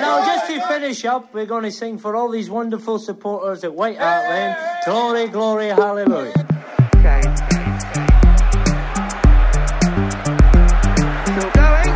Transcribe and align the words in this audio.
now 0.00 0.24
just 0.24 0.46
to 0.46 0.60
finish 0.66 1.04
up, 1.04 1.32
we're 1.34 1.46
going 1.46 1.64
to 1.64 1.72
sing 1.72 1.98
for 1.98 2.16
all 2.16 2.30
these 2.30 2.50
wonderful 2.50 2.98
supporters 2.98 3.64
at 3.64 3.74
White 3.74 3.98
Hart 3.98 4.28
Lane. 4.28 4.56
Glory, 4.84 5.28
glory, 5.28 5.68
hallelujah. 5.68 6.32
Okay. 6.96 7.20
Still 11.24 11.50
going. 11.52 11.90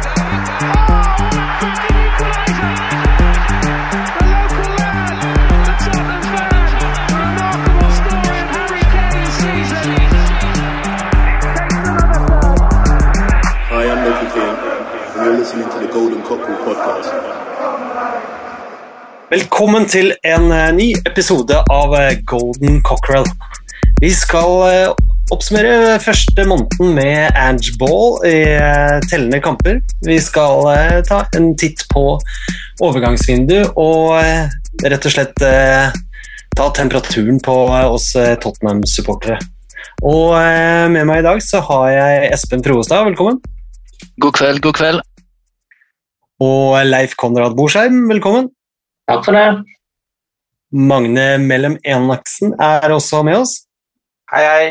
Hi, 13.67 13.89
I'm 13.91 14.05
Loki 14.05 14.27
King, 14.35 14.55
and 15.17 15.27
you're 15.27 15.39
listening 15.39 15.69
to 15.69 15.79
the 15.87 15.93
Golden 15.93 16.23
Cockerel 16.23 16.59
podcast. 16.65 17.34
Velkommen 19.35 19.89
til 19.91 20.13
en 20.23 20.45
eh, 20.55 20.69
ny 20.77 20.85
episode 21.09 21.57
av 21.73 21.95
eh, 21.99 22.21
Golden 22.31 22.77
Cockerel. 22.87 23.25
Vi 23.99 24.13
skal 24.15 24.53
eh, 24.69 24.93
oppsummere 25.35 25.97
første 26.05 26.45
måneden 26.47 26.93
med 26.95 27.35
Ange 27.41 27.73
Ball 27.81 28.21
i 28.31 28.37
tellende 29.09 29.41
kamper. 29.43 29.81
Vi 30.07 30.21
skal 30.23 31.03
ta 31.09 31.25
en 31.35 31.51
titt 31.59 31.83
på 31.91 32.05
overgangsvindu 32.85 33.57
og 33.75 34.15
rett 34.85 35.11
og 35.11 35.17
slett 35.17 35.35
ta 35.43 36.71
temperaturen 36.79 37.43
på 37.43 37.59
oss 37.91 38.13
Tottenham-supportere. 38.15 39.41
Og 40.07 40.37
med 40.95 41.09
meg 41.11 41.25
i 41.25 41.27
dag 41.27 41.43
så 41.43 41.65
har 41.73 41.89
jeg 41.97 42.35
Espen 42.37 42.63
Froestad, 42.63 43.09
velkommen. 43.11 43.43
God 44.23 44.39
kveld, 44.39 44.63
god 44.63 44.79
kveld. 44.79 45.07
Og 46.45 46.85
Leif 46.87 47.19
Konrad 47.19 47.59
Borsheim, 47.59 48.05
velkommen. 48.13 48.54
Takk 49.05 49.27
for 49.27 49.37
det. 49.37 49.49
Magne 50.75 51.27
Mellem 51.39 51.77
Enaksen 51.85 52.55
er 52.61 52.93
også 52.95 53.21
med 53.27 53.43
oss. 53.43 53.53
Hei, 54.33 54.45
hei. 54.49 54.69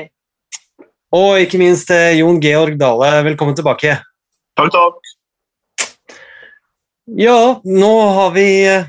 Og 1.13 1.37
ikke 1.43 1.59
minst 1.61 1.91
eh, 1.93 2.17
Jon 2.17 2.39
Georg 2.41 2.79
Dale, 2.81 3.11
velkommen 3.27 3.53
tilbake. 3.55 3.99
Takk, 4.57 4.73
takk. 4.73 5.91
Ja, 7.19 7.59
nå 7.61 7.91
har 8.17 8.33
vi 8.33 8.47
eh, 8.65 8.87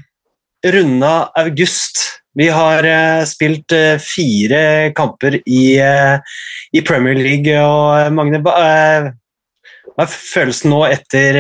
runda 0.73 1.13
august. 1.37 2.01
Vi 2.35 2.49
har 2.49 2.89
eh, 2.89 3.27
spilt 3.29 3.75
fire 4.03 4.63
kamper 4.97 5.37
i, 5.45 5.65
i 5.77 6.83
Premier 6.89 7.21
League, 7.21 7.59
og 7.61 8.17
Magne, 8.17 8.41
hva 8.41 8.57
er 8.65 10.09
følelsen 10.09 10.73
nå 10.73 10.81
etter, 10.89 11.39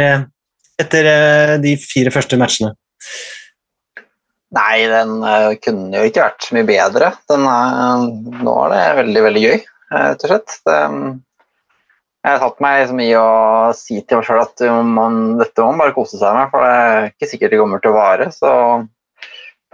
etter 0.78 1.08
de 1.64 1.78
fire 1.80 2.12
første 2.14 2.38
matchene? 2.38 2.76
Nei, 4.54 4.86
den 4.90 5.18
uh, 5.24 5.52
kunne 5.62 5.98
jo 5.98 6.08
ikke 6.08 6.24
vært 6.24 6.46
så 6.46 6.56
mye 6.56 6.68
bedre. 6.68 7.12
Den 7.30 7.46
er, 7.50 8.08
nå 8.46 8.56
er 8.64 8.74
det 8.74 8.82
veldig, 9.02 9.22
veldig 9.28 9.44
gøy, 9.44 9.56
eh, 9.58 10.08
rett 10.12 10.26
og 10.26 10.30
slett. 10.30 10.56
Mm, 10.68 11.08
jeg 12.24 12.32
har 12.32 12.42
tatt 12.44 12.64
meg 12.64 12.82
så 12.88 12.96
mye 12.96 13.20
å 13.20 13.72
si 13.76 14.00
til 14.00 14.20
meg 14.20 14.28
sjøl 14.28 14.42
at 14.44 14.66
man, 14.88 15.22
dette 15.40 15.60
må 15.60 15.72
man 15.72 15.82
bare 15.82 15.96
kose 15.96 16.20
seg 16.20 16.38
med, 16.38 16.52
for 16.52 16.64
det 16.64 16.74
er 16.74 17.08
ikke 17.10 17.30
sikkert 17.32 17.52
det 17.52 17.60
kommer 17.60 17.82
til 17.84 17.92
å 17.92 17.98
vare. 17.98 18.30
Så 18.32 18.52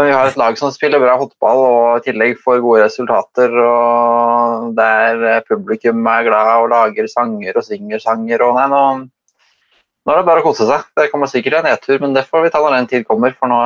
men 0.01 0.09
vi 0.09 0.13
har 0.17 0.31
et 0.31 0.37
lag 0.41 0.57
som 0.57 0.71
spiller 0.73 0.97
bra 1.03 1.13
fotball 1.21 1.59
og 1.61 1.99
i 1.99 2.05
tillegg 2.07 2.39
får 2.41 2.63
gode 2.65 2.87
resultater. 2.87 3.53
og 3.53 4.71
Der 4.79 5.25
eh, 5.29 5.43
publikum 5.45 6.07
er 6.09 6.25
glad 6.25 6.53
og 6.63 6.71
lager 6.73 7.09
sanger 7.11 7.59
og 7.61 7.67
synger 7.67 8.01
sanger. 8.01 8.41
og 8.47 8.57
nei, 8.57 8.65
nå, 8.73 8.81
nå 9.05 10.15
er 10.15 10.23
det 10.23 10.29
bare 10.31 10.41
å 10.41 10.47
kose 10.47 10.65
seg. 10.71 10.87
Det 10.97 11.11
kommer 11.13 11.29
sikkert 11.29 11.59
en 11.59 11.69
nedtur, 11.69 11.99
men 12.01 12.17
det 12.17 12.25
får 12.31 12.47
vi 12.47 12.53
ta 12.55 12.65
når 12.65 12.79
den 12.79 12.89
tid 12.95 13.05
kommer. 13.11 13.37
For 13.37 13.53
nå 13.53 13.61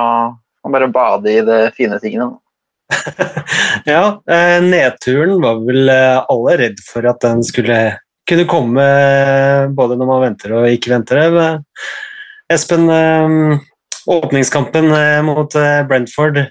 man 0.65 0.75
bare 0.75 0.89
bade 0.89 1.33
i 1.33 1.45
de 1.45 1.61
fine 1.77 2.01
tingene. 2.03 2.33
Ja, 3.85 4.23
eh, 4.31 4.63
nedturen 4.65 5.43
var 5.43 5.61
vel 5.67 5.89
eh, 5.93 6.25
alle 6.33 6.57
redd 6.61 6.81
for 6.87 7.05
at 7.09 7.21
den 7.25 7.43
skulle 7.45 7.79
kunne 8.29 8.47
komme 8.49 8.81
eh, 8.85 9.67
både 9.77 9.99
når 10.01 10.09
man 10.09 10.23
venter 10.29 10.55
og 10.57 10.69
ikke 10.71 10.95
venter. 10.95 11.21
det. 11.35 11.51
Espen, 12.53 12.89
åpningskampen 14.05 14.91
mot 15.25 15.55
Brentford 15.89 16.43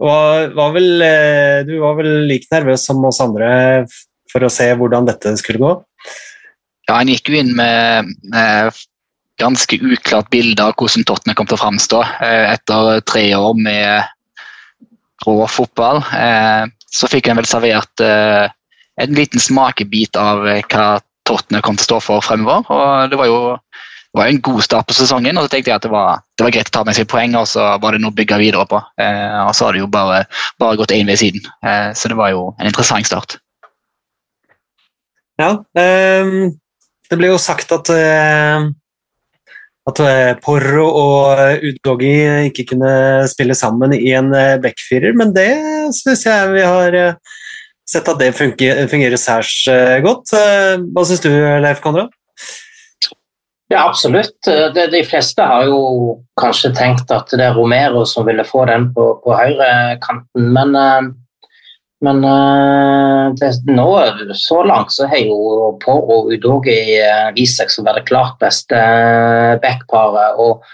var, 0.00 0.48
var 0.56 0.70
vel, 0.72 1.04
Du 1.68 1.74
var 1.82 1.98
vel 1.98 2.24
like 2.24 2.48
nervøs 2.50 2.86
som 2.88 3.04
oss 3.04 3.20
andre 3.20 3.84
for 4.32 4.46
å 4.46 4.50
se 4.52 4.70
hvordan 4.72 5.04
dette 5.08 5.34
skulle 5.36 5.60
gå? 5.60 5.74
Ja, 6.88 6.96
Han 6.96 7.12
gikk 7.12 7.28
jo 7.28 7.36
inn 7.42 7.52
med, 7.58 8.08
med 8.32 8.72
ganske 9.40 9.78
uklart 9.80 10.30
bilde 10.32 10.64
av 10.64 10.74
hvordan 10.76 11.04
Tottenham 11.06 11.36
kom 11.38 11.48
til 11.48 11.58
å 11.58 11.62
framstå 11.62 12.02
eh, 12.24 12.52
etter 12.54 13.00
tre 13.08 13.26
år 13.36 13.58
med 13.60 14.12
rå 15.26 15.38
fotball. 15.50 16.02
Eh, 16.14 16.64
Så 16.96 17.10
fikk 17.12 17.28
en 17.28 17.36
vel 17.36 17.48
servert 17.48 18.00
eh, 18.00 18.46
en 19.02 19.12
liten 19.16 19.42
smakebit 19.42 20.16
av 20.16 20.46
hva 20.46 20.86
Tottenham 21.28 21.64
kom 21.66 21.76
til 21.76 21.84
å 21.84 21.88
stå 21.90 22.00
for 22.00 22.24
fremover. 22.24 22.64
og 22.72 23.10
Det 23.10 23.18
var 23.20 23.28
jo 23.28 23.40
det 24.16 24.22
var 24.22 24.30
en 24.32 24.40
god 24.40 24.62
start 24.64 24.86
på 24.88 24.94
sesongen, 24.96 25.36
og 25.36 25.44
så 25.44 25.50
tenkte 25.52 25.68
jeg 25.68 25.76
at 25.76 25.84
det 25.84 25.90
var, 25.92 26.22
det 26.38 26.44
var 26.46 26.52
greit 26.54 26.70
å 26.70 26.72
ta 26.72 26.84
med 26.88 26.96
seg 26.96 27.08
poeng, 27.10 27.34
og 27.36 27.44
så 27.50 27.66
var 27.82 27.92
det 27.92 28.00
noe 28.00 28.14
å 28.14 28.16
bygge 28.16 28.38
videre 28.40 28.64
på. 28.64 28.78
Og 28.80 29.50
så 29.52 29.66
har 29.66 29.76
det 29.76 29.82
jo 29.82 29.90
bare, 29.92 30.22
bare 30.56 30.78
gått 30.80 30.94
én 30.96 31.04
vei 31.04 31.18
siden, 31.20 31.44
så 31.92 32.08
det 32.08 32.16
var 32.16 32.30
jo 32.32 32.46
en 32.56 32.70
interessant 32.70 33.04
start. 33.04 33.36
Ja, 35.36 35.50
ehm, 35.76 36.56
det 37.10 37.18
ble 37.20 37.28
jo 37.34 37.36
sagt 37.36 37.76
at 37.76 37.92
at 39.86 40.02
eh, 40.02 40.32
Porro 40.42 40.86
og 40.98 41.62
Udoggi 41.62 42.14
ikke 42.50 42.66
kunne 42.72 42.92
spille 43.30 43.54
sammen 43.54 43.94
i 43.94 44.10
en 44.18 44.32
eh, 44.34 44.56
backfirer, 44.62 45.14
men 45.18 45.34
det 45.36 45.50
syns 45.94 46.26
jeg 46.26 46.54
vi 46.56 46.64
har 46.66 46.96
eh, 46.98 47.42
sett 47.86 48.08
at 48.10 48.18
det 48.18 48.32
fungerer, 48.34 48.88
fungerer 48.90 49.20
særs 49.20 49.52
eh, 49.70 49.98
godt. 50.04 50.34
Eh, 50.34 50.74
Hva 50.90 51.06
syns 51.06 51.22
du, 51.22 51.30
Leif 51.62 51.82
Konrad? 51.84 52.10
Ja, 53.70 53.84
absolutt. 53.88 54.36
Det, 54.46 54.84
de 54.92 55.02
fleste 55.06 55.42
har 55.42 55.66
jo 55.66 55.78
kanskje 56.38 56.70
tenkt 56.74 57.10
at 57.10 57.32
det 57.34 57.42
er 57.48 57.56
Romero 57.56 58.04
som 58.06 58.26
ville 58.28 58.44
få 58.46 58.62
den 58.70 58.92
på, 58.94 59.08
på 59.24 59.38
høyrekanten, 59.38 60.50
men, 60.54 60.74
eh, 60.78 61.08
men 62.04 62.24
eh, 62.28 63.34
det, 63.40 63.52
nå, 63.72 63.88
så 64.36 64.60
langt 64.68 64.92
så 64.92 65.06
har 65.08 65.22
jo 65.24 65.72
Poro 65.80 66.20
og 66.20 66.32
Udogi 66.34 66.76
eh, 67.00 67.30
vist 67.36 67.60
seg 67.60 67.72
som 67.72 67.86
være 67.86 68.02
det 68.02 68.10
klart 68.10 68.36
beste 68.42 68.76
eh, 68.76 69.54
backparet. 69.62 70.36
og 70.36 70.64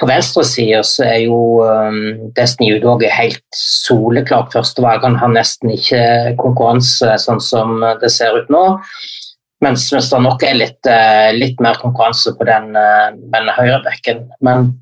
på 0.00 0.06
venstre 0.08 0.40
side 0.48 0.78
så 0.88 1.04
er 1.04 1.18
jo 1.26 1.38
um, 1.60 2.30
Destiny 2.32 2.78
Udogi 2.78 3.10
helt 3.12 3.42
soleklart 3.54 4.54
førstevalg. 4.54 5.04
Han 5.04 5.18
har 5.20 5.34
nesten 5.34 5.74
ikke 5.74 6.32
konkurranse 6.40 7.12
sånn 7.20 7.42
som 7.44 7.76
det 8.00 8.08
ser 8.10 8.38
ut 8.40 8.48
nå. 8.50 8.62
Mens, 9.62 9.84
mens 9.92 10.08
det 10.10 10.20
nok 10.24 10.42
er 10.48 10.56
litt, 10.56 10.80
uh, 10.88 11.28
litt 11.36 11.60
mer 11.62 11.76
konkurranse 11.82 12.32
på 12.38 12.48
den, 12.48 12.72
uh, 12.72 13.12
den 13.36 13.52
høyrebekken. 13.52 14.24
Men 14.40 14.72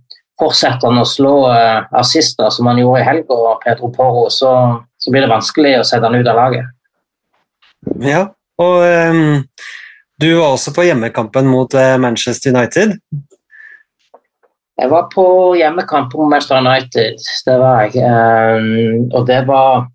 fortsetter 0.41 0.89
han 0.89 1.03
å 1.03 1.09
slå 1.09 1.35
uh, 1.51 1.91
assister 2.01 2.49
som 2.55 2.71
han 2.71 2.79
gjorde 2.81 3.03
i 3.03 3.09
helga, 3.11 3.59
Pedro 3.67 3.91
Porro, 3.93 4.29
så, 4.33 4.55
så 5.01 5.13
blir 5.13 5.25
det 5.25 5.33
vanskelig 5.33 5.79
å 5.81 5.87
sette 5.89 6.07
han 6.07 6.21
ut 6.21 6.29
av 6.29 6.39
laget. 6.39 6.71
Ja, 8.05 8.27
og 8.61 8.77
um, 8.85 9.43
du 10.21 10.29
var 10.37 10.53
også 10.53 10.75
på 10.77 10.85
hjemmekampen 10.85 11.49
mot 11.49 11.75
eh, 11.75 11.97
Manchester 12.01 12.53
United. 12.53 12.99
Jeg 14.81 14.89
var 14.93 15.09
på 15.13 15.25
hjemmekamp 15.57 16.13
mot 16.17 16.29
Manchester 16.29 16.61
United, 16.61 17.21
det 17.47 17.57
var 17.61 17.87
jeg. 17.87 18.05
Um, 18.05 19.09
og 19.13 19.27
det 19.29 19.47
var 19.49 19.89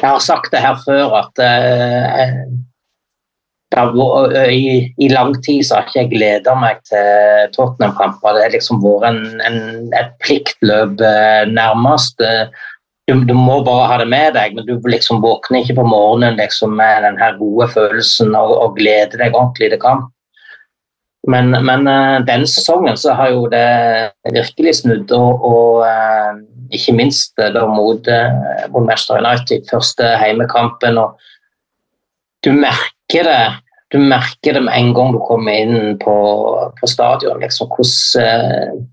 Jeg 0.00 0.08
har 0.08 0.20
sagt 0.24 0.52
det 0.52 0.60
her 0.62 0.76
før 0.84 1.16
at 1.18 1.40
uh, 1.44 2.44
var, 3.76 4.30
har 4.32 4.50
i, 4.50 4.94
I 4.98 5.08
lang 5.12 5.34
tid 5.44 5.66
så 5.66 5.76
har 5.76 5.88
ikke 5.88 5.98
jeg 5.98 6.10
gleda 6.14 6.54
meg 6.58 6.80
til 6.88 7.50
Tottenham-kamper. 7.56 8.36
Det 8.36 8.46
har 8.46 8.54
liksom 8.54 8.80
vært 8.82 9.08
en, 9.10 9.20
en, 9.44 9.60
et 9.98 10.14
pliktløp 10.24 11.00
uh, 11.00 11.44
nærmest. 11.50 12.20
Eh, 12.24 12.48
Du, 13.10 13.24
du 13.26 13.32
må 13.34 13.56
bare 13.66 13.88
ha 13.90 13.96
det 13.98 14.06
med 14.06 14.36
deg, 14.36 14.54
men 14.54 14.66
du 14.68 14.76
liksom 14.86 15.18
våkner 15.24 15.64
ikke 15.64 15.80
på 15.80 15.86
morgenen 15.88 16.38
liksom, 16.38 16.76
med 16.78 17.02
den 17.02 17.16
her 17.18 17.34
gode 17.40 17.66
følelsen 17.72 18.36
og, 18.38 18.52
og 18.54 18.76
gleder 18.78 19.18
deg 19.18 19.34
ordentlig 19.34 19.72
til 19.72 19.80
kamp. 19.82 20.12
Men, 21.28 21.50
men 21.66 21.88
uh, 21.90 22.22
denne 22.24 22.46
sesongen 22.48 22.96
så 22.96 23.16
har 23.18 23.32
jo 23.34 23.48
det 23.50 23.66
virkelig 24.30 24.78
snudd, 24.78 25.10
og, 25.12 25.42
og 25.44 25.82
uh, 25.84 26.38
ikke 26.70 26.94
minst 26.94 27.34
eh, 27.42 27.50
da 27.50 27.64
mot, 27.66 28.06
eh, 28.06 28.68
mot 28.70 28.84
Manchester 28.86 29.18
United, 29.18 29.66
første 29.66 30.12
heimekampen. 30.22 31.00
og 31.02 31.18
Du 32.46 32.52
merker 32.54 33.26
det 33.26 33.42
du 33.90 33.98
merker 33.98 34.54
det 34.54 34.60
med 34.62 34.76
en 34.78 34.92
gang 34.94 35.08
du 35.10 35.18
kommer 35.26 35.50
inn 35.50 35.96
på, 35.98 36.14
på 36.78 36.86
stadion, 36.86 37.40
liksom, 37.42 37.66
hvordan 37.74 38.84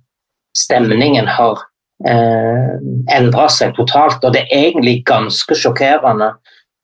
stemningen 0.57 1.29
har 1.29 1.61
eh, 2.05 2.75
endra 3.17 3.47
seg 3.49 3.75
totalt. 3.77 4.23
Og 4.23 4.35
det 4.35 4.45
er 4.45 4.69
egentlig 4.69 5.01
ganske 5.07 5.57
sjokkerende 5.57 6.33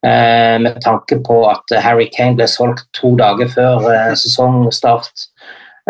eh, 0.05 0.57
med 0.63 0.79
tanke 0.85 1.19
på 1.25 1.43
at 1.51 1.75
Harry 1.83 2.09
Kane 2.13 2.37
ble 2.39 2.47
solgt 2.49 2.87
to 2.97 3.15
dager 3.19 3.51
før 3.53 3.89
eh, 3.91 4.13
sesongstart. 4.19 5.27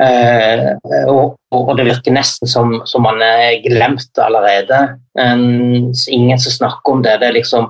Eh, 0.02 0.72
og, 1.06 1.36
og 1.54 1.74
det 1.78 1.86
virker 1.86 2.16
nesten 2.16 2.50
som, 2.50 2.80
som 2.90 3.06
man 3.06 3.22
er 3.22 3.62
glemt 3.66 4.22
allerede. 4.22 4.86
En, 5.20 5.92
ingen 5.94 6.40
som 6.42 6.58
snakker 6.60 6.98
om 6.98 7.04
det. 7.06 7.20
Det 7.22 7.30
er 7.30 7.38
liksom 7.38 7.70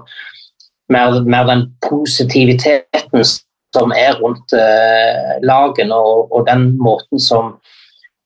mer, 0.93 1.19
mer 1.27 1.47
den 1.49 1.67
positiviteten 1.83 3.25
som 3.73 3.93
er 3.97 4.15
rundt 4.21 4.53
eh, 4.55 5.39
lagene, 5.45 5.95
og, 5.95 6.31
og, 6.31 6.45
den 6.47 6.73
måten 6.81 7.19
som 7.19 7.55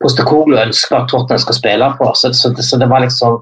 Postekoglu 0.03 0.57
ønsker 0.61 0.99
at 0.99 1.09
Tottenham 1.11 1.41
skal 1.41 1.57
spille 1.57 1.88
på. 1.97 2.09
Så, 2.15 2.31
så, 2.38 2.53
så 2.53 2.79
det 2.81 2.89
var 2.91 3.05
liksom 3.05 3.41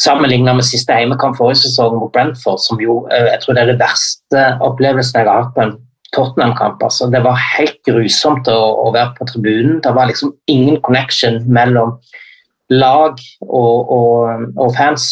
Sammenlignet 0.00 0.56
med 0.56 0.64
siste 0.64 0.94
heimekamp 0.96 1.36
forrige 1.38 1.60
sesong 1.66 1.98
mot 2.00 2.10
Brentford, 2.14 2.58
som 2.64 2.80
jo 2.80 3.02
eh, 3.12 3.28
jeg 3.28 3.42
tror 3.42 3.54
det 3.54 3.62
er 3.62 3.68
det 3.70 3.82
verste 3.82 4.44
opplevelsen 4.64 5.18
jeg 5.20 5.28
har 5.28 5.44
hatt 5.44 5.52
på 5.54 5.62
en 5.62 5.74
Tottenham-kamp. 6.16 6.82
Altså, 6.82 7.06
det 7.12 7.20
var 7.24 7.38
helt 7.40 7.78
grusomt 7.86 8.48
å, 8.50 8.56
å, 8.82 8.88
være 8.92 9.12
på 9.18 9.28
tribunen. 9.30 9.78
Det 9.84 9.92
var 9.96 10.10
liksom 10.10 10.32
ingen 10.50 10.80
connection 10.84 11.38
mellom 11.48 11.94
lag 12.72 13.20
og, 13.46 13.92
og, 13.92 14.48
og 14.56 14.74
fans. 14.76 15.08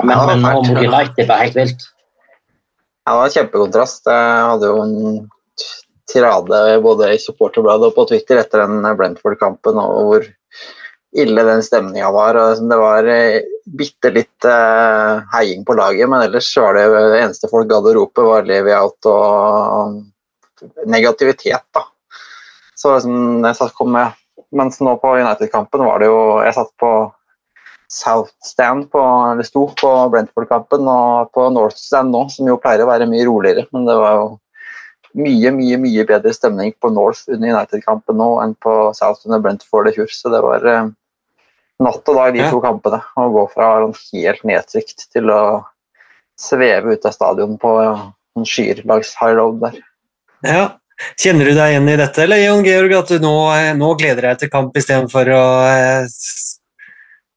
Men, 0.00 0.16
Ja, 0.16 0.26
det 0.32 0.40
var 0.42 0.42
men 0.42 0.76
og. 0.76 0.82
United 0.88 1.28
var 1.28 1.44
helt 1.44 1.60
vilt. 1.60 1.86
Ja, 3.06 3.12
det 3.12 3.18
var 3.20 3.30
en 3.30 3.36
kjempekontrast. 3.36 4.04
Jeg 4.08 4.50
hadde 4.50 4.72
jo 4.72 4.82
en 4.84 4.98
tirade 6.12 6.62
både 6.84 7.10
i 7.14 7.20
supporterbladet 7.20 7.90
og 7.90 7.96
på 7.96 8.06
Twitter 8.12 8.42
etter 8.42 8.64
den 8.66 8.86
Brentford-kampen 8.98 9.80
og 9.80 10.08
hvor 10.08 10.28
ille 11.12 11.44
den 11.44 11.62
stemninga 11.64 12.10
var. 12.12 12.38
Det 12.56 12.78
var 12.80 13.08
eh, 13.12 13.42
bitte 13.78 14.12
litt 14.14 14.48
eh, 14.48 15.20
heiing 15.34 15.64
på 15.68 15.76
laget, 15.76 16.08
men 16.08 16.24
ellers 16.24 16.48
var 16.56 16.78
det 16.78 16.86
det 16.92 17.20
eneste 17.20 17.50
folk 17.52 17.68
gadd 17.70 17.90
å 17.90 17.94
rope, 17.98 18.24
var 18.24 18.48
'leave 18.48 18.72
out' 18.78 19.10
og 19.12 20.00
negativitet. 20.86 21.66
da. 21.74 21.84
Så 22.74 22.94
liksom, 22.94 23.44
jeg 23.44 23.58
satt 23.58 23.74
kom 23.78 23.92
med, 23.94 24.18
Mens 24.52 24.80
nå 24.84 24.98
på 25.00 25.14
United-kampen 25.16 25.80
var 25.80 26.02
det 26.02 26.10
jo 26.10 26.16
Jeg 26.44 26.52
satt 26.52 26.72
på 26.80 26.88
South 27.92 28.32
Stand 28.44 28.90
på, 28.92 29.00
eller 29.00 29.44
sto 29.44 29.66
på 29.76 29.90
Brentford-kampen 30.12 30.88
og 30.88 31.32
på 31.32 31.46
North 31.52 31.76
Stand 31.76 32.12
nå, 32.12 32.22
som 32.32 32.48
jo 32.48 32.56
pleier 32.60 32.84
å 32.84 32.88
være 32.88 33.08
mye 33.08 33.26
roligere. 33.28 33.66
Men 33.72 33.84
det 33.88 33.96
var 34.00 34.14
jo 34.16 34.26
mye, 35.18 35.52
mye 35.54 35.78
mye 35.82 36.04
bedre 36.08 36.32
stemning 36.34 36.74
på 36.80 36.90
North 36.94 37.28
under 37.28 37.54
United-kampen 37.54 38.18
nå 38.18 38.30
enn 38.42 38.56
på 38.62 38.74
South 38.96 39.26
under 39.28 39.42
Brentford 39.44 39.90
i 39.90 39.94
fjor. 39.96 40.10
Så 40.12 40.32
det 40.32 40.42
var 40.44 40.66
eh, 40.68 40.90
natt 41.82 42.08
og 42.08 42.18
dag, 42.18 42.34
de 42.34 42.48
to 42.48 42.60
kampene. 42.64 43.02
Å 43.16 43.28
gå 43.34 43.46
fra 43.54 43.72
helt 43.86 44.44
nedtrykt 44.48 45.08
til 45.12 45.32
å 45.32 45.42
sveve 46.40 46.96
ut 46.96 47.08
av 47.08 47.14
stadion 47.14 47.58
på 47.60 47.72
en 47.82 48.46
skyer 48.48 48.82
langs 48.88 49.12
High 49.20 49.36
Road 49.38 49.60
der. 49.64 49.82
Ja. 50.46 50.62
Kjenner 51.18 51.48
du 51.48 51.56
deg 51.56 51.72
igjen 51.72 51.88
i 51.90 51.98
dette, 51.98 52.22
eller 52.22 52.38
Jon 52.38 52.62
Georg, 52.62 52.92
at 52.94 53.10
du 53.10 53.22
nå, 53.22 53.34
nå 53.74 53.88
gleder 53.98 54.28
deg 54.28 54.42
til 54.42 54.50
kamp 54.52 54.76
istedenfor 54.78 55.30
å 55.34 55.44
eh, 55.66 56.04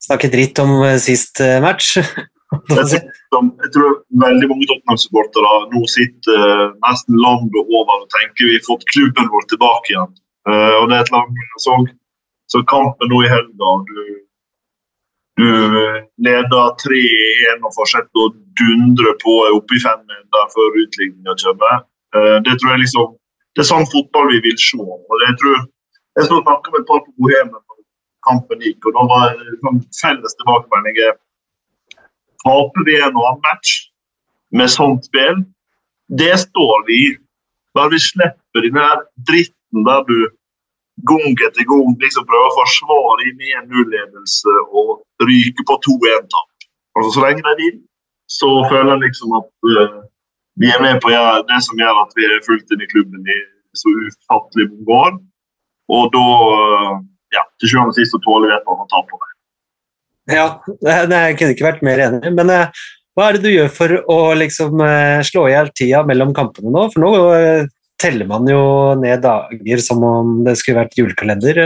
snakke 0.06 0.30
dritt 0.34 0.62
om 0.62 0.76
eh, 0.86 1.00
sist 1.02 1.42
eh, 1.42 1.58
match? 1.64 1.96
Jeg 2.54 3.02
jeg 3.64 3.72
tror 3.74 3.96
veldig 4.22 4.48
mange 4.52 4.68
Tottenham-supportere 4.70 5.54
nå 5.72 5.82
sitter 5.90 6.44
eh, 6.46 6.68
nesten 6.86 7.18
landet 7.20 7.58
over 7.64 8.04
og 8.04 8.08
tenker 8.14 8.50
vi 8.50 8.58
har 8.58 8.68
fått 8.68 8.86
klubben 8.94 9.32
vår 9.34 9.48
tilbake 9.52 9.94
igjen. 9.94 10.14
Eh, 10.50 10.76
og 10.80 10.86
det 10.92 11.00
er 11.00 11.08
et 11.08 11.14
lag 11.16 11.42
så, 11.64 11.80
så 12.54 12.62
kampen 12.70 13.12
nå 13.12 13.24
i 13.26 13.32
helga 13.34 13.74
du, 13.90 14.00
du 15.42 15.50
eh, 15.50 16.00
leder 16.28 16.72
3-1 16.86 17.66
og 17.66 17.76
fortsetter 17.80 18.24
å 18.24 18.32
dundre 18.62 19.16
på 19.26 19.36
oppe 19.58 19.80
i 19.80 19.84
femmen 19.84 20.24
der 20.38 20.50
før 20.54 20.82
utligninga 20.86 21.38
kommer. 21.44 21.84
Det 22.16 22.54
tror 22.62 22.72
jeg 22.72 22.86
liksom 22.86 23.16
Det 23.58 23.64
er 23.64 23.68
sånn 23.68 23.90
fotball 23.92 24.30
vi 24.30 24.38
vil 24.46 24.56
se. 24.60 24.78
og 24.80 25.18
det, 25.20 25.26
jeg 25.28 25.40
tror 25.42 25.58
jeg 26.16 26.28
skal 26.30 26.44
snakke 26.46 26.72
med 26.72 26.84
et 26.84 26.88
par 26.88 27.02
på 27.04 27.12
Bohemen 27.20 27.60
da 27.60 27.76
kampen 28.28 28.64
gikk, 28.64 28.88
og 28.88 28.96
da 28.96 29.04
var 29.10 29.34
det 29.36 29.58
sånn 29.64 29.82
felles 30.00 30.38
tilbakemelding 30.40 31.02
er 31.04 31.18
Taper 32.46 32.88
vi 32.88 32.98
en 33.02 33.18
og 33.18 33.28
annen 33.30 33.44
match 33.46 33.76
med 34.56 34.72
sånt 34.72 35.08
spill, 35.10 35.44
det 36.08 36.34
står 36.46 36.86
vi 36.88 36.98
i. 37.10 37.12
Bare 37.76 37.92
vi 37.92 38.00
slipper 38.00 38.64
den 38.64 38.78
her 38.80 39.02
dritten 39.28 39.88
der 39.88 40.04
du 40.08 40.18
gang 41.10 41.36
etter 41.44 41.68
gang 41.68 41.96
liksom 42.00 42.28
prøver 42.30 42.52
å 42.52 42.58
forsvare 42.62 43.28
i 43.28 43.56
en 43.60 43.68
null-ledelse 43.68 44.54
og 44.72 45.02
ryke 45.28 45.66
på 45.68 45.78
2-1-tap. 45.88 46.68
Altså, 46.96 47.10
så 47.18 47.26
lenge 47.26 47.44
de 47.44 47.56
vil, 47.60 47.82
så 48.32 48.50
føler 48.72 48.94
jeg 48.94 49.04
liksom 49.10 49.36
at 49.42 49.50
uh, 49.68 49.98
vi 50.62 50.72
er 50.72 50.82
med 50.82 51.02
på 51.04 51.12
det 51.12 51.60
som 51.68 51.82
gjør 51.82 52.00
at 52.06 52.16
vi 52.16 52.28
er 52.30 52.46
fulgt 52.48 52.72
inn 52.72 52.86
i 52.86 52.92
klubben 52.94 53.28
i 53.28 53.40
så 53.76 53.92
ufattelig 53.92 54.70
mange 54.72 55.00
år. 55.04 55.18
Og 55.96 56.04
da, 56.16 56.26
uh, 56.56 56.94
ja, 57.36 57.44
til 57.60 57.74
sjuende 57.74 57.92
og 57.92 58.00
sist 58.00 58.16
så 58.16 58.22
tåler 58.24 58.48
vi 58.48 58.56
et 58.56 58.64
eller 58.64 58.80
annet 58.80 58.94
tap 58.96 59.10
på 59.12 59.20
det. 59.20 59.35
Ja, 60.32 60.46
jeg 60.82 61.38
kunne 61.38 61.54
ikke 61.54 61.68
vært 61.68 61.84
mer 61.86 62.02
enig. 62.02 62.32
Men 62.34 62.52
eh, 62.54 62.84
hva 63.16 63.30
er 63.30 63.38
det 63.38 63.46
du 63.46 63.52
gjør 63.54 63.72
for 63.74 63.96
å 64.12 64.20
liksom 64.40 64.82
eh, 64.84 65.22
slå 65.28 65.46
i 65.50 65.54
hjel 65.54 65.72
tida 65.78 66.02
mellom 66.08 66.34
kampene 66.36 66.74
nå? 66.74 66.88
For 66.94 67.04
nå 67.04 67.12
eh, 67.36 67.68
teller 68.02 68.28
man 68.30 68.50
jo 68.50 68.64
ned 69.00 69.24
dager 69.24 69.84
som 69.84 70.04
om 70.04 70.42
det 70.48 70.58
skulle 70.60 70.82
vært 70.82 70.98
julekalender. 71.00 71.62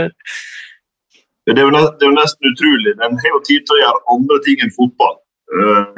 Det 1.48 1.56
er, 1.56 1.64
jo 1.64 1.72
nesten, 1.72 2.12
er 2.44 2.52
utrolig. 2.52 2.94
Den 3.00 3.16
har 3.22 3.34
jo 3.34 3.40
tid 3.48 3.64
til 3.64 3.74
å 3.78 3.80
gjøre 3.80 4.06
andre 4.14 4.36
ting 4.46 4.62
enn 4.62 4.76
fotball. 4.76 5.16
Er 5.50 5.88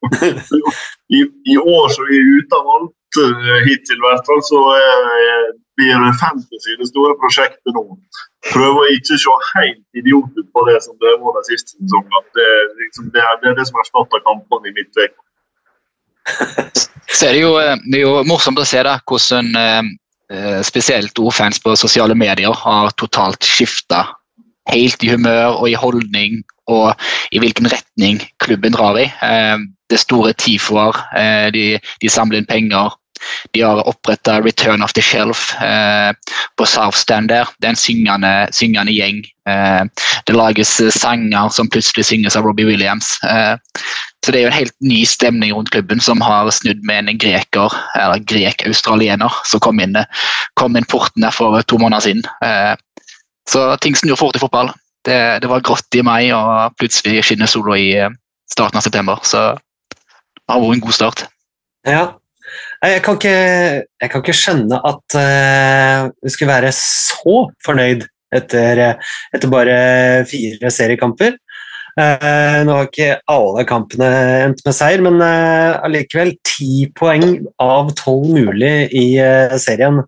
i, 1.16 1.56
år 1.56 1.86
så 1.92 2.04
er 2.04 2.10
vi 2.10 2.20
ute 2.40 2.56
av 2.58 2.68
alt 2.74 3.18
hittil, 3.66 3.98
i 3.98 4.04
hvert 4.04 4.28
fall, 4.28 4.42
så 4.44 4.60
eh, 4.76 5.46
blir 5.80 6.04
det 6.04 6.12
fantasy 6.20 6.76
det 6.80 6.88
store 6.90 7.16
prosjektet 7.22 7.74
nå. 7.76 7.84
Prøver 8.52 8.82
å 8.82 8.92
ikke 8.96 9.18
se 9.20 9.36
helt 9.54 10.00
idiot 10.00 10.36
ut 10.36 10.48
på 10.54 10.66
det 10.68 10.78
som 10.84 10.96
det 11.02 11.16
var 11.22 11.38
de 11.38 11.42
siste 11.48 11.76
sesongene. 11.78 12.22
Det, 12.36 12.50
liksom, 12.82 13.10
det, 13.14 13.24
er, 13.24 13.40
det 13.42 13.50
er 13.50 13.58
det 13.58 13.66
som 13.70 13.80
erstatter 13.82 14.24
kampene 14.28 14.70
i 14.70 14.76
midtveka. 14.76 15.26
Så 17.10 17.26
er 17.26 17.34
det, 17.34 17.42
jo, 17.42 17.56
eh, 17.58 17.74
det 17.90 18.00
er 18.00 18.06
jo 18.06 18.14
morsomt 18.28 18.60
å 18.60 18.68
se 18.68 18.82
da, 18.86 18.98
hvordan 19.08 19.50
eh, 19.58 19.90
eh, 20.32 20.60
spesielt 20.66 21.18
ordfans 21.18 21.60
på 21.64 21.74
sosiale 21.80 22.14
medier 22.14 22.54
har 22.64 22.92
totalt 23.00 23.44
skifta 23.46 24.04
helt 24.70 25.02
i 25.02 25.10
humør 25.10 25.56
og 25.56 25.66
i 25.70 25.78
holdning 25.78 26.42
og 26.70 26.92
i 27.34 27.40
hvilken 27.42 27.66
retning 27.72 28.20
klubben 28.42 28.76
drar 28.76 28.98
i. 29.00 29.08
Det 29.90 29.98
store 29.98 30.36
tifoer, 30.38 30.94
eh, 31.18 31.48
de, 31.54 31.64
de 32.02 32.10
samler 32.12 32.38
inn 32.38 32.46
penger. 32.46 32.94
De 33.54 33.62
har 33.64 33.82
oppretta 33.88 34.40
Return 34.40 34.82
of 34.82 34.92
the 34.96 35.02
Shelf 35.02 35.54
eh, 35.62 36.12
på 36.56 36.66
South 36.66 36.96
Stand 36.98 37.28
der. 37.32 37.48
Det 37.58 37.68
er 37.68 37.74
en 37.74 37.80
syngende, 37.80 38.32
syngende 38.56 38.92
gjeng. 38.94 39.22
Eh, 39.48 39.84
det 40.26 40.36
lages 40.36 40.80
eh, 40.80 40.92
sanger 40.94 41.48
som 41.54 41.70
plutselig 41.70 42.06
synges 42.08 42.36
av 42.36 42.44
Robbie 42.48 42.68
Williams. 42.68 43.16
Eh, 43.24 43.56
så 44.24 44.32
det 44.32 44.40
er 44.40 44.44
jo 44.44 44.50
en 44.52 44.58
helt 44.58 44.76
ny 44.84 45.00
stemning 45.08 45.54
rundt 45.56 45.72
klubben 45.72 46.00
som 46.04 46.20
har 46.20 46.50
snudd 46.52 46.82
med 46.84 47.08
en 47.08 47.18
greker, 47.18 47.72
eller 47.96 48.20
grek-australiener, 48.28 49.32
som 49.48 49.62
kom 49.64 49.80
inn, 49.80 49.96
kom 50.60 50.76
inn 50.76 50.88
porten 50.88 51.24
der 51.24 51.32
for 51.32 51.56
to 51.64 51.80
måneder 51.80 52.04
siden. 52.10 52.24
Eh, 52.44 52.76
Så 53.48 53.76
ting 53.80 53.96
snur 53.96 54.16
fort 54.16 54.36
i 54.36 54.38
fotball. 54.38 54.68
Det, 55.04 55.40
det 55.42 55.48
var 55.48 55.62
grått 55.64 55.96
i 55.96 56.02
mai, 56.06 56.28
og 56.36 56.76
plutselig 56.78 57.24
skinner 57.24 57.48
sola 57.50 57.74
i 57.80 57.88
eh, 57.98 58.12
starten 58.52 58.78
av 58.78 58.84
september. 58.84 59.18
Så 59.26 59.40
det 59.56 60.52
har 60.52 60.60
vært 60.60 60.76
en 60.76 60.84
god 60.84 60.94
start. 60.94 61.24
Ja. 61.88 62.02
Jeg 62.80 63.02
kan 63.04 63.18
ikke, 63.18 63.36
jeg 64.00 64.10
kan 64.10 64.22
ikke 64.22 64.36
skjønne 64.36 64.78
at 64.88 65.16
eh, 65.20 66.06
du 66.24 66.32
skulle 66.32 66.52
være 66.54 66.72
så 66.72 67.42
fornøyd 67.64 68.06
etter, 68.32 68.80
etter 69.34 69.52
bare 69.52 69.76
fire 70.30 70.70
seriekamper. 70.72 71.36
Eh, 72.00 72.60
nå 72.64 72.76
har 72.76 72.86
ikke 72.86 73.18
alle 73.28 73.66
kampene 73.68 74.08
endt 74.46 74.62
med 74.64 74.76
seier, 74.76 75.02
men 75.04 75.20
eh, 75.24 75.76
allikevel 75.84 76.32
ti 76.46 76.86
poeng 76.96 77.42
av 77.60 77.92
tolv 77.98 78.30
mulig 78.32 78.74
i 78.96 79.06
serien. 79.60 80.00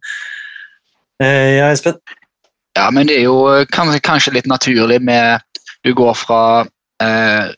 Ja, 1.23 1.69
Espen? 1.71 2.01
Ja, 2.75 2.89
men 2.91 3.07
det 3.07 3.21
er 3.21 3.29
jo 3.29 3.65
kanskje 3.71 4.33
litt 4.35 4.49
naturlig 4.51 4.97
med 5.05 5.45
Du 5.85 5.93
går 5.99 6.15
fra 6.17 6.41
eh, 7.03 7.53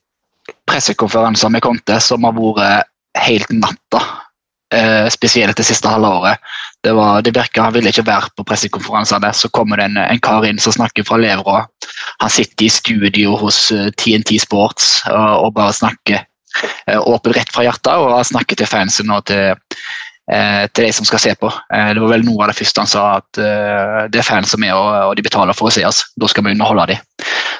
pressekonferanser 0.68 1.52
med 1.52 1.62
Conte 1.64 2.00
som 2.02 2.24
har 2.26 2.34
vært 2.36 2.90
helt 3.24 3.52
natta. 3.52 4.00
Eh, 4.72 5.08
spesielt 5.08 5.56
det 5.56 5.66
siste 5.66 5.88
halve 5.88 6.08
året. 6.08 6.38
Det, 6.82 6.92
var, 6.92 7.22
det 7.22 7.34
virka 7.36 7.62
han 7.62 7.74
ville 7.74 7.92
ikke 7.92 8.06
være 8.06 8.30
på 8.36 8.46
pressekonferansene. 8.48 9.30
Så 9.36 9.50
kommer 9.52 9.78
det 9.78 9.90
en, 9.90 9.98
en 10.00 10.22
kar 10.24 10.46
inn 10.48 10.58
som 10.58 10.74
snakker 10.74 11.06
fra 11.06 11.18
levra. 11.20 11.64
Han 12.22 12.32
sitter 12.32 12.66
i 12.66 12.72
studio 12.72 13.36
hos 13.38 13.68
eh, 13.74 13.90
TNT 14.00 14.38
Sports 14.42 15.04
og, 15.12 15.44
og 15.44 15.52
bare 15.58 15.76
snakker 15.76 16.24
eh, 16.24 16.98
åpent 16.98 17.36
rett 17.36 17.52
fra 17.54 17.66
hjertet. 17.66 17.92
Og 17.92 18.16
har 18.16 18.26
snakker 18.26 18.58
til 18.58 18.70
fansen 18.70 19.12
og 19.14 19.26
til, 19.30 19.52
eh, 19.52 19.84
til 20.24 20.86
de 20.86 20.92
som 20.96 21.04
skal 21.04 21.20
se 21.20 21.34
på. 21.36 21.50
Eh, 21.74 21.90
det 21.92 22.00
var 22.00 22.14
vel 22.14 22.24
noe 22.24 22.44
av 22.44 22.52
det 22.52 22.56
første 22.56 22.80
han 22.80 22.90
sa, 22.90 23.04
at 23.20 23.40
eh, 23.40 23.98
det 24.12 24.22
er 24.22 24.26
fans 24.26 24.54
som 24.54 24.64
er 24.64 24.72
og, 24.72 25.12
de 25.18 25.24
betaler 25.26 25.56
for 25.56 25.68
å 25.68 25.74
se 25.74 25.84
oss. 25.84 26.00
Da 26.16 26.30
skal 26.30 26.46
vi 26.46 26.54
underholde 26.54 26.94
dem. 26.94 27.02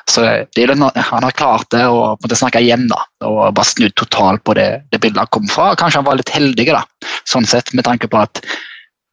Så 0.09 0.25
det 0.57 0.67
Han 0.69 1.25
har 1.25 1.33
klart 1.33 1.71
det 1.73 1.87
og 1.89 2.21
måtte 2.21 2.37
snakke 2.37 2.61
igjen 2.61 2.89
da, 2.89 2.99
og 3.25 3.55
bare 3.57 3.69
snudd 3.69 3.95
totalt 3.97 4.45
på 4.45 4.57
det, 4.57 4.85
det 4.93 5.01
bildet 5.01 5.23
han 5.23 5.33
kom 5.33 5.49
fra. 5.49 5.75
Kanskje 5.77 6.03
han 6.03 6.09
var 6.09 6.21
litt 6.21 6.33
heldig, 6.33 6.67
da, 6.73 6.85
sånn 7.29 7.49
sett, 7.49 7.73
med 7.73 7.85
tanke 7.85 8.09
på 8.09 8.21
at 8.21 8.43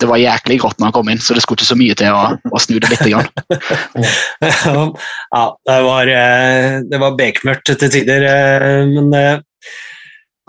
det 0.02 0.10
var 0.10 0.18
jæklig 0.18 0.58
grått 0.64 0.80
når 0.80 0.90
han 0.90 0.96
kom 0.96 1.10
inn, 1.14 1.22
så 1.22 1.36
det 1.38 1.44
skulle 1.46 1.62
ikke 1.62 1.70
så 1.70 1.78
mye 1.78 1.96
til 1.98 2.16
å, 2.16 2.24
å 2.50 2.62
snu 2.62 2.80
det 2.82 2.90
litt. 2.90 3.06
Grann. 3.12 3.28
ja, 5.36 5.44
det 5.70 5.80
var, 5.86 6.10
eh, 6.10 6.78
det 6.90 7.02
var 7.02 7.18
bekmørkt 7.20 7.70
til 7.70 7.92
tider, 7.94 8.26
eh, 8.26 8.82
men 8.90 9.14
eh, 9.18 9.44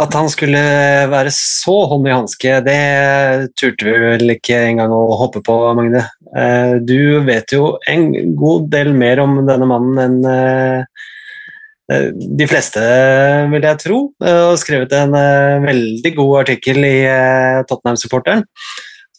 at 0.01 0.15
han 0.17 0.29
skulle 0.33 0.61
være 1.13 1.31
så 1.37 1.75
hånd 1.91 2.09
i 2.09 2.15
hanske, 2.15 2.55
det 2.65 2.79
turte 3.61 3.85
vi 3.87 3.93
vel 4.01 4.35
ikke 4.35 4.57
engang 4.71 4.95
å 4.97 5.03
hoppe 5.21 5.43
på, 5.45 5.57
Magne. 5.77 6.07
Du 6.89 7.21
vet 7.27 7.53
jo 7.53 7.75
en 7.91 8.09
god 8.39 8.71
del 8.73 8.95
mer 8.97 9.21
om 9.23 9.43
denne 9.45 9.69
mannen 9.69 10.01
enn 10.01 10.87
de 11.93 12.47
fleste, 12.49 12.81
vil 13.53 13.67
jeg 13.69 13.81
tro, 13.83 13.99
og 14.17 14.61
skrevet 14.63 14.95
en 14.97 15.13
veldig 15.67 16.15
god 16.17 16.33
artikkel 16.47 16.81
i 16.89 16.97
Tottenham-supporteren 17.69 18.47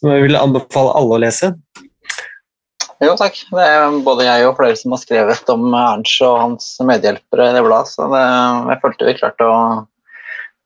som 0.00 0.10
jeg 0.10 0.26
vil 0.26 0.36
anbefale 0.40 0.92
alle 0.98 1.16
å 1.16 1.22
lese. 1.22 1.54
Jo, 3.02 3.14
takk. 3.18 3.38
Det 3.52 3.62
er 3.62 3.96
både 4.06 4.26
jeg 4.26 4.46
og 4.48 4.56
flere 4.58 4.76
som 4.78 4.94
har 4.94 5.00
skrevet 5.02 5.50
om 5.52 5.64
Ernst 5.76 6.22
og 6.24 6.36
hans 6.40 6.68
medhjelpere 6.82 7.50
i 7.50 7.56
det 7.56 7.62
bladet, 7.64 7.90
så 7.92 8.06
det, 8.10 8.22
jeg 8.72 8.80
følte 8.82 9.08
vi 9.08 9.16
klarte 9.18 9.48
å 9.48 9.56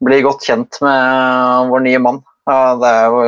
bli 0.05 0.19
godt 0.25 0.47
kjent 0.47 0.81
med 0.85 1.71
vår 1.73 1.85
nye 1.87 2.02
mann. 2.02 2.21
Det 2.49 2.90
er 2.90 3.07
jo 3.09 3.23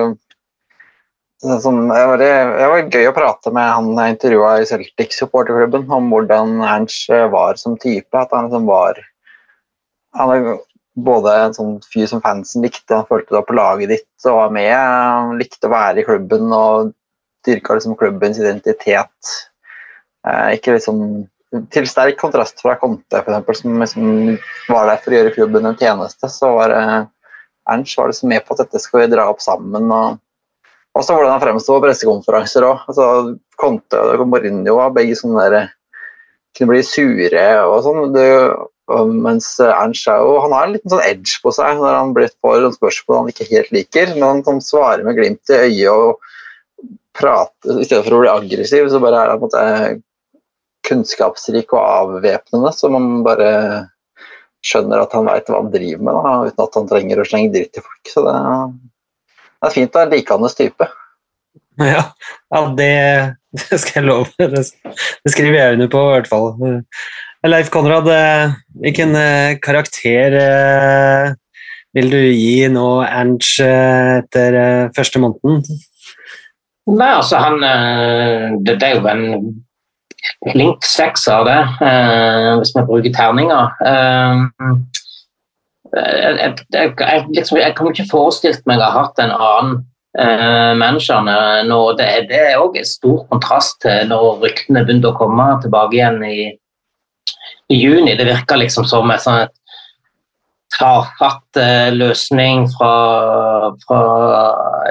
det, 1.40 1.56
var, 1.64 2.20
det 2.20 2.66
var 2.68 2.90
gøy 2.92 3.06
å 3.08 3.14
prate 3.16 3.52
med 3.56 3.64
han 3.64 3.94
jeg 3.96 4.14
intervjua 4.14 4.50
i 4.60 4.66
Celtic 4.68 5.14
supporterklubben 5.16 5.86
om 5.96 6.10
hvordan 6.12 6.58
Ernst 6.60 7.08
var 7.32 7.56
som 7.60 7.78
type. 7.80 8.12
At 8.12 8.34
han 8.36 8.50
liksom 8.50 8.68
var 8.68 9.00
Han 10.18 10.30
er 10.34 10.58
både 10.98 11.32
en 11.44 11.54
sånn 11.54 11.74
fyr 11.86 12.08
som 12.10 12.22
fansen 12.24 12.64
likte, 12.66 12.96
han 12.96 13.06
følte 13.06 13.36
det 13.36 13.44
på 13.46 13.54
laget 13.54 13.92
ditt 13.92 14.26
og 14.26 14.40
var 14.40 14.54
med. 14.56 14.72
Han 14.74 15.36
likte 15.38 15.68
å 15.68 15.72
være 15.72 16.02
i 16.02 16.06
klubben 16.06 16.50
og 16.52 16.90
dyrka 17.46 17.76
liksom 17.78 17.96
klubbens 18.00 18.40
identitet. 18.42 19.34
Eh, 20.26 20.56
ikke 20.58 20.74
liksom 20.76 21.28
Til 21.74 21.86
sterk 21.90 22.18
kontrast 22.20 22.60
fra 22.62 22.76
Conte, 22.78 23.22
for 23.24 23.32
eksempel, 23.32 23.56
som 23.58 23.80
liksom 23.82 24.10
var 24.70 24.86
der 24.86 25.00
for 25.02 25.10
å 25.10 25.16
gjøre 25.16 25.34
klubben 25.34 25.66
en 25.66 25.78
tjeneste, 25.78 26.30
så 26.30 26.52
var 26.54 26.74
eh, 26.76 26.98
Ernst 27.70 27.98
var 27.98 28.10
liksom 28.10 28.30
med 28.30 28.44
på 28.46 28.54
at 28.54 28.64
dette 28.64 28.82
skal 28.82 29.02
vi 29.02 29.12
dra 29.14 29.26
opp 29.30 29.42
sammen. 29.42 29.90
og 29.90 30.20
også 30.98 31.14
hvordan 31.14 31.36
han 31.36 31.42
fremsto 31.42 31.76
på 31.76 31.84
pressekonferanser 31.84 32.66
òg. 32.66 32.86
Altså, 32.90 33.06
Conte 33.60 34.00
og 34.00 34.26
Mourinho 34.26 34.74
var 34.78 34.94
begge 34.96 35.18
sånne 35.18 35.46
der, 35.52 35.70
kunne 36.58 36.74
bli 36.74 36.82
sure 36.82 37.46
og 37.62 37.76
sånn. 37.86 38.16
Mens 39.22 39.52
Ernst 39.62 40.08
jo, 40.10 40.32
han 40.42 40.54
har 40.56 40.66
en 40.66 40.74
liten 40.74 40.90
sånn 40.90 41.04
edge 41.06 41.36
på 41.44 41.52
seg 41.54 41.78
når 41.78 41.94
han 41.94 42.14
blir 42.16 42.32
får 42.42 42.66
spørsmål 42.74 43.20
han 43.20 43.30
ikke 43.30 43.50
helt 43.52 43.70
liker. 43.76 44.14
Men 44.16 44.26
han, 44.26 44.42
han 44.48 44.62
svarer 44.66 45.06
med 45.06 45.18
glimt 45.18 45.52
i 45.54 45.60
øyet 45.68 45.92
og 45.94 46.90
prater 47.14 47.78
i 47.78 47.86
stedet 47.86 48.02
for 48.06 48.18
å 48.18 48.22
bli 48.24 48.32
aggressiv. 48.32 48.90
Så 48.90 49.02
bare 49.02 49.22
er 49.22 49.34
han 49.34 49.42
på 49.42 49.46
en 49.46 49.52
måte 49.52 50.02
kunnskapsrik 50.86 51.74
og 51.76 51.80
avvæpnende, 51.84 52.72
så 52.74 52.90
man 52.92 53.24
bare 53.26 53.50
skjønner 54.66 55.02
at 55.02 55.14
han 55.16 55.28
veit 55.28 55.48
hva 55.48 55.60
han 55.62 55.72
driver 55.72 56.06
med, 56.06 56.16
da, 56.16 56.32
uten 56.48 56.64
at 56.66 56.78
han 56.78 56.88
trenger 56.90 57.20
å 57.20 57.26
slenge 57.28 57.52
dritt 57.54 57.72
til 57.76 57.84
folk. 57.84 58.12
Så 58.12 58.24
det, 58.26 58.36
det 59.60 59.68
er 59.70 59.76
fint 59.76 59.96
å 59.96 60.02
være 60.02 60.14
likandes 60.16 60.58
type. 60.58 60.88
Ja, 61.80 62.04
ja 62.52 62.62
det, 62.76 62.92
det, 63.56 63.80
skal 63.80 64.02
jeg 64.02 64.08
love. 64.08 64.32
Det, 64.36 64.64
det 65.24 65.32
skriver 65.32 65.58
jeg 65.58 65.78
under 65.78 65.92
på, 65.92 66.04
i 66.04 66.14
hvert 66.18 66.30
fall. 66.30 66.50
Leif 67.48 67.70
Konrad, 67.72 68.08
eh, 68.12 68.52
hvilken 68.82 69.14
eh, 69.16 69.54
karakter 69.64 70.36
eh, 70.36 71.30
vil 71.96 72.10
du 72.12 72.18
gi 72.20 72.68
nå 72.70 72.88
Ernst 73.06 73.62
etter 73.64 74.58
første 74.94 75.22
måneden? 75.22 75.64
Nei, 76.90 77.08
altså 77.16 77.40
han 77.40 77.58
Det, 78.62 78.76
det 78.78 78.86
er 78.86 78.94
jo 78.94 79.08
en 79.10 79.24
flink 80.52 80.86
sekser, 80.86 81.44
det, 81.48 81.60
hvis 82.60 82.74
vi 82.76 82.86
bruker 82.88 83.14
terninger. 83.16 83.70
Jeg, 85.90 86.58
jeg, 86.70 86.92
jeg, 87.00 87.24
liksom, 87.34 87.58
jeg 87.58 87.74
kan 87.76 87.90
ikke 87.90 88.10
forestilt 88.10 88.66
meg 88.70 88.78
å 88.78 88.86
ha 88.86 89.04
hatt 89.04 89.18
en 89.22 89.32
annen 89.34 89.72
eh, 90.20 90.72
manager 90.78 91.24
nå. 91.66 91.80
Det, 91.98 92.08
det 92.30 92.42
er 92.52 92.62
òg 92.62 92.78
stor 92.86 93.24
kontrast 93.32 93.80
til 93.82 94.06
når 94.12 94.44
ryktene 94.44 94.84
begynte 94.86 95.10
å 95.10 95.18
komme 95.18 95.48
tilbake 95.64 95.98
igjen 95.98 96.22
i 96.28 96.38
i 97.70 97.74
juni. 97.74 98.16
Det 98.16 98.24
virka 98.24 98.58
liksom 98.58 98.86
som 98.90 99.10
en 99.10 99.22
sånn 99.22 99.48
tafatt 100.78 101.58
uh, 101.58 101.90
løsning 101.94 102.66
fra, 102.74 102.94
fra 103.86 104.02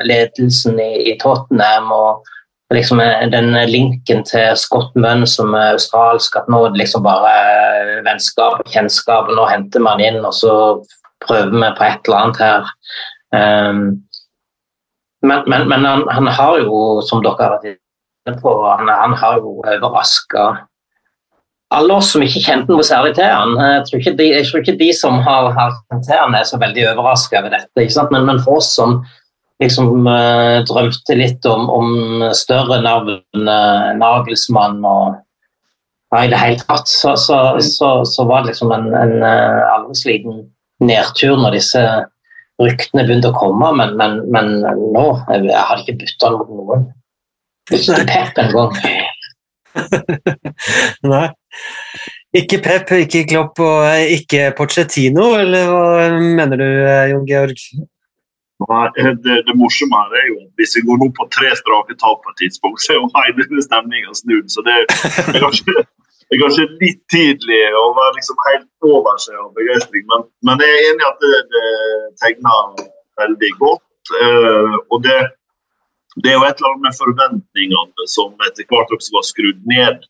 ledelsen 0.08 0.80
i, 0.80 0.92
i, 1.12 1.16
Tottenham. 1.22 1.92
og 1.96 2.36
liksom 2.74 3.00
eh, 3.00 3.26
den 3.32 3.54
linken 3.70 4.24
til 4.28 4.58
Scott 4.58 4.96
Munn 4.96 5.26
som 5.28 5.56
er 5.58 5.76
australsk, 5.76 6.36
at 6.38 6.50
nå 6.52 6.62
er 6.66 6.74
det 6.74 6.84
liksom 6.84 7.06
bare 7.06 7.34
vennskap 8.06 8.60
og 8.62 8.74
kjennskap. 8.74 9.30
og 9.30 9.40
Nå 9.40 9.48
henter 9.50 9.84
man 9.84 10.04
inn, 10.04 10.22
og 10.22 10.36
så 10.38 10.54
prøver 11.26 11.56
vi 11.56 11.74
på 11.78 11.88
et 11.88 12.08
eller 12.08 12.20
annet 12.24 12.42
her. 12.44 12.72
Um, 13.36 13.84
men, 15.22 15.44
men, 15.52 15.68
men 15.68 15.86
han, 15.86 16.06
han, 16.10 16.28
har 16.32 16.62
jo, 16.62 17.02
som 17.06 17.24
dere 17.26 17.42
har 17.42 17.58
vært 17.58 17.74
inne 17.74 18.40
på, 18.40 18.54
han, 18.70 18.88
han 18.88 19.16
har 19.20 19.42
jo 19.42 19.60
overraska 19.60 20.48
alle 21.70 22.00
oss 22.00 22.14
som 22.16 22.24
ikke 22.26 22.42
kjente 22.42 22.74
noe 22.74 22.86
særlig 22.86 23.14
til 23.18 23.30
han, 23.30 23.52
jeg 23.62 23.82
tror 23.86 24.00
ikke 24.00 24.14
de, 24.18 24.28
tror 24.48 24.64
ikke 24.64 24.80
de 24.80 24.90
som 24.98 25.20
har, 25.26 25.52
har 25.54 25.76
kjent 25.76 26.08
til 26.08 26.18
han 26.18 26.38
er 26.38 26.48
så 26.50 26.58
veldig 26.62 26.88
overraska 26.96 27.44
over 27.44 27.54
dette. 27.54 28.08
Men, 28.10 28.26
men, 28.26 28.40
for 28.46 28.58
oss 28.58 28.72
som 28.78 29.00
liksom 29.64 30.08
uh, 30.08 30.60
drømte 30.68 31.18
litt 31.20 31.46
om, 31.50 31.68
om 31.72 31.90
større 32.38 32.80
navn, 32.84 33.20
uh, 33.36 33.90
Nagelsmann 34.00 34.80
og 34.88 35.18
ja, 36.10 36.24
i 36.24 36.30
det 36.32 36.40
hele 36.42 36.64
tatt, 36.64 36.90
så, 36.90 37.16
så, 37.20 37.40
så, 37.62 37.92
så 38.08 38.26
var 38.30 38.44
det 38.44 38.54
liksom 38.54 38.72
en, 38.74 38.88
en 38.98 39.18
uh, 39.22 39.76
aldri 39.76 40.00
sliten 40.00 40.40
nedtur 40.82 41.36
når 41.38 41.60
disse 41.60 41.84
ryktene 42.60 43.06
begynte 43.08 43.32
å 43.32 43.38
komme, 43.38 43.72
men, 43.78 43.94
men, 44.00 44.18
men 44.32 44.56
nå 44.64 45.06
jeg, 45.30 45.46
jeg 45.52 45.68
hadde 45.70 45.86
ikke 45.86 46.00
bytta 46.02 46.32
mot 46.36 46.50
noen. 46.56 46.90
Ikke 47.70 48.02
Pep 48.10 48.42
engang. 48.42 48.74
Nei. 51.12 51.28
Ikke 52.40 52.60
Pep, 52.62 52.92
ikke 53.06 53.24
Klopp 53.30 53.62
og 53.64 54.10
ikke 54.16 54.50
Pochettino, 54.58 55.32
eller 55.40 55.70
hva 55.70 56.10
mener 56.18 56.60
du, 56.60 56.68
Jon 57.14 57.26
Georg? 57.30 57.64
Det, 58.60 59.36
det, 59.48 59.56
morsomme 59.56 59.96
her 59.96 60.16
er 60.20 60.26
jo 60.34 60.42
hvis 60.60 60.76
vi 60.76 60.82
går 60.88 61.00
nå 61.00 61.08
på 61.16 61.26
tre 61.32 61.54
strake 61.56 61.96
tap 61.96 62.20
på 62.26 62.34
et 62.34 62.42
tidspunkt, 62.44 62.82
så 62.84 62.92
er 62.92 63.00
jo 63.00 63.12
hele 63.16 63.64
stemninga 63.64 64.12
snudd. 64.18 64.50
Så 64.52 64.64
det 64.68 64.76
er 64.76 65.40
kanskje, 65.40 65.76
det 66.28 66.36
er 66.36 66.42
kanskje 66.44 66.66
litt 66.82 67.00
tidlig 67.14 67.62
å 67.80 67.86
være 67.96 68.18
liksom 68.18 68.42
helt 68.50 68.90
over 68.92 69.22
seg 69.24 69.40
av 69.40 69.54
begeistring. 69.56 70.04
Men, 70.12 70.28
men, 70.44 70.64
jeg 70.66 70.76
er 70.76 70.90
enig 70.90 71.06
i 71.06 71.08
at 71.08 71.24
det, 71.24 71.40
det 71.56 71.68
tegner 72.26 72.84
veldig 73.24 73.52
godt. 73.64 73.86
Uh, 74.20 74.76
og 74.92 75.06
det, 75.08 75.20
det 76.20 76.34
er 76.34 76.36
jo 76.36 76.46
et 76.50 76.60
eller 76.60 76.74
annet 76.74 76.86
med 76.90 76.98
forventningene 77.00 78.08
som 78.12 78.48
etter 78.48 78.68
hvert 78.68 78.92
også 78.98 79.16
var 79.16 79.28
skrudd 79.28 79.62
ned, 79.72 80.04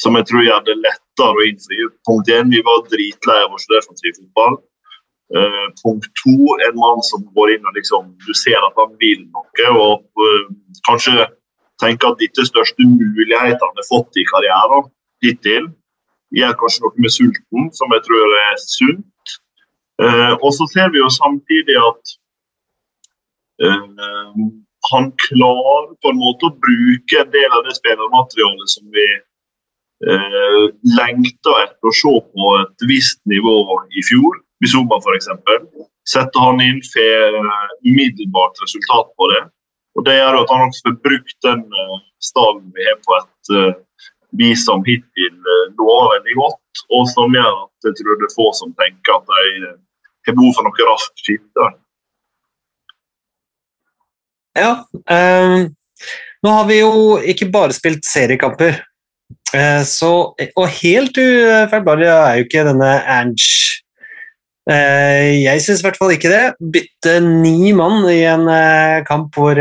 som 0.00 0.16
jeg 0.16 0.28
tror 0.30 0.48
gjør 0.48 0.64
det 0.64 0.78
lettere 0.80 1.36
å 1.36 1.44
innfri. 1.44 1.82
Punkt 2.08 2.32
én, 2.32 2.48
vi 2.52 2.64
var 2.64 2.86
dritlei 2.88 3.38
av 3.44 3.52
å 3.52 3.60
studere 3.60 3.84
defensiv 3.84 4.16
fotball. 4.22 4.58
Uh, 5.34 5.66
punkt 5.82 6.06
to, 6.22 6.36
en 6.62 6.76
mann 6.78 7.00
som 7.02 7.24
går 7.34 7.56
inn 7.56 7.64
og 7.66 7.74
liksom, 7.74 8.12
du 8.22 8.34
ser 8.38 8.62
at 8.62 8.76
han 8.78 8.92
vil 9.00 9.24
noe, 9.34 9.70
og 9.74 10.04
uh, 10.22 10.44
kanskje 10.86 11.26
tenker 11.82 12.12
at 12.12 12.20
dette 12.20 12.44
største 12.46 12.86
mulighet 12.86 13.58
han 13.58 13.80
har 13.80 13.88
fått 13.88 14.20
i 14.20 14.26
karrieren 14.30 14.86
hittil. 15.24 15.66
Gjør 16.36 16.54
kanskje 16.60 16.84
noe 16.84 17.02
med 17.02 17.14
sulten, 17.14 17.66
som 17.74 17.96
jeg 17.96 18.04
tror 18.06 18.36
er 18.44 18.54
sunt. 18.62 19.34
Uh, 19.98 20.34
og 20.36 20.50
så 20.54 20.68
ser 20.70 20.94
vi 20.94 21.02
jo 21.02 21.10
samtidig 21.10 21.78
at 21.80 22.16
han 24.92 25.06
klarer 25.26 25.86
på 26.02 26.10
en 26.12 26.18
måte 26.20 26.48
å 26.48 26.56
bruke 26.60 27.22
en 27.22 27.30
del 27.32 27.54
av 27.56 27.64
det 27.66 27.74
spillermaterialet 27.78 28.72
som 28.72 28.84
vi 28.94 29.06
eh, 30.04 30.64
lengta 30.98 31.54
etter 31.64 31.90
å 31.90 31.94
se 32.00 32.12
på 32.32 32.50
et 32.60 32.86
visst 32.90 33.22
nivå 33.30 33.56
i 33.90 34.04
fjor. 34.06 34.36
Bizuma 34.62 34.98
f.eks. 35.02 35.28
Setter 36.06 36.40
han 36.40 36.62
inn, 36.64 36.80
får 36.92 37.38
umiddelbart 37.84 38.62
resultat 38.62 39.10
på 39.18 39.28
det. 39.32 39.42
Og 39.96 40.04
Det 40.04 40.16
gjør 40.18 40.38
at 40.42 40.52
han 40.52 40.68
også 40.68 40.84
får 40.86 40.96
brukt 41.06 41.36
den 41.46 41.64
uh, 41.72 41.96
stallen 42.22 42.68
vi 42.76 42.84
har 42.84 42.98
på 43.04 43.16
et 43.16 43.52
uh, 43.56 44.04
vis 44.36 44.64
som 44.68 44.84
hittil 44.84 45.34
lover 45.78 46.10
veldig 46.12 46.36
godt, 46.36 46.82
og 46.92 47.08
som 47.08 47.32
gjør 47.36 47.54
at 47.64 47.88
jeg 47.88 47.96
tror 48.00 48.18
det 48.20 48.28
er 48.28 48.34
få 48.36 48.48
som 48.58 48.74
tenker 48.76 49.16
at 49.16 49.30
de 49.32 49.70
har 50.28 50.36
behov 50.36 50.52
for 50.56 50.66
noe 50.66 50.88
raskt 50.90 51.24
skifte. 51.24 51.68
Ja. 54.56 54.72
Um, 55.08 55.72
nå 56.44 56.52
har 56.58 56.68
vi 56.68 56.80
jo 56.80 57.16
ikke 57.32 57.48
bare 57.52 57.76
spilt 57.76 58.04
seriekamper. 58.08 58.82
Uh, 59.54 59.82
så, 59.88 60.12
og 60.36 60.66
helt 60.82 61.16
ufeilbarlig 61.16 62.10
er 62.12 62.38
jo 62.38 62.46
ikke 62.46 62.68
denne 62.68 62.92
Ange. 63.16 63.82
Uh, 64.66 65.30
jeg 65.44 65.62
syns 65.62 65.80
i 65.82 65.86
hvert 65.86 65.98
fall 66.00 66.14
ikke 66.16 66.32
det. 66.32 66.44
Bytte 66.58 67.18
ni 67.22 67.72
mann 67.76 68.02
i 68.10 68.20
en 68.26 68.48
uh, 68.50 69.04
kamp 69.06 69.34
hvor 69.38 69.60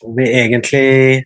hvor 0.00 0.14
vi 0.16 0.28
egentlig 0.28 1.24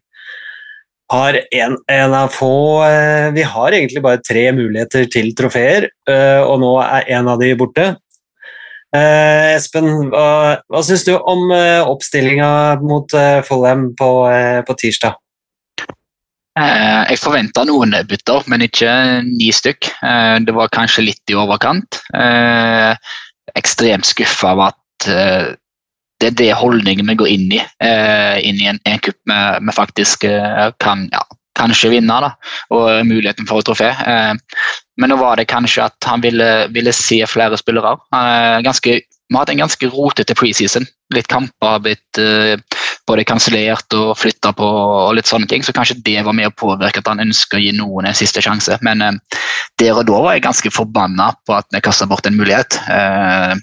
har 1.11 1.40
en, 1.50 1.76
en 1.90 2.14
av 2.14 2.30
få 2.35 2.52
eh, 2.87 3.30
Vi 3.35 3.42
har 3.42 3.75
egentlig 3.75 4.02
bare 4.04 4.23
tre 4.23 4.45
muligheter 4.54 5.09
til 5.11 5.33
trofeer, 5.37 5.88
eh, 6.09 6.40
og 6.45 6.61
nå 6.62 6.76
er 6.85 7.11
en 7.16 7.30
av 7.33 7.42
de 7.42 7.50
borte. 7.59 7.88
Eh, 8.95 9.57
Espen, 9.57 9.90
hva, 10.11 10.61
hva 10.71 10.85
syns 10.87 11.07
du 11.07 11.14
om 11.19 11.50
eh, 11.54 11.83
oppstillinga 11.83 12.52
mot 12.83 13.14
eh, 13.19 13.40
Fulham 13.47 13.90
på, 13.99 14.11
eh, 14.30 14.61
på 14.66 14.78
tirsdag? 14.78 15.19
Eh, 16.59 17.02
jeg 17.12 17.21
forventa 17.23 17.62
noen 17.66 17.95
bytter, 18.11 18.45
men 18.50 18.64
ikke 18.66 18.90
ni 19.26 19.50
stykk. 19.54 19.90
Eh, 20.02 20.37
det 20.47 20.54
var 20.57 20.73
kanskje 20.75 21.07
litt 21.07 21.30
i 21.30 21.38
overkant. 21.38 22.00
Eh, 22.16 22.95
ekstremt 23.59 24.09
skuffa 24.09 24.54
av 24.54 24.66
at 24.71 24.78
det 26.21 26.28
er 26.28 26.35
det 26.37 26.50
holdningen 26.61 27.09
vi 27.09 27.16
går 27.16 27.28
inn 27.33 27.52
i. 27.57 27.61
inn 28.45 28.59
i 28.61 28.66
en, 28.69 28.80
cup 29.00 29.16
vi, 29.25 29.38
vi 29.64 29.73
faktisk 29.73 30.26
kan 30.85 31.07
ja, 31.09 31.23
kanskje 31.57 31.95
vinne, 31.95 32.19
da, 32.21 32.35
og 32.76 33.07
muligheten 33.09 33.49
for 33.49 33.62
et 33.62 33.71
trofé. 33.71 33.88
Men 35.00 35.11
nå 35.11 35.16
var 35.16 35.40
det 35.40 35.49
kanskje 35.49 35.87
at 35.87 35.97
han 36.04 36.21
ville, 36.21 36.69
ville 36.76 36.92
se 36.92 37.23
flere 37.25 37.57
spillere. 37.57 37.97
Ganske, 38.66 38.99
vi 39.00 39.35
har 39.38 39.47
hatt 39.47 39.54
en 39.54 39.64
ganske 39.64 39.90
rotete 39.95 40.37
preseason. 40.37 40.85
Litt 41.16 41.33
kamper 41.33 41.78
har 41.78 41.83
blitt 41.88 42.21
både 43.11 43.26
kansellert 43.29 43.97
og 43.99 44.14
flytta 44.19 44.52
på 44.57 44.67
og 44.67 45.14
litt 45.19 45.31
sånne 45.31 45.49
ting, 45.50 45.64
så 45.67 45.75
kanskje 45.76 45.99
det 46.07 46.21
var 46.26 46.37
med 46.37 46.50
å 46.50 46.55
påvirke 46.57 47.02
at 47.02 47.11
han 47.11 47.23
ønsker 47.25 47.59
å 47.59 47.62
gi 47.64 47.75
noen 47.76 48.09
en 48.11 48.17
siste 48.17 48.43
sjanse. 48.45 48.79
Men 48.87 49.02
eh, 49.05 49.19
der 49.81 49.99
og 49.99 50.07
da 50.11 50.23
var 50.23 50.37
jeg 50.37 50.47
ganske 50.47 50.73
forbanna 50.75 51.31
på 51.47 51.57
at 51.59 51.69
vi 51.75 51.83
kasta 51.85 52.09
bort 52.11 52.29
en 52.29 52.38
mulighet. 52.38 52.79
Eh, 52.90 53.55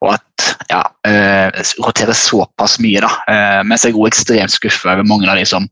og 0.00 0.14
at 0.16 0.46
ja, 0.72 0.84
eh, 1.06 1.64
roterer 1.84 2.16
såpass 2.16 2.78
mye, 2.82 3.02
da. 3.04 3.10
Eh, 3.30 3.58
mens 3.68 3.84
jeg 3.84 3.94
er 3.94 4.00
også 4.00 4.14
ekstremt 4.14 4.56
skuffa 4.56 4.94
over 4.94 5.08
mange 5.08 5.30
av 5.30 5.38
de 5.40 5.46
som 5.48 5.68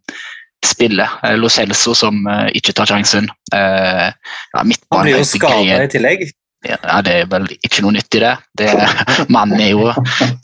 spiller. 0.67 1.09
Eh, 1.25 1.37
Lo 1.39 1.51
Celso 1.53 1.95
som 1.97 2.21
eh, 2.27 2.49
ikke 2.59 2.75
tar 2.77 2.91
sjansen. 2.91 3.31
Eh, 3.55 4.09
ja, 4.11 4.61
Han 4.61 4.75
blir 5.03 5.19
jo 5.19 5.25
skada 5.27 5.85
i 5.85 5.91
tillegg. 5.93 6.29
Ja, 6.67 6.99
det 7.07 7.13
er 7.15 7.29
vel 7.31 7.47
ikke 7.55 7.85
noe 7.85 7.95
nytt 7.95 8.17
i 8.19 8.23
det. 8.25 8.33
det 8.59 8.73
mannen 9.35 9.61
er 9.63 9.71
jo 9.77 9.93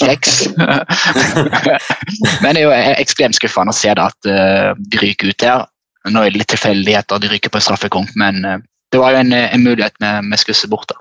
kjeks. 0.03 0.45
Men 2.43 2.55
det 2.55 2.61
er 2.61 2.63
jo 2.63 2.75
ekstremt 2.95 3.39
skuffende 3.39 3.75
å 3.75 3.77
se 3.77 3.95
da 3.99 4.07
at 4.13 4.31
eh, 4.31 4.71
de 4.79 5.03
ryker 5.03 5.33
ut 5.33 5.47
her. 5.47 5.67
Nå 6.07 6.23
er 6.23 6.31
det 6.31 6.43
litt 6.43 6.53
tilfeldigheter, 6.53 7.19
de 7.19 7.33
ryker 7.33 7.51
på 7.51 7.59
en 7.59 7.65
straffekonk, 7.65 8.11
men 8.21 8.45
eh, 8.45 8.59
det 8.93 9.01
var 9.01 9.15
jo 9.15 9.23
en, 9.23 9.33
en 9.33 9.63
mulighet 9.65 9.95
vi, 10.05 10.11
vi 10.29 10.39
skusser 10.43 10.69
bort. 10.69 10.93
da. 10.93 11.01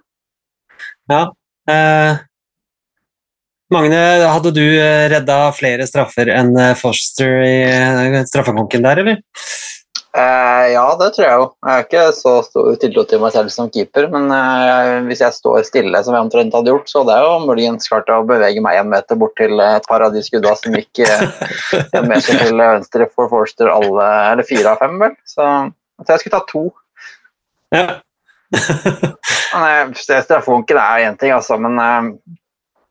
Ja. 1.12 1.24
Eh, 1.70 2.22
Magne, 3.74 4.00
hadde 4.30 4.52
du 4.54 4.64
eh, 4.64 5.10
redda 5.12 5.38
flere 5.56 5.86
straffer 5.90 6.30
enn 6.32 6.54
eh, 6.60 6.74
Foster 6.78 7.42
i 7.44 7.54
eh, 7.68 8.20
straffekonken 8.30 8.86
der, 8.86 9.02
eller? 9.04 9.22
Eh, 10.14 10.66
ja, 10.76 10.84
det 11.00 11.08
tror 11.16 11.26
jeg 11.26 11.38
jo. 11.42 11.46
Jeg 11.66 11.74
har 11.74 11.86
ikke 11.88 12.02
så 12.14 12.34
stor 12.46 12.76
tiltro 12.82 13.04
til 13.10 13.22
meg 13.24 13.32
selv 13.34 13.50
som 13.54 13.70
keeper, 13.74 14.06
men 14.14 14.28
eh, 14.36 15.00
hvis 15.08 15.24
jeg 15.24 15.34
står 15.34 15.64
stille, 15.66 16.02
som 16.06 16.14
jeg 16.14 16.28
omtrent 16.28 16.54
hadde 16.54 16.70
gjort, 16.70 16.92
så 16.92 17.02
hadde 17.02 17.16
jeg 17.18 17.26
jo 17.26 17.48
muligens 17.48 17.90
klart 17.90 18.12
å 18.14 18.20
bevege 18.30 18.62
meg 18.62 18.78
en 18.78 18.92
meter 18.92 19.18
bort 19.18 19.34
til 19.42 19.58
et 19.64 19.88
par 19.90 20.06
av 20.06 20.14
de 20.14 20.22
skudda 20.22 20.54
som 20.60 20.78
gikk 20.78 21.02
eh, 21.08 21.26
en 21.98 22.06
meter 22.12 22.44
til 22.44 22.62
venstre 22.62 23.10
for 23.10 23.32
Forster, 23.32 23.72
alle, 23.74 24.12
eller 24.36 24.46
fire 24.46 24.76
av 24.76 24.86
fem, 24.86 25.02
vel. 25.02 25.18
Så, 25.26 25.50
så 26.04 26.14
jeg 26.14 26.24
skulle 26.24 26.38
ta 26.38 26.46
to. 26.54 26.66
Ja. 27.74 27.88
Eh, 29.54 29.92
Straffekonken 29.94 30.80
er 30.82 31.04
én 31.06 31.18
ting, 31.22 31.30
altså, 31.30 31.60
men 31.62 31.76
eh, 31.78 32.08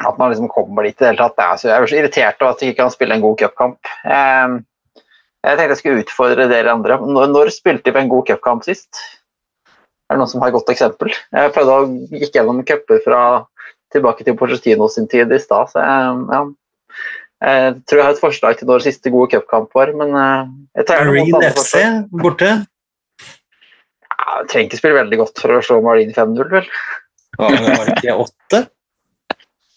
at 0.07 0.19
man 0.19 0.31
liksom 0.31 0.47
kommer 0.51 0.87
dit 0.87 0.95
i 0.95 1.03
det 1.03 1.09
hele 1.09 1.25
tatt 1.25 1.35
det 1.35 1.47
er, 1.47 1.57
så 1.59 1.69
Jeg 1.69 1.75
er 1.75 1.91
så 1.91 1.97
irritert 1.99 2.45
over 2.45 2.53
at 2.55 2.61
de 2.63 2.69
ikke 2.71 2.85
kan 2.85 2.93
spille 2.95 3.17
en 3.17 3.25
god 3.25 3.41
cupkamp. 3.41 3.91
Eh, 4.07 4.55
jeg 5.43 5.59
tenkte 5.59 5.75
jeg 5.75 5.81
skulle 5.81 6.05
utfordre 6.05 6.47
dere 6.51 6.73
andre. 6.73 6.99
Når, 7.03 7.31
når 7.33 7.53
spilte 7.55 7.95
på 7.95 7.99
en 7.99 8.11
god 8.11 8.27
cupkamp 8.31 8.67
sist? 8.67 9.01
Er 10.07 10.15
det 10.15 10.21
noen 10.21 10.31
som 10.31 10.43
har 10.43 10.53
et 10.53 10.57
godt 10.57 10.71
eksempel? 10.71 11.11
Jeg 11.33 11.53
prøvde 11.55 11.79
å 11.79 12.19
gikk 12.21 12.37
gjennom 12.37 12.61
cuper 12.69 13.01
fra 13.05 13.23
tilbake 13.93 14.27
til 14.27 14.37
Pochettino 14.39 14.89
sin 14.93 15.09
tid 15.11 15.33
i 15.33 15.41
stad, 15.41 15.69
så 15.73 15.83
jeg, 15.83 16.21
ja. 16.33 16.43
jeg 17.45 17.73
tror 17.89 18.01
jeg 18.01 18.07
har 18.07 18.15
et 18.15 18.23
forslag 18.23 18.59
til 18.59 18.71
når 18.71 18.85
siste 18.87 19.13
gode 19.13 19.35
cupkamp 19.35 19.75
var, 19.77 19.93
men 19.99 20.15
eh, 20.17 20.53
jeg 20.81 20.89
tar 20.89 21.05
Marine 21.09 21.27
andre 21.27 21.51
FC 21.53 21.61
forslag. 21.61 21.99
borte. 22.23 22.51
Ja, 24.13 24.39
jeg 24.39 24.49
trenger 24.53 24.69
ikke 24.69 24.81
spille 24.81 25.01
veldig 25.01 25.21
godt 25.21 25.43
for 25.45 25.57
å 25.59 25.65
slå 25.67 25.81
Marine 25.85 26.17
5-0, 26.17 26.49
vel? 26.55 26.71
Var 27.41 27.57
det 27.57 27.77
var 27.77 27.93
ikke 27.97 28.17
åtte? 28.27 28.63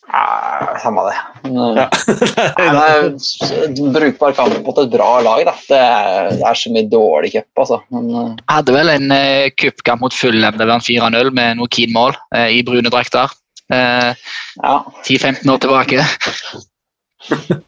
Ja, 0.07 0.77
samme 0.83 1.01
det. 1.07 1.15
Ja. 1.49 1.85
Nei, 2.75 2.89
det 3.09 3.47
er 3.49 3.63
en 3.65 3.95
brukbar 3.95 4.35
kamp 4.37 4.59
mot 4.65 4.77
et 4.81 4.91
bra 4.93 5.09
lag. 5.25 5.41
Da. 5.47 5.55
Det, 5.69 5.79
er, 5.79 6.29
det 6.37 6.45
er 6.45 6.59
så 6.59 6.71
mye 6.73 6.89
dårlig 6.91 7.33
cup, 7.33 7.49
altså. 7.63 7.81
Men, 7.93 8.11
eh, 8.11 8.29
Hadde 8.51 8.75
vel 8.75 8.93
en 8.93 9.09
uh, 9.11 9.47
cupkamp 9.57 10.05
mot 10.05 10.15
Fulham 10.15 10.59
var 10.61 10.75
en 10.77 10.85
4-0 10.85 11.33
med 11.35 11.59
noen 11.59 11.73
Keen-mål 11.73 12.15
uh, 12.35 12.47
i 12.53 12.61
brune 12.67 12.93
drakter. 12.93 13.33
Uh, 13.73 14.13
ja. 14.61 14.77
10-15 15.09 15.51
år 15.51 15.65
tilbake. 15.65 16.05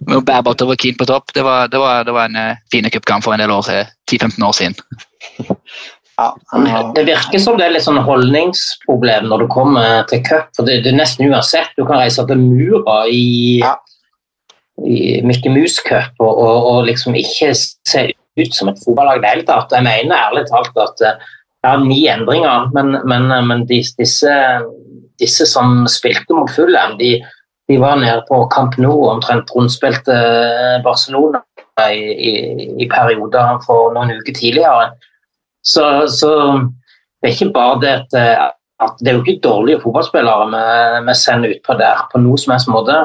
Med 0.07 0.21
Babot 0.21 0.61
over 0.61 0.77
Keen 0.77 0.97
på 0.97 1.07
topp. 1.09 1.33
Det 1.33 1.41
var, 1.41 1.67
det 1.67 1.81
var, 1.81 2.03
det 2.05 2.13
var 2.13 2.29
en 2.29 2.37
uh, 2.37 2.63
fin 2.71 2.85
cupkamp 2.93 3.25
for 3.25 3.33
en 3.33 3.41
del 3.41 3.51
år 3.51 3.65
siden. 3.65 3.93
10-15 4.11 4.45
år 4.45 4.57
siden. 4.61 4.75
Ja. 6.17 6.33
Det 6.95 7.03
virker 7.05 7.39
som 7.41 7.59
det 7.59 7.67
er 7.67 7.75
litt 7.75 7.85
sånn 7.85 7.99
holdningsproblem 8.01 9.27
når 9.29 9.43
du 9.43 9.47
kommer 9.53 10.01
til 10.09 10.23
cup. 10.25 10.49
for 10.57 10.65
det, 10.65 10.79
det 10.85 10.93
er 10.93 10.97
nesten 10.97 11.29
uansett. 11.29 11.69
Du 11.77 11.85
kan 11.85 12.01
reise 12.01 12.25
til 12.25 12.41
Mura 12.41 13.03
i, 13.05 13.59
Ja. 13.61 13.75
i 14.81 15.21
Mickey 15.21 15.53
Mouse 15.53 15.81
Cup 15.85 16.17
og, 16.19 16.33
og, 16.41 16.69
og 16.71 16.85
liksom 16.89 17.15
ikke 17.17 17.53
se 17.53 18.07
ut 18.37 18.53
som 18.53 18.69
et 18.69 18.81
fotballag 18.83 19.19
i 19.19 19.21
det 19.21 19.29
hele 19.33 19.45
tatt. 19.45 19.73
Jeg 19.73 19.85
mener 19.85 20.17
ærlig 20.17 20.45
talt 20.49 20.77
at 20.77 21.05
eh, 21.05 21.21
det 21.63 21.71
er 21.73 21.85
ni 21.85 22.03
endringer, 22.09 22.69
men, 22.73 22.97
men, 23.09 23.31
men 23.47 23.65
de, 23.69 23.81
disse, 23.97 24.33
disse 25.19 25.47
som 25.49 25.85
spilte 25.89 26.33
mot 26.37 26.49
Fulham, 26.53 26.97
de, 26.99 27.15
de 27.69 27.77
var 27.81 27.97
nede 28.01 28.21
på 28.29 28.43
Camp 28.53 28.77
Nou 28.81 29.07
omtrent 29.09 29.49
rundspilte 29.55 30.17
Barcelona 30.85 31.41
i, 31.89 31.97
i, 31.97 32.31
i 32.85 32.89
perioder 32.89 33.57
for 33.65 33.93
noen 33.97 34.13
uker 34.17 34.37
tidligere. 34.37 34.91
Så, 35.67 35.83
så 36.13 36.31
det 37.19 37.29
er 37.29 37.35
ikke 37.35 37.53
bare 37.55 37.79
det 37.83 37.93
at, 38.01 38.17
eh, 38.17 38.43
at 38.87 38.99
det 39.01 39.11
er 39.11 39.17
jo 39.17 39.23
ikke 39.25 39.43
dårlige 39.43 39.81
fotballspillere 39.83 40.49
vi, 41.07 41.15
sender 41.17 41.55
utpå 41.55 41.77
der 41.79 42.05
på 42.11 42.21
noe 42.23 42.39
som 42.39 42.55
helst 42.55 42.71
måte. 42.71 42.99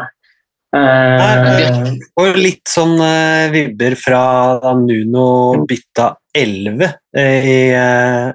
Uh, 0.73 1.91
Og 2.17 2.39
litt 2.39 2.65
sånn 2.71 2.95
uh, 2.97 3.51
vibber 3.53 3.93
fra 4.01 4.23
da 4.63 4.71
Nuno 4.79 5.67
bytta 5.69 6.07
11 6.33 6.87
uh, 6.87 7.51
i 7.53 7.59
uh, 7.77 8.31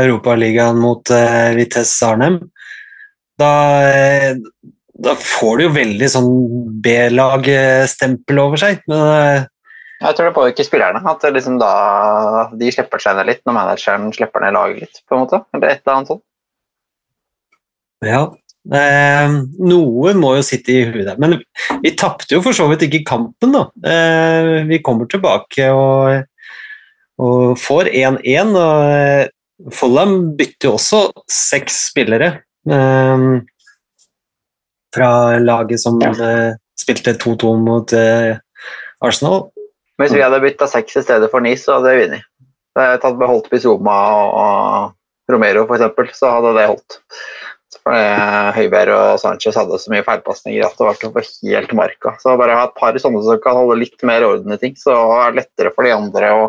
Europaligaen 0.00 0.80
mot 0.80 1.12
uh, 1.12 1.50
Vitesse 1.58 2.08
Arnhem. 2.08 2.38
Da, 3.40 3.52
eh, 3.88 4.34
da 5.02 5.14
får 5.18 5.58
du 5.58 5.64
jo 5.66 5.72
veldig 5.74 6.08
sånn 6.10 6.30
B-lag-stempel 6.84 8.40
over 8.42 8.60
seg. 8.60 8.82
Men 8.90 9.02
eh, 9.08 9.48
Jeg 10.02 10.16
tror 10.16 10.28
det 10.28 10.34
påvirker 10.36 10.66
spillerne. 10.66 11.02
At 11.08 11.24
liksom 11.34 11.58
da, 11.62 11.72
de 12.58 12.70
slipper 12.74 13.02
seg 13.02 13.18
ned 13.18 13.30
litt 13.30 13.42
når 13.46 13.58
manageren 13.58 14.12
slipper 14.14 14.44
ned 14.44 14.56
laget 14.56 14.84
litt. 14.84 15.02
på 15.06 15.16
en 15.16 15.24
måte. 15.24 15.42
Eller 15.54 15.74
et 15.74 15.82
eller 15.82 15.98
annet 15.98 16.12
sånt. 16.12 16.24
ja 18.02 18.22
eh, 18.74 19.34
Noe 19.62 20.14
må 20.18 20.34
jo 20.38 20.44
sitte 20.46 20.74
i 20.74 20.82
huet 20.88 21.06
der. 21.06 21.20
Men 21.22 21.38
vi 21.84 21.94
tapte 21.98 22.34
jo 22.34 22.42
for 22.44 22.56
så 22.56 22.68
vidt 22.70 22.86
ikke 22.88 23.04
kampen, 23.12 23.54
da. 23.54 23.64
Eh, 23.86 24.66
vi 24.68 24.82
kommer 24.84 25.10
tilbake 25.10 25.70
og, 25.74 26.26
og 27.22 27.54
får 27.60 27.92
1-1. 27.92 28.54
og 28.58 28.84
eh, 28.98 30.26
bytter 30.38 30.68
jo 30.68 30.76
også 30.76 31.04
seks 31.30 31.88
spillere 31.92 32.32
eh, 32.70 33.26
fra 34.92 35.10
laget 35.40 35.80
som 35.80 36.00
ja. 36.02 36.12
spilte 36.76 37.14
2-2 37.16 37.54
mot 37.62 37.94
eh, 37.96 38.36
Arsenal. 39.02 39.51
Hvis 40.02 40.16
vi 40.16 40.24
hadde 40.24 40.42
bytta 40.42 40.68
seks 40.70 40.98
i 40.98 41.04
stedet 41.04 41.30
for 41.32 41.44
ni, 41.44 41.54
så 41.58 41.78
hadde 41.78 41.94
vi 41.94 42.02
vunnet. 42.04 42.26
Hadde 42.76 42.90
jeg 42.94 43.02
tatt 43.04 43.20
beholdt 43.20 43.48
Bizuma 43.52 43.96
og 44.26 45.32
Romero 45.32 45.64
f.eks., 45.68 46.18
så 46.18 46.30
hadde 46.36 46.54
det 46.58 46.68
holdt. 46.70 46.98
For 47.82 47.96
Høibjerg 48.56 48.92
og 48.94 49.20
Sanchez 49.22 49.56
hadde 49.58 49.78
så 49.80 49.90
mye 49.90 50.04
feilpasninger 50.06 50.64
at 50.66 50.76
det 50.78 50.86
var 50.86 50.98
å 51.08 51.12
få 51.14 51.22
helt 51.48 51.72
marka. 51.74 52.14
Så 52.22 52.36
bare 52.38 52.56
ha 52.58 52.66
et 52.68 52.76
par 52.78 52.98
sånne 53.00 53.22
som 53.24 53.40
kan 53.42 53.58
holde 53.58 53.80
litt 53.80 54.04
mer 54.06 54.26
orden 54.26 54.54
i 54.54 54.58
ting, 54.60 54.76
så 54.78 54.94
er 55.16 55.32
det 55.32 55.42
lettere 55.42 55.72
for 55.74 55.88
de 55.88 55.94
andre 55.94 56.30
å 56.36 56.44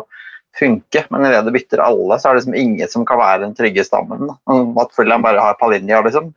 funke. 0.58 1.04
Men 1.10 1.26
idet 1.26 1.42
du 1.46 1.50
bytter 1.54 1.82
alle, 1.82 2.20
så 2.20 2.30
er 2.30 2.36
det 2.36 2.42
liksom 2.42 2.58
ingen 2.60 2.92
som 2.92 3.06
kan 3.08 3.18
være 3.18 3.42
den 3.46 3.56
trygge 3.58 3.86
stammen. 3.86 4.30
At 4.78 4.94
Fulham 4.94 5.26
bare 5.26 5.42
har 5.42 5.58
Palinja, 5.58 6.04
liksom. 6.06 6.30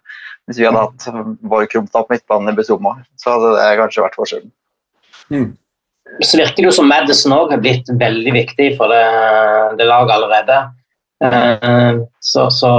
Hvis 0.47 0.61
vi 0.61 0.65
hadde 0.65 0.81
hatt 0.85 1.07
vår 1.51 1.67
krumta 1.69 2.01
på 2.01 2.15
midtbanen 2.15 2.53
i 2.53 2.57
Bezuma, 2.57 2.95
så 3.19 3.35
hadde 3.35 3.53
det 3.59 3.79
kanskje 3.83 4.05
vært 4.05 4.19
forskjellen. 4.21 4.51
Så 6.23 6.39
virker 6.39 6.63
det 6.63 6.69
jo 6.69 6.75
som 6.79 6.89
Madison 6.89 7.35
òg 7.35 7.53
har 7.53 7.61
blitt 7.61 7.89
veldig 7.99 8.33
viktig 8.33 8.71
for 8.79 8.91
det, 8.93 9.03
det 9.79 9.87
laget 9.89 10.15
allerede. 10.15 10.59
Eh, 11.23 11.99
så, 12.19 12.49
så 12.53 12.71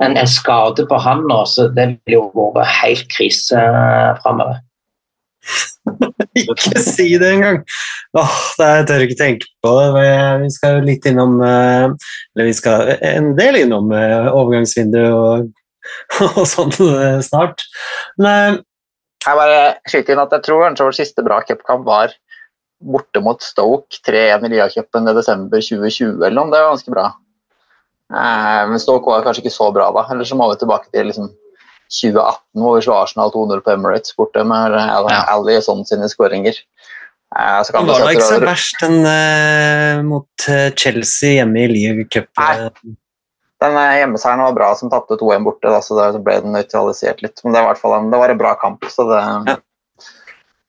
en, 0.00 0.16
en 0.16 0.28
skade 0.28 0.86
på 0.88 0.98
han 1.04 1.24
nå, 1.28 1.42
så 1.48 1.68
det 1.74 1.86
vil 2.06 2.18
jo 2.18 2.50
være 2.54 2.68
helt 2.80 3.06
krise 3.12 3.58
uh, 3.58 4.16
framover. 4.24 4.60
ikke 6.36 6.80
si 6.84 7.14
det 7.20 7.30
engang! 7.34 7.62
Åh, 8.18 8.34
det 8.58 8.68
jeg 8.70 8.86
tør 8.88 9.04
ikke 9.06 9.18
tenke 9.18 9.48
på 9.64 9.72
det. 9.78 9.86
Vi- 10.42 10.50
skal 10.52 10.76
jo 10.76 10.82
litt 10.84 11.06
innom 11.08 11.38
eh, 11.40 11.86
Eller 12.34 12.48
vi 12.50 12.52
skal 12.58 12.90
en 13.00 13.30
del 13.38 13.62
innom 13.62 13.88
overgangsvinduet 13.88 15.14
og, 15.16 15.48
og 16.26 16.42
sånn 16.48 16.74
eh, 16.76 17.22
snart. 17.24 17.64
Men 18.20 18.60
Jeg 19.24 19.38
bare 19.40 19.62
skyter 19.88 20.14
inn 20.14 20.22
at 20.22 20.36
jeg 20.36 20.44
tror 20.46 20.66
kanskje 20.66 20.90
vår 20.90 20.98
siste 21.00 21.24
bra 21.24 21.40
cupkamp 21.48 21.88
var 21.88 22.12
borte 22.80 23.20
mot 23.24 23.42
Stoke 23.44 24.00
3-1 24.06 24.46
i 24.46 24.52
Liacupen 24.54 25.08
i 25.10 25.16
desember 25.16 25.62
2020 25.62 26.20
eller 26.20 26.36
noe. 26.36 26.50
Det 26.52 26.62
var 26.62 26.72
ganske 26.72 26.94
bra. 26.94 27.06
Eh, 28.10 28.62
men 28.70 28.82
Stoke 28.82 29.10
var 29.10 29.26
kanskje 29.26 29.44
ikke 29.44 29.54
så 29.54 29.70
bra 29.74 29.90
da. 29.96 30.06
Eller 30.12 30.28
så 30.28 30.38
må 30.38 30.48
vi 30.52 30.60
tilbake 30.62 30.90
til 30.94 31.10
liksom 31.10 31.30
2018 31.90 32.62
hvor 32.62 32.76
vi 32.76 32.84
slo 32.86 32.94
Arsenal 33.00 33.32
200 33.34 33.64
på 33.66 33.74
Emirates 33.74 34.14
borte 34.18 34.44
med 34.46 34.76
uh, 34.78 35.10
Ja. 35.10 35.24
Ali 35.34 35.58
og 35.58 35.66
sånn 35.66 35.84
sine 35.88 36.08
skåringer. 36.10 36.58
Eh, 37.38 37.62
så 37.62 37.72
kan 37.72 37.86
det 37.86 37.94
var 37.94 38.06
da 38.06 38.14
ikke 38.14 38.26
så 38.26 38.40
verst 38.42 38.80
den 38.82 39.04
uh, 39.06 40.00
mot 40.06 40.48
eh, 40.50 40.72
Chelsea 40.74 41.38
hjemme 41.38 41.62
i 41.62 41.70
League 41.70 42.08
Cup. 42.10 42.30
Nei. 42.40 42.96
Den 43.60 43.76
eh, 43.76 43.98
hjemmeseieren 44.00 44.42
var 44.48 44.56
bra 44.56 44.70
som 44.78 44.90
tapte 44.90 45.18
2-1 45.20 45.44
borte, 45.46 45.70
da, 45.70 45.82
så 45.84 45.98
da 45.98 46.10
ble 46.16 46.38
den 46.42 46.56
nøytralisert 46.56 47.22
litt. 47.22 47.42
Men 47.44 47.54
det 47.54 47.60
var, 47.60 47.68
i 47.68 47.70
hvert 47.74 47.82
fall 47.82 47.96
en, 47.98 48.08
det 48.10 48.22
var 48.22 48.32
en 48.32 48.40
bra 48.40 48.54
kamp. 48.62 48.86
så 48.90 49.06
det... 49.10 49.20
Ja. 49.52 49.58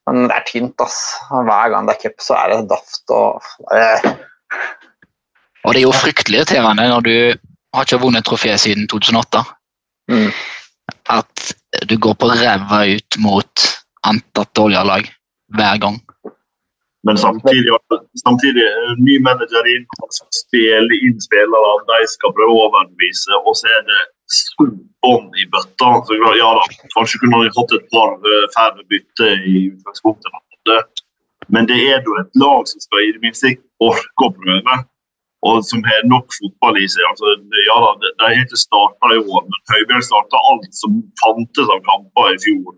Men 0.09 0.27
det 0.27 0.35
er 0.35 0.45
tynt, 0.47 0.81
ass. 0.81 0.99
Hver 1.29 1.71
gang 1.73 1.87
det 1.87 1.95
er 1.95 2.01
cup, 2.05 2.23
så 2.25 2.37
er 2.39 2.53
det 2.53 2.69
daft 2.71 3.13
og 3.15 3.75
eh, 3.75 4.11
Og 5.63 5.73
det 5.73 5.81
er 5.81 5.85
jo 5.85 5.93
fryktelig 5.93 6.41
irriterende 6.41 6.87
når 6.89 7.05
du 7.05 7.15
har 7.75 7.85
ikke 7.85 8.01
vunnet 8.01 8.25
trofé 8.27 8.55
siden 8.57 8.87
2008. 8.91 9.43
mm. 10.11 10.31
At 11.11 11.51
du 11.87 11.95
går 12.01 12.15
på 12.19 12.27
ræva 12.27 12.81
ut 12.95 13.17
mot 13.23 13.67
antatt 14.07 14.49
dårligere 14.57 14.87
lag 14.89 15.05
hver 15.55 15.77
gang. 15.83 15.99
Men 17.07 17.17
samtidig, 17.17 17.71
samtidig 18.25 18.65
eh, 18.65 18.91
ny 19.01 19.15
manager 19.25 19.69
inn, 19.73 19.85
han 20.01 20.11
skal 20.17 20.31
spille 20.37 20.99
inn 21.07 21.21
spillere, 21.23 21.71
de 21.89 22.01
skal 22.11 22.33
prøve 22.37 22.53
å 22.53 22.65
overbevise, 22.67 23.39
og 23.41 23.55
så 23.57 23.71
er 23.73 23.85
det 23.87 24.01
så 24.31 24.67
i 25.41 25.45
bøtta. 25.53 25.89
Så, 26.07 26.17
ja 26.39 26.51
da, 26.57 26.63
kanskje 26.95 27.21
kunne 27.21 27.41
han 27.41 27.53
hatt 27.57 27.75
et 27.77 27.87
par 27.93 28.15
eh, 28.19 28.47
færre 28.55 28.85
bytte 28.91 29.33
i 29.49 29.67
utgangspunktet, 29.73 31.01
men 31.51 31.67
det 31.67 31.79
er 31.89 31.99
jo 32.05 32.15
et 32.21 32.39
lag 32.39 32.67
som 32.69 32.79
skal 32.83 33.03
i 33.03 33.13
det 33.15 33.21
minste 33.23 33.55
orke 33.81 34.27
å 34.27 34.33
prøve, 34.35 34.77
og 35.49 35.63
som 35.65 35.81
har 35.87 36.05
nok 36.05 36.29
fotball 36.37 36.77
i 36.77 36.85
seg. 36.91 37.01
Altså, 37.09 37.33
ja 37.65 37.77
da, 37.81 37.91
de 38.03 38.11
har 38.21 38.43
ikke 38.43 38.61
starta 38.61 39.09
i 39.15 39.19
år, 39.21 39.47
men 39.47 39.73
Høibjørn 39.73 40.05
starta 40.05 40.41
alt 40.51 40.69
som 40.77 41.01
fantes 41.23 41.73
av 41.73 41.81
kamper 41.87 42.35
i 42.35 42.39
fjor. 42.45 42.77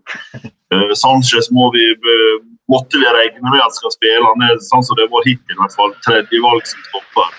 Uh, 0.72 0.94
Sanchez 0.96 1.50
må 1.54 1.68
vi, 1.76 1.84
uh, 1.92 2.40
måtte 2.72 2.98
vi 2.98 3.12
regne 3.18 3.44
med 3.52 3.60
at 3.60 3.76
skal 3.76 3.92
spille. 3.92 4.24
Han 4.24 4.46
er 4.48 4.56
sånn 4.64 4.86
som 4.88 4.98
det 4.98 5.10
var 5.12 5.28
hittil, 5.28 5.54
i 5.54 5.60
hvert 5.60 5.76
fall 5.76 5.92
tredjevalg 6.08 6.64
som 6.72 6.88
stopper. 6.88 7.36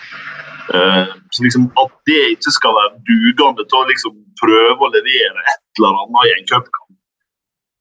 Eh, 0.73 1.06
så 1.34 1.43
liksom 1.45 1.65
At 1.78 1.91
det 2.10 2.23
ikke 2.34 2.51
skal 2.58 2.73
være 2.80 2.97
dugende 3.10 3.63
til 3.69 3.78
å 3.82 3.89
liksom 3.91 4.13
prøve 4.41 4.82
å 4.82 4.93
levere 4.97 5.39
et 5.51 5.63
eller 5.78 5.99
annet 6.01 6.30
i 6.30 6.34
en 6.36 6.47
cupkamp, 6.51 6.95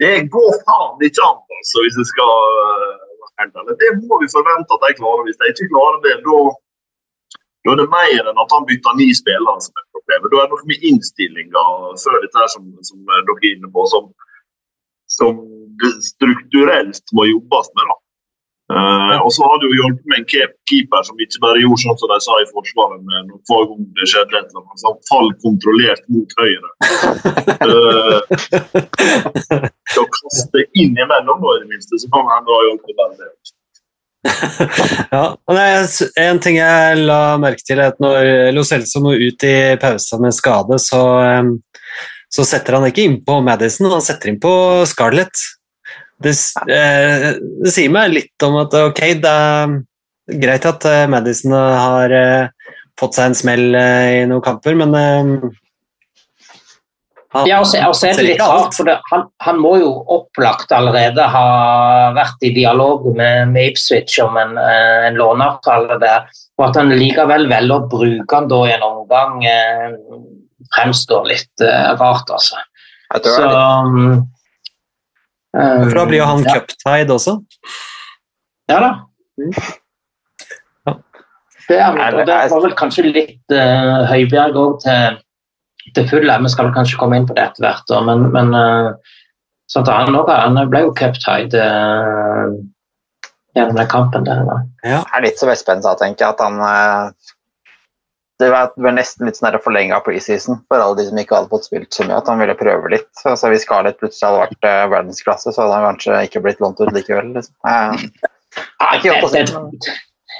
det 0.02 0.14
går 0.36 0.52
faen 0.66 1.02
ikke 1.06 1.22
an, 1.22 1.40
altså, 1.58 1.76
hvis 1.84 1.96
det 2.00 2.06
skal 2.12 2.32
eh. 2.58 3.00
Det 3.80 3.90
må 4.06 4.14
vi 4.22 4.28
forvente 4.30 4.74
at 4.76 4.84
de 4.84 4.96
klarer. 4.98 5.24
Hvis 5.26 5.38
de 5.40 5.48
ikke 5.50 5.72
klarer 5.72 5.98
det, 6.04 6.12
da 6.26 6.38
da 7.64 7.72
er 7.72 7.80
det 7.80 7.86
mer 7.88 8.26
enn 8.28 8.40
at 8.42 8.52
han 8.52 8.66
bytter 8.68 8.96
ni 8.98 9.08
spillere 9.16 9.62
som 9.64 9.78
er 9.80 9.86
problemet. 9.96 10.28
Da 10.32 10.40
er 10.40 10.48
det 10.48 10.52
noe 10.52 10.68
med 10.68 10.82
innstillinga 10.90 11.62
før 12.02 12.18
dette 12.20 12.40
her 12.42 12.50
som, 12.52 12.66
som 12.84 12.98
dere 13.08 13.36
er 13.38 13.46
inne 13.54 13.70
på, 13.72 13.84
som, 13.88 14.10
som 15.08 15.40
strukturelt 16.10 17.14
må 17.16 17.24
jobbes 17.30 17.70
med. 17.78 17.88
da. 17.88 17.96
Eh, 18.74 19.18
og 19.22 19.30
så 19.34 19.46
har 19.46 19.60
det 19.60 19.68
jo 19.68 19.76
hjulpet 19.78 20.06
med 20.10 20.20
en 20.20 20.28
keeper 20.66 21.02
som 21.06 21.20
ikke 21.22 21.42
bare 21.44 21.62
gjorde 21.62 21.82
sånn 21.84 21.98
som 22.00 22.10
de 22.10 22.18
sa 22.24 22.38
i 22.42 22.46
Forsvaret 22.50 23.02
med 23.06 23.34
hver 23.46 23.66
gang 23.70 23.84
det 23.98 24.08
skjedde 24.10 24.38
et 24.40 24.48
eller 24.48 24.62
annet, 24.64 24.86
han 24.88 24.96
fall 25.10 25.30
kontrollert 25.44 26.04
mot 26.14 26.30
høyre. 26.40 26.70
Uh, 27.62 28.18
å 30.02 30.06
kaste 30.16 30.64
innimellom, 30.72 31.38
da, 31.44 31.54
i 31.54 31.62
det 31.62 31.70
minste, 31.70 32.00
så 32.02 32.10
kan 32.14 32.26
han 32.32 32.50
ha 32.50 32.58
hjulpet. 32.68 33.52
Ja, 35.14 35.24
og 35.36 35.52
det 35.54 35.64
er 35.68 36.24
en 36.24 36.40
ting 36.42 36.56
jeg 36.58 37.02
la 37.04 37.20
merke 37.38 37.62
til, 37.62 37.78
er 37.78 37.92
at 37.92 38.00
når 38.02 38.50
Lo 38.56 38.64
Celso 38.66 39.04
må 39.04 39.14
ut 39.14 39.46
i 39.46 39.56
pausa 39.78 40.18
med 40.22 40.34
skade, 40.34 40.80
så, 40.82 41.02
så 42.32 42.46
setter 42.48 42.80
han 42.80 42.88
ikke 42.88 43.04
innpå 43.06 43.38
Madison, 43.44 43.92
han 43.92 44.02
setter 44.02 44.32
inn 44.32 44.40
på 44.42 44.54
Scarlett. 44.90 45.44
Det, 46.22 46.34
eh, 46.70 47.34
det 47.64 47.72
sier 47.74 47.90
meg 47.92 48.12
litt 48.14 48.46
om 48.46 48.60
at 48.62 48.74
ok, 48.78 49.02
det 49.22 49.34
er 49.34 49.74
greit 50.40 50.66
at 50.68 50.86
eh, 50.88 51.04
Madison 51.10 51.56
har 51.56 52.14
eh, 52.14 52.70
fått 53.00 53.18
seg 53.18 53.30
en 53.30 53.38
smell 53.38 53.66
eh, 53.74 54.22
i 54.22 54.24
noen 54.30 54.44
kamper, 54.44 54.76
men 54.78 54.94
em, 54.98 55.34
han, 57.34 57.48
Ja, 57.50 57.58
og 57.60 57.96
så 57.98 58.06
er 58.08 58.18
det 58.18 58.26
litt 58.28 58.42
rart, 58.42 58.76
for 58.76 58.86
det, 58.86 58.94
han, 59.10 59.24
han 59.42 59.56
må 59.58 59.72
jo 59.80 59.90
opplagt 60.14 60.70
allerede 60.74 61.24
ha 61.32 61.46
vært 62.14 62.46
i 62.46 62.52
dialog 62.54 63.08
med, 63.16 63.50
med 63.50 63.72
Ipswich 63.72 64.20
om 64.22 64.38
en, 64.38 64.54
eh, 64.60 65.08
en 65.08 65.18
låneavtale 65.18 65.98
der, 66.02 66.28
og 66.60 66.68
at 66.68 66.78
han 66.78 66.94
likevel 66.94 67.48
velger 67.50 67.74
å 67.74 67.88
bruke 67.90 68.38
han 68.38 68.46
da 68.52 68.60
i 68.68 68.76
en 68.76 68.86
omgang, 68.86 69.42
eh, 69.50 69.96
fremstår 70.76 71.26
litt 71.32 71.66
eh, 71.66 71.90
rart, 71.98 72.30
altså. 72.30 72.62
Jeg 73.10 73.26
tror 73.26 73.34
Så 73.34 73.42
det 73.42 73.50
er 73.50 73.90
litt 73.90 73.98
um, 73.98 74.22
For 75.54 75.94
da 75.94 76.04
blir 76.10 76.18
jo 76.18 76.28
han 76.28 76.44
ja. 76.44 76.58
cuptied 76.58 77.12
også. 77.14 77.38
Ja 78.70 78.80
da. 78.82 78.92
Ja. 79.38 80.94
Det, 81.68 81.78
er, 81.78 81.94
og 81.94 82.26
det 82.26 82.26
det 82.28 82.50
var 82.52 82.64
vel 82.66 82.74
kanskje 82.76 83.06
litt 83.06 83.54
uh, 83.54 84.04
Høibjerg 84.10 84.58
òg 84.60 84.82
til, 84.82 85.18
til 85.96 86.08
fulle. 86.10 86.36
Vi 86.44 86.52
skal 86.52 86.68
vel 86.68 86.76
kanskje 86.76 86.98
komme 87.00 87.20
inn 87.20 87.28
på 87.28 87.36
det 87.38 87.46
etter 87.46 87.64
hvert, 87.64 87.86
da, 87.88 88.02
men, 88.04 88.26
men 88.34 88.52
uh, 88.52 89.14
sånn 89.72 89.88
han, 89.88 90.18
også, 90.18 90.36
han 90.42 90.60
ble 90.72 90.84
jo 90.84 90.92
cuptied 90.98 91.56
uh, 91.56 92.52
gjennom 93.54 93.78
den 93.78 93.88
kampen 93.90 94.26
der. 94.26 94.42
Da. 94.48 94.58
Det 94.82 94.98
er 94.98 95.24
litt 95.24 95.40
som 95.40 95.52
Espen 95.52 95.82
sa, 95.84 95.94
tenker 95.98 96.26
jeg, 96.26 96.34
at 96.34 96.42
han 96.42 96.60
eh, 96.66 97.33
Det 98.42 98.48
var, 98.50 98.72
nesten 98.96 99.28
litt 99.28 99.38
sånn 99.38 99.54
forlenga 99.62 100.00
preseason 100.02 100.58
for 100.66 100.82
alle 100.82 100.98
de 100.98 101.06
som 101.06 101.18
ikke 101.20 101.36
hadde 101.36 101.52
fått 101.52 101.68
spilt 101.68 101.94
så 101.94 102.06
mye, 102.06 102.18
at 102.18 102.30
han 102.30 102.40
ville 102.42 102.56
prøve 102.58 102.90
litt. 102.90 103.10
Altså, 103.22 103.50
hvis 103.52 103.62
Scarlett 103.62 104.00
plutselig 104.00 104.26
hadde 104.26 104.40
vært 104.42 104.66
uh, 104.66 104.86
verdensklasse, 104.90 105.52
så 105.54 105.62
hadde 105.62 105.76
han 105.78 105.86
kanskje 105.92 106.22
ikke 106.26 106.42
blitt 106.42 106.62
lånt 106.64 106.82
ut 106.82 106.90
likevel. 106.96 107.30
Liksom. 107.36 107.54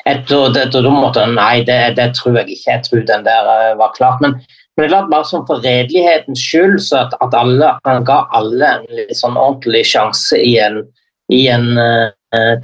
Jeg 0.05 0.25
det, 0.57 0.65
da 0.75 0.91
måtte, 0.91 1.23
nei 1.31 1.63
det, 1.69 1.79
det 2.01 2.11
tror 2.19 2.41
jeg 2.41 2.57
ikke. 2.57 2.73
Jeg 2.73 2.85
tror 2.89 3.07
den 3.13 3.27
der 3.29 3.47
uh, 3.47 3.71
var 3.79 3.95
klart. 3.95 4.19
Men, 4.25 4.35
men 4.75 4.83
det 4.83 4.89
er 4.89 4.95
klart 4.97 5.13
bare 5.15 5.31
sånn 5.31 5.47
for 5.47 5.63
redelighetens 5.63 6.43
skyld, 6.43 6.81
så 6.83 7.05
at, 7.05 7.15
at 7.23 7.39
alle, 7.39 7.77
han 7.87 8.07
ga 8.11 8.25
alle 8.35 8.73
en 8.81 8.91
litt 8.91 9.15
sånn 9.21 9.39
ordentlig 9.39 9.85
sjanse 9.95 10.41
i 10.43 10.57
en, 10.59 10.83
i 11.31 11.45
en 11.47 11.71
eh, 11.79 12.11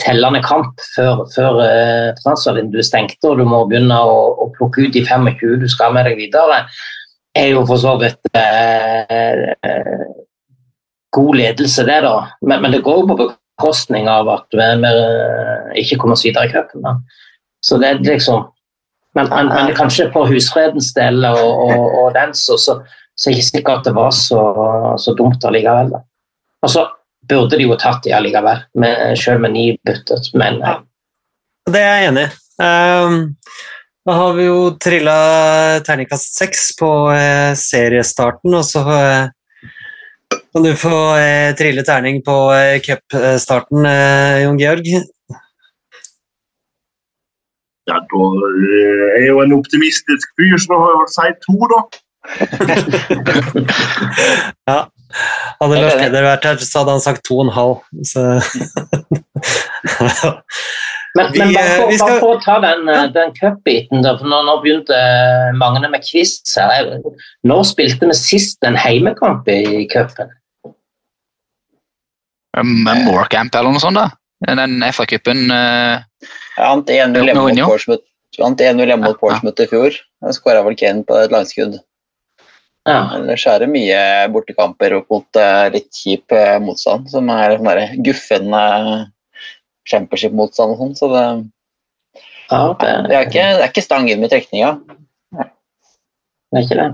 tellende 0.02 0.40
kamp 0.44 0.80
før, 0.94 1.24
før 1.34 1.60
uh, 1.60 2.08
transfervinduet 2.22 2.86
stengte, 2.88 3.30
og 3.30 3.40
du 3.40 3.44
må 3.48 3.64
begynne 3.70 3.98
å, 3.98 4.16
å 4.44 4.48
plukke 4.56 4.86
ut 4.86 4.96
de 4.96 5.04
25 5.06 5.60
du 5.62 5.68
skal 5.70 5.94
med 5.96 6.08
deg 6.08 6.18
videre, 6.20 6.64
er 7.34 7.52
jo 7.54 7.64
for 7.68 7.80
så 7.80 7.94
vidt 8.00 8.30
eh, 8.34 9.50
eh, 9.66 10.06
god 11.14 11.36
ledelse, 11.38 11.84
det, 11.86 12.00
da. 12.06 12.14
Men, 12.42 12.62
men 12.62 12.74
det 12.74 12.82
går 12.86 13.02
jo 13.02 13.10
på 13.10 13.18
bekostning 13.22 14.08
av 14.10 14.30
at 14.32 14.46
vi, 14.56 14.68
vi 14.82 14.94
eh, 14.94 15.82
ikke 15.84 16.00
kommer 16.00 16.18
oss 16.18 16.26
videre 16.26 16.48
i 16.48 16.54
cupen. 16.54 17.04
Så 17.64 17.78
det 17.80 17.94
er 17.94 18.02
liksom 18.06 18.48
Men, 19.18 19.26
men, 19.26 19.48
men 19.50 19.72
kanskje 19.74 20.04
for 20.14 20.30
husfredens 20.30 20.92
del 20.94 21.24
og, 21.26 21.40
og, 21.64 21.80
og 21.98 22.12
den, 22.14 22.30
så, 22.30 22.54
så, 22.54 22.76
så 23.18 23.26
er 23.26 23.34
det 23.34 23.40
ikke 23.40 23.46
sikkert 23.48 23.80
at 23.80 23.88
det 23.88 23.92
var 23.96 24.12
så, 24.14 24.42
så 25.02 25.14
dumt 25.18 25.42
allikevel. 25.48 25.90
da. 25.90 26.04
Burde 27.30 27.56
de 27.58 27.64
jo 27.68 27.76
tatt 27.78 28.02
de 28.04 28.12
allikevel, 28.16 28.58
med, 28.82 29.18
selv 29.18 29.40
med 29.44 29.50
ni 29.54 29.64
byttet. 29.86 30.24
Men 30.34 30.52
ja. 30.64 30.74
Det 31.70 31.80
er 31.80 32.00
jeg 32.00 32.08
enig 32.10 32.24
i. 32.26 32.28
Um, 32.60 33.36
da 34.08 34.12
har 34.16 34.32
vi 34.36 34.44
jo 34.48 34.58
trilla 34.80 35.18
terningkast 35.86 36.38
seks 36.40 36.60
på 36.76 37.12
eh, 37.12 37.52
seriestarten, 37.56 38.54
og 38.56 38.64
så 38.66 38.80
eh, 38.96 39.28
kan 40.40 40.62
du 40.64 40.76
få 40.76 41.16
eh, 41.20 41.54
trille 41.56 41.82
terning 41.86 42.22
på 42.26 42.52
eh, 42.56 42.80
cupstarten, 42.84 43.86
eh, 43.86 44.42
Jon 44.44 44.58
Georg. 44.60 44.86
Ja, 47.90 47.96
da 48.00 48.22
eh, 48.50 49.06
er 49.20 49.26
jo 49.28 49.40
en 49.44 49.58
optimistisk 49.60 50.26
fyr, 50.40 50.56
så 50.56 50.66
da 50.72 50.76
har 50.80 50.88
jeg 50.94 51.00
vel 51.02 51.12
si 51.16 51.28
to, 51.44 51.56
da. 51.74 51.80
ja. 54.72 54.80
Hadde 55.60 55.80
Lars 55.80 55.96
Peder 55.98 56.26
vært 56.26 56.46
her, 56.46 56.60
så 56.64 56.82
hadde 56.82 56.94
han 56.96 57.04
sagt 57.04 57.24
to 57.26 57.40
og 57.40 57.48
en 57.48 57.54
halv. 57.56 57.76
Men, 61.18 61.32
Vi, 61.32 61.40
men 61.40 61.48
bare, 61.56 61.66
eh, 61.66 61.78
for, 61.80 61.88
vi 61.90 61.96
skal- 61.98 62.10
bare 62.12 62.20
for 62.22 62.36
å 62.36 62.42
ta 62.44 62.56
den, 62.62 62.84
ja. 62.86 63.00
den 63.10 63.32
cupbiten, 63.34 64.02
da, 64.04 64.12
for 64.18 64.30
nå, 64.30 64.36
nå 64.46 64.52
begynte 64.62 64.94
eh, 64.94 65.48
Magne 65.58 65.88
med 65.90 66.04
quiz 66.06 66.36
her. 66.54 66.92
Når 67.42 67.64
spilte 67.66 68.06
vi 68.06 68.14
sist 68.14 68.62
en 68.66 68.78
heimekamp 68.78 69.48
i 69.50 69.88
cupen? 69.90 70.30
Um, 72.54 72.86
Morecamp 73.08 73.54
eller 73.58 73.74
noe 73.74 73.82
sånt, 73.82 73.98
da. 73.98 74.06
Den 74.46 74.80
FA-cupen 74.94 75.50
uh, 75.52 75.98
Jeg 76.22 76.62
vant 76.62 76.88
1-0 76.94 77.26
hjemme 77.26 77.42
mot. 77.42 77.60
Portsmouth 77.74 78.06
vant 78.38 78.62
1-0 78.62 78.86
hjemme 78.86 79.04
mot 79.04 79.18
Portsmouth 79.20 79.60
i 79.62 79.68
fjor. 79.70 79.98
Skåra 80.36 80.62
vel 80.66 80.78
Kane 80.78 81.02
på 81.06 81.18
et 81.18 81.34
langskudd. 81.34 81.80
Ja. 82.90 83.00
Ellers 83.16 83.46
er 83.48 83.62
det 83.62 83.70
mye 83.70 84.00
bortekamper 84.34 84.96
opp 84.98 85.12
mot 85.12 85.38
eh, 85.38 85.66
litt 85.74 85.88
kjip 85.94 86.34
eh, 86.34 86.56
motstand, 86.62 87.10
som 87.12 87.30
er 87.32 87.56
sånn 87.56 87.68
der 87.70 87.94
guffen 88.06 88.54
uh, 88.54 89.04
championship-motstand 89.90 90.74
og 90.74 90.82
sånn. 90.82 90.96
Så 90.98 91.10
det, 91.12 91.26
ja, 92.50 92.64
det, 92.80 92.96
det, 93.06 93.14
er 93.14 93.28
ikke, 93.28 93.46
det 93.58 93.62
er 93.62 93.70
ikke 93.70 93.86
stang 93.86 94.10
inn 94.10 94.24
med 94.24 94.32
trekninga. 94.32 94.74
det 95.38 96.58
er 96.58 96.66
ikke 96.66 96.80
det. 96.82 96.90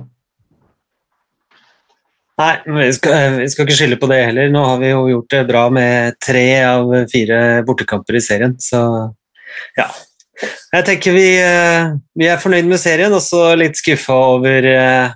Nei, 2.36 2.54
men 2.68 2.82
vi 2.82 2.90
skal, 2.92 3.38
vi 3.38 3.46
skal 3.48 3.64
ikke 3.64 3.78
skylde 3.78 3.96
på 4.00 4.08
det 4.10 4.18
heller. 4.26 4.50
Nå 4.52 4.64
har 4.66 4.80
vi 4.82 4.90
jo 4.90 5.06
gjort 5.08 5.30
det 5.32 5.46
bra 5.48 5.62
med 5.72 6.18
tre 6.20 6.48
av 6.68 6.90
fire 7.08 7.38
bortekamper 7.64 8.18
i 8.18 8.24
serien, 8.24 8.58
så 8.60 8.82
ja. 9.78 9.88
Jeg 10.36 10.84
tenker 10.84 11.14
vi, 11.16 11.28
eh, 11.40 11.94
vi 12.12 12.26
er 12.28 12.40
fornøyd 12.42 12.68
med 12.68 12.80
serien, 12.82 13.14
og 13.16 13.22
så 13.24 13.54
litt 13.56 13.78
skuffa 13.80 14.16
over 14.34 14.68
eh, 14.68 15.14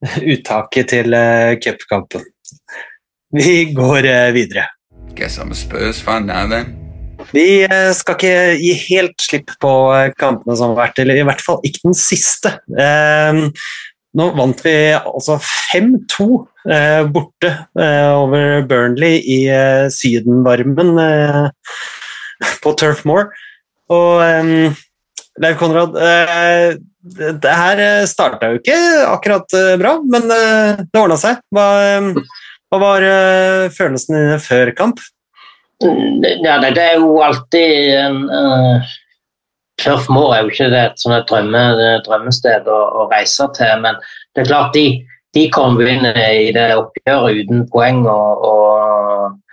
uttaket 0.32 0.92
til 0.94 1.16
uh, 1.16 1.56
cupkampen. 1.62 2.26
Vi 3.36 3.72
går 3.76 4.06
uh, 4.08 4.28
videre. 4.34 4.66
Guess 5.14 5.38
I'm 5.38 5.50
a 5.50 5.54
Spurs 5.54 6.00
fan 6.00 6.26
now 6.26 6.46
then. 6.46 6.76
Vi 7.34 7.62
eh, 7.66 7.90
skal 7.94 8.16
ikke 8.16 8.36
gi 8.58 8.72
helt 8.88 9.22
slipp 9.22 9.52
på 9.62 9.72
kampene 10.18 10.56
som 10.56 10.72
har 10.72 10.86
vært, 10.86 11.02
eller 11.02 11.20
i 11.20 11.24
hvert 11.28 11.42
fall 11.44 11.60
ikke 11.66 11.90
den 11.90 11.96
siste. 11.98 12.54
Nå 14.10 14.26
vant 14.34 14.62
vi 14.64 14.72
altså 14.96 15.36
5-2 15.38 16.26
eh, 16.74 17.02
borte 17.12 17.52
over 17.76 18.64
Burnley 18.66 19.20
i 19.20 19.40
sydenvarmen 19.94 20.96
på 22.64 22.74
Turf 22.80 23.04
Moor. 23.06 23.28
Og 23.92 24.24
eh, 24.24 24.80
Leif 25.44 25.60
Konrad, 25.60 25.94
det, 27.00 27.48
her 27.48 28.06
starta 28.10 28.50
jo 28.52 28.60
ikke 28.60 28.76
akkurat 29.08 29.56
eh, 29.56 29.76
bra, 29.80 29.96
men 30.04 30.28
eh, 30.34 30.82
det 30.84 31.00
ordna 31.00 31.16
seg. 31.20 31.40
Hva, 31.54 31.66
eh, 31.86 32.10
hva 32.70 32.80
var 32.82 33.06
følelsen 33.74 34.18
dine 34.18 34.40
før 34.42 34.74
kamp? 34.78 35.00
Ja, 35.80 36.58
det, 36.60 36.74
det 36.76 36.82
er 36.84 36.98
jo 37.00 37.14
alltid 37.24 37.94
en 37.96 38.18
uh, 38.28 38.90
Turf 39.80 40.10
Moor 40.12 40.34
er 40.34 40.44
jo 40.44 40.52
ikke 40.52 40.68
det 40.72 40.82
et 40.90 41.00
sånn 41.00 41.16
drømme, 41.28 41.62
drømmested 42.04 42.68
å, 42.68 42.80
å 43.00 43.06
reise 43.12 43.46
til, 43.56 43.72
men 43.84 43.96
det 44.34 44.44
er 44.44 44.50
klart 44.50 44.76
de, 44.76 45.00
de 45.36 45.46
kom 45.54 45.80
inn 45.80 46.04
i 46.10 46.50
det 46.54 46.66
oppgjøret 46.76 47.40
uten 47.44 47.64
poeng 47.72 48.02
og, 48.04 48.44
og 48.50 48.66
eh, 48.74 49.49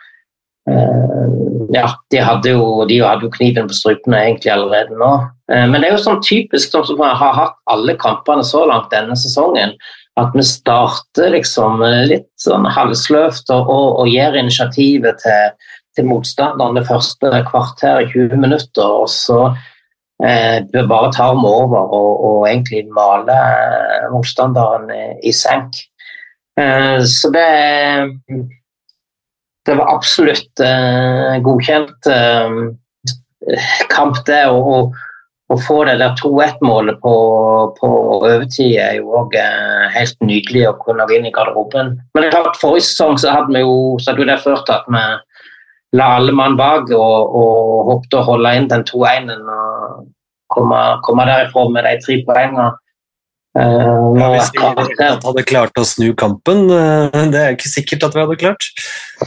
ja, 0.67 1.86
de 2.12 2.23
hadde, 2.23 2.51
jo, 2.56 2.86
de 2.89 2.99
hadde 3.03 3.27
jo 3.27 3.34
kniven 3.36 3.69
på 3.69 3.77
strupen 3.77 4.15
egentlig 4.17 4.51
allerede 4.51 4.97
nå. 4.99 5.13
Eh, 5.51 5.63
men 5.69 5.80
det 5.80 5.91
er 5.91 5.95
jo 5.95 6.03
sånn 6.03 6.23
typisk 6.25 6.73
sånn 6.73 6.88
som 6.89 6.99
vi 6.99 7.08
har 7.21 7.39
hatt 7.39 7.56
alle 7.71 7.95
kampene 8.01 8.43
så 8.47 8.65
langt 8.67 8.91
denne 8.91 9.15
sesongen, 9.19 9.75
at 10.17 10.34
vi 10.34 10.43
starter 10.43 11.32
liksom 11.36 11.84
litt 12.10 12.30
sånn 12.41 12.65
halvsløvt 12.65 13.51
og, 13.53 13.69
og, 13.69 13.88
og 14.01 14.12
gir 14.12 14.36
initiativet 14.39 15.21
til 15.23 15.67
til 15.97 16.08
motstanderen 16.08 16.77
det 16.77 16.86
første 16.88 17.32
kvarteret, 17.49 18.13
20 18.13 18.41
minutter, 18.41 18.86
og 18.86 19.10
så 19.12 19.39
eh, 20.23 20.62
bare 20.89 21.12
tar 21.15 21.36
vi 21.38 21.49
over 21.49 21.93
og, 21.97 22.12
og 22.30 22.47
egentlig 22.49 22.86
maler 22.93 24.08
motstanderen 24.13 24.91
i, 24.93 25.03
i 25.30 25.34
senk. 25.36 25.82
Eh, 26.60 27.01
så 27.10 27.34
det 27.34 27.47
Det 29.67 29.75
var 29.75 29.91
absolutt 29.91 30.63
eh, 30.63 31.36
godkjent 31.43 32.08
eh, 32.12 32.56
kamp, 33.91 34.23
det. 34.30 34.45
Og, 34.47 34.95
å 35.47 35.56
få 35.63 35.77
det 35.88 35.93
der 36.01 36.15
2-1-målet 36.19 36.97
på, 36.99 37.12
på 37.77 37.89
overtid 38.17 38.73
er 38.84 38.97
jo 38.97 39.13
òg 39.21 39.36
eh, 39.39 39.86
helt 39.93 40.17
nydelig 40.19 40.65
å 40.67 40.73
kunne 40.82 41.06
vinne 41.08 41.30
i 41.30 41.36
garderoben. 41.36 41.93
Men 42.12 42.23
det 42.23 42.30
er 42.30 42.36
klart, 42.36 42.60
forrige 42.60 42.89
sesong 42.89 43.15
så 43.21 43.32
hadde 43.32 43.56
vi 43.56 43.63
jo 43.63 43.77
så 44.03 44.12
hadde 44.12 44.27
det 44.27 44.41
ført 44.43 44.73
at 44.73 44.89
vi 44.91 45.06
la 45.95 46.08
alle 46.17 46.36
mann 46.36 46.58
bak 46.60 46.91
og, 46.91 47.38
og 47.39 47.93
håpte 47.93 48.19
å 48.19 48.25
holde 48.27 48.51
inn 48.60 48.67
den 48.73 48.84
2-1-en 48.89 49.47
og 49.53 50.01
komme, 50.51 50.82
komme 51.08 51.27
derifra 51.30 51.63
med 51.71 51.88
de 51.88 51.95
tre 52.03 52.19
poengene. 52.27 52.73
Uh, 53.58 54.13
Ja, 54.17 54.28
hvis 54.34 54.52
vi 54.54 54.62
hadde 54.62 55.43
klart 55.48 55.80
å 55.80 55.86
snu 55.88 56.12
kampen, 56.17 56.67
eh, 56.74 57.15
det 57.34 57.39
er 57.41 57.56
ikke 57.56 57.70
sikkert 57.70 58.06
at 58.08 58.15
vi 58.15 58.22
hadde 58.24 58.38
klart. 58.39 58.67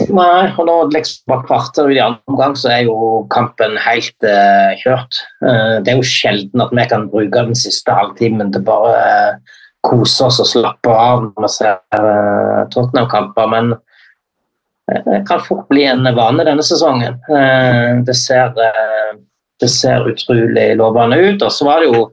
Nei, 0.06 0.50
og 0.54 0.66
nå 0.68 0.76
liksom 0.94 1.30
bare 1.30 1.46
kvarter 1.48 1.90
i 1.90 1.98
andre 2.02 2.30
omgang 2.30 2.54
så 2.58 2.70
er 2.74 2.84
jo 2.88 3.24
kampen 3.32 3.74
helt 3.82 4.26
eh, 4.26 4.76
kjørt. 4.82 5.20
Eh, 5.42 5.78
det 5.82 5.92
er 5.92 5.98
jo 5.98 6.06
sjelden 6.06 6.62
at 6.62 6.74
vi 6.74 6.86
kan 6.90 7.08
bruke 7.10 7.44
den 7.50 7.58
siste 7.58 7.94
halvtimen 7.94 8.52
til 8.54 8.64
bare 8.66 8.94
uh, 8.98 9.56
kose 9.86 10.26
oss 10.26 10.40
og 10.42 10.48
slappe 10.50 10.92
av 10.92 11.24
når 11.24 11.46
vi 11.46 11.52
ser 11.54 11.78
uh, 11.96 12.66
Tottenham-kamper, 12.72 13.50
men 13.50 13.74
eh, 13.74 15.02
det 15.06 15.24
kan 15.28 15.42
fort 15.44 15.66
bli 15.72 15.86
en 15.88 16.06
vane 16.16 16.46
denne 16.46 16.64
sesongen. 16.66 17.18
Eh, 17.30 18.00
det, 18.06 18.16
ser, 18.18 18.54
eh, 18.58 19.12
det 19.60 19.70
ser 19.72 20.08
utrolig 20.10 20.70
lovende 20.80 21.20
ut. 21.20 21.42
Og 21.46 21.54
så 21.54 21.68
var 21.68 21.82
det 21.82 21.92
jo 21.92 22.08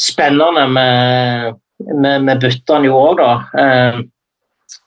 spennende 0.00 0.66
med, 0.72 1.60
med, 1.92 2.24
med 2.24 2.40
byttene 2.42 2.88
jo 2.88 2.96
òg, 2.96 3.20
da. 3.20 3.30
Eh, 3.60 4.00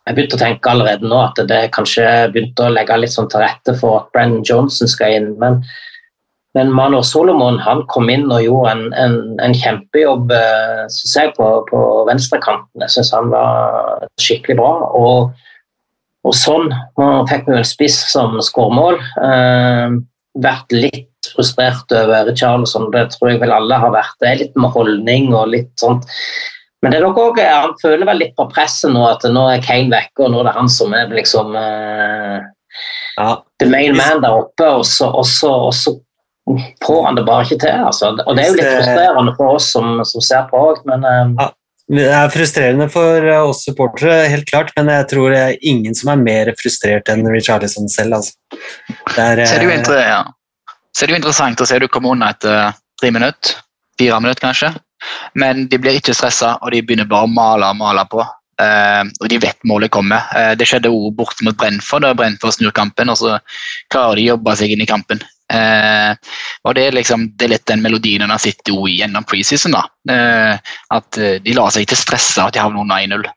jeg 0.04 0.18
begynte 0.18 0.36
å 0.36 0.42
tenke 0.42 0.72
allerede 0.72 1.08
nå 1.08 1.20
at 1.24 1.40
det 1.48 1.62
kanskje 1.76 2.06
begynte 2.34 2.66
å 2.66 2.74
legge 2.74 3.00
litt 3.00 3.14
sånn 3.14 3.30
til 3.32 3.44
rette 3.44 3.76
for 3.80 4.02
at 4.02 4.10
Brennan 4.16 4.44
Johnson 4.48 4.90
skal 4.92 5.16
inn. 5.16 5.30
Men, 5.40 5.62
men 6.58 6.74
Manor 6.76 7.06
Solomon 7.08 7.62
han 7.64 7.86
kom 7.92 8.12
inn 8.12 8.28
og 8.28 8.44
gjorde 8.44 8.74
en, 8.74 8.84
en, 9.00 9.16
en 9.44 9.56
kjempejobb 9.56 10.34
eh, 10.36 10.84
synes 10.92 11.16
jeg, 11.22 11.34
på, 11.38 11.50
på 11.70 11.82
venstrekanten. 12.10 12.84
Jeg 12.84 12.98
syns 12.98 13.14
han 13.16 13.32
var 13.32 14.10
skikkelig 14.20 14.60
bra. 14.60 14.74
Og, 15.00 15.46
og 16.28 16.36
sånn 16.36 16.68
nå 17.00 17.10
fikk 17.32 17.48
vi 17.48 17.62
en 17.62 17.68
spiss 17.68 18.02
som 18.12 18.36
skårmål. 18.44 19.00
Eh, 19.30 20.02
vært 20.42 20.74
litt 20.74 21.30
frustrert 21.34 21.92
over 21.94 22.26
Richarlison, 22.28 22.90
det 22.94 23.08
tror 23.14 23.32
jeg 23.32 23.42
vel 23.44 23.54
alle 23.54 23.78
har 23.80 23.94
vært. 23.94 24.18
Det 24.22 24.30
er 24.30 24.42
litt 24.42 24.58
med 24.60 24.74
holdning 24.74 25.32
og 25.34 25.52
litt 25.54 25.72
sånt. 25.82 26.08
Men 26.84 26.92
det 26.92 27.00
er 27.00 27.06
nok 27.06 27.20
også, 27.22 27.44
han 27.48 27.76
føler 27.80 28.10
vel 28.10 28.20
litt 28.20 28.34
på 28.36 28.48
presset 28.52 28.92
nå, 28.92 29.06
at 29.08 29.24
nå 29.32 29.46
er 29.54 29.64
Kane 29.64 29.94
vekke, 29.94 30.26
og 30.26 30.34
nå 30.34 30.42
er 30.42 30.50
det 30.50 30.56
han 30.58 30.72
som 30.72 30.96
er 30.98 31.14
liksom 31.16 31.56
uh, 31.56 32.42
Ja. 33.20 33.44
the 33.62 33.70
main 33.70 33.96
man 33.96 34.24
der 34.24 34.36
oppe, 34.36 34.68
og 34.82 34.86
så, 34.90 35.08
og 35.08 35.26
så, 35.30 35.52
og 35.70 35.74
så 35.78 35.94
får 36.84 37.06
han 37.06 37.16
det 37.16 37.26
bare 37.26 37.46
ikke 37.48 37.62
til. 37.64 37.86
Altså. 37.88 38.12
Og 38.26 38.36
det 38.36 38.44
er 38.44 38.50
jo 38.50 38.58
litt 38.58 38.72
frustrerende 38.74 39.36
for 39.38 39.58
oss 39.60 39.70
som, 39.72 40.02
som 40.10 40.26
ser 40.26 40.48
på 40.50 40.60
òg, 40.60 40.82
men 40.90 41.06
eh, 41.08 41.46
Det 41.92 42.06
er 42.08 42.30
frustrerende 42.32 42.88
for 42.92 43.26
eh, 43.28 43.42
oss 43.44 43.66
supportere, 43.68 44.30
helt 44.32 44.48
klart, 44.48 44.72
men 44.78 44.92
jeg 44.94 45.08
tror 45.12 45.34
det 45.34 45.42
er 45.42 45.66
ingen 45.68 45.96
som 45.98 46.14
er 46.14 46.22
mer 46.22 46.54
frustrert 46.60 47.12
enn 47.12 47.28
Richarlison 47.28 47.92
selv. 47.92 48.22
Altså. 48.22 48.38
Det 48.54 49.20
er, 49.20 49.44
Så 49.44 49.58
er 49.58 49.60
det 49.60 49.68
jo 49.68 49.74
eh, 49.74 49.80
inter 49.82 50.00
ja. 50.00 50.22
Så 50.94 51.04
er 51.04 51.10
det 51.10 51.18
jo 51.18 51.20
interessant 51.20 51.62
å 51.62 51.68
se 51.68 51.82
du 51.82 51.90
kommer 51.92 52.16
unna 52.16 52.32
etter 52.32 52.72
tre 53.02 53.12
minutter, 53.12 53.58
fire 54.00 54.22
minutter 54.24 54.46
kanskje. 54.46 54.72
Men 55.36 55.66
de 55.68 55.80
blir 55.82 55.98
ikke 56.00 56.16
stressa, 56.16 56.56
og 56.62 56.72
de 56.72 56.80
begynner 56.86 57.10
bare 57.10 57.28
å 57.28 57.34
male 57.34 57.74
og 57.74 57.80
male 57.82 58.06
på. 58.12 58.24
Uh, 58.62 59.10
og 59.20 59.28
de 59.32 59.40
vet 59.42 59.66
målet 59.68 59.92
kommer. 59.92 60.24
Uh, 60.32 60.54
det 60.56 60.68
skjedde 60.70 60.92
også 60.94 61.16
borte 61.18 61.44
mot 61.44 61.58
Brennford, 61.60 62.06
da 62.06 62.14
Brennford 62.16 62.56
snur 62.56 62.72
kampen, 62.78 63.10
og 63.12 63.18
så 63.20 63.40
klarer 63.92 64.22
de 64.22 64.28
å 64.28 64.36
jobbe 64.36 64.56
seg 64.60 64.72
inn 64.72 64.86
i 64.86 64.88
kampen. 64.88 65.20
Eh, 65.54 66.34
og 66.64 66.76
det 66.76 66.88
er 66.88 66.98
liksom 66.98 67.28
det 67.38 67.48
er 67.48 67.54
litt 67.56 67.68
den 67.70 67.84
melodien 67.84 68.26
han 68.26 68.42
sitter 68.42 68.74
jo 68.74 68.90
gjennom 68.90 69.26
preseason. 69.30 69.76
da. 69.76 69.86
Eh, 70.10 70.74
at 70.98 71.22
eh, 71.22 71.40
de 71.44 71.56
lar 71.58 71.72
seg 71.74 71.88
ikke 71.88 72.00
stresse 72.00 72.42
at 72.42 72.56
de 72.56 72.64
havner 72.64 72.84
under 72.84 72.98
1-0. 72.98 73.30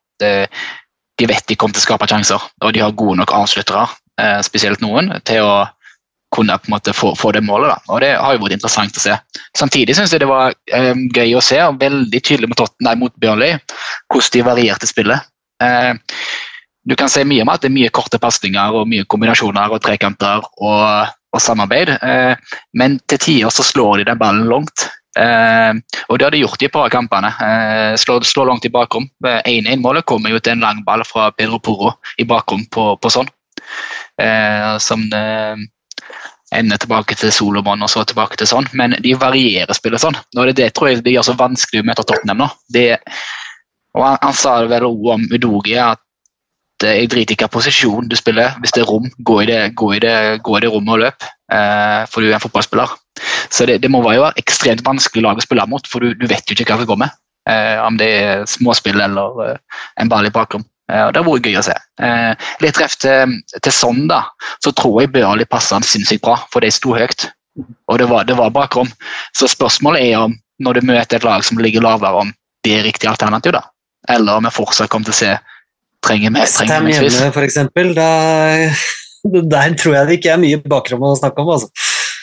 De 1.16 1.28
vet 1.28 1.48
de 1.48 1.56
kommer 1.56 1.76
til 1.76 1.84
å 1.84 1.86
skape 1.86 2.08
sjanser, 2.10 2.42
og 2.60 2.74
de 2.76 2.82
har 2.84 2.96
gode 2.96 3.16
nok 3.20 3.32
avsluttere, 3.32 3.86
eh, 4.20 4.40
spesielt 4.44 4.82
noen, 4.84 5.14
til 5.24 5.44
å 5.44 5.56
kunne 6.34 6.56
på 6.58 6.68
en 6.68 6.74
måte 6.74 6.92
få, 6.92 7.14
få 7.16 7.30
det 7.32 7.44
målet. 7.46 7.70
da. 7.70 7.94
Og 7.94 8.00
Det 8.00 8.10
har 8.16 8.34
jo 8.34 8.42
vært 8.42 8.56
interessant 8.58 8.98
å 8.98 9.04
se. 9.04 9.14
Samtidig 9.56 9.96
syns 9.96 10.12
jeg 10.12 10.20
det 10.20 10.28
var 10.28 10.52
eh, 10.72 10.92
gøy 11.14 11.36
å 11.38 11.44
se, 11.44 11.60
og 11.64 11.80
veldig 11.80 12.20
tydelig 12.20 12.50
mot 12.50 12.64
nei, 12.84 12.96
mot 13.00 13.14
Bjørnli, 13.22 13.54
hvordan 14.12 14.34
de 14.34 14.44
varierte 14.44 14.90
spillet. 14.90 15.32
Eh, 15.62 15.94
du 16.86 16.94
kan 16.98 17.10
si 17.10 17.24
mye 17.26 17.42
om 17.42 17.50
at 17.50 17.62
det 17.62 17.70
er 17.70 17.78
mye 17.78 17.94
korte 17.94 18.20
pasninger 18.22 18.76
og 18.76 18.90
mye 18.90 19.06
kombinasjoner 19.10 19.72
og 19.74 19.82
trekanter 19.82 20.44
og, 20.44 21.14
og 21.34 21.42
samarbeid, 21.42 21.90
eh, 22.02 22.36
men 22.78 22.98
til 23.10 23.20
tider 23.22 23.52
så 23.52 23.64
slår 23.66 24.00
de 24.00 24.08
den 24.10 24.20
ballen 24.20 24.48
langt. 24.50 24.86
Eh, 25.18 25.72
og 26.08 26.18
det 26.18 26.26
har 26.26 26.34
de 26.34 26.42
gjort 26.42 26.62
i 26.62 26.68
et 26.68 26.74
par 26.74 26.88
av 26.88 26.92
kampene. 26.92 27.32
Eh, 27.42 27.94
slår, 28.00 28.26
slår 28.28 28.50
langt 28.50 28.68
i 28.68 28.72
bakrom. 28.72 29.08
1-1-målet 29.24 30.06
kommer 30.08 30.32
jo 30.32 30.40
til 30.40 30.56
en 30.56 30.64
lang 30.66 30.84
ball 30.86 31.04
fra 31.08 31.30
Pedro 31.36 31.58
Porro 31.58 31.94
i 32.20 32.28
bakrom 32.28 32.66
på, 32.72 32.94
på 33.00 33.12
sånn. 33.12 33.32
Som 34.80 35.02
ender 36.54 36.78
tilbake 36.80 37.16
til 37.18 37.32
Solomon 37.34 37.82
og 37.84 37.90
så 37.90 38.04
tilbake 38.06 38.38
til 38.40 38.48
sånn. 38.48 38.68
Men 38.78 38.94
de 39.02 39.12
varierer 39.18 39.76
spillet 39.76 40.00
sånn. 40.00 40.16
Og 40.36 40.48
det, 40.48 40.56
det 40.60 40.70
tror 40.76 40.92
jeg 40.92 41.02
det 41.04 41.16
gjør 41.16 41.30
så 41.30 41.36
vanskelig 41.36 41.82
å 41.82 41.88
møte 41.88 42.04
Tottenham 42.06 42.44
nå. 42.44 42.48
Det, 42.72 42.86
og 43.96 44.04
han, 44.06 44.18
han 44.22 44.36
sa 44.36 44.60
det 44.62 44.72
vel 44.72 44.88
òg 44.88 45.10
om 45.16 45.28
Udogi 45.32 45.76
at 45.80 46.00
jeg 46.82 47.08
driter 47.08 47.32
i 47.32 47.36
hvilken 47.36 47.52
posisjon 47.52 48.08
du 48.10 48.16
spiller. 48.18 48.56
Hvis 48.60 48.74
det 48.76 48.82
er 48.82 48.90
rom, 48.90 49.08
gå 49.18 49.40
i 49.42 49.48
det, 49.48 49.60
gå 49.78 49.94
i 49.96 50.00
det, 50.02 50.16
gå 50.44 50.58
i 50.58 50.62
det 50.64 50.70
rommet 50.72 50.92
og 50.96 51.02
løp. 51.06 51.28
Eh, 51.52 52.02
for 52.12 52.20
du 52.20 52.28
er 52.28 52.36
en 52.36 52.42
fotballspiller. 52.42 52.92
Så 53.48 53.66
det, 53.68 53.80
det 53.82 53.90
må 53.90 54.02
være 54.04 54.18
jo 54.18 54.30
ekstremt 54.42 54.84
vanskelig 54.84 55.24
lag 55.24 55.40
å 55.40 55.44
spille 55.44 55.66
mot, 55.70 55.88
for 55.88 56.04
du, 56.04 56.12
du 56.18 56.26
vet 56.28 56.44
jo 56.44 56.56
ikke 56.56 56.74
hva 56.74 56.82
som 56.82 56.90
kommer. 56.90 57.14
Eh, 57.48 57.78
om 57.80 57.96
det 58.00 58.08
er 58.20 58.48
småspill 58.50 59.00
eller 59.00 59.44
eh, 59.46 59.82
en 60.02 60.10
ball 60.12 60.28
i 60.28 60.34
bakrom. 60.34 60.66
Eh, 60.92 61.02
og 61.06 61.14
Det 61.14 61.22
har 61.22 61.28
vært 61.28 61.48
gøy 61.48 61.58
å 61.60 61.64
se. 61.66 61.76
Eh, 62.02 62.48
litt 62.64 62.76
treff 62.78 62.96
til, 63.02 63.36
til 63.56 63.74
sånn, 63.74 64.04
da, 64.10 64.24
så 64.64 64.74
tror 64.76 65.00
jeg 65.02 65.14
Børli 65.14 65.46
passer 65.48 65.78
han 65.78 65.86
sinnssykt 65.86 66.24
bra, 66.26 66.38
for 66.52 66.66
de 66.66 66.72
sto 66.74 66.96
høyt. 66.96 67.28
Og 67.88 68.00
det 68.02 68.10
var, 68.10 68.26
det 68.28 68.36
var 68.36 68.52
bakrom. 68.52 68.90
Så 69.36 69.48
spørsmålet 69.48 70.10
er 70.10 70.26
om, 70.26 70.36
når 70.60 70.78
du 70.78 70.90
møter 70.90 71.18
et 71.18 71.26
lag 71.26 71.44
som 71.44 71.60
ligger 71.60 71.84
lavere, 71.84 72.26
om 72.26 72.34
det 72.66 72.78
er 72.78 72.86
riktig 72.86 73.08
alternativ, 73.08 73.54
da. 73.56 73.62
Eller 74.12 74.38
om 74.38 74.46
jeg 74.46 74.54
fortsatt 74.54 74.90
kommer 74.90 75.08
til 75.08 75.14
å 75.14 75.20
se 75.20 75.32
trenger 76.06 76.32
vi 76.32 76.44
vi 76.46 76.72
en 76.76 76.88
hjemme, 76.92 77.28
for 77.34 77.46
eksempel. 77.46 77.92
Da, 77.96 78.08
der 79.56 79.76
tror 79.78 79.98
jeg 79.98 80.08
det 80.08 80.18
ikke 80.20 80.34
er 80.34 80.42
mye 80.42 80.62
bakrom 80.62 81.04
å 81.06 81.14
snakke 81.18 81.44
om. 81.44 81.52
Altså. 81.56 81.70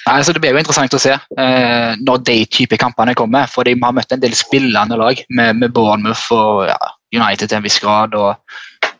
Nei, 0.03 0.17
så 0.23 0.33
Det 0.35 0.41
blir 0.43 0.51
jo 0.51 0.59
interessant 0.59 0.95
å 0.95 0.99
se 0.99 1.13
eh, 1.15 1.93
når 2.03 2.23
de 2.27 2.37
type 2.51 2.79
kampene 2.79 3.15
kommer. 3.15 3.47
For 3.51 3.67
de 3.67 3.75
har 3.79 3.95
møtt 3.95 4.11
en 4.11 4.23
del 4.23 4.35
spillende 4.35 4.99
lag 4.99 5.21
med, 5.29 5.61
med 5.61 5.73
Bournemouth 5.75 6.25
og 6.35 6.65
ja, 6.67 6.79
United 7.15 7.47
til 7.47 7.59
en 7.59 7.65
viss 7.65 7.79
grad. 7.83 8.15
og 8.15 8.35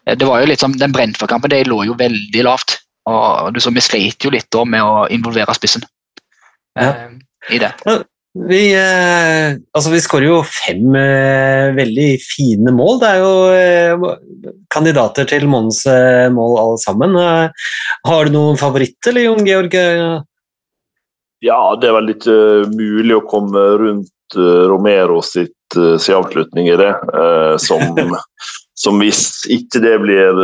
eh, 0.08 0.16
det 0.16 0.30
var 0.30 0.42
jo 0.42 0.50
litt 0.52 0.64
som 0.64 0.76
Den 0.80 0.96
Brentford-kampen 0.96 1.52
de 1.52 1.64
lå 1.68 1.84
jo 1.90 1.98
veldig 2.00 2.48
lavt. 2.48 2.80
og 3.10 3.52
du 3.54 3.60
så 3.60 3.74
Vi 3.76 3.84
sleit 3.84 4.24
jo 4.24 4.32
litt 4.32 4.48
da 4.52 4.64
med 4.64 4.84
å 4.84 5.08
involvere 5.12 5.56
spissen 5.58 5.84
eh, 6.80 7.08
i 7.52 7.60
det. 7.60 7.74
Vi, 8.34 8.74
eh, 8.74 9.60
altså 9.78 9.92
vi 9.94 10.00
skårer 10.02 10.26
jo 10.26 10.40
fem 10.48 10.96
eh, 10.98 11.70
veldig 11.78 12.08
fine 12.18 12.74
mål. 12.74 12.98
Det 13.04 13.10
er 13.12 13.20
jo 13.22 13.34
eh, 13.54 14.06
kandidater 14.74 15.28
til 15.30 15.46
månedens 15.46 15.84
eh, 15.86 16.30
mål 16.34 16.58
alle 16.64 16.80
sammen. 16.82 17.14
Eh, 17.22 17.68
har 18.10 18.26
du 18.26 18.34
noen 18.34 18.58
favoritter, 18.58 19.14
eller, 19.14 19.28
Jon 19.28 19.46
Georg? 19.46 19.78
Ja, 21.46 21.60
det 21.78 21.92
er 21.92 21.98
vel 22.00 22.14
ikke 22.16 22.40
mulig 22.74 23.20
å 23.20 23.26
komme 23.30 23.68
rundt 23.84 24.40
eh, 24.40 24.66
Romero 24.72 25.22
sitt, 25.22 25.78
eh, 25.78 26.00
sin 26.02 26.18
avslutning 26.18 26.72
i 26.74 26.80
det. 26.80 26.90
eh, 26.90 27.54
som, 27.62 28.02
som 28.86 28.98
hvis 29.04 29.44
ikke 29.52 29.84
det 29.84 29.98
blir 30.02 30.42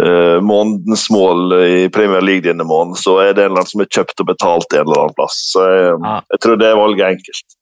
uh, 0.00 0.38
månedens 0.44 1.08
mål 1.12 1.54
i 1.64 1.82
Premier 1.94 2.24
League 2.24 2.46
denne 2.46 2.66
måneden, 2.66 2.98
så 2.98 3.18
er 3.22 3.34
det 3.34 3.44
en 3.44 3.52
eller 3.52 3.62
annen 3.62 3.72
som 3.72 3.84
er 3.84 3.90
kjøpt 3.90 4.22
og 4.24 4.30
betalt 4.30 4.74
en 4.74 4.86
eller 4.86 5.02
annen 5.04 5.18
plass. 5.18 5.38
Så 5.52 5.66
jeg, 5.68 5.98
Ja. 6.04 6.16
jeg 6.34 6.40
tror 6.44 6.56
det 6.60 6.70
er 6.70 6.80
valget 6.80 7.06
enkelt. 7.12 7.58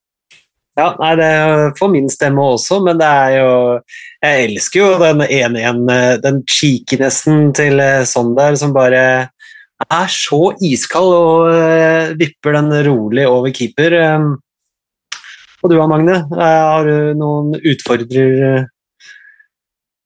Ja, 0.72 0.86
nei, 0.96 1.12
det 1.20 1.32
får 1.76 1.88
min 1.92 2.08
stemme 2.08 2.44
også, 2.54 2.78
men 2.80 2.96
det 2.96 3.06
er 3.06 3.32
jo 3.42 3.80
Jeg 4.24 4.44
elsker 4.46 4.80
jo 4.80 4.92
den 5.02 5.20
1-1, 5.26 5.90
eh, 5.92 6.16
den 6.22 6.42
cheekinessen 6.48 7.52
til 7.52 7.80
eh, 7.82 8.04
sånn 8.08 8.32
som 8.56 8.72
bare 8.72 9.02
er 9.90 10.08
så 10.08 10.54
iskald 10.62 11.12
og 11.12 12.14
vipper 12.16 12.54
den 12.54 12.70
rolig 12.86 13.26
over 13.26 13.50
keeper. 13.50 13.98
Og 15.62 15.70
du, 15.70 15.76
Magne, 15.86 16.22
eh, 16.34 16.62
har 16.66 16.86
du 16.86 17.18
noen 17.18 17.54
utfordrer? 17.58 18.68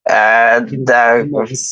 Eh, 0.07 0.59
det 0.87 0.99
jeg 1.19 1.31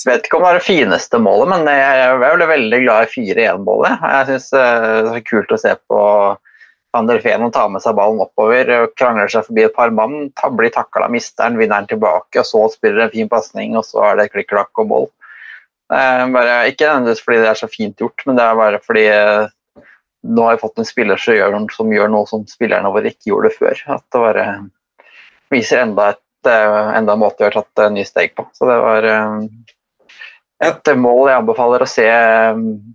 vet 0.09 0.25
ikke 0.27 0.39
om 0.41 0.47
det 0.47 0.51
er 0.51 0.59
det 0.59 0.67
fineste 0.67 1.21
målet, 1.23 1.53
men 1.53 1.69
jeg 1.71 2.07
er 2.07 2.49
veldig 2.51 2.81
glad 2.87 3.07
i 3.07 3.13
4-1-målet. 3.13 4.09
Jeg 4.17 4.31
syns 4.31 4.49
det 4.55 4.65
er 5.13 5.29
kult 5.29 5.55
å 5.55 5.61
se 5.61 5.77
på 5.91 6.01
Van 6.95 7.09
der 7.11 7.19
Feen 7.19 7.51
ta 7.51 7.65
med 7.67 7.83
seg 7.83 7.97
ballen 7.99 8.23
oppover, 8.23 8.69
krangler 8.95 9.31
seg 9.31 9.49
forbi 9.49 9.65
et 9.67 9.75
par 9.75 9.91
mann, 9.91 10.29
blir 10.55 10.71
takla, 10.71 11.09
mister 11.11 11.49
den, 11.49 11.59
vinner 11.59 11.83
den 11.83 11.91
tilbake, 11.91 12.39
og 12.39 12.47
så 12.47 12.69
spiller 12.71 13.07
en 13.07 13.15
fin 13.15 13.31
pasning, 13.31 13.75
og 13.79 13.83
så 13.89 14.05
er 14.13 14.21
det 14.21 14.29
klikk-klakk 14.31 14.83
og 14.83 14.91
mål. 14.93 15.09
Eh, 15.93 16.23
bare, 16.37 16.61
ikke 16.71 16.87
nødvendigvis 16.87 17.25
fordi 17.25 17.41
det 17.43 17.51
er 17.51 17.59
så 17.59 17.71
fint 17.71 17.99
gjort, 18.01 18.23
men 18.27 18.39
det 18.39 18.47
er 18.47 18.61
bare 18.61 18.81
fordi 18.83 19.05
eh, 19.11 19.83
nå 20.25 20.47
har 20.47 20.55
vi 20.55 20.63
fått 20.63 20.79
en 20.81 20.89
spiller 20.89 21.21
som 21.21 21.35
gjør, 21.37 21.59
som 21.75 21.91
gjør 21.93 22.15
noe 22.15 22.31
som 22.31 22.47
spillerne 22.49 22.95
våre 22.95 23.11
ikke 23.11 23.33
gjorde 23.33 23.53
før. 23.59 23.83
At 23.99 24.07
det 24.15 24.23
bare 24.23 24.47
viser 25.53 25.83
enda, 25.83 26.13
et, 26.15 26.23
eh, 26.51 26.91
enda 26.99 27.15
en 27.17 27.23
måte 27.23 27.43
vi 27.43 27.49
har 27.49 27.57
tatt 27.59 27.83
eh, 27.85 27.93
nye 27.95 28.07
steg 28.09 28.35
på. 28.37 28.47
Så 28.57 28.69
det 28.69 28.79
var 28.83 29.07
eh, 29.11 29.37
et 30.65 30.91
mål 30.97 31.29
jeg 31.31 31.41
anbefaler 31.43 31.85
å 31.85 31.91
se 31.91 32.07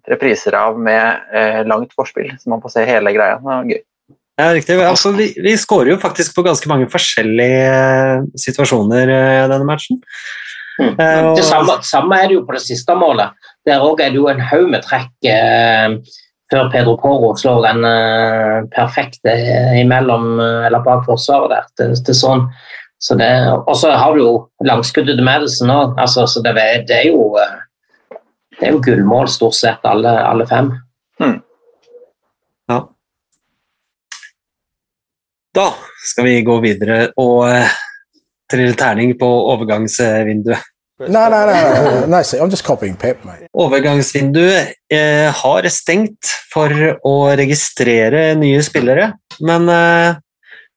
repriser 0.09 0.55
av 0.57 0.79
med 0.79 1.65
langt 1.69 1.91
forspill, 1.93 2.31
så 2.39 2.49
man 2.49 2.61
får 2.63 2.71
se 2.77 2.85
hele 2.87 3.11
greia. 3.13 3.35
Det 3.37 3.45
var 3.45 3.67
gøy. 3.69 3.81
Ja, 4.39 4.45
riktig. 4.55 4.77
Altså, 4.81 5.11
vi, 5.11 5.27
vi 5.43 5.53
skårer 5.59 5.91
jo 5.91 5.97
faktisk 6.01 6.33
på 6.37 6.45
ganske 6.47 6.69
mange 6.71 6.87
forskjellige 6.89 8.39
situasjoner 8.39 9.11
i 9.11 9.19
denne 9.51 9.67
matchen. 9.67 9.99
Mm. 10.79 10.93
og- 10.95 11.35
Det 11.35 11.43
samme, 11.43 11.75
samme 11.83 12.15
er 12.23 12.27
det 12.31 12.37
jo 12.39 12.45
på 12.47 12.55
det 12.55 12.61
siste 12.63 12.95
målet. 12.95 13.35
Der 13.67 13.83
òg 13.83 13.99
er 13.99 14.09
det 14.09 14.15
jo 14.21 14.29
en 14.31 14.39
haug 14.39 14.69
med 14.71 14.81
trekk 14.87 15.11
eh, 15.27 15.97
før 16.49 16.71
Pedro 16.71 16.95
Poro 16.97 17.33
slår 17.37 17.61
den 17.67 17.83
eh, 17.85 18.61
perfekte 18.73 19.35
imellom 19.81 20.39
eller 20.39 20.79
bak 20.87 21.03
forsvaret 21.05 21.51
der 21.51 21.67
Det, 21.77 22.05
til 22.07 22.15
sånn. 22.15 22.47
Så 22.99 23.15
det, 23.15 23.29
og 23.63 23.75
så 23.79 23.93
har 23.95 24.13
du 24.15 24.19
jo 24.19 24.31
langskuddet 24.67 25.15
til 25.15 25.23
Madison 25.25 25.71
òg. 25.71 25.93
Altså, 26.03 26.25
så 26.27 26.41
det, 26.43 26.51
er- 26.59 26.83
det 26.87 26.97
er 26.97 27.07
jo 27.13 27.29
eh, 27.39 27.57
det 28.59 28.67
er 28.67 28.73
jo 28.75 28.81
gullmål 28.83 29.29
stort 29.31 29.55
sett, 29.55 29.85
alle, 29.87 30.11
alle 30.27 30.47
fem. 30.49 30.73
Ja. 32.69 32.81
Da 35.55 35.67
skal 36.11 36.27
vi 36.27 36.33
gå 36.45 36.57
videre 36.61 36.97
og 37.17 37.47
uh, 37.49 37.71
trille 38.51 38.75
terning 38.77 39.15
på 39.19 39.29
overgangsvinduet. 39.53 40.67
Nei, 40.99 41.23
nei, 41.31 41.39
nei. 41.47 42.05
nei. 42.11 42.19
I'm 42.43 42.51
just 42.51 42.65
copying 42.67 42.97
Pep, 42.99 43.23
mate. 43.23 43.47
Overgangsvinduet 43.55 44.73
eh, 44.91 45.29
har 45.31 45.67
stengt 45.71 46.27
for 46.51 46.67
å 47.07 47.13
registrere 47.39 48.33
nye 48.35 48.59
spillere, 48.67 49.13
men 49.39 49.71
eh, 49.71 50.19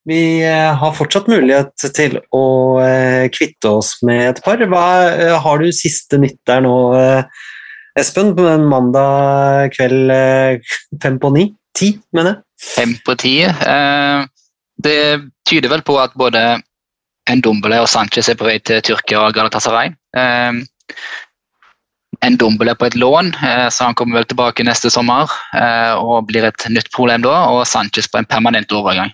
vi 0.08 0.42
eh, 0.42 0.74
har 0.74 0.94
fortsatt 0.96 1.30
mulighet 1.30 1.84
til 1.94 2.18
å 2.34 2.44
eh, 2.82 3.28
kvitte 3.34 3.70
oss 3.78 3.94
med 4.06 4.24
et 4.32 4.42
par. 4.44 4.58
Hva, 4.58 4.86
eh, 5.12 5.34
har 5.44 5.62
du 5.62 5.70
siste 5.74 6.18
nytt 6.18 6.40
der 6.48 6.64
nå, 6.64 6.74
Espen, 7.98 8.32
på 8.34 8.46
en 8.48 8.64
mandag 8.70 9.74
kveld 9.76 10.12
fem 11.02 11.18
på 11.22 11.32
ni? 11.34 11.50
Ti, 11.76 11.92
mener 12.16 12.34
jeg. 12.34 12.42
Fem 12.62 12.94
på 13.04 13.16
ti. 13.20 13.34
Det 14.82 14.98
tyder 15.48 15.72
vel 15.72 15.82
på 15.84 15.98
at 16.00 16.14
både 16.16 16.40
Ndombele 17.28 17.82
og 17.84 17.90
Sanchez 17.92 18.30
er 18.32 18.38
på 18.40 18.48
vei 18.48 18.56
til 18.64 18.80
Tyrkia 18.86 19.26
og 19.26 19.36
Galatasaray. 19.36 19.92
Ndombele 22.32 22.76
på 22.80 22.88
et 22.88 22.96
lån, 22.96 23.32
så 23.68 23.90
han 23.90 23.98
kommer 23.98 24.22
vel 24.22 24.28
tilbake 24.30 24.64
neste 24.64 24.92
sommer 24.94 25.28
og 26.00 26.30
blir 26.30 26.48
et 26.48 26.68
nytt 26.72 26.88
problem 26.96 27.26
da. 27.26 27.42
Og 27.52 27.66
Sanchez 27.68 28.08
på 28.08 28.22
en 28.22 28.30
permanent 28.30 28.72
overgang. 28.72 29.12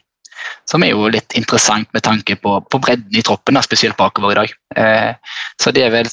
Som 0.68 0.84
er 0.84 0.92
jo 0.92 1.08
litt 1.12 1.34
interessant 1.38 1.88
med 1.96 2.04
tanke 2.06 2.36
på, 2.40 2.58
på 2.70 2.80
bredden 2.82 3.16
i 3.16 3.24
troppen, 3.24 3.58
da, 3.58 3.64
spesielt 3.64 3.98
bakover 3.98 4.34
i 4.34 4.38
dag. 4.42 4.56
Eh, 4.76 5.38
så 5.60 5.72
det 5.74 5.86
er 5.86 5.94
vel 5.94 6.10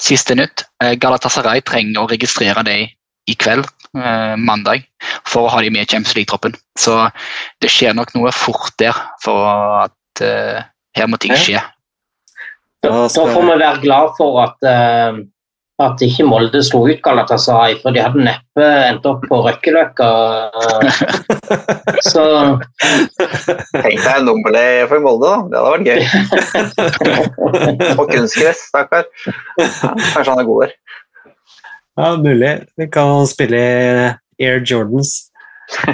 siste 0.00 0.36
nytt. 0.38 0.64
Eh, 0.82 0.94
Galatasaray 1.00 1.64
trenger 1.66 2.04
å 2.04 2.10
registrere 2.10 2.64
det 2.66 2.78
i 3.28 3.36
kveld, 3.36 3.66
eh, 3.98 4.34
mandag, 4.40 4.86
for 5.26 5.46
å 5.46 5.52
ha 5.52 5.62
de 5.62 5.72
med 5.74 5.84
i 5.84 5.90
Champions 5.90 6.16
League-troppen. 6.16 6.56
Så 6.78 6.96
det 7.60 7.72
skjer 7.72 7.96
nok 7.96 8.14
noe 8.16 8.32
fort 8.32 8.72
der 8.80 8.96
for 9.24 9.48
at 9.84 10.24
eh, 10.24 10.62
her 10.96 11.10
må 11.10 11.20
ting 11.20 11.36
skje. 11.36 11.60
Da, 12.82 12.90
da 12.90 13.08
får 13.10 13.42
vi 13.42 13.58
være 13.58 13.82
glad 13.82 14.14
for 14.16 14.40
at, 14.46 14.56
eh, 14.70 15.20
at 15.78 16.02
ikke 16.02 16.24
Molde 16.26 16.58
slo 16.66 16.80
ut 16.90 16.98
Galatasaray, 17.04 17.76
for 17.82 17.94
de 17.94 18.02
hadde 18.02 18.24
neppe 18.26 18.64
endt 18.88 19.04
opp 19.06 19.22
på 19.30 19.36
Røkkeløkka. 19.44 20.08
Så 22.10 22.24
Tenk 23.76 23.98
deg 24.02 24.14
en 24.16 24.26
Dombele 24.26 24.64
for 24.90 24.98
Molde, 25.04 25.28
da. 25.30 25.36
Det 25.46 25.56
hadde 25.58 25.74
vært 25.76 25.86
gøy. 25.86 26.02
På 28.00 28.04
kunstgress, 28.10 28.60
stakkar. 28.72 29.04
Kanskje 29.58 30.30
han 30.32 30.42
er 30.42 30.48
god 30.50 30.60
der. 30.66 30.72
Ja, 31.98 32.08
mulig. 32.22 32.52
Vi 32.78 32.86
kan 32.94 33.26
spille 33.30 33.62
Air 34.38 34.58
Jordans. 34.66 35.10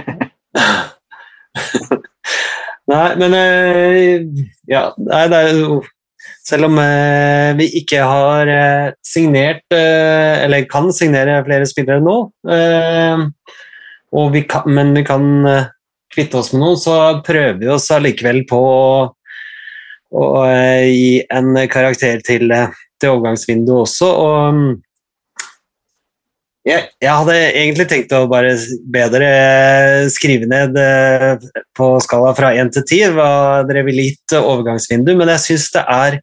Nei, 2.85 3.15
men 3.17 3.33
eh, 3.33 4.21
Ja, 4.69 4.91
nei, 5.01 5.23
det 5.33 5.39
er 5.39 5.57
jo 5.57 5.79
Selv 6.45 6.69
om 6.69 6.79
eh, 6.79 7.55
vi 7.57 7.71
ikke 7.81 8.05
har 8.05 8.51
eh, 8.53 8.93
signert, 9.05 9.65
eh, 9.73 10.45
eller 10.45 10.67
kan 10.69 10.91
signere 10.93 11.41
flere 11.47 11.69
spillere 11.69 12.05
nå, 12.05 12.19
vi 14.35 14.43
kan, 14.47 14.67
men 14.71 14.93
vi 14.95 15.03
kan 15.09 15.25
kvitte 16.13 16.39
oss 16.39 16.53
med 16.53 16.61
noen, 16.63 16.77
så 16.79 16.97
prøver 17.25 17.57
vi 17.59 17.71
oss 17.73 17.89
allikevel 17.91 18.43
på 18.47 18.59
å, 18.61 19.07
å 20.15 20.27
gi 20.87 21.25
en 21.33 21.57
karakter 21.73 22.21
til, 22.23 22.53
til 23.01 23.15
overgangsvinduet 23.15 23.81
også. 23.89 24.11
og 24.13 24.59
mm, 24.59 24.69
jeg, 26.69 26.85
jeg 27.03 27.17
hadde 27.19 27.41
egentlig 27.41 27.89
tenkt 27.91 28.15
å 28.17 28.23
bare 28.31 28.53
be 28.93 29.09
dere 29.13 29.33
skrive 30.13 30.47
ned 30.49 30.79
på 31.77 31.91
skala 32.05 32.31
fra 32.37 32.55
1 32.57 32.71
til 32.77 32.87
10 32.87 33.19
hva 33.19 33.33
dere 33.69 33.83
ville 33.89 34.07
gitt 34.13 34.37
overgangsvindu, 34.39 35.13
men 35.19 35.35
jeg 35.35 35.45
syns 35.49 35.69
det 35.75 35.85
er 35.97 36.21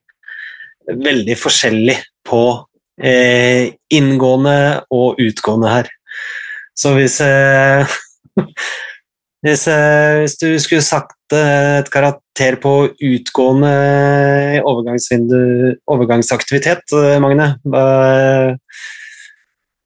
veldig 0.98 1.38
forskjellig 1.40 1.98
på 2.28 2.44
eh, 3.02 3.74
inngående 3.94 4.84
og 4.94 5.22
utgående 5.22 5.72
her. 5.72 5.90
Så 6.78 6.94
hvis 6.98 7.20
eh, 7.26 7.98
hvis, 9.46 9.66
eh, 9.68 10.22
hvis 10.22 10.38
du 10.38 10.48
skulle 10.62 10.86
sagt 10.86 11.36
eh, 11.36 11.80
et 11.82 11.90
karakter 11.94 12.60
på 12.62 12.74
utgående 12.94 13.74
overgangsaktivitet, 14.66 16.86
eh, 16.94 17.18
Magne, 17.24 17.56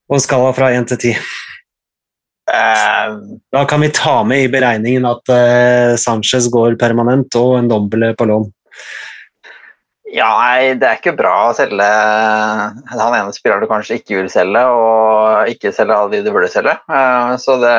på 0.05 0.19
en 0.19 0.21
skala 0.21 0.51
fra 0.57 0.73
1 0.75 0.93
til 0.93 1.03
10 1.15 1.17
Eh, 2.45 3.13
Da 3.51 3.63
kan 3.65 3.81
vi 3.81 3.87
ta 3.89 4.19
med 4.23 4.43
i 4.43 4.49
beregningen 4.53 5.05
at 5.09 5.31
Sanchez 5.97 6.45
går 6.53 6.75
permanent 6.77 7.33
og 7.39 7.55
en 7.57 7.71
dobbel 7.71 8.11
på 8.13 8.27
lån. 8.29 8.45
Ja, 10.13 10.27
nei, 10.37 10.75
det 10.77 10.85
er 10.85 10.99
ikke 10.99 11.15
bra 11.17 11.33
å 11.49 11.53
selge 11.57 11.85
han 11.85 13.15
ene 13.17 13.33
spilleren 13.33 13.63
du 13.65 13.69
kanskje 13.71 13.97
ikke 13.99 14.19
vil 14.19 14.29
selge, 14.29 14.61
og 14.69 15.49
ikke 15.49 15.71
selge 15.73 15.97
alle 15.97 16.13
de 16.13 16.23
du 16.27 16.31
burde 16.35 16.49
selge. 16.53 16.75
Eh, 16.85 17.31
Så 17.41 17.57
det 17.63 17.77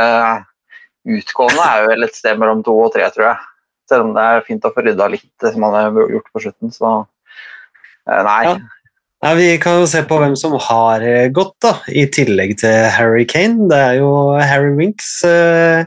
utgående 1.07 1.63
er 1.63 1.85
jo 1.85 1.91
vel 1.93 2.07
et 2.09 2.19
sted 2.19 2.41
mellom 2.41 2.65
to 2.67 2.75
og 2.83 2.91
tre, 2.97 3.07
tror 3.15 3.29
jeg. 3.29 3.37
Selv 3.87 4.09
om 4.09 4.17
det 4.17 4.25
er 4.27 4.47
fint 4.49 4.65
å 4.67 4.73
få 4.75 4.83
rydda 4.83 5.07
litt, 5.13 5.29
det 5.43 5.53
som 5.55 5.63
han 5.69 5.77
har 5.79 6.01
gjort 6.11 6.33
på 6.35 6.43
slutten, 6.43 6.75
så 6.75 6.97
eh, 8.11 8.23
nei. 8.27 8.41
Ja. 8.49 8.57
Ja, 9.25 9.31
vi 9.33 9.47
kan 9.63 9.79
jo 9.81 9.87
se 9.89 10.03
på 10.07 10.19
hvem 10.21 10.35
som 10.37 10.53
har 10.61 11.03
eh, 11.07 11.31
gått, 11.35 11.55
da, 11.65 11.77
i 11.89 12.05
tillegg 12.13 12.59
til 12.61 12.75
Harry 12.93 13.25
Kane. 13.25 13.65
Det 13.71 13.79
er 13.81 13.95
jo 14.03 14.11
Harry 14.43 14.75
Winks. 14.77 15.09
Eh, 15.25 15.87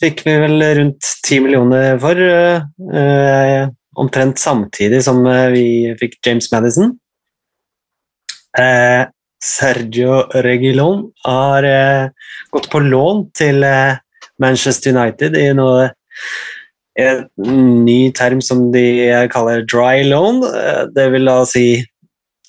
fikk 0.00 0.22
vi 0.24 0.38
vel 0.40 0.64
rundt 0.78 1.10
10 1.26 1.42
millioner 1.44 1.98
for. 2.00 2.22
Omtrent 3.96 4.38
samtidig 4.40 5.02
som 5.06 5.22
eh, 5.30 5.48
vi 5.54 5.66
fikk 6.00 6.18
James 6.26 6.50
Madison. 6.52 6.92
Eh, 8.58 9.06
Sergio 9.42 10.22
Regilon 10.44 11.06
har 11.24 11.64
eh, 11.68 12.32
gått 12.52 12.68
på 12.72 12.80
lån 12.84 13.26
til 13.36 13.64
Manchester 14.42 14.96
United 14.96 15.36
i 15.40 15.48
noe 15.56 15.90
en 16.96 17.26
ny 17.84 18.10
term 18.16 18.40
som 18.40 18.70
de 18.72 18.86
kaller 19.32 19.66
dry 19.68 20.00
loan. 20.08 20.40
Det 20.96 21.10
vil 21.12 21.28
da 21.28 21.42
si 21.48 21.66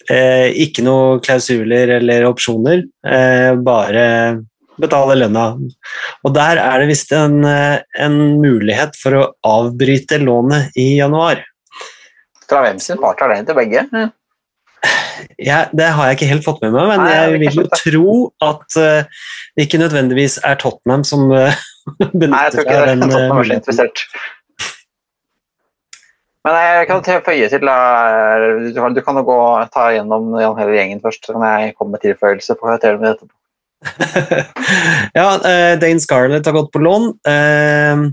ikke 0.07 0.85
noe 0.87 1.17
klausuler 1.19 1.91
eller 1.97 2.29
opsjoner, 2.29 2.85
bare 3.67 4.05
betale 4.81 5.17
lønna. 5.17 5.47
Og 6.25 6.35
der 6.35 6.61
er 6.61 6.81
det 6.81 6.89
visst 6.91 7.13
en, 7.15 7.43
eh, 7.45 7.79
en 7.97 8.17
mulighet 8.41 8.97
for 8.99 9.17
å 9.17 9.25
avbryte 9.45 10.21
lånet 10.23 10.75
i 10.77 10.97
januar. 10.99 11.43
Fra 12.47 12.63
hvem 12.63 12.79
sin 12.79 13.01
part 13.01 13.21
er 13.21 13.35
det 13.35 13.45
til 13.49 13.59
begge? 13.59 13.87
Eh, 13.93 14.13
Ja, 15.41 15.65
det 15.73 15.89
har 15.95 16.09
jeg 16.09 16.17
ikke 16.17 16.29
helt 16.29 16.45
fått 16.45 16.61
med 16.63 16.73
meg, 16.75 16.87
men 16.91 17.01
Nei, 17.01 17.13
jeg 17.13 17.41
vil 17.41 17.59
jo 17.61 17.65
tro 17.73 18.15
at 18.45 18.77
eh, 18.79 19.21
det 19.57 19.67
ikke 19.67 19.81
nødvendigvis 19.81 20.37
er 20.45 20.57
Tottenham 20.61 21.05
som 21.07 21.31
eh, 21.33 21.57
benytter 22.21 22.59
seg 22.59 22.73
av 22.73 22.89
den 22.91 23.05
eh, 23.07 23.29
muligheten. 23.33 23.93
Men 26.47 26.57
jeg 26.63 26.87
kan 26.87 27.03
føye 27.25 27.49
til 27.51 27.71
eh, 27.73 28.45
Du 28.69 28.77
kan, 28.77 28.93
du 28.95 29.01
kan 29.03 29.19
jo 29.19 29.25
gå 29.27 29.39
ta 29.73 29.89
gjennom 29.95 30.29
Jan 30.39 30.59
hele 30.61 30.77
gjengen 30.77 31.01
først, 31.03 31.25
så 31.25 31.35
kan 31.35 31.47
jeg 31.49 31.75
komme 31.75 31.97
med 31.97 32.05
tilføyelse 32.05 32.55
på 32.55 32.69
karakteren 32.69 33.01
min 33.01 33.11
etterpå. 33.11 33.33
ja, 35.19 35.27
uh, 35.37 35.73
Dane 35.81 36.01
Scarlett 36.01 36.45
har 36.45 36.55
gått 36.57 36.71
på 36.73 36.81
lån. 36.81 37.11
Uh, 37.27 38.09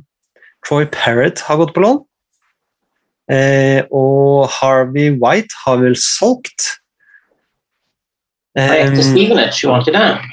Troy 0.69 0.87
Parrott 0.93 1.41
har 1.49 1.61
gått 1.63 1.75
på 1.75 1.85
lån. 1.85 2.01
Uh, 3.33 3.81
og 3.89 4.49
Harvey 4.61 5.15
White 5.17 5.57
har 5.65 5.81
vel 5.81 5.97
solgt. 5.97 6.75
Han 8.59 8.77
gikk 8.77 8.99
til 9.01 9.07
Stevenage, 9.09 9.59
gjorde 9.63 9.75
han 9.75 9.87
ikke 9.87 9.99
det? 9.99 10.33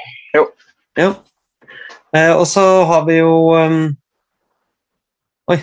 ja. 0.99 1.11
Eh, 2.15 2.33
og 2.35 2.47
så 2.47 2.61
har 2.83 3.05
vi 3.07 3.21
jo 3.21 3.55
um, 3.55 3.83
Oi. 5.51 5.57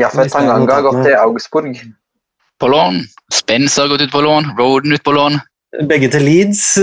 Ja, 0.00 0.08
for 0.08 0.24
det 0.24 0.32
Tanganga 0.32 0.78
har 0.78 0.84
gått 0.86 1.02
til 1.04 1.16
Augsburg. 1.20 1.76
På 2.60 2.68
lån. 2.72 3.02
Spencer 3.32 3.84
har 3.84 3.92
gått 3.92 4.06
ut 4.08 4.12
på 4.12 4.22
lån. 4.24 4.52
Roden 4.58 4.96
ut 4.96 5.04
på 5.04 5.12
lån. 5.12 5.36
Begge 5.88 6.08
til 6.12 6.24
Leeds. 6.24 6.78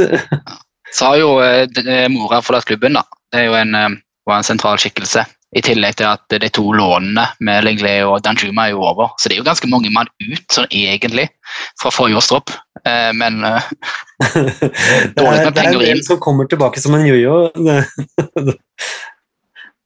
Så 0.93 1.05
har 1.05 1.17
jo 1.21 1.31
eh, 1.43 1.65
eh, 1.85 2.07
mora 2.11 2.41
forlatt 2.41 2.67
klubben, 2.69 2.97
da. 2.97 3.03
Det 3.31 3.41
er 3.41 3.49
jo 3.49 3.57
en, 3.59 3.75
eh, 3.75 3.97
var 4.27 4.41
en 4.41 4.47
sentral 4.47 4.79
skikkelse. 4.81 5.25
I 5.55 5.61
tillegg 5.63 5.95
til 5.95 6.09
at 6.09 6.33
de 6.43 6.49
to 6.51 6.65
lånene 6.75 7.23
med 7.39 7.63
Lenglet 7.63 8.03
og 8.03 8.19
Danjuma 8.25 8.65
er 8.67 8.73
jo 8.75 8.83
over. 8.83 9.13
Så 9.15 9.29
det 9.29 9.37
er 9.37 9.39
jo 9.41 9.47
ganske 9.47 9.69
mange 9.71 9.91
mann 9.95 10.09
ut, 10.19 10.43
sånn 10.51 10.67
egentlig, 10.75 11.29
fra 11.79 11.91
forrige 11.93 12.19
års 12.19 12.27
tropp. 12.31 12.51
Eh, 12.83 13.11
men 13.15 13.39
eh, 13.47 13.69
dårlig 15.17 15.45
med 15.47 15.55
penger 15.55 15.77
inn. 15.77 15.79
det 15.79 15.93
er 15.93 15.95
en 15.95 16.07
som 16.09 16.19
kommer 16.23 16.49
tilbake 16.51 16.83
som 16.83 16.97
en 16.99 17.07
jojo. 17.07 17.47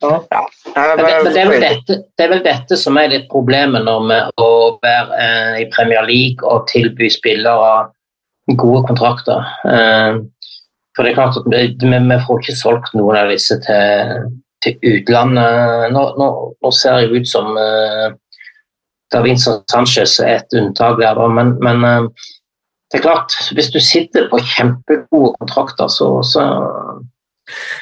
Ja, 0.02 0.18
Men 0.74 0.98
det, 0.98 1.04
men 1.06 1.28
det, 1.30 1.38
er 1.38 1.50
vel 1.52 1.62
dette, 1.62 1.96
det 2.18 2.26
er 2.26 2.32
vel 2.32 2.40
dette 2.42 2.78
som 2.80 2.98
er 2.98 3.12
litt 3.12 3.28
problemet 3.30 3.86
når 3.86 4.06
med 4.10 4.42
å 4.42 4.52
være 4.82 5.20
eh, 5.22 5.58
i 5.62 5.68
Premier 5.76 6.08
League 6.08 6.42
og 6.42 6.66
tilby 6.72 7.10
spillere 7.14 7.92
gode 8.58 8.82
kontrakter. 8.90 9.46
Eh, 9.70 10.18
for 10.96 11.06
det 11.06 11.12
er 11.12 11.20
klart 11.20 11.40
at 11.40 11.48
vi, 11.52 11.62
vi 11.80 12.20
får 12.26 12.42
ikke 12.42 12.58
solgt 12.60 12.96
noen 12.98 13.20
av 13.22 13.32
disse 13.32 13.58
til, 13.64 14.28
til 14.64 14.92
utlandet. 14.96 15.88
Nå, 15.96 16.04
nå, 16.20 16.28
nå 16.62 16.74
ser 16.76 17.00
det 17.00 17.22
ut 17.22 17.30
som 17.30 17.56
uh, 17.56 18.12
Davinson 19.14 19.62
Sanchez 19.72 20.18
er 20.24 20.42
et 20.42 20.60
unntak 20.60 21.00
der, 21.00 21.22
men, 21.32 21.56
men 21.64 21.88
uh, 21.88 22.28
det 22.92 23.00
er 23.00 23.06
klart, 23.06 23.38
hvis 23.56 23.72
du 23.72 23.80
sitter 23.80 24.28
på 24.32 24.42
kjempegode 24.44 25.32
kontrakter, 25.40 25.88
så, 25.88 26.10
så 26.28 26.44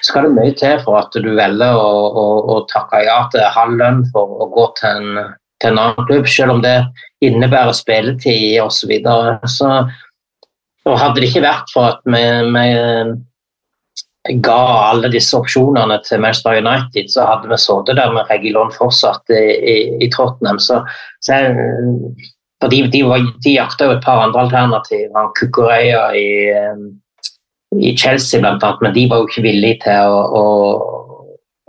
skal 0.05 0.27
det 0.27 0.35
mye 0.35 0.53
til 0.57 0.77
for 0.83 0.99
at 1.01 1.15
du 1.17 1.31
velger 1.33 1.77
å, 1.77 1.93
å, 2.21 2.25
å 2.53 2.57
takke 2.69 3.01
ja 3.07 3.23
til 3.33 3.45
halv 3.55 3.79
lønn 3.81 4.03
for 4.13 4.45
å 4.45 4.49
gå 4.53 4.67
til 4.77 4.99
en, 5.01 5.33
til 5.61 5.73
en 5.73 5.81
annen 5.81 6.09
klubb, 6.09 6.29
selv 6.29 6.57
om 6.57 6.61
det 6.65 6.77
innebærer 7.25 7.73
spilletid 7.73 8.61
osv. 8.61 8.77
Så, 8.77 8.91
videre. 8.91 9.39
så 9.49 9.71
og 10.89 10.99
hadde 10.99 11.21
det 11.21 11.29
ikke 11.29 11.45
vært 11.45 11.71
for 11.73 11.91
at 11.93 12.01
vi, 12.09 12.23
vi 12.55 14.35
ga 14.43 14.59
alle 14.89 15.11
disse 15.13 15.37
opsjonene 15.37 15.99
til 16.05 16.21
Manchester 16.21 16.59
United, 16.59 17.11
så 17.13 17.27
hadde 17.29 17.49
vi 17.51 17.59
sittet 17.61 17.97
der 17.97 18.13
med 18.13 18.27
Regilon 18.29 18.73
fortsatt 18.75 19.31
i, 19.33 19.43
i, 19.73 19.77
i 20.05 20.09
Tottenham. 20.13 20.59
Så, 20.61 20.81
så 21.25 21.39
jeg, 21.39 21.69
de, 22.69 22.81
de, 22.91 23.03
var, 23.07 23.23
de 23.45 23.55
jakta 23.55 23.87
jo 23.87 23.95
et 23.95 24.03
par 24.03 24.25
andre 24.25 24.47
alternativer. 24.47 25.13
Han 25.15 25.31
Kukureya 25.39 26.09
i 26.17 26.27
eh, 26.51 26.89
i 27.75 27.95
Chelsea 27.97 28.41
annet, 28.41 28.81
men 28.81 28.93
de 28.93 29.05
var 29.09 29.21
jo 29.21 29.29
ikke 29.29 29.45
villige 29.45 29.79
til 29.83 30.09
å, 30.09 30.21
å, 30.39 30.43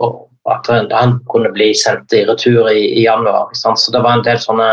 å 0.01 0.11
at 0.49 0.65
han 0.95 1.19
kunne 1.29 1.51
bli 1.53 1.69
sendt 1.77 2.13
i 2.17 2.23
retur 2.25 2.69
i, 2.71 2.87
i 2.97 3.05
januar. 3.05 3.51
Så 3.53 3.93
det 3.93 4.01
var 4.01 4.17
en 4.17 4.25
del 4.25 4.39
sånne 4.41 4.69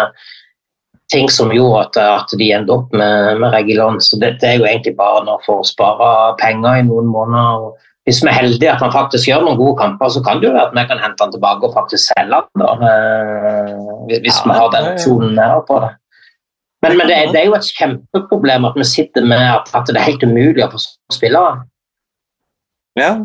ting 1.13 1.29
som 1.33 1.53
gjorde 1.55 1.87
at, 1.87 1.99
at 2.23 2.33
de 2.39 2.51
endte 2.53 2.75
opp 2.75 2.93
med, 2.97 3.39
med 3.41 3.53
Regilon. 3.55 4.01
Så 4.05 4.19
det, 4.21 4.37
det 4.43 4.51
er 4.51 4.59
jo 4.61 4.67
egentlig 4.69 4.97
bare 4.99 5.25
nå 5.27 5.39
for 5.47 5.63
å 5.63 5.69
spare 5.69 6.11
penger 6.41 6.83
i 6.83 6.89
noen 6.89 7.09
måneder. 7.09 7.65
Og 7.65 8.09
hvis 8.09 8.21
vi 8.25 8.31
er 8.31 8.39
heldige 8.39 8.73
at 8.73 8.85
han 8.85 8.93
faktisk 8.95 9.31
gjør 9.31 9.47
noen 9.47 9.61
gode 9.61 9.79
kamper, 9.81 10.13
så 10.13 10.23
kan 10.25 10.41
det 10.41 10.49
jo 10.49 10.55
være 10.57 10.69
at 10.71 10.77
vi 10.77 10.85
kan 10.91 11.01
hente 11.03 11.25
han 11.25 11.33
tilbake 11.35 11.69
og 11.69 11.75
faktisk 11.77 12.13
selge 12.13 12.43
han. 12.43 12.63
da, 12.63 12.93
hvis 14.09 14.23
Hvis 14.27 14.43
vi 14.45 14.61
har 14.61 14.71
den 14.75 14.93
opsjonen 14.93 15.35
med 15.39 15.65
på 15.69 15.81
det. 15.85 15.91
Men, 16.85 16.95
men 16.95 17.09
det, 17.11 17.17
er, 17.17 17.33
det 17.35 17.41
er 17.41 17.49
jo 17.49 17.57
et 17.57 17.73
kjempeproblem 17.75 18.69
at 18.69 18.77
vi 18.79 18.87
sitter 18.87 19.25
med 19.27 19.43
at, 19.43 19.71
at 19.75 19.89
det 19.89 19.99
er 19.99 20.13
helt 20.13 20.23
umulig 20.23 20.63
å 20.63 20.71
få 20.71 20.79
spillere. 21.11 21.65
Ja. 22.99 23.17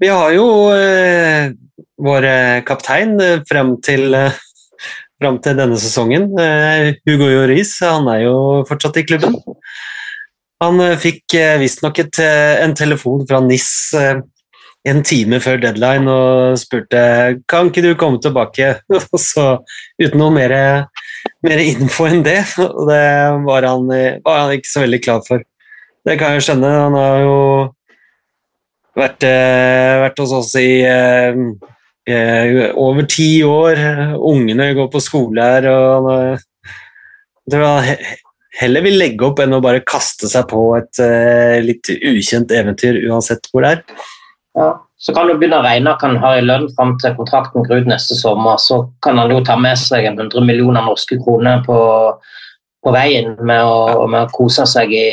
Vi 0.00 0.08
har 0.08 0.32
jo 0.32 0.46
eh, 0.72 1.50
vår 2.00 2.26
kaptein 2.68 3.18
eh, 3.20 3.42
frem 3.48 3.74
til, 3.84 4.14
eh, 4.16 4.38
frem 5.18 5.38
til 5.42 5.58
denne 5.58 5.78
sesongen. 5.80 6.30
Eh, 6.38 6.94
Hugo 7.08 7.28
Joris 7.30 7.76
han 7.84 8.08
er 8.12 8.24
jo 8.26 8.38
fortsatt 8.68 9.00
i 9.00 9.06
klubben. 9.06 9.36
Han 10.62 10.82
eh, 10.82 10.98
fikk 11.00 11.36
eh, 11.38 11.58
visstnok 11.62 12.02
en 12.04 12.74
telefon 12.78 13.24
fra 13.28 13.42
NIS 13.44 13.70
en 14.88 15.02
time 15.04 15.40
før 15.42 15.58
deadline 15.60 16.08
og 16.08 16.56
spurte 16.56 17.00
kan 17.50 17.68
ikke 17.68 17.82
du 17.84 17.90
komme 17.98 18.22
tilbake. 18.22 18.76
Så 19.28 19.48
uten 20.00 20.20
noe 20.20 20.32
mer, 20.34 20.54
mer 21.44 21.64
info 21.64 22.06
enn 22.08 22.22
det. 22.26 22.40
Og 22.68 22.86
det 22.88 23.02
var 23.48 23.66
han, 23.68 23.90
var 24.24 24.44
han 24.44 24.54
ikke 24.54 24.70
så 24.70 24.84
veldig 24.86 25.02
klar 25.04 25.24
for. 25.26 25.42
Det 26.06 26.14
kan 26.20 26.36
jeg 26.36 26.46
skjønne. 26.46 26.70
Han 26.86 26.96
har 26.96 27.24
jo 27.26 27.40
vært, 28.96 29.26
vært 30.06 30.22
hos 30.22 30.32
oss 30.38 30.54
i 30.58 30.70
over 32.08 33.08
ti 33.10 33.42
år. 33.44 33.80
Ungene 34.16 34.72
går 34.76 34.88
på 34.92 35.02
skole 35.04 35.44
her. 35.44 35.68
og 35.68 36.38
det 37.48 37.60
var 37.60 37.86
heller 38.60 38.84
vil 38.84 38.98
legge 39.00 39.26
opp 39.28 39.40
enn 39.42 39.56
å 39.56 39.62
bare 39.64 39.84
kaste 39.86 40.28
seg 40.30 40.48
på 40.50 40.62
et 40.78 41.00
eh, 41.04 41.58
litt 41.64 41.90
ukjent 41.94 42.52
eventyr, 42.54 43.00
uansett 43.08 43.48
hvor 43.52 43.64
det 43.64 43.76
er. 43.76 43.82
Ja. 44.58 44.74
Så 44.98 45.12
kan 45.14 45.28
du 45.30 45.36
begynne 45.38 45.60
å 45.60 45.62
regne 45.62 45.92
at 45.92 46.02
han 46.02 46.16
har 46.18 46.40
i 46.40 46.42
lønn 46.42 46.64
fram 46.74 46.96
til 46.98 47.12
kontrakten 47.14 47.62
går 47.68 47.84
ut 47.84 47.90
neste 47.92 48.16
sommer. 48.18 48.56
Så 48.58 48.80
kan 49.04 49.20
han 49.20 49.30
jo 49.30 49.44
ta 49.46 49.54
med 49.54 49.78
seg 49.78 50.08
en 50.08 50.18
100 50.18 50.42
millioner 50.42 50.82
norske 50.82 51.20
kroner 51.22 51.62
på, 51.62 51.76
på 52.84 52.92
veien 52.94 53.34
med 53.42 53.66
å, 53.66 54.06
med 54.10 54.28
å 54.28 54.30
kose 54.32 54.64
seg 54.70 54.92
i, 54.94 55.08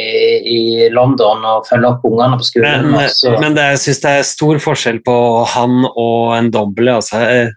i 0.45 0.59
London 0.93 1.43
og 1.49 1.65
følge 1.69 1.89
opp 1.95 2.05
ungene 2.07 2.37
på 2.39 2.47
skolen. 2.47 2.91
Men, 2.93 3.09
men 3.41 3.57
det, 3.57 3.65
jeg 3.73 3.81
syns 3.85 4.03
det 4.03 4.13
er 4.19 4.27
stor 4.29 4.61
forskjell 4.61 5.01
på 5.05 5.17
han 5.55 5.87
og 5.89 6.35
en 6.37 6.51
doble. 6.53 6.99
Altså, 6.99 7.23
eh, 7.25 7.49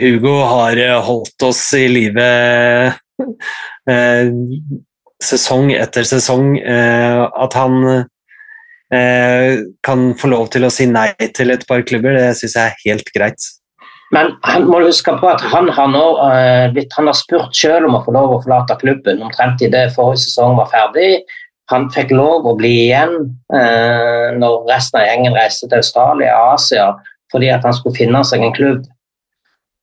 Hugo 0.00 0.38
har 0.48 0.80
eh, 0.80 0.96
holdt 1.04 1.46
oss 1.46 1.62
i 1.76 1.84
live 1.92 2.28
eh, 3.90 4.32
sesong 5.22 5.74
etter 5.76 6.08
sesong. 6.08 6.54
Eh, 6.58 7.20
at 7.44 7.58
han 7.60 7.76
eh, 7.92 9.60
kan 9.84 10.08
få 10.20 10.32
lov 10.32 10.48
til 10.56 10.64
å 10.64 10.72
si 10.72 10.88
nei 10.88 11.10
til 11.36 11.52
et 11.52 11.68
par 11.68 11.84
klubber, 11.86 12.16
det 12.16 12.32
syns 12.40 12.56
jeg 12.56 12.72
er 12.72 12.82
helt 12.88 13.12
greit. 13.14 13.52
Men 14.12 14.34
han 14.44 14.66
må 14.68 14.82
huske 14.84 15.14
på 15.20 15.28
at 15.30 15.42
han 15.52 15.70
har 15.72 15.88
nå 15.90 16.04
eh, 16.26 16.82
han 16.96 17.08
har 17.08 17.16
spurt 17.16 17.56
selv 17.56 17.88
om 17.88 17.96
å 17.98 18.02
få 18.04 18.14
lov 18.14 18.34
å 18.34 18.42
forlate 18.44 18.76
klubben 18.82 19.22
omtrent 19.24 19.62
idet 19.64 19.94
forrige 19.96 20.26
sesong 20.26 20.58
var 20.58 20.70
ferdig. 20.72 21.24
Han 21.72 21.88
fikk 21.92 22.12
lov 22.12 22.44
å 22.46 22.56
bli 22.58 22.72
igjen 22.86 23.14
eh, 23.56 24.34
når 24.36 24.66
resten 24.68 25.00
av 25.00 25.06
gjengen 25.08 25.36
reiste 25.38 25.68
til 25.70 25.80
Australia 25.80 26.34
og 26.36 26.58
Asia 26.58 26.90
fordi 27.32 27.48
at 27.50 27.64
han 27.66 27.74
skulle 27.74 27.96
finne 27.96 28.20
seg 28.28 28.44
en 28.44 28.52
klubb. 28.54 28.84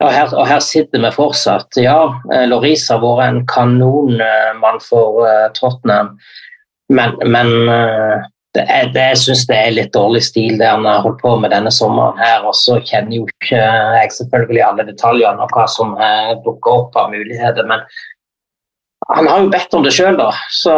Og 0.01 0.09
her, 0.13 0.30
og 0.34 0.45
her 0.47 0.61
sitter 0.63 1.01
vi 1.03 1.09
fortsatt. 1.13 1.78
Ja, 1.82 2.13
eh, 2.32 2.45
Loris 2.49 2.88
har 2.93 3.01
vært 3.01 3.26
en 3.26 3.41
kanonmann 3.49 4.80
for 4.86 5.26
eh, 5.28 5.49
Tottenham, 5.57 6.13
men, 6.93 7.17
men 7.34 7.51
det 8.55 8.63
er, 8.67 8.89
det, 8.91 9.03
jeg 9.13 9.19
syns 9.21 9.45
det 9.47 9.57
er 9.57 9.75
litt 9.75 9.93
dårlig 9.95 10.21
stil 10.25 10.57
det 10.59 10.67
han 10.67 10.83
har 10.87 11.03
holdt 11.05 11.21
på 11.23 11.35
med 11.39 11.53
denne 11.53 11.71
sommeren 11.71 12.17
her. 12.19 12.43
Og 12.47 12.55
så 12.57 12.81
kjenner 12.83 13.21
jo 13.21 13.27
ikke 13.29 13.59
jeg 13.61 14.15
selvfølgelig 14.17 14.63
alle 14.67 14.87
detaljene 14.89 15.45
og 15.45 15.53
hva 15.55 15.67
som 15.71 15.93
eh, 15.95 16.33
dukker 16.43 16.81
opp 16.81 16.97
av 16.99 17.13
muligheter, 17.13 17.67
men 17.69 17.85
han 19.11 19.29
har 19.31 19.45
jo 19.45 19.53
bedt 19.53 19.77
om 19.77 19.85
det 19.85 19.93
sjøl, 19.95 20.19
da. 20.19 20.29
Så 20.51 20.75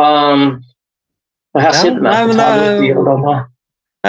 og 1.53 1.61
her 1.61 1.75
sitter 1.77 1.99
vi. 1.99 2.05
nei, 2.07 2.21
men 2.29 2.39
det 2.39 2.45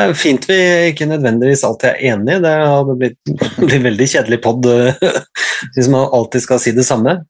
er- 0.01 0.15
fint 0.19 0.49
vi 0.49 0.57
ikke 0.91 1.07
nødvendigvis 1.07 1.65
alltid 1.65 1.89
er 1.93 2.01
enige. 2.13 2.41
Det 2.43 2.53
hadde 2.53 2.97
blitt, 2.99 3.19
blitt 3.69 3.85
veldig 3.85 4.09
kjedelig 4.11 4.41
pod 4.45 4.67
eh, 4.67 5.01
hvis 5.77 5.89
man 5.93 6.09
alltid 6.13 6.45
skal 6.45 6.61
si 6.61 6.75
det 6.77 6.87
samme. 6.89 7.21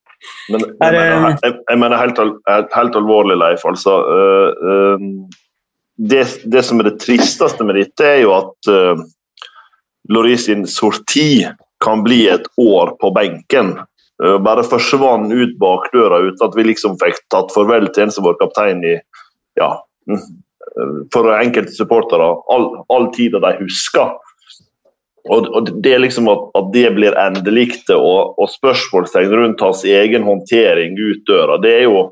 Men, 0.49 0.63
jeg, 0.81 0.93
mener, 0.95 1.35
jeg, 1.45 1.57
jeg 1.69 1.79
mener 1.83 2.01
helt, 2.01 2.21
helt 2.73 2.95
alvorlig, 2.97 3.37
Leif. 3.37 3.65
Altså, 3.69 3.99
øh, 4.17 4.49
øh, 4.71 5.03
det, 5.97 6.27
det 6.45 6.63
som 6.63 6.81
er 6.81 6.91
det 6.91 6.99
tristeste 7.03 7.65
med 7.67 7.79
dette, 7.79 8.07
er 8.07 8.23
jo 8.25 8.35
at 8.37 8.71
uh, 8.71 9.03
Loris 10.11 10.49
sin 10.49 10.67
sorti 10.69 11.45
kan 11.85 12.03
bli 12.05 12.25
et 12.33 12.47
år 12.61 12.97
på 13.01 13.13
benken. 13.15 13.77
Uh, 14.23 14.39
bare 14.43 14.67
forsvant 14.67 15.33
ut 15.33 15.55
bakdøra 15.61 16.23
uten 16.27 16.47
at 16.49 16.59
vi 16.59 16.67
liksom 16.71 16.99
fikk 17.03 17.23
tatt 17.35 17.55
farvel 17.55 17.89
til 17.93 18.07
en 18.07 18.15
som 18.15 18.27
var 18.27 18.39
kaptein 18.43 18.83
i 18.87 18.97
ja, 19.59 19.71
mm, 20.11 20.19
øh, 20.19 20.95
for 21.15 21.31
enkelte 21.31 21.71
supportere 21.77 22.27
all, 22.51 22.65
all 22.91 23.07
tida 23.15 23.39
de 23.45 23.53
husker. 23.61 24.17
Og, 25.31 25.47
og 25.57 25.71
det 25.81 25.95
er 25.95 26.03
liksom 26.03 26.27
at, 26.29 26.43
at 26.59 26.73
det 26.75 26.89
blir 26.99 27.15
endelikte 27.17 27.95
og, 27.97 28.35
og 28.35 28.51
spørsmålstegn 28.51 29.31
rundt 29.33 29.63
hans 29.63 29.85
egen 29.87 30.27
håndtering 30.27 30.99
ut 30.99 31.23
døra. 31.31 31.61
Det 31.63 31.79
er 31.79 31.87
jo 31.89 32.11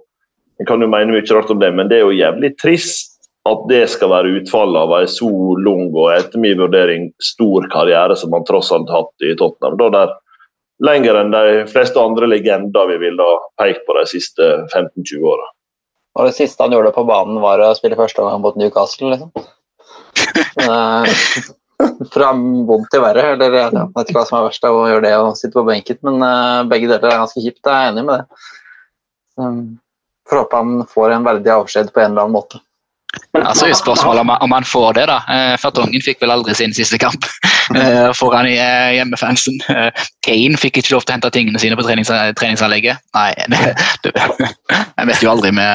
Jeg 0.60 0.68
kan 0.68 0.82
jo 0.84 0.86
mene 0.86 1.10
mye 1.10 1.34
rart 1.34 1.50
om 1.50 1.58
det, 1.58 1.72
men 1.74 1.88
det 1.90 1.96
er 1.96 2.04
jo 2.04 2.14
jævlig 2.14 2.52
trist 2.60 3.11
at 3.48 3.62
det 3.68 3.86
skal 3.90 4.12
være 4.12 4.34
utfallet 4.38 4.78
av 4.78 4.92
en 5.00 5.08
så 5.10 5.30
lang 5.58 5.88
og 5.90 6.12
etter 6.14 6.42
min 6.42 6.60
vurdering 6.60 7.08
stor 7.22 7.66
karriere 7.72 8.14
som 8.18 8.34
han 8.36 8.44
tross 8.46 8.70
alt 8.74 8.90
har 8.92 9.02
hatt 9.06 9.26
i 9.26 9.34
Tottenham. 9.38 9.78
Da 9.80 9.88
der 9.96 10.12
lenger 10.82 11.18
enn 11.18 11.34
de 11.34 11.64
fleste 11.70 11.98
andre 12.02 12.28
legender 12.30 12.86
vi 12.90 13.00
ville 13.02 13.26
ha 13.26 13.40
pekt 13.60 13.82
på 13.86 13.96
de 13.98 14.06
siste 14.10 14.46
15-20 14.70 15.26
åra. 15.34 15.48
Og 16.18 16.28
det 16.28 16.36
siste 16.36 16.62
han 16.62 16.74
gjorde 16.74 16.94
på 16.94 17.06
banen, 17.08 17.40
var 17.42 17.62
å 17.64 17.72
spille 17.74 17.98
første 17.98 18.22
gang 18.22 18.42
mot 18.44 18.58
Newcastle, 18.60 19.14
liksom. 19.14 19.50
Eh, 20.62 21.22
Fra 22.12 22.28
vondt 22.36 22.90
til 22.92 23.02
verre, 23.02 23.32
eller 23.34 23.56
jeg 23.56 23.72
vet 23.74 24.10
ikke 24.10 24.18
hva 24.20 24.26
som 24.28 24.36
er 24.38 24.44
verst 24.46 24.66
av 24.68 24.76
å 24.76 24.84
gjøre 24.86 25.06
det 25.06 25.14
og 25.18 25.38
sitte 25.38 25.56
på 25.56 25.64
benken, 25.66 25.98
men 26.06 26.22
eh, 26.26 26.66
begge 26.70 26.90
deler 26.90 27.10
er 27.10 27.22
ganske 27.24 27.42
kjipt. 27.42 27.62
Jeg 27.64 27.72
er 27.72 27.90
enig 27.90 28.04
med 28.06 28.20
det. 28.20 29.46
Får 30.28 30.42
håpe 30.44 30.60
han 30.60 30.84
får 30.92 31.16
en 31.16 31.26
verdig 31.26 31.50
avskjed 31.56 31.90
på 31.90 32.04
en 32.04 32.12
eller 32.12 32.26
annen 32.26 32.36
måte. 32.36 32.60
Altså, 33.36 33.68
spørsmålet 33.76 34.20
om, 34.20 34.30
om 34.44 34.52
han 34.52 34.64
får 34.64 34.92
det, 34.96 35.06
da. 35.10 35.18
Eh, 35.28 35.54
Fertongen 35.60 36.04
fikk 36.04 36.20
vel 36.22 36.32
aldri 36.34 36.56
sin 36.56 36.74
siste 36.76 37.00
kamp 37.00 37.26
foran 38.18 38.48
i 38.48 38.56
eh, 38.58 38.92
hjemmefansen. 38.98 39.60
Eh, 39.72 39.90
Kane 40.26 40.58
fikk 40.60 40.80
ikke 40.80 40.94
lov 40.94 41.04
til 41.04 41.12
å 41.12 41.16
hente 41.16 41.30
tingene 41.34 41.60
sine 41.62 41.76
på 41.78 41.84
trenings 41.86 42.10
treningsanlegget. 42.38 43.02
Nei, 43.16 43.30
det, 44.04 44.12
jeg 44.12 45.08
vet 45.08 45.22
jo 45.24 45.32
aldri 45.32 45.50
med 45.56 45.70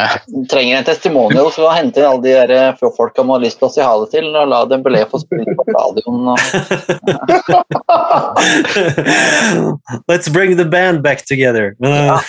Trenger 0.52 0.80
en 0.80 0.88
testimonial, 0.88 1.50
så 1.54 1.70
hente 1.74 2.00
inn 2.02 2.08
alle 2.10 2.24
de 2.24 2.34
der 2.36 2.50
eh, 2.56 2.86
folka 2.98 3.24
man 3.24 3.38
har 3.38 3.46
lyst 3.48 3.60
til 3.62 3.68
å 3.70 3.72
si 3.74 3.82
ha 3.84 3.94
det 4.04 4.10
til, 4.14 4.30
og 4.32 4.52
la 4.52 4.60
Dembélé 4.70 5.04
få 5.10 5.18
spille 5.24 5.56
på 5.58 5.64
stadion. 5.72 6.18
Og... 6.32 6.38
Let's 10.12 10.30
bring 10.30 10.58
the 10.58 10.66
band 10.66 11.04
back 11.04 11.26
together. 11.26 11.76
Men, 11.80 11.92
eh, 11.92 12.22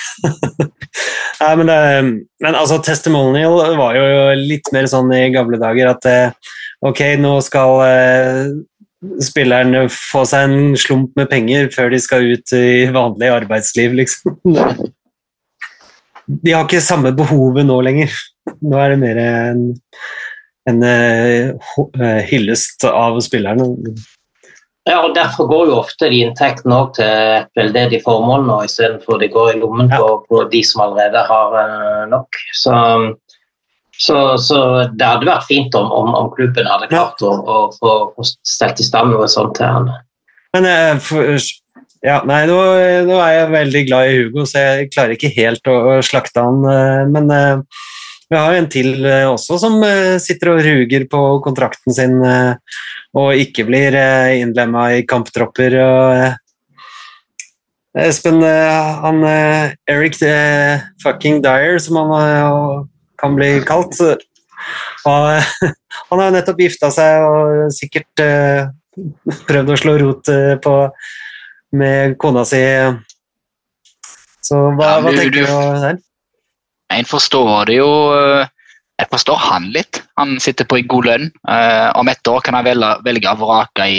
Nei, 1.40 1.56
men, 1.60 1.68
eh, 1.68 2.02
men 2.42 2.58
altså, 2.58 2.80
testimonial 2.82 3.76
var 3.78 3.98
jo 3.98 4.08
litt 4.40 4.72
mer 4.74 4.88
sånn 4.90 5.12
i 5.14 5.28
gamle 5.34 5.60
dager 5.60 5.92
at 5.92 6.08
eh, 6.10 6.54
ok, 6.86 7.04
nå 7.22 7.38
skal 7.46 7.82
eh, 7.86 8.42
spillerne 9.22 9.86
få 9.92 10.24
seg 10.28 10.48
en 10.48 10.76
slump 10.78 11.14
med 11.18 11.30
penger 11.30 11.70
før 11.74 11.92
de 11.94 12.00
skal 12.02 12.32
ut 12.34 12.54
i 12.56 12.88
vanlig 12.94 13.30
arbeidsliv, 13.30 13.94
liksom. 14.00 14.38
De 16.28 16.52
har 16.52 16.66
ikke 16.66 16.84
samme 16.84 17.14
behovet 17.16 17.66
nå 17.68 17.78
lenger. 17.86 18.12
Nå 18.60 18.78
er 18.80 18.92
det 18.92 19.00
mer 19.00 19.20
en, 19.22 19.64
en 20.68 20.84
eh, 20.84 22.22
hyllest 22.28 22.84
av 22.90 23.20
spillerne. 23.24 23.70
Ja, 24.88 25.02
og 25.04 25.14
Derfor 25.16 25.48
går 25.50 25.68
jo 25.68 25.78
ofte 25.82 26.08
de 26.08 26.22
inntektene 26.24 26.76
òg 26.80 26.94
til 26.96 27.08
et 27.08 27.50
veldedig 27.58 28.00
formål 28.04 28.46
nå, 28.48 28.60
istedenfor 28.64 29.20
de 29.20 29.28
går 29.32 29.52
i 29.52 29.58
lommen 29.60 29.90
på, 29.92 30.12
på 30.28 30.44
de 30.52 30.62
som 30.64 30.84
allerede 30.86 31.24
har 31.28 31.56
eh, 31.62 32.04
nok. 32.12 32.40
Så, 32.56 32.76
så, 33.98 34.18
så 34.38 34.58
det 34.94 35.06
hadde 35.06 35.26
vært 35.28 35.48
fint 35.48 35.74
om, 35.78 35.88
om, 35.92 36.12
om 36.14 36.28
klubben 36.36 36.68
hadde 36.70 36.90
klart 36.92 37.22
å, 37.26 37.32
å 37.34 37.56
få 37.76 38.26
stelt 38.46 38.80
i 38.80 38.86
stand 38.86 39.12
noe 39.14 39.28
sånt 39.30 39.56
til 39.58 39.66
han. 39.66 39.90
Men 40.54 40.68
eh, 40.70 41.46
ja, 42.06 42.20
nei, 42.28 42.44
nå, 42.46 42.58
nå 43.08 43.20
er 43.20 43.32
jeg 43.34 43.54
veldig 43.56 43.84
glad 43.90 44.08
i 44.08 44.18
Hugo, 44.20 44.46
så 44.46 44.62
jeg 44.62 44.90
klarer 44.94 45.16
ikke 45.16 45.34
helt 45.34 45.66
å, 45.70 45.78
å 45.98 46.02
slakte 46.06 46.44
han. 46.46 46.62
eh, 46.70 47.04
Men 47.10 47.30
eh, 47.34 47.84
vi 48.28 48.36
har 48.36 48.54
en 48.54 48.68
til 48.70 48.92
eh, 49.02 49.26
også 49.28 49.58
som 49.60 49.80
eh, 49.86 50.16
sitter 50.22 50.54
og 50.54 50.62
ruger 50.64 51.08
på 51.10 51.22
kontrakten 51.44 51.96
sin 51.96 52.20
eh, 52.22 52.78
og 53.18 53.40
ikke 53.40 53.64
blir 53.66 53.96
innlemma 54.36 54.90
i 54.98 55.06
kamptropper. 55.08 55.74
Eh, 55.82 56.36
Espen, 57.98 58.42
eh, 58.44 58.90
han 59.02 59.24
eh, 59.26 59.72
Eric 59.90 60.20
eh, 60.22 60.84
fucking 61.02 61.40
Dyer, 61.42 61.80
som 61.82 61.98
han 61.98 62.14
eh, 62.20 62.84
kan 63.18 63.34
bli 63.38 63.50
kalt 63.66 63.94
og, 64.02 64.24
Han 66.10 66.20
har 66.22 66.32
nettopp 66.34 66.58
gifta 66.60 66.90
seg 66.94 67.24
og 67.26 67.72
sikkert 67.74 68.22
uh, 68.24 68.68
prøvd 69.48 69.70
å 69.74 69.78
slå 69.78 69.94
rot 70.02 70.30
uh, 70.32 70.54
på 70.64 70.74
med 71.78 72.14
kona 72.20 72.42
si. 72.48 72.60
Så 74.48 74.56
hva, 74.78 74.94
Ja, 74.96 75.00
hva 75.04 75.12
tenker 75.12 75.34
du- 75.34 75.42
du 75.44 75.80
der? 75.84 75.98
En 76.96 77.04
forstår 77.04 77.66
det 77.68 77.74
jo 77.76 77.88
eh, 78.16 78.46
Jeg 78.98 79.08
forstår 79.12 79.36
han 79.44 79.66
litt. 79.74 79.98
Han 80.16 80.38
sitter 80.40 80.64
på 80.64 80.78
en 80.80 80.86
god 80.88 81.04
lønn. 81.10 81.26
Uh, 81.44 81.92
om 82.00 82.08
ett 82.08 82.26
år 82.32 82.40
kan 82.46 82.56
han 82.56 82.64
velge, 82.64 82.88
velge 83.04 83.28
å 83.28 83.36
vrake 83.42 83.84
i 83.92 83.98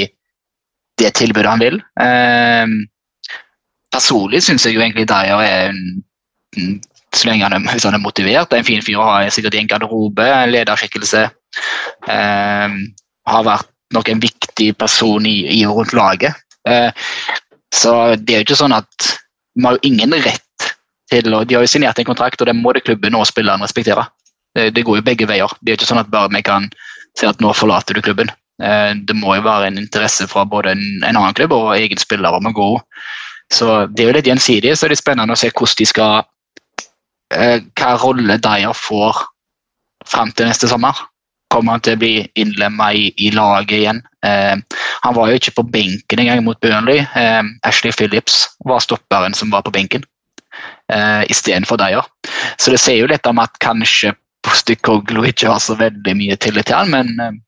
det 1.00 1.14
tilbudet 1.16 1.48
han 1.54 1.62
vil. 1.62 1.78
Personlig 3.94 4.42
syns 4.44 4.66
jeg 4.68 4.76
jo 4.76 4.82
egentlig 4.84 5.06
Dyer 5.10 5.40
er 5.46 5.70
en, 5.70 5.80
en- 6.58 6.82
så 7.20 7.30
lenge 7.30 7.46
han 7.46 7.56
er, 7.58 7.66
han 7.70 7.98
er 7.98 8.04
motivert, 8.04 8.54
er 8.54 8.62
en 8.62 8.68
fin 8.68 8.84
fyr 8.86 9.00
å 9.00 9.08
ha 9.08 9.18
sikkert 9.34 9.58
i 9.58 9.62
en 9.64 9.70
garderobe, 9.70 10.26
en 10.26 10.54
lederskikkelse. 10.54 11.26
Eh, 12.16 12.78
har 13.30 13.48
vært 13.48 13.70
nok 13.96 14.10
en 14.12 14.22
viktig 14.22 14.74
person 14.80 15.26
i, 15.26 15.38
i 15.60 15.64
og 15.68 15.82
rundt 15.82 15.96
laget. 15.98 16.38
Eh, 16.70 16.92
så 17.76 17.96
det 18.18 18.36
er 18.36 18.42
jo 18.42 18.50
ikke 18.50 18.62
sånn 18.64 18.76
at 18.76 19.10
vi 19.56 19.66
har 19.66 19.78
jo 19.78 19.90
ingen 19.90 20.14
rett 20.24 20.46
til 21.10 21.34
å, 21.34 21.42
De 21.44 21.56
har 21.58 21.64
jo 21.66 21.70
signert 21.72 21.98
en 21.98 22.06
kontrakt, 22.06 22.42
og 22.42 22.48
det 22.48 22.54
må 22.54 22.74
det 22.76 22.84
klubben 22.86 23.16
og 23.18 23.26
spilleren 23.26 23.64
respektere. 23.66 24.04
Det, 24.54 24.68
det 24.76 24.84
går 24.86 25.00
jo 25.00 25.06
begge 25.08 25.28
veier. 25.30 25.50
Det 25.62 25.72
er 25.72 25.76
jo 25.76 25.80
ikke 25.80 25.90
sånn 25.90 26.02
at 26.04 26.12
bare 26.14 26.30
vi 26.34 26.44
kan 26.46 26.68
si 27.18 27.26
at 27.26 27.42
nå 27.42 27.50
forlater 27.58 27.98
du 27.98 28.04
klubben. 28.06 28.30
Eh, 28.62 28.94
Det 28.94 29.16
må 29.18 29.36
jo 29.40 29.46
være 29.48 29.72
en 29.72 29.82
interesse 29.82 30.28
fra 30.30 30.46
både 30.46 30.76
en, 30.76 30.84
en 31.02 31.16
annen 31.16 31.34
klubb 31.38 31.56
og 31.58 31.74
egen 31.78 31.98
spiller 32.02 32.38
om 32.38 32.50
å 32.50 32.54
gå. 32.54 32.70
Så 33.54 33.88
det 33.90 34.04
er 34.04 34.12
jo 34.12 34.18
litt 34.20 34.30
gjensidig, 34.30 34.76
så 34.78 34.88
det 34.88 35.00
er 35.00 35.02
spennende 35.02 35.34
å 35.34 35.40
se 35.40 35.50
hvordan 35.50 35.80
de 35.80 35.88
skal 35.90 36.28
Hva 37.30 37.94
rolle 38.02 38.40
Dyer 38.42 38.74
får 38.74 39.24
fram 40.10 40.32
til 40.34 40.50
neste 40.50 40.70
sommer. 40.72 40.98
Kommer 41.54 41.76
han 41.76 41.84
til 41.86 41.98
å 41.98 42.00
bli 42.02 42.14
innlemma 42.38 42.92
i, 42.94 43.10
i 43.18 43.32
laget 43.34 43.76
igjen? 43.80 44.00
Eh, 44.26 44.56
han 45.04 45.16
var 45.18 45.30
jo 45.30 45.40
ikke 45.40 45.56
på 45.58 45.66
benken 45.74 46.22
engang 46.22 46.44
mot 46.46 46.60
Burnley. 46.62 47.02
Eh, 47.18 47.44
Ashley 47.66 47.94
Phillips 47.94 48.44
var 48.70 48.82
stopperen 48.86 49.34
som 49.38 49.50
var 49.54 49.66
på 49.66 49.74
benken. 49.74 50.06
eh, 50.90 51.24
istedenfor 51.30 51.78
Dyer. 51.78 52.06
Så 52.58 52.74
det 52.74 52.82
sier 52.82 53.04
jo 53.04 53.10
litt 53.10 53.28
om 53.30 53.40
at 53.42 53.56
kanskje 53.64 54.16
Postikoglu 54.46 55.26
ikke 55.28 55.50
har 55.52 55.60
så 55.60 55.76
veldig 55.76 56.14
mye 56.16 56.38
tillit 56.40 56.70
til 56.70 56.78
han, 56.78 56.92
men 56.94 57.42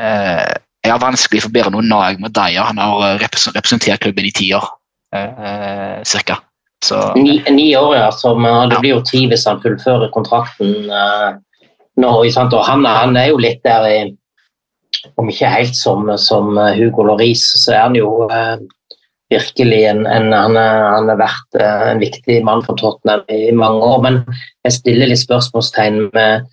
eh, 0.00 0.54
jeg 0.82 0.90
har 0.90 1.02
vanskelig 1.02 1.42
for 1.44 1.52
å 1.52 1.54
bære 1.54 1.72
noe 1.74 1.84
nag 1.84 2.22
med 2.22 2.32
Dyer. 2.32 2.64
Han 2.64 2.80
har 2.80 3.20
representert 3.20 4.00
klubben 4.02 4.24
i 4.24 4.32
ti 4.34 4.48
år, 4.56 4.70
eh, 5.14 6.00
cirka. 6.08 6.40
Så, 6.82 6.98
ni, 7.14 7.38
ni, 7.50 7.68
år, 7.78 7.94
ja. 7.96 8.10
Som, 8.12 8.42
det 8.42 8.80
blir 8.82 8.96
jo 8.96 9.04
ti 9.06 9.24
hvis 9.30 9.46
han 9.46 9.62
fullfører 9.62 10.10
kontrakten 10.14 10.90
uh, 10.90 11.38
nå. 12.02 12.12
Sant? 12.34 12.54
Og 12.56 12.66
han, 12.66 12.86
han, 12.88 13.16
er 13.18 13.30
jo 13.30 13.40
litt 13.42 13.62
der 13.66 13.88
i 13.90 14.00
Om 15.18 15.30
ikke 15.32 15.48
helt 15.50 15.74
som, 15.74 16.06
som 16.20 16.54
Hugo 16.76 17.02
Loris, 17.08 17.42
så 17.58 17.72
er 17.74 17.80
han 17.88 17.96
jo 17.98 18.28
uh, 18.30 18.60
virkelig 19.32 19.80
en, 19.88 20.04
en 20.06 20.28
han, 20.34 20.58
han 20.58 21.08
har 21.10 21.18
vært 21.18 21.56
en 21.58 22.02
viktig 22.02 22.36
mann 22.46 22.62
for 22.66 22.78
Tottenham 22.78 23.24
i 23.32 23.50
mange 23.56 23.82
år. 23.82 24.02
Men 24.04 24.20
jeg 24.66 24.76
stiller 24.76 25.10
litt 25.10 25.22
spørsmålstegn 25.22 26.04
med 26.14 26.46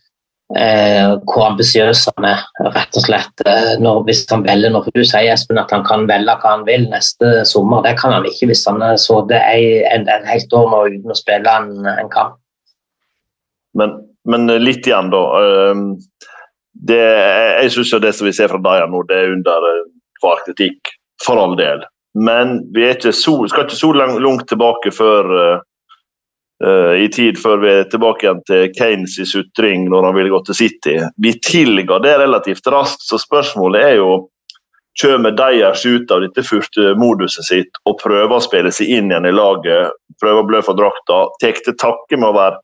Eh, 0.57 1.11
hvor 1.29 1.43
ambisiøs 1.45 2.07
han 2.07 2.25
er, 2.25 2.39
rett 2.73 2.95
og 2.97 3.03
slett. 3.05 3.43
Eh, 3.45 3.75
når, 3.83 4.01
hvis 4.07 4.23
han 4.31 4.41
velger 4.47 4.73
når 4.73 4.87
Du 4.95 5.03
sier 5.03 5.29
Espen, 5.29 5.59
at 5.61 5.69
han 5.69 5.83
kan 5.85 6.07
velge 6.09 6.33
hva 6.41 6.55
han 6.55 6.65
vil 6.65 6.87
neste 6.89 7.43
sommer. 7.45 7.83
Det 7.85 7.93
kan 7.99 8.15
han 8.15 8.25
ikke 8.25 8.49
hvis 8.49 8.65
han 8.65 8.81
så 8.97 9.19
er 9.29 9.85
en, 9.93 10.07
en 10.09 10.25
helt 10.25 10.55
år 10.57 10.71
nå 10.71 10.79
uten 10.95 11.13
å 11.13 11.19
spille 11.19 11.53
en, 11.61 11.85
en 11.93 12.09
kamp. 12.09 12.39
Men, 13.77 13.93
men, 14.25 14.49
litt 14.63 14.89
igjen, 14.89 15.11
da. 15.13 15.21
Ehm, 15.37 15.85
det, 16.89 16.97
jeg 16.97 17.75
syns 17.75 17.93
det 18.01 18.15
som 18.17 18.25
vi 18.25 18.33
ser 18.33 18.49
fra 18.49 18.61
Daja 18.63 18.89
nå, 18.89 19.03
det 19.05 19.21
er 19.21 19.35
under 19.35 19.69
hver 20.23 20.41
kritikk, 20.47 20.95
for 21.21 21.37
all 21.37 21.53
del. 21.59 21.85
Men 22.17 22.57
vi 22.73 22.87
ikke 22.89 23.13
så, 23.13 23.35
skal 23.51 23.67
ikke 23.67 23.77
så 23.77 23.91
langt 23.93 24.47
tilbake 24.49 24.91
før 24.95 25.29
uh, 25.29 25.65
i 26.59 27.05
tid 27.15 27.37
før 27.39 27.61
vi 27.61 27.69
er 27.71 27.85
tilbake 27.87 28.25
igjen 28.25 28.41
til 28.43 28.65
Kanes 28.75 29.13
i 29.21 29.27
sutring 29.27 29.85
når 29.87 30.09
han 30.09 30.17
ville 30.17 30.33
gå 30.33 30.41
til 30.49 30.57
City. 30.57 30.97
Vi 31.23 31.31
tilga 31.39 32.01
det 32.03 32.17
relativt 32.19 32.67
raskt, 32.67 33.05
så 33.07 33.15
spørsmålet 33.21 33.85
er 33.85 33.95
jo 34.01 34.09
Kommer 34.99 35.31
Deyers 35.31 35.85
ut 35.85 36.11
av 36.11 36.25
dette 36.25 36.43
furtemoduset 36.43 37.45
sitt 37.47 37.77
og 37.87 38.01
prøver 38.01 38.35
å 38.35 38.43
spille 38.43 38.71
seg 38.73 38.89
inn 38.97 39.11
igjen 39.11 39.29
i 39.29 39.31
laget, 39.31 39.93
prøver 40.19 40.43
å 40.43 40.47
blø 40.49 40.59
for 40.65 40.75
drakta, 40.75 41.21
tar 41.39 41.61
til 41.63 41.77
takke 41.79 42.19
med 42.19 42.31
å 42.31 42.35
være 42.35 42.59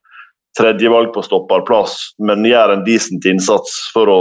tredjevalg 0.59 1.13
på 1.15 1.23
stopperplass, 1.23 1.95
men 2.19 2.43
gjør 2.47 2.73
en 2.73 2.83
decent 2.87 3.25
innsats 3.29 3.77
for 3.93 4.11
å, 4.11 4.19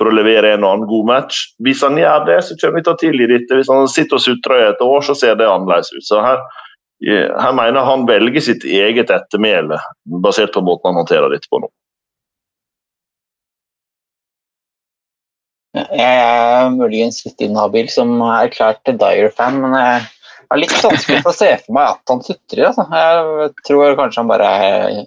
for 0.00 0.08
å 0.08 0.14
levere 0.16 0.54
en 0.54 0.64
og 0.64 0.74
annen 0.74 0.90
god 0.90 1.08
match. 1.08 1.40
Hvis 1.64 1.84
han 1.84 1.96
gjør 2.00 2.26
det, 2.28 2.38
så 2.44 2.56
kommer 2.60 2.80
vi 2.80 2.84
til 2.86 2.94
å 2.94 3.00
tilgi 3.04 3.30
dette. 3.30 3.58
Hvis 3.60 3.72
han 3.72 3.88
sitter 3.92 4.18
og 4.18 4.24
sutrer 4.24 4.60
i 4.60 4.68
et 4.70 4.84
år, 4.84 5.00
så 5.04 5.16
ser 5.16 5.36
det 5.40 5.48
annerledes 5.48 5.92
ut. 5.92 6.04
Så 6.08 6.20
her 6.24 6.40
her 7.02 7.54
mener 7.56 7.86
han 7.86 8.06
velger 8.06 8.44
sitt 8.44 8.64
eget 8.68 9.10
ettermæle, 9.10 9.78
basert 10.22 10.52
på 10.54 10.62
måten 10.64 10.90
han 10.90 11.00
håndterer 11.02 11.32
dette 11.32 11.50
på 11.50 11.62
nå. 11.62 11.70
Jeg 15.72 16.16
er 16.20 16.72
muligens 16.74 17.22
litt 17.24 17.40
inhabil 17.40 17.88
som 17.88 18.18
erklært 18.26 18.90
Dyer-fan, 19.00 19.56
men 19.62 19.76
jeg 19.78 20.02
har 20.52 20.60
litt 20.60 20.74
vanskelig 20.84 21.22
for 21.24 21.32
å 21.32 21.36
se 21.36 21.48
for 21.62 21.76
meg 21.78 21.94
at 21.94 22.12
han 22.12 22.20
sutrer. 22.26 22.66
Altså. 22.68 22.84
Jeg 22.92 23.54
tror 23.64 23.96
kanskje 23.96 24.20
han 24.20 24.32
bare 24.32 24.50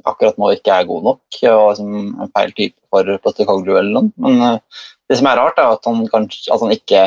akkurat 0.09 0.39
nå 0.41 0.49
ikke 0.55 0.79
er 0.79 0.87
god 0.89 1.05
nok 1.11 1.39
og 1.51 1.83
en 1.83 2.31
feil 2.33 2.55
type 2.57 2.79
for 2.89 3.21
Postecoglou 3.21 3.77
eller 3.77 3.93
noe. 3.99 4.09
Men 4.25 4.41
eh, 4.47 4.81
det 5.05 5.19
som 5.19 5.29
er 5.29 5.37
rart, 5.37 5.61
er 5.61 5.75
at 5.75 5.85
han, 5.85 6.01
kanskje, 6.09 6.47
at 6.49 6.65
han 6.65 6.73
ikke 6.73 7.03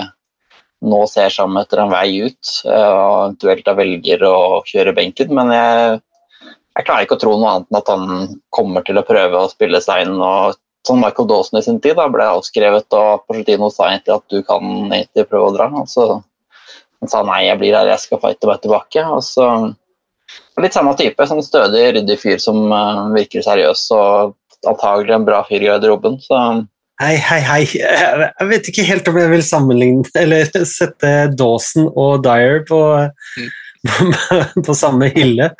nå 0.84 1.00
ser 1.10 1.32
seg 1.34 1.48
om 1.48 1.58
etter 1.58 1.82
en 1.82 1.90
vei 1.92 2.20
ut, 2.28 2.52
eh, 2.68 2.92
og 2.92 3.16
eventuelt 3.24 3.66
da 3.66 3.74
velger 3.78 4.24
å 4.28 4.36
kjøre 4.68 4.94
benken. 4.96 5.32
Men 5.34 5.50
jeg, 5.54 5.98
jeg, 6.76 6.84
klarer 6.84 7.06
ikke 7.06 7.18
å 7.18 7.22
tro 7.24 7.34
noe 7.36 7.56
annet 7.56 7.68
enn 7.70 7.80
at 7.80 7.92
han 7.92 8.38
kommer 8.54 8.86
til 8.86 9.00
å 9.00 9.06
prøve 9.06 9.42
å 9.42 9.50
spille 9.50 9.82
seg 9.84 10.06
inn. 10.06 10.16
og 10.22 10.58
Som 10.86 11.02
Michael 11.02 11.28
Dawson 11.28 11.58
i 11.58 11.64
sin 11.66 11.80
tid 11.82 11.98
da, 11.98 12.06
ble 12.12 12.30
avskrevet, 12.30 12.88
og 12.94 13.26
Porcetino 13.26 13.72
sa 13.74 13.90
egentlig 13.90 14.16
at 14.20 14.26
du 14.30 14.40
kan 14.46 14.64
egentlig 14.92 15.26
prøve 15.28 15.50
å 15.50 15.56
dra. 15.56 15.70
og 15.82 15.90
så 15.90 16.08
han 16.98 17.10
sa 17.10 17.22
nei, 17.22 17.44
jeg 17.46 17.58
blir 17.60 17.76
her, 17.76 17.90
jeg 17.92 18.02
skal 18.02 18.22
fighte 18.22 18.48
meg 18.50 18.62
tilbake. 18.62 19.04
og 19.06 19.22
så 19.26 19.50
Litt 20.58 20.74
samme 20.74 20.90
type, 20.98 21.24
sånn 21.24 21.38
stødig, 21.40 21.84
ryddig 21.94 22.16
fyr 22.18 22.40
som 22.42 22.72
uh, 22.74 23.06
virker 23.14 23.44
seriøs 23.46 23.84
og 23.94 24.34
antagelig 24.66 25.14
en 25.14 25.26
bra 25.28 25.44
fyr 25.46 25.62
i 25.62 25.68
garderoben. 25.68 26.18
så 26.20 26.40
Hei, 26.98 27.14
hei, 27.22 27.38
hei. 27.46 27.62
Jeg 27.78 28.46
vet 28.50 28.68
ikke 28.72 28.84
helt 28.88 29.06
om 29.06 29.16
jeg 29.20 29.30
vil 29.30 29.42
sammenligne 29.46 30.08
eller 30.18 30.48
sette 30.66 31.10
Dawson 31.38 31.84
og 31.92 32.24
Dyer 32.24 32.64
på, 32.66 32.78
mm. 33.38 34.16
på 34.66 34.74
samme 34.74 35.06
hylle. 35.14 35.52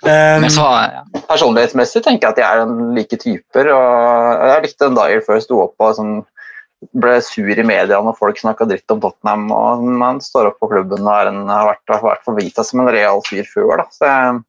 Um, 0.00 0.46
så, 0.48 0.64
ja. 0.94 1.02
Personlighetsmessig 1.28 2.00
tenker 2.06 2.30
jeg 2.30 2.32
at 2.32 2.38
de 2.38 2.46
er 2.46 2.94
like 2.96 3.18
typer. 3.20 3.68
og 3.74 4.46
Jeg 4.48 4.62
likte 4.64 4.88
Dyer 4.96 5.20
før 5.26 5.36
jeg 5.36 5.44
sto 5.44 5.58
opp 5.66 5.84
og 5.84 5.98
sånn, 5.98 6.14
ble 6.96 7.18
sur 7.26 7.50
i 7.52 7.66
media 7.68 7.98
når 8.00 8.16
folk 8.16 8.40
snakka 8.40 8.64
dritt 8.70 8.94
om 8.94 9.02
Tottenham. 9.02 9.50
og 9.52 9.82
Man 10.00 10.22
står 10.24 10.48
opp 10.48 10.56
på 10.64 10.70
klubben 10.70 11.04
og 11.04 11.12
er 11.12 11.28
en, 11.28 11.42
har 11.50 11.74
vært, 11.74 11.84
har 11.92 12.06
vært 12.06 12.24
forvita 12.24 12.64
som 12.64 12.80
en 12.80 12.88
real 12.96 13.20
fyr 13.28 13.44
før. 13.50 13.82
Da. 13.82 13.86
Så 13.92 14.08
jeg 14.08 14.40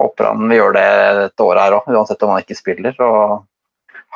håper 0.00 0.30
han 0.30 0.48
vil 0.48 0.62
gjøre 0.62 0.80
det 0.80 1.20
dette 1.20 1.46
året 1.50 1.66
her 1.66 1.76
òg, 1.82 1.92
uansett 1.92 2.24
om 2.24 2.32
han 2.32 2.46
ikke 2.46 2.56
spiller. 2.62 2.96
og 3.04 3.44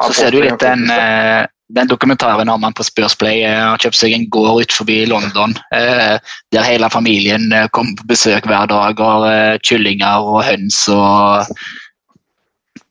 så 0.06 0.12
ser 0.16 0.32
du 0.32 0.40
litt 0.40 0.60
den, 0.62 0.86
eh, 0.90 1.44
den 1.74 1.90
dokumentaren 1.90 2.48
om 2.48 2.62
han 2.64 2.76
på 2.76 2.86
Spørsplay 2.86 3.42
eh, 3.44 3.58
har 3.60 3.82
kjøpt 3.82 3.98
seg 3.98 4.14
en 4.16 4.26
gård 4.32 4.64
ut 4.64 4.72
forbi 4.74 5.02
London. 5.10 5.52
Eh, 5.76 6.16
der 6.54 6.66
hele 6.66 6.90
familien 6.92 7.52
kommer 7.74 8.00
på 8.00 8.08
besøk 8.14 8.48
hver 8.48 8.70
dag. 8.70 9.00
og 9.00 9.28
Kyllinger 9.66 10.24
og 10.24 10.42
høns 10.48 10.82
og 10.88 11.52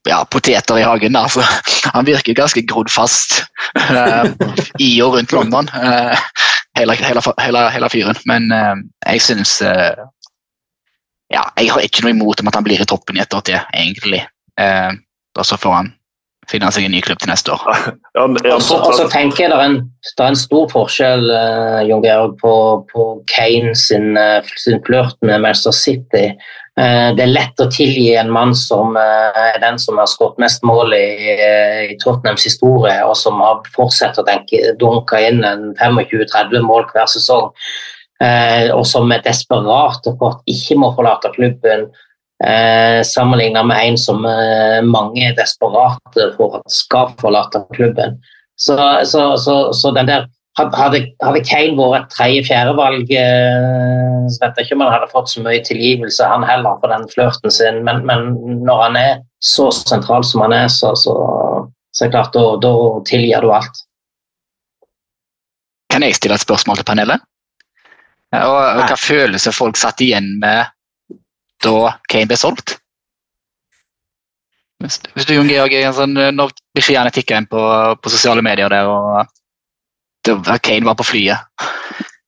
ja, 0.07 0.21
poteter 0.23 0.79
i 0.79 0.85
hagen. 0.85 1.17
Altså. 1.17 1.43
Han 1.95 2.07
virker 2.07 2.37
ganske 2.37 2.65
grodd 2.69 2.91
fast 2.93 3.41
i 4.79 4.93
og 5.03 5.17
rundt 5.17 5.33
London, 5.33 5.69
hele, 6.77 6.95
hele, 6.95 7.21
hele, 7.41 7.67
hele 7.73 7.89
fyren. 7.91 8.21
Men 8.29 8.49
jeg 8.53 9.21
syns 9.25 9.59
ja, 11.29 11.43
Jeg 11.57 11.69
har 11.69 11.83
ikke 11.85 12.01
noe 12.05 12.15
imot 12.15 12.41
om 12.41 12.49
at 12.49 12.57
han 12.57 12.65
blir 12.65 12.81
i 12.81 12.89
toppen 12.89 13.17
i 13.17 13.21
et 13.21 13.33
år 13.33 13.43
til, 13.45 13.59
egentlig. 13.75 14.23
Da 14.57 15.45
så 15.45 15.59
får 15.61 15.75
han 15.75 15.91
finne 16.49 16.69
seg 16.73 16.87
en 16.87 16.93
ny 16.95 17.01
klubb 17.05 17.19
til 17.21 17.31
neste 17.31 17.53
år. 17.53 17.65
ja, 18.17 18.55
og 18.55 18.63
så 18.65 19.07
tenker 19.11 19.45
jeg 19.45 19.51
det 19.51 19.57
er 19.57 19.65
en, 19.67 19.81
det 20.07 20.23
er 20.23 20.31
en 20.31 20.39
stor 20.39 20.69
forskjell 20.71 21.27
uh, 21.29 21.81
Jon 21.87 22.05
Georg, 22.05 22.37
på, 22.41 22.53
på 22.89 23.09
Kane 23.31 23.75
sin, 23.77 24.17
uh, 24.17 24.39
sin 24.57 24.81
flørt 24.87 25.17
med 25.25 25.43
Manchester 25.43 25.75
City. 25.75 26.25
Uh, 26.79 27.11
det 27.17 27.25
er 27.25 27.33
lett 27.33 27.61
å 27.61 27.69
tilgi 27.73 28.07
en 28.17 28.31
mann 28.33 28.55
som 28.57 28.97
uh, 28.97 29.39
er 29.43 29.61
den 29.61 29.79
som 29.81 29.99
har 30.01 30.09
skåret 30.09 30.41
mest 30.41 30.65
mål 30.67 30.95
i, 30.97 31.05
i, 31.35 31.99
Tottenhams 32.01 32.47
historie, 32.47 32.97
og 33.05 33.15
som 33.19 33.41
har 33.43 33.61
fortsatt 33.75 34.19
å 34.21 34.25
tenke, 34.27 34.73
dunke 34.81 35.21
inn 35.27 35.43
25-30 35.79 36.65
mål 36.65 36.89
hver 36.93 37.09
sesong. 37.11 37.53
og 38.75 38.81
som 38.83 39.11
er 39.15 39.21
desperat 39.23 40.07
og 40.09 40.15
kort 40.19 40.41
ikke 40.51 40.75
må 40.75 40.89
forlate 40.97 41.29
klubben 41.37 41.85
Eh, 42.47 43.03
Sammenligna 43.03 43.63
med 43.63 43.87
en 43.87 43.97
som 43.99 44.25
eh, 44.25 44.79
mange 44.85 45.25
er 45.27 45.35
desperate 45.35 46.27
for 46.37 46.59
at 46.61 46.71
skal 46.71 47.11
forlate 47.19 47.65
klubben. 47.75 48.19
Så, 48.55 48.75
så, 49.05 49.37
så, 49.37 49.73
så 49.75 49.91
den 49.95 50.07
der 50.07 50.27
hadde, 50.59 51.01
hadde 51.23 51.43
Kane 51.47 51.75
vært 51.77 52.07
et 52.07 52.15
tredje-fjerdevalg, 52.15 53.11
eh, 53.11 54.29
så 54.31 54.43
vet 54.43 54.59
jeg 54.59 54.67
ikke 54.67 54.77
om 54.77 54.85
han 54.85 54.93
hadde 54.95 55.11
fått 55.11 55.33
så 55.33 55.43
mye 55.43 55.59
tilgivelse, 55.67 56.31
han 56.31 56.47
heller, 56.47 56.79
for 56.79 56.91
den 56.93 57.07
flørten 57.11 57.53
sin. 57.53 57.83
Men, 57.87 58.05
men, 58.07 58.31
når 58.67 58.83
han 58.87 58.99
er 58.99 59.13
så 59.43 59.69
sentral 59.75 60.23
som 60.27 60.43
han 60.47 60.55
er, 60.55 60.67
så, 60.71 60.93
så, 60.99 61.15
så 61.91 62.05
er 62.05 62.11
det 62.11 62.15
klart, 62.15 62.35
da, 62.35 62.55
da 62.63 62.73
tilgir 63.09 63.43
du 63.43 63.51
alt. 63.55 63.83
Kan 65.91 66.05
jeg 66.05 66.15
stille 66.19 66.37
et 66.37 66.45
spørsmål 66.45 66.79
til 66.79 66.87
panelet? 66.87 67.23
Og, 68.29 68.59
og 68.61 68.83
hva 68.85 68.95
følelser 68.99 69.55
folk 69.55 69.79
satt 69.79 70.03
igjen 70.05 70.35
med 70.39 70.69
da 71.63 71.95
Kane 72.11 72.29
ble 72.29 72.37
solgt. 72.39 72.77
Hvis, 74.79 75.25
du 75.27 75.33
Jon 75.35 75.49
Georg, 75.51 75.73
sånn, 75.91 76.15
Når 76.31 76.53
beskjedene 76.77 77.11
tikker 77.11 77.41
inn 77.41 77.49
på, 77.51 77.59
på, 77.99 78.11
sosiale 78.13 78.43
medier 78.45 78.71
der, 78.71 78.87
og 78.87 79.25
det, 80.23 80.37
Kane 80.63 80.87
var 80.87 80.95
på 80.95 81.07
flyet 81.09 81.67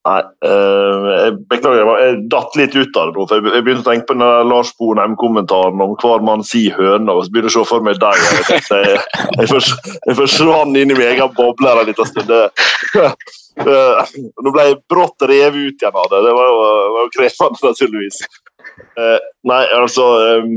Nei, 0.02 0.18
øh, 0.50 1.04
jeg 1.14 1.34
beklager, 1.46 1.88
jeg 2.02 2.14
datt 2.32 2.56
litt 2.58 2.72
ut 2.74 2.96
av 2.98 3.12
det 3.12 3.26
for 3.30 3.38
Jeg, 3.38 3.62
begynte 3.62 3.84
å 3.84 3.86
tenke 3.86 4.08
på 4.08 4.16
den 4.16 4.48
Lars 4.50 4.72
Bonheim-kommentaren 4.80 5.78
om 5.84 5.92
hver 6.02 6.24
mann 6.26 6.42
si 6.42 6.64
høne, 6.74 7.06
og 7.06 7.22
så 7.22 7.30
begynte 7.30 7.52
jeg 7.52 7.60
å 7.60 7.62
se 7.62 7.70
for 7.70 7.86
meg 7.86 8.00
deg. 8.02 8.24
Jeg, 8.26 8.64
jeg, 8.66 8.96
jeg, 9.38 9.62
jeg 10.08 10.18
forsvant 10.18 10.74
inn 10.74 10.90
i 10.90 10.96
min 10.98 11.06
egen 11.06 11.30
boble 11.38 11.76
en 11.76 11.86
liten 11.86 12.10
stund. 12.10 12.34
Uh, 13.62 14.02
nå 14.42 14.50
ble 14.50 14.66
jeg 14.72 14.80
brått 14.90 15.22
revet 15.30 15.70
ut 15.70 15.86
igjen 15.86 16.02
av 16.02 16.10
det. 16.10 16.24
Det 16.26 16.34
var 16.34 16.50
jo, 16.50 16.58
var 16.96 17.06
jo 17.06 17.14
krevende, 17.20 17.62
naturligvis. 17.68 18.20
Uh, 18.96 19.18
nei, 19.48 19.64
altså 19.72 20.04
um, 20.38 20.54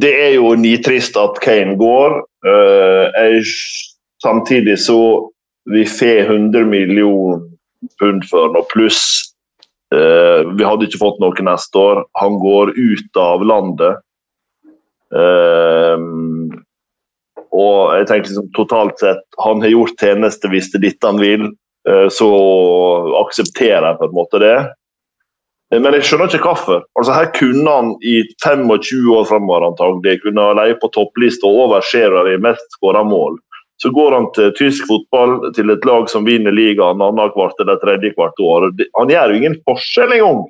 Det 0.00 0.12
er 0.14 0.32
jo 0.36 0.54
nitrist 0.58 1.18
at 1.20 1.38
Kane 1.44 1.76
går. 1.80 2.20
Uh, 2.46 3.10
jeg, 3.14 3.44
samtidig 4.22 4.78
så 4.82 4.98
vi 5.70 5.84
får 5.88 6.28
100 6.28 6.66
millioner 6.68 7.42
pund 8.00 8.26
for 8.30 8.52
noe 8.54 8.66
pluss 8.72 9.30
Uh, 9.94 10.40
vi 10.58 10.64
hadde 10.66 10.88
ikke 10.88 10.98
fått 10.98 11.20
noe 11.22 11.42
neste 11.46 11.78
år. 11.78 12.00
Han 12.18 12.40
går 12.42 12.72
ut 12.74 13.18
av 13.20 13.44
landet. 13.46 14.00
Og 17.54 17.76
jeg 17.94 18.08
tenker 18.08 18.26
liksom, 18.32 18.48
totalt 18.56 18.98
sett, 18.98 19.20
Han 19.44 19.62
har 19.62 19.70
gjort 19.70 20.00
tjeneste 20.02 20.50
hvis 20.50 20.72
det 20.72 20.80
er 20.80 20.84
dette 20.88 21.12
han 21.12 21.20
vil, 21.22 21.44
så 22.10 22.30
aksepterer 23.20 23.86
jeg 23.92 24.00
på 24.00 24.08
en 24.08 24.16
måte 24.16 24.40
det. 24.42 24.56
Eh, 25.74 25.80
Men 25.80 25.96
jeg 25.98 26.06
skjønner 26.08 26.30
ikke 26.30 26.50
hvorfor. 26.52 26.84
Altså, 26.98 27.16
her 27.16 27.30
kunne 27.34 27.76
han 27.78 27.94
i 28.06 28.20
25 28.44 29.10
år 29.16 29.26
framover 29.30 29.68
antagelig 29.70 30.20
kunne 30.22 30.52
leie 30.60 30.78
på 30.80 30.92
topplista 30.94 31.50
over 31.50 31.84
Scherer 31.84 32.34
i 32.34 32.38
mest 32.42 32.78
skåra 32.78 33.04
mål. 33.06 33.40
Så 33.82 33.90
går 33.90 34.14
han 34.14 34.26
til 34.36 34.52
tysk 34.54 34.86
fotball, 34.86 35.50
til 35.56 35.72
et 35.74 35.84
lag 35.84 36.06
som 36.10 36.26
vinner 36.28 36.54
ligaen 36.54 37.02
annethvert 37.02 37.58
eller 37.60 37.80
tredje 37.82 38.12
hvert 38.14 38.38
år. 38.40 38.68
Han 39.00 39.10
gjør 39.10 39.32
jo 39.32 39.40
ingen 39.40 39.56
forskjell 39.66 40.14
engang 40.14 40.44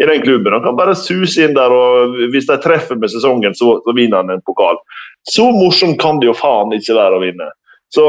i 0.00 0.06
den 0.08 0.22
klubben. 0.24 0.54
Han 0.56 0.64
kan 0.64 0.78
bare 0.78 0.96
suse 0.96 1.44
inn 1.44 1.52
der, 1.58 1.74
og 1.76 2.16
hvis 2.32 2.48
de 2.48 2.56
treffer 2.64 2.96
med 2.96 3.12
sesongen, 3.12 3.52
så, 3.54 3.76
så 3.84 3.94
vinner 3.96 4.22
han 4.22 4.32
en 4.32 4.44
pokal. 4.48 4.80
Så 5.28 5.50
morsomt 5.52 6.00
kan 6.00 6.22
det 6.22 6.30
jo 6.30 6.36
faen 6.38 6.72
ikke 6.72 6.96
være 6.96 7.18
å 7.18 7.22
vinne. 7.26 7.50
Så, 7.92 8.06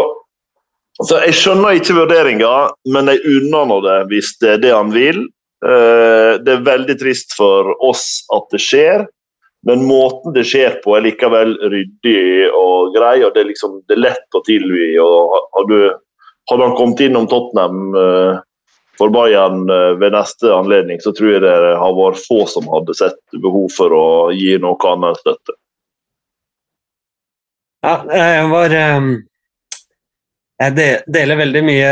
så 1.04 1.20
jeg 1.26 1.36
skjønner 1.36 1.76
ikke 1.76 1.98
vurderinga, 2.00 2.54
men 2.96 3.12
jeg 3.12 3.26
unner 3.28 3.68
nå 3.74 3.82
det 3.84 4.00
hvis 4.14 4.32
det 4.40 4.56
er 4.56 4.64
det 4.64 4.72
han 4.78 4.96
vil. 4.96 5.26
Eh, 5.62 6.34
Det 6.42 6.54
er 6.54 6.66
veldig 6.66 6.98
trist 7.00 7.36
for 7.38 7.74
oss 7.86 8.24
at 8.34 8.48
det 8.54 8.62
skjer, 8.64 9.06
men 9.68 9.84
måten 9.86 10.34
det 10.34 10.48
skjer 10.50 10.80
på 10.82 10.96
er 10.98 11.06
likevel 11.06 11.54
ryddig 11.70 12.50
og 12.58 12.96
grei. 12.96 13.24
og 13.24 13.34
Det 13.34 13.44
er, 13.44 13.50
liksom, 13.52 13.82
det 13.88 13.98
er 13.98 14.06
lett 14.10 14.38
å 14.38 14.42
og 14.42 15.36
Hadde, 15.52 15.82
hadde 16.50 16.64
han 16.66 16.78
kommet 16.78 17.04
innom 17.06 17.28
Tottenham 17.30 17.96
eh, 17.96 18.40
for 18.98 19.14
Bayern 19.14 19.70
eh, 19.70 19.94
ved 20.02 20.14
neste 20.16 20.50
anledning, 20.54 21.00
så 21.02 21.14
tror 21.14 21.36
jeg 21.36 21.44
det 21.46 21.56
har 21.78 21.98
vært 21.98 22.22
få 22.26 22.46
som 22.50 22.70
hadde 22.72 22.96
sett 22.98 23.20
behov 23.42 23.70
for 23.76 23.94
å 23.94 24.06
gi 24.34 24.58
noe 24.62 24.78
annet 24.90 25.22
støtte. 25.22 25.58
Ja, 27.82 27.96
jeg 28.14 28.50
var 28.52 28.74
ehm, 28.78 29.14
Jeg 30.62 30.98
deler 31.10 31.40
veldig 31.40 31.64
mye 31.66 31.92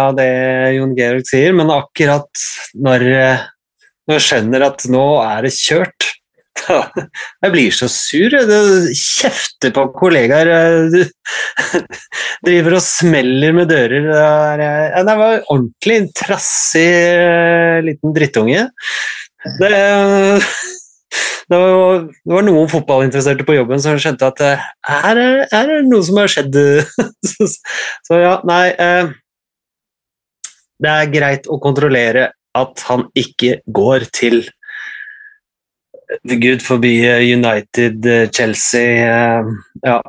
av 0.00 0.14
det 0.16 0.30
Jon 0.78 0.94
Georg 0.96 1.26
sier, 1.28 1.52
men 1.56 1.72
akkurat 1.74 2.46
når 2.80 3.04
når 4.06 4.20
jeg 4.20 4.26
skjønner 4.28 4.64
at 4.68 4.84
nå 4.92 5.06
er 5.24 5.46
det 5.46 5.52
kjørt 5.56 6.06
da, 6.66 6.78
Jeg 7.44 7.52
blir 7.52 7.74
så 7.74 7.88
sur. 7.92 8.32
jeg. 8.32 8.46
Du 8.48 8.92
kjefter 8.96 9.74
på 9.76 9.82
kollegaer. 9.98 10.48
Du 10.88 11.02
driver 12.46 12.78
og 12.78 12.84
smeller 12.86 13.52
med 13.56 13.68
dører. 13.68 14.08
Ja, 14.08 15.02
det 15.04 15.16
var 15.20 15.44
ordentlig 15.52 15.98
en 16.00 16.08
trassig 16.16 16.86
eh, 16.86 17.82
liten 17.84 18.14
drittunge. 18.16 18.64
Det, 19.60 19.70
det 21.50 21.58
var, 21.60 22.00
det 22.10 22.34
var 22.34 22.46
noen 22.46 22.70
fotballinteresserte 22.70 23.46
på 23.46 23.54
jobben 23.54 23.82
som 23.82 23.98
skjønte 24.02 24.30
at 24.32 24.42
eh, 24.42 24.64
her 24.88 25.20
er, 25.20 25.36
her 25.52 25.70
er 25.70 25.84
det 25.84 25.90
noe 25.90 26.02
som 26.06 26.18
har 26.18 26.32
skjedd. 26.32 26.58
så, 28.08 28.18
ja, 28.18 28.34
nei 28.48 28.64
eh, 28.72 29.12
Det 30.82 30.92
er 30.92 31.12
greit 31.12 31.46
å 31.46 31.60
kontrollere 31.62 32.32
at 32.56 32.82
han 32.88 33.06
ikke 33.16 33.60
går 33.66 34.08
til 34.16 34.42
Gud 36.26 36.64
forbi 36.66 36.96
eh, 37.06 37.22
United, 37.36 38.06
eh, 38.06 38.26
Chelsea 38.34 39.06
eh, 39.06 39.52
Ja. 39.86 40.00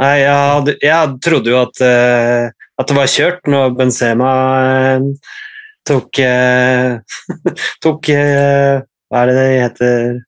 Nei, 0.00 0.14
jeg, 0.22 0.32
hadde, 0.32 0.74
jeg 0.80 1.14
trodde 1.20 1.52
jo 1.52 1.60
at, 1.60 1.80
eh, 1.84 2.48
at 2.80 2.88
det 2.88 2.96
var 2.96 3.10
kjørt 3.12 3.52
når 3.52 3.76
Benzema 3.76 4.32
eh, 4.64 5.06
tok 5.84 6.22
eh, 6.24 7.20
tok 7.84 8.12
eh, 8.14 8.80
Hva 9.10 9.24
er 9.24 9.28
det 9.28 9.36
det 9.36 9.46
heter? 9.58 10.20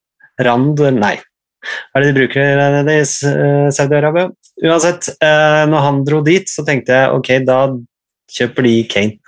Rand 0.46 0.82
Nei. 0.98 1.16
Hva 1.62 2.00
er 2.00 2.02
det 2.02 2.10
de 2.10 2.18
bruker 2.18 2.84
det 2.88 2.94
i 2.98 3.02
eh, 3.30 3.68
Saudi-Arabia? 3.70 4.30
Uansett, 4.66 5.08
eh, 5.22 5.62
når 5.70 5.84
han 5.86 6.00
dro 6.06 6.20
dit, 6.26 6.48
så 6.50 6.64
tenkte 6.66 6.96
jeg 6.96 7.12
ok, 7.18 7.30
da 7.46 7.58
kjøper 8.32 8.66
de 8.66 8.72
Kane. 8.90 9.18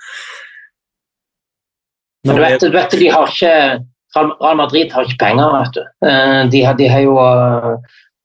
Men 2.25 2.35
du 2.35 2.41
vet, 2.41 2.59
du 2.61 2.71
vet, 2.73 2.95
de 2.99 3.11
har 3.13 3.29
ikke 3.29 3.53
Real 4.15 4.55
Madrid 4.57 4.91
har 4.95 5.05
ikke 5.05 5.19
penger, 5.21 5.51
vet 5.59 5.73
du. 5.77 5.81
Eh, 6.07 6.41
De, 6.51 6.61
har- 6.65 6.77
de 6.79 6.87
har 6.87 7.01
jo 7.05 7.15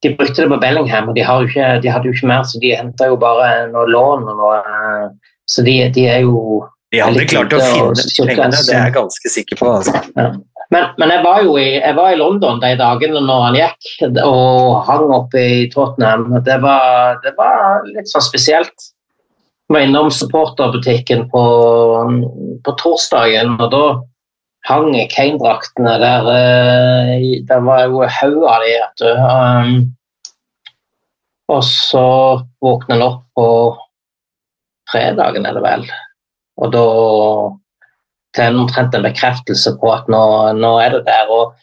De 0.03 0.15
brukte 0.17 0.41
det 0.43 0.49
på 0.49 0.57
Bellingham, 0.61 1.09
og 1.11 1.15
de, 1.15 1.21
har 1.21 1.43
ikke, 1.45 1.81
de 1.83 1.89
hadde 1.93 2.09
jo 2.09 2.13
ikke 2.15 2.27
mer, 2.31 2.43
så 2.49 2.59
de 2.63 2.71
henta 2.73 3.11
jo 3.11 3.19
bare 3.21 3.67
noe 3.69 3.85
lån 3.91 4.23
noe 4.25 4.61
Så 5.47 5.63
de, 5.67 5.75
de 5.93 6.07
er 6.09 6.23
jo 6.25 6.65
De 6.91 7.03
hadde 7.05 7.27
klart 7.29 7.53
å 7.53 7.61
finne 7.61 8.31
pengene, 8.31 8.63
det 8.67 8.75
er 8.75 8.87
jeg 8.89 8.95
ganske 8.97 9.31
sikker 9.35 9.61
på. 9.61 9.69
Altså. 9.77 9.93
Men, 10.71 10.93
men 11.03 11.11
jeg 11.11 11.25
var 11.25 11.43
i, 11.43 11.67
jeg 11.81 11.97
var 11.97 12.13
i 12.13 12.19
London 12.21 12.61
de 12.63 12.77
dagene 12.79 13.23
når 13.25 13.41
han 13.49 13.57
gikk, 13.59 13.89
og 14.23 14.85
hang 14.87 15.11
oppe 15.17 15.43
i 15.43 15.65
Tottenham. 15.73 16.29
Det 16.47 16.61
var, 16.63 17.19
det 17.25 17.35
var 17.39 17.83
litt 17.89 18.11
sånn 18.11 18.23
spesielt. 18.23 18.91
Jeg 19.67 19.75
var 19.75 19.87
innom 19.87 20.11
supporterbutikken 20.15 21.27
på, 21.31 21.43
på 22.63 22.77
torsdagen, 22.79 23.57
og 23.59 23.69
da 23.75 23.83
hang 24.69 24.95
Kane-draktene 25.11 25.97
der. 26.03 26.31
eh, 26.37 27.43
Det 27.47 27.61
var 27.67 27.87
jo 27.87 28.03
haug 28.07 28.43
av 28.45 28.63
de, 28.63 28.73
vet 28.79 29.03
du. 29.03 29.11
Um, 29.11 29.95
og 31.51 31.65
så 31.67 32.07
våkna 32.63 32.95
han 32.95 33.07
opp 33.09 33.23
på 33.35 33.47
fredagen, 34.91 35.47
er 35.47 35.57
det 35.59 35.65
vel. 35.65 35.87
Og 36.61 36.75
da 36.75 36.85
til 38.37 38.47
en 38.47 38.63
omtrent 38.65 38.95
en 38.95 39.07
bekreftelse 39.07 39.75
på 39.81 39.91
at 39.95 40.09
nå, 40.13 40.23
nå 40.59 40.77
er 40.83 40.97
det 40.97 41.05
der. 41.09 41.31
og 41.31 41.57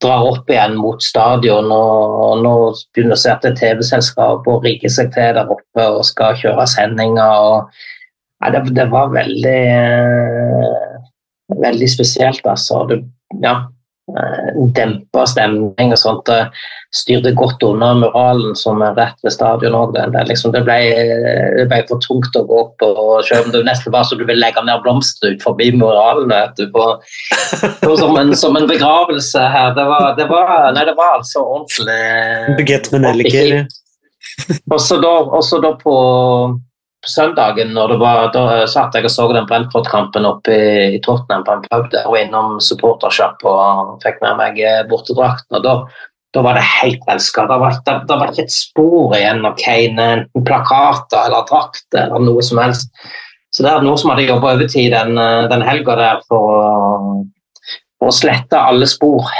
drar 0.00 0.24
opp 0.24 0.48
igjen 0.48 0.78
mot 0.80 1.02
stadion 1.04 1.66
og, 1.76 2.12
og 2.24 2.38
nå 2.40 2.52
begynner 2.94 3.18
å 3.18 3.20
se 3.20 3.32
at 3.34 3.42
det 3.44 3.50
er 3.50 3.58
TV-selskap 3.58 4.46
og 4.48 4.64
rigger 4.64 4.92
seg 4.92 5.10
til 5.12 5.34
der 5.36 5.50
oppe 5.52 5.88
og 5.98 6.06
skal 6.08 6.38
kjøre 6.40 6.64
sendinger. 6.72 7.34
og 7.36 7.68
ja, 8.40 8.52
det, 8.54 8.62
det 8.78 8.86
var 8.88 9.12
veldig 9.12 9.58
eh, 9.76 10.94
veldig 11.60 11.90
spesielt, 11.90 12.46
altså. 12.48 12.86
Det, 12.88 13.02
ja, 13.44 13.54
dempa 14.76 15.24
stemning 15.28 15.94
og 15.94 16.00
sånt. 16.00 16.30
Og 16.30 16.94
styrte 16.94 17.30
godt 17.38 17.62
unna 17.62 17.92
muralen 17.94 18.56
som 18.58 18.82
er 18.82 18.96
rett 18.98 19.18
ved 19.24 19.34
stadion 19.34 19.76
òg. 19.78 19.94
Det, 19.94 20.24
liksom, 20.30 20.54
det, 20.54 20.64
det 20.66 21.66
ble 21.70 21.82
for 21.88 22.02
tungt 22.02 22.36
å 22.38 22.44
gå 22.48 22.62
opp, 22.64 22.86
og 22.86 23.20
selv 23.28 23.46
om 23.46 23.54
det 23.54 23.62
nesten 23.68 23.94
var 23.94 24.06
så 24.06 24.18
du 24.18 24.24
ville 24.24 24.40
legge 24.42 24.62
ned 24.66 24.82
blomster 24.84 25.34
ut 25.34 25.44
forbi 25.44 25.70
muralen. 25.76 26.30
vet 26.30 26.56
du, 26.58 26.66
på, 26.74 26.86
på, 27.82 27.92
som, 27.98 28.16
en, 28.18 28.34
som 28.38 28.58
en 28.58 28.68
begravelse 28.70 29.44
her. 29.54 29.74
Det 29.78 29.86
var, 29.92 30.08
det 30.18 30.26
var, 30.30 30.72
nei, 30.76 30.86
det 30.88 30.96
var 30.98 31.20
altså 31.20 31.44
ordentlig 31.44 32.58
Bugett 32.58 32.90
med 32.94 33.06
nelliker. 33.06 33.62
og 34.72 34.80
så 34.82 34.98
da, 35.02 35.14
også 35.38 35.60
da 35.62 35.74
på 35.78 35.94
søndagen, 37.08 37.72
når 37.74 37.94
det 37.94 37.98
var, 38.00 38.28
da 38.34 38.66
satt 38.68 38.94
jeg 38.96 39.06
og 39.08 39.12
så 39.12 39.26
den 39.32 39.48
Brentford-kampen 39.48 40.28
oppe 40.28 40.52
i, 40.52 40.68
i 40.96 41.00
Tottenham 41.04 41.46
på 41.46 41.56
en 41.56 41.64
pub 41.68 41.88
der, 41.94 42.06
og 42.08 42.18
innom 42.18 42.58
supportershop 42.64 43.44
og 43.48 43.96
fikk 44.04 44.20
med 44.24 44.36
meg 44.40 44.60
eh, 44.60 44.82
bortedrakten. 44.90 45.56
og 45.58 45.64
da, 45.64 45.74
da 46.36 46.44
var 46.44 46.58
det 46.58 46.66
helt 46.66 47.08
elska. 47.10 47.46
Det, 47.48 47.72
det, 47.86 47.96
det 48.10 48.20
var 48.20 48.32
ikke 48.32 48.46
et 48.46 48.54
spor 48.54 49.16
igjen 49.16 49.42
av 49.48 49.56
Kane, 49.60 50.08
enten 50.18 50.46
plakater 50.46 51.26
eller 51.26 51.48
drakt 51.48 52.00
eller 52.04 52.26
noe 52.26 52.44
som 52.44 52.60
helst. 52.62 52.92
Så 53.50 53.64
det 53.64 53.72
er 53.72 53.82
noen 53.82 53.98
som 53.98 54.12
hadde 54.12 54.28
jobba 54.28 54.54
overtid 54.54 54.92
den, 54.94 55.16
eh, 55.18 55.48
den 55.50 55.64
helga 55.66 55.96
der 55.98 56.24
for 56.28 56.60
å, 56.60 56.70
for 57.98 58.12
å 58.12 58.18
slette 58.20 58.60
alle 58.60 58.88
spor. 58.90 59.32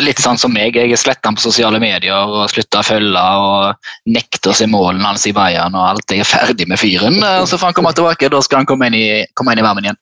Litt 0.00 0.22
sånn 0.24 0.38
som 0.40 0.54
meg. 0.54 0.74
Jeg 0.78 0.96
sletta 0.98 1.28
han 1.28 1.36
på 1.36 1.44
sosiale 1.44 1.78
medier 1.82 2.16
og 2.16 2.48
slutta 2.50 2.80
å 2.80 2.86
følge 2.86 3.24
og 3.44 3.90
nekter 4.08 4.50
å 4.50 4.56
se 4.56 4.66
målene 4.70 5.04
hans 5.04 5.26
i 5.28 5.34
Bayern 5.36 5.76
og 5.76 5.84
alt. 5.90 6.10
Jeg 6.10 6.24
er 6.24 6.30
ferdig 6.30 6.66
med 6.70 6.80
fyren. 6.80 7.18
og 7.20 7.44
Så 7.46 7.58
får 7.60 7.70
han 7.70 7.76
komme 7.76 7.92
tilbake, 7.94 8.30
da 8.32 8.40
skal 8.42 8.62
han 8.62 8.70
komme 8.70 8.88
inn 8.88 8.96
i, 8.98 9.06
komme 9.38 9.52
inn 9.52 9.60
i 9.60 9.66
varmen 9.66 9.90
igjen. 9.90 10.00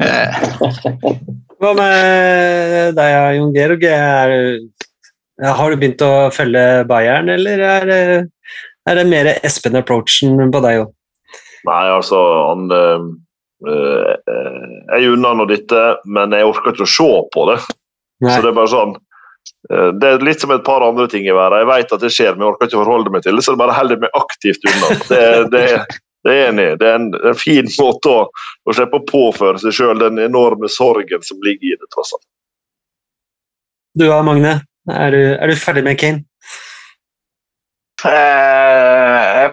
Eh, 0.00 0.46
Hva 1.60 1.72
med 1.76 2.96
deg, 2.96 3.16
Jon 3.40 3.52
Georg? 3.56 3.84
Er, 3.90 4.36
har 5.42 5.70
du 5.70 5.80
begynt 5.80 6.06
å 6.06 6.28
følge 6.32 6.84
Bayern, 6.88 7.28
eller 7.32 7.64
er 7.66 7.86
det, 7.90 8.02
er 8.88 9.00
det 9.00 9.06
mer 9.10 9.32
Espen-approachen 9.36 10.38
på 10.54 10.62
deg 10.64 10.84
òg? 10.84 10.92
Nei, 11.66 11.86
altså 11.90 12.20
han 12.46 12.68
øh, 12.70 13.06
øh, 13.66 14.12
Jeg 14.92 15.10
unner 15.16 15.34
nå 15.34 15.48
dette, 15.50 15.82
men 16.06 16.36
jeg 16.36 16.46
orker 16.46 16.76
ikke 16.76 16.86
å 16.86 16.94
se 16.94 17.10
på 17.34 17.48
det. 17.50 17.58
Så 18.22 18.38
det 18.40 18.52
er 18.52 18.56
bare 18.56 18.72
sånn 18.72 18.94
Det 19.66 20.08
er 20.08 20.22
litt 20.22 20.42
som 20.42 20.52
et 20.54 20.64
par 20.66 20.84
andre 20.86 21.08
ting 21.10 21.24
i 21.26 21.34
verden. 21.34 21.64
Jeg 21.64 21.70
vet 21.72 21.94
at 21.96 22.02
det 22.04 22.12
skjer, 22.14 22.34
men 22.36 22.44
jeg 22.44 22.52
orker 22.52 22.68
ikke 22.68 22.78
å 22.78 22.82
forholde 22.84 23.12
meg 23.14 23.24
til 23.24 23.38
det, 23.38 23.42
så 23.42 23.54
det 23.54 23.62
bare 23.62 23.74
holder 23.74 24.02
meg 24.04 24.18
aktivt 24.18 24.68
unna. 24.70 24.90
Det, 25.08 25.22
det, 25.50 25.64
det 26.26 26.34
er 26.34 26.48
enig. 26.52 26.68
Det 26.80 26.86
er 26.86 27.00
en, 27.00 27.10
en 27.32 27.38
fin 27.38 27.68
måte 27.80 28.12
å, 28.12 28.22
å 28.66 28.76
slippe 28.76 29.00
å 29.00 29.06
påføre 29.10 29.62
seg 29.62 29.74
sjøl 29.74 30.02
den 30.02 30.22
enorme 30.22 30.70
sorgen 30.70 31.26
som 31.26 31.42
ligger 31.46 31.72
i 31.72 31.76
det, 31.78 31.90
tross 31.94 32.14
alt. 32.16 32.26
Du 33.96 34.06
da, 34.06 34.20
Magne? 34.26 34.58
Er 34.92 35.14
du, 35.14 35.20
er 35.34 35.50
du 35.50 35.58
ferdig 35.58 35.82
med 35.86 35.98
Kane? 35.98 36.22
Eh, 38.06 39.46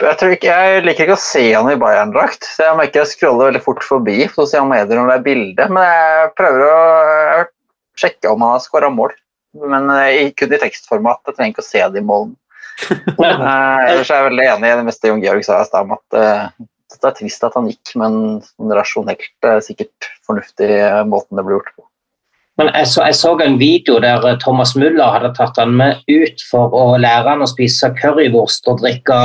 jeg, 0.00 0.14
ikke, 0.36 0.52
jeg 0.52 0.84
liker 0.86 1.08
ikke 1.08 1.16
å 1.18 1.24
se 1.24 1.42
han 1.50 1.68
i 1.72 1.76
Bayern-drakt, 1.80 2.46
så 2.46 2.68
jeg 2.68 2.78
merker 2.78 3.02
jeg 3.02 3.12
scroller 3.12 3.50
veldig 3.50 3.64
fort 3.64 3.84
forbi 3.84 4.22
på 4.28 4.44
sosiale 4.44 4.70
medier 4.70 5.00
når 5.00 5.10
det 5.10 5.18
er 5.18 5.26
bilde, 5.26 5.68
men 5.74 5.88
jeg 5.88 6.30
prøver 6.38 6.64
å 6.68 6.78
sjekke 8.00 8.32
om 8.32 8.44
han 8.46 8.56
har 8.56 8.64
skåra 8.64 8.90
mål. 8.94 9.12
Men 9.62 9.90
eh, 9.94 10.32
kun 10.36 10.54
i 10.54 10.60
tekstformat. 10.60 11.22
Jeg 11.28 11.36
trenger 11.36 11.54
ikke 11.54 11.64
å 11.64 11.68
se 11.68 11.84
det 11.94 12.02
i 12.02 12.08
Eh, 13.14 13.80
ellers 13.86 14.08
er 14.10 14.18
jeg 14.18 14.26
veldig 14.26 14.44
enig 14.50 14.70
i 14.70 14.78
det 14.80 14.86
meste 14.88 15.10
Jon 15.10 15.20
Georg 15.22 15.44
sa 15.46 15.60
i 15.62 15.66
stad, 15.68 15.86
om 15.86 15.94
at 15.94 16.16
eh, 16.18 16.64
det 16.94 17.06
er 17.06 17.14
trist 17.20 17.44
at 17.46 17.54
han 17.54 17.68
gikk, 17.70 17.92
men 18.00 18.16
sånn 18.42 18.74
rasjonelt 18.74 19.46
sikkert 19.62 20.08
fornuftig 20.26 20.68
måten 21.10 21.38
det 21.38 21.44
ble 21.46 21.54
gjort 21.54 21.70
på. 21.76 21.86
Men 22.60 22.68
jeg 22.70 22.86
så, 22.86 23.02
jeg 23.08 23.16
så 23.18 23.32
en 23.42 23.56
video 23.58 23.96
der 24.02 24.22
eh, 24.28 24.36
Thomas 24.42 24.74
Müller 24.78 25.10
hadde 25.10 25.32
tatt 25.34 25.56
han 25.58 25.72
med 25.78 26.02
ut 26.06 26.44
for 26.46 26.74
å 26.74 26.84
lære 27.02 27.32
han 27.32 27.42
å 27.42 27.48
spise 27.50 27.90
currywurst 27.98 28.68
og 28.70 28.78
drikke 28.82 29.16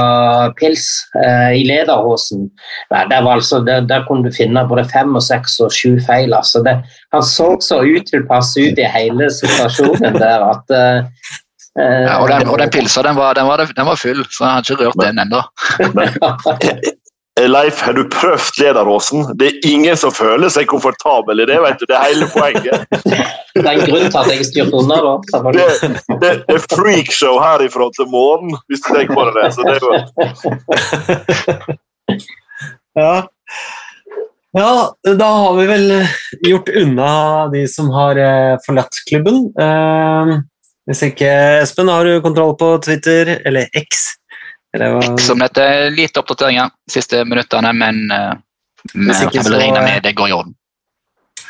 pils 0.57 0.87
eh, 1.21 1.59
i 1.59 1.65
lederhosen. 1.67 2.47
Nei, 2.93 3.03
altså, 3.19 3.61
der, 3.65 3.85
der 3.89 4.07
kunne 4.07 4.25
du 4.25 4.33
finne 4.33 4.65
både 4.69 4.87
fem 4.89 5.13
og 5.13 5.25
seks 5.25 5.59
og 5.61 5.75
sju 5.75 5.99
feil. 6.05 6.33
Altså 6.33 6.63
det, 6.65 6.79
han 7.13 7.25
så 7.25 7.51
så 7.61 7.83
utilpass 7.85 8.55
ut 8.57 8.81
i 8.81 8.89
hele 8.89 9.29
situasjonen 9.33 10.17
der 10.17 10.47
at 10.49 10.73
eh, 10.73 11.03
eh, 11.77 12.07
Ja, 12.09 12.17
og, 12.23 12.31
den, 12.33 12.49
og 12.49 12.57
den 12.63 12.73
pilsa 12.73 13.05
den 13.05 13.19
var, 13.19 13.37
den, 13.37 13.49
var, 13.49 13.61
den 13.61 13.91
var 13.91 13.99
full, 13.99 14.25
så 14.25 14.45
jeg 14.45 14.49
har 14.55 14.65
ikke 14.65 14.81
rørt 14.87 15.05
den 15.05 15.21
ennå. 15.21 15.45
Leif, 17.47 17.81
har 17.81 17.93
du 17.93 18.03
prøvd 18.09 18.59
lederåsen? 18.59 19.25
Det 19.39 19.47
er 19.47 19.67
ingen 19.69 19.97
som 19.97 20.11
føler 20.11 20.49
seg 20.51 20.67
komfortabel 20.71 21.43
i 21.43 21.47
det. 21.49 21.59
vet 21.63 21.79
du. 21.79 21.85
Det 21.89 21.95
er 21.95 22.03
hele 22.07 22.27
poenget. 22.33 22.85
det 23.55 23.63
er 23.63 23.71
en 23.71 23.85
grunn 23.85 24.09
til 24.09 24.19
at 24.19 24.31
jeg 24.33 24.47
styrte 24.49 24.75
unna. 24.81 24.97
da. 25.05 25.13
Det, 25.55 25.67
det, 26.23 26.31
det 26.47 26.55
er 26.57 26.65
freakshow 26.73 27.39
herifra 27.43 27.89
til 27.95 28.09
morgen, 28.11 28.49
hvis 28.67 28.81
du 28.83 28.87
tenker 28.93 29.13
på 29.15 29.23
det. 29.37 29.45
Så 29.55 29.59
det 29.67 29.73
er 29.77 29.81
jo... 29.85 29.91
Ja. 32.97 33.27
ja, 34.57 34.69
da 35.15 35.25
har 35.25 35.53
vi 35.55 35.65
vel 35.69 35.91
gjort 36.47 36.69
unna 36.81 37.11
de 37.53 37.61
som 37.69 37.91
har 37.93 38.17
eh, 38.19 38.55
forlatt 38.65 38.97
klubben. 39.07 39.43
Eh, 39.53 40.39
hvis 40.89 41.03
ikke, 41.05 41.29
Espen, 41.61 41.91
har 41.93 42.03
du 42.03 42.17
kontroll 42.25 42.55
på 42.57 42.71
Twitter, 42.83 43.35
eller 43.45 43.69
X? 43.77 44.07
Hva? 44.77 45.17
Som 45.17 45.41
dette 45.41 45.63
er 45.65 45.89
lite 45.89 46.21
oppdateringer 46.21 46.69
de 46.69 46.93
siste 46.93 47.23
minuttene, 47.25 47.71
men 47.73 48.03
uh, 48.13 48.35
vi 48.93 49.09
ikke 49.09 49.43
så- 49.43 49.57
regne 49.57 49.81
med 49.81 50.03
det 50.05 50.15
går 50.15 50.29
i 50.29 50.35
orden. 50.37 50.55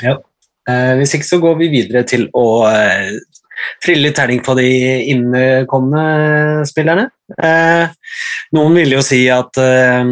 Ja. 0.03 0.15
Eh, 0.69 0.93
hvis 0.99 1.15
ikke 1.17 1.25
så 1.27 1.39
går 1.41 1.55
vi 1.59 1.67
videre 1.73 2.03
til 2.07 2.27
å 2.37 2.45
eh, 2.69 3.15
trille 3.83 4.05
litt 4.07 4.15
terning 4.15 4.39
på 4.45 4.53
de 4.55 4.67
innkomne 5.11 6.03
spillerne. 6.69 7.07
Eh, 7.41 7.89
noen 8.55 8.77
vil 8.77 8.93
jo 8.93 9.01
si 9.03 9.23
at 9.33 9.57
eh, 9.59 10.11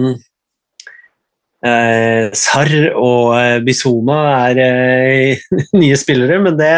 eh, 1.68 2.28
Sarr 2.36 2.74
og 2.96 3.36
eh, 3.38 3.60
Bizuma 3.66 4.18
er 4.50 4.62
eh, 4.66 5.46
nye 5.80 6.00
spillere, 6.00 6.42
men 6.44 6.58
det, 6.60 6.74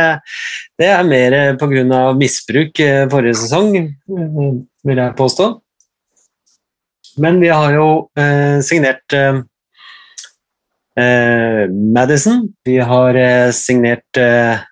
det 0.80 0.92
er 0.92 1.08
mer 1.08 1.40
pga. 1.62 2.04
misbruk 2.20 2.84
eh, 2.86 3.06
forrige 3.12 3.40
sesong, 3.46 3.74
eh, 3.80 4.54
vil 4.90 5.04
jeg 5.06 5.18
påstå. 5.20 5.50
Men 7.20 7.39
vi 7.41 7.49
har 7.51 7.74
jo 7.76 7.88
eh, 8.20 8.59
signert 8.65 9.13
eh, 9.15 9.41
eh, 10.99 11.63
Madison. 11.70 12.45
Vi 12.65 12.80
har 12.80 13.20
eh, 13.20 13.51
signert 13.55 14.17
eh, 14.17 14.65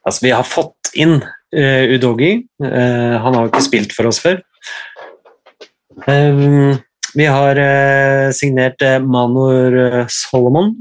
Altså, 0.00 0.22
vi 0.24 0.30
har 0.32 0.46
fått 0.48 0.94
inn 0.96 1.18
Udogi. 1.52 2.46
Han 2.64 3.34
har 3.34 3.42
jo 3.42 3.50
ikke 3.50 3.60
spilt 3.66 3.90
for 3.92 4.08
oss 4.08 4.16
før. 4.22 4.38
Eh, 6.08 6.40
vi 7.20 7.26
har 7.28 7.60
signert 8.32 8.80
Manor 9.04 9.76
Solomon 10.08 10.72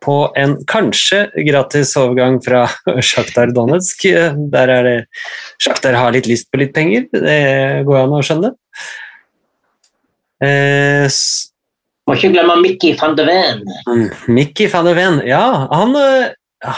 på 0.00 0.16
en 0.40 0.56
kanskje 0.70 1.26
gratis 1.44 1.92
overgang 2.00 2.40
fra 2.40 2.64
Sjaktar 3.04 3.52
Donetsk. 3.52 4.08
Der 4.56 4.74
er 4.78 4.88
det 4.88 4.96
Sjaktar 5.60 5.98
har 6.00 6.16
litt 6.16 6.30
lyst 6.30 6.48
på 6.48 6.62
litt 6.62 6.72
penger, 6.72 7.04
det 7.12 7.84
går 7.84 8.00
an 8.06 8.16
å 8.16 8.24
skjønne. 8.24 8.54
Eh, 10.40 11.06
Må 12.08 12.16
ikke 12.16 12.32
glemme 12.34 12.58
Mickey 12.62 12.96
van 12.98 13.16
de 13.18 13.26
Ven. 13.28 13.64
Mm, 13.88 14.06
Mickey 14.34 14.70
van 14.72 14.88
der 14.88 14.96
Ven, 14.98 15.20
ja, 15.28 15.42
han, 15.70 15.94
eh, 16.00 16.32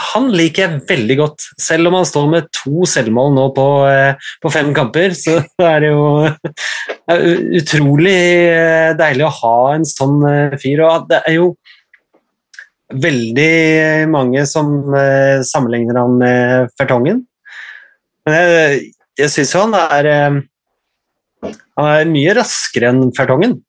han 0.09 0.29
liker 0.35 0.65
jeg 0.65 0.81
veldig 0.89 1.17
godt. 1.21 1.47
Selv 1.61 1.89
om 1.89 1.97
han 1.97 2.07
står 2.07 2.29
med 2.31 2.49
to 2.55 2.87
selvmål 2.89 3.33
nå 3.35 3.47
på, 3.55 3.67
eh, 3.89 4.29
på 4.43 4.51
fem 4.53 4.73
kamper, 4.75 5.15
så 5.17 5.39
er 5.73 5.85
det 5.85 5.93
jo 5.93 6.05
er 7.13 7.27
utrolig 7.59 8.17
eh, 8.51 8.91
deilig 8.99 9.27
å 9.27 9.35
ha 9.41 9.57
en 9.77 9.87
sånn 9.87 10.19
fyr. 10.61 10.83
Og 10.87 11.07
det 11.11 11.23
er 11.27 11.39
jo 11.39 11.53
veldig 12.93 14.09
mange 14.11 14.45
som 14.49 14.93
eh, 14.95 15.41
sammenligner 15.47 15.99
han 16.01 16.17
med 16.19 16.73
Fertongen. 16.77 17.23
Men 18.27 18.37
jeg, 18.37 18.83
jeg 19.19 19.31
syns 19.33 19.53
jo 19.55 19.63
han 19.65 19.77
er 19.79 20.09
eh, 20.09 20.41
Han 21.43 21.89
er 21.91 22.09
mye 22.09 22.33
raskere 22.39 22.89
enn 22.93 23.05
Fertongen. 23.17 23.59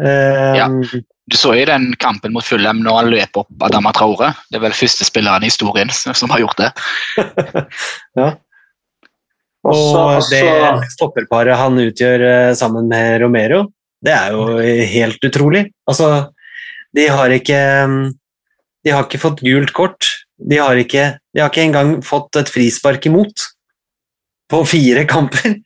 Uh, 0.00 0.56
Ja. 0.58 0.68
Du 1.28 1.36
så 1.36 1.50
i 1.52 1.64
den 1.68 1.90
kampen 2.00 2.32
mot 2.32 2.44
Fulham 2.46 2.78
når 2.80 2.94
han 3.02 3.08
løp 3.12 3.36
opp 3.36 3.64
Adama 3.66 3.90
Traore. 3.92 4.30
Det 4.48 4.56
er 4.56 4.62
vel 4.62 4.72
første 4.72 5.04
spilleren 5.04 5.44
i 5.44 5.50
historien 5.50 5.90
som 5.92 6.30
har 6.32 6.40
gjort 6.40 6.62
det. 6.62 6.70
Ja. 8.16 8.30
Og 9.68 9.98
Også- 9.98 10.30
det 10.32 10.88
stopperparet 10.94 11.58
han 11.58 11.76
utgjør 11.82 12.24
eh, 12.24 12.54
sammen 12.56 12.88
med 12.88 13.20
Romero, 13.20 13.66
det 14.00 14.14
er 14.14 14.32
jo 14.32 14.56
helt 14.94 15.20
utrolig. 15.26 15.66
Altså, 15.90 16.30
de 16.96 17.08
har 17.12 17.28
ikke 17.34 17.60
De 18.86 18.90
har 18.94 19.04
ikke 19.04 19.20
fått 19.20 19.42
gult 19.44 19.72
kort. 19.76 20.06
De 20.38 20.56
har 20.62 20.78
ikke, 20.80 21.18
de 21.34 21.40
har 21.42 21.50
ikke 21.50 21.66
engang 21.66 21.96
fått 22.06 22.36
et 22.40 22.48
frispark 22.48 23.04
imot 23.10 23.42
på 24.48 24.62
fire 24.64 25.02
kamper. 25.04 25.58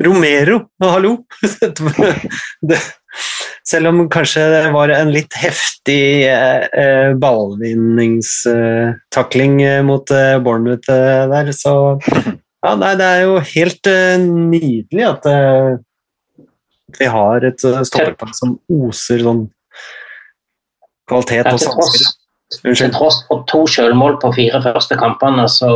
Romero, 0.00 0.62
hallo! 0.80 1.26
selv 3.70 3.88
om 3.90 4.08
kanskje 4.10 4.40
det 4.48 4.72
var 4.72 4.88
en 4.94 5.10
litt 5.12 5.34
heftig 5.36 6.24
eh, 6.24 6.64
eh, 6.72 7.12
ballvinningstakling 7.20 9.62
eh, 9.62 9.82
mot 9.84 10.10
eh, 10.14 10.38
Bournemouth 10.40 10.90
eh, 10.90 11.28
der, 11.28 11.52
så 11.52 11.98
ja, 12.64 12.74
nei, 12.80 12.96
det 12.96 13.06
er 13.06 13.20
jo 13.26 13.40
helt 13.52 13.86
nydelig 14.24 15.04
at 15.10 15.24
vi 16.96 17.06
har 17.12 17.44
et 17.46 17.60
stopperpar 17.60 18.32
som 18.36 18.58
oser 18.72 19.22
sånn 19.26 19.52
kvalitet 21.10 21.46
og 21.52 21.60
sanser. 21.60 22.06
til 22.64 22.90
tross 22.96 23.16
for 23.28 23.44
to 23.52 23.60
selvmål 23.68 24.14
på 24.22 24.32
fire 24.38 24.60
første 24.64 24.94
kampene, 24.98 25.44
så 25.48 25.70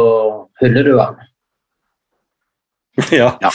hyller 0.62 0.85
du 0.89 0.99
han. 0.99 1.14
Ja. 3.11 3.32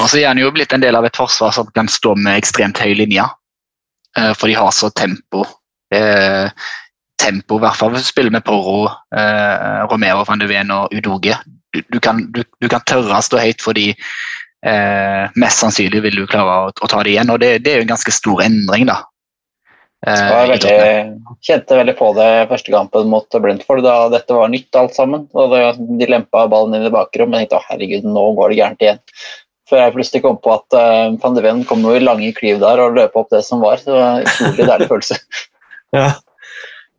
Og 0.00 0.06
så 0.10 0.18
er 0.18 0.28
han 0.28 0.40
jo 0.40 0.50
blitt 0.52 0.72
en 0.76 0.82
del 0.84 0.96
av 0.96 1.06
et 1.08 1.16
forsvar 1.16 1.54
som 1.56 1.68
kan 1.76 1.88
stå 1.90 2.14
med 2.20 2.36
ekstremt 2.40 2.80
høy 2.80 2.94
linje. 2.98 3.24
Eh, 4.18 4.32
For 4.36 4.50
de 4.50 4.56
har 4.58 4.72
så 4.76 4.90
tempo. 4.92 5.44
Eh, 5.94 6.50
tempo, 7.20 7.58
i 7.58 7.64
hvert 7.64 7.78
fall 7.78 7.94
hvis 7.94 8.06
du 8.06 8.12
spiller 8.12 8.34
med 8.34 8.44
Porro, 8.46 8.88
eh, 9.16 9.84
Romero, 9.90 10.24
van 10.28 10.42
de 10.42 10.48
Ven 10.50 10.72
og 10.74 10.92
Udoge. 10.94 11.36
Du, 11.74 11.80
du, 11.90 11.98
kan, 12.00 12.26
du, 12.34 12.42
du 12.60 12.68
kan 12.70 12.84
tørre 12.86 13.18
å 13.18 13.24
stå 13.24 13.40
høyt 13.42 13.62
fordi 13.64 13.88
eh, 13.94 15.24
mest 15.40 15.62
sannsynlig 15.62 16.04
vil 16.04 16.20
du 16.20 16.26
klare 16.30 16.58
å, 16.66 16.70
å 16.74 16.90
ta 16.90 17.02
det 17.02 17.14
igjen. 17.14 17.32
Og 17.32 17.40
det, 17.42 17.56
det 17.64 17.72
er 17.72 17.80
jo 17.80 17.86
en 17.88 17.94
ganske 17.94 18.14
stor 18.14 18.44
endring, 18.44 18.88
da. 18.90 19.00
Eh, 20.04 20.20
Jeg 20.20 20.50
veldig, 20.50 20.72
kjente 21.44 21.78
veldig 21.78 21.94
på 21.96 22.10
det 22.18 22.28
første 22.50 22.72
kampen 22.74 23.08
mot 23.08 23.36
Brentford, 23.40 23.80
da 23.86 23.94
dette 24.12 24.36
var 24.36 24.50
nytt 24.52 24.76
alt 24.76 24.96
sammen. 24.96 25.24
Og 25.32 25.54
de 25.54 26.08
lempa 26.10 26.44
ballen 26.50 26.76
inn 26.76 26.88
i 26.88 26.92
bakrommet, 26.92 27.38
og 27.38 27.40
tenkte 27.44 27.60
å 27.60 27.66
herregud, 27.70 28.08
nå 28.08 28.26
går 28.36 28.52
det 28.52 28.58
gærent 28.60 28.84
igjen. 28.84 29.00
Før 29.70 29.80
jeg 29.80 29.94
plutselig 29.94 30.20
kom 30.26 30.36
på 30.44 30.52
at 30.52 30.76
uh, 30.76 31.14
van 31.22 31.36
de 31.36 31.44
Ven 31.44 31.62
kom 31.64 31.86
jo 31.86 31.94
i 31.96 32.02
lange 32.02 32.34
klyv 32.36 32.58
der 32.60 32.82
og 32.84 32.98
løp 32.98 33.14
opp 33.16 33.30
det 33.32 33.40
som 33.46 33.62
var. 33.64 33.80
Så 33.80 33.88
det 33.88 33.96
var 33.96 34.18
en 34.18 34.28
utrolig 34.28 34.70
deilig 34.72 34.90
følelse. 34.92 35.20
Ja. 35.94 36.08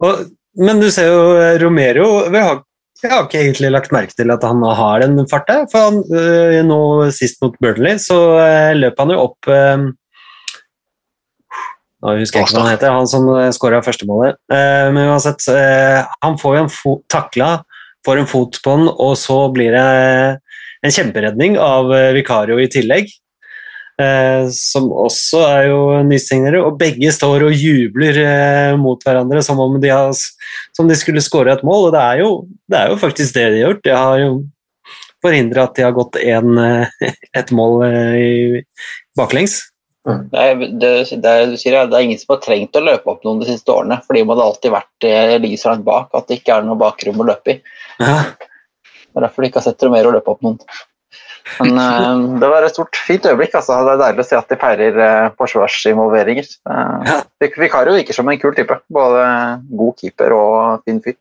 Og, 0.07 0.19
men 0.55 0.77
du 0.79 0.85
ser 0.87 1.09
jo 1.09 1.23
eh, 1.35 1.57
Romero 1.59 2.05
vi 2.31 2.39
har, 2.39 2.61
Jeg 3.01 3.11
har 3.11 3.25
ikke 3.25 3.41
egentlig 3.41 3.71
lagt 3.73 3.91
merke 3.91 4.15
til 4.15 4.31
at 4.31 4.45
han 4.47 4.61
har 4.63 5.03
den 5.03 5.19
farta. 5.27 5.57
For 5.67 5.89
han, 5.89 5.97
øh, 6.15 6.61
nå 6.63 6.77
sist 7.11 7.43
mot 7.43 7.57
Burnley 7.59 7.99
så 7.99 8.19
øh, 8.39 8.71
løp 8.79 9.03
han 9.03 9.11
jo 9.11 9.19
opp 9.25 9.51
Nå 12.05 12.19
husker 12.19 12.39
jeg 12.39 12.47
ikke 12.47 12.59
hva 12.59 12.63
han 12.67 12.75
heter, 12.75 12.93
han 12.93 13.09
som 13.09 13.27
skåra 13.55 13.81
førstemålet. 13.81 14.37
Uh, 14.51 14.93
men 14.93 15.09
uansett, 15.09 15.41
øh, 15.49 16.01
han 16.21 16.37
får 16.37 16.57
jo 16.57 16.63
en 16.63 16.73
fot, 16.73 17.03
takla, 17.09 17.51
får 18.05 18.21
en 18.21 18.29
fot 18.29 18.59
på 18.61 18.75
den, 18.77 18.89
og 18.93 19.15
så 19.17 19.39
blir 19.53 19.73
det 19.73 19.85
en 20.85 20.93
kjemperedning 20.93 21.57
av 21.57 21.89
Vikario 21.89 22.19
Vicario 22.19 22.61
i 22.61 22.69
tillegg. 22.69 23.09
Eh, 23.95 24.49
som 24.51 24.89
også 24.91 25.39
er 25.47 25.69
jo 25.69 25.79
nysignere, 26.03 26.59
og 26.67 26.75
begge 26.79 27.13
står 27.15 27.45
og 27.47 27.55
jubler 27.55 28.17
eh, 28.19 28.73
mot 28.79 28.99
hverandre 28.99 29.39
som 29.45 29.61
om 29.63 29.77
de, 29.79 29.87
har, 29.93 30.11
som 30.75 30.89
de 30.89 30.97
skulle 30.99 31.23
skåre 31.23 31.53
et 31.53 31.63
mål, 31.63 31.87
og 31.87 31.95
det 31.95 32.01
er, 32.01 32.23
jo, 32.25 32.31
det 32.67 32.81
er 32.81 32.91
jo 32.91 32.97
faktisk 32.99 33.37
det 33.37 33.45
de 33.53 33.61
har 33.61 33.69
gjort. 33.69 33.85
De 33.87 33.93
har 33.95 34.19
jo 34.19 34.33
forhindra 35.23 35.63
at 35.69 35.77
de 35.77 35.85
har 35.87 35.95
gått 35.95 36.19
en, 36.19 36.59
eh, 36.59 37.13
et 37.39 37.55
mål 37.55 37.85
eh, 37.87 38.17
i 38.19 38.35
baklengs. 39.15 39.61
Det, 40.05 40.41
er, 40.41 40.59
det, 40.61 40.89
det, 41.17 41.35
du 41.49 41.55
sier, 41.57 41.79
det 41.89 41.97
er 41.97 42.03
ingen 42.05 42.19
som 42.21 42.35
har 42.35 42.41
trengt 42.43 42.77
å 42.77 42.83
løpe 42.83 43.09
opp 43.09 43.23
noen 43.25 43.39
de 43.41 43.47
siste 43.49 43.73
årene, 43.73 43.97
fordi 44.05 44.21
man 44.29 44.37
har 44.37 44.51
alltid 44.51 44.73
vært 44.75 45.07
eh, 45.09 45.37
ligget 45.41 45.63
så 45.63 45.71
langt 45.71 45.87
bak 45.87 46.13
at 46.13 46.27
det 46.29 46.39
ikke 46.39 46.59
er 46.59 46.67
noe 46.67 46.77
bakrom 46.77 47.23
å 47.23 47.25
løpe 47.25 47.55
i. 47.55 47.61
Ja. 47.97 48.19
Det 48.35 49.17
er 49.17 49.25
derfor 49.25 49.41
de 49.41 49.49
ikke 49.49 49.61
har 49.63 49.65
sett 49.65 49.81
det 49.81 49.89
mer 49.93 50.05
å 50.05 50.13
løpe 50.13 50.35
opp 50.35 50.45
noen. 50.45 50.59
Men 51.59 51.77
uh, 51.79 52.37
det 52.41 52.49
var 52.51 52.65
et 52.65 52.75
stort, 52.75 52.97
fint 53.07 53.25
øyeblikk. 53.25 53.55
Altså. 53.57 53.77
Det 53.87 53.95
er 53.95 54.01
deilig 54.03 54.25
å 54.25 54.27
se 54.29 54.39
at 54.39 54.51
de 54.51 54.59
feirer 54.61 54.99
uh, 55.01 55.33
forsvarsinvolveringer. 55.39 56.49
Uh, 56.69 57.21
Vikario 57.41 57.95
virker 57.97 58.17
som 58.17 58.29
en 58.29 58.41
kul 58.41 58.53
type. 58.57 58.77
Både 58.93 59.23
god 59.81 60.01
keeper 60.01 60.35
og 60.37 60.85
fin 60.85 61.01
fyr. 61.05 61.17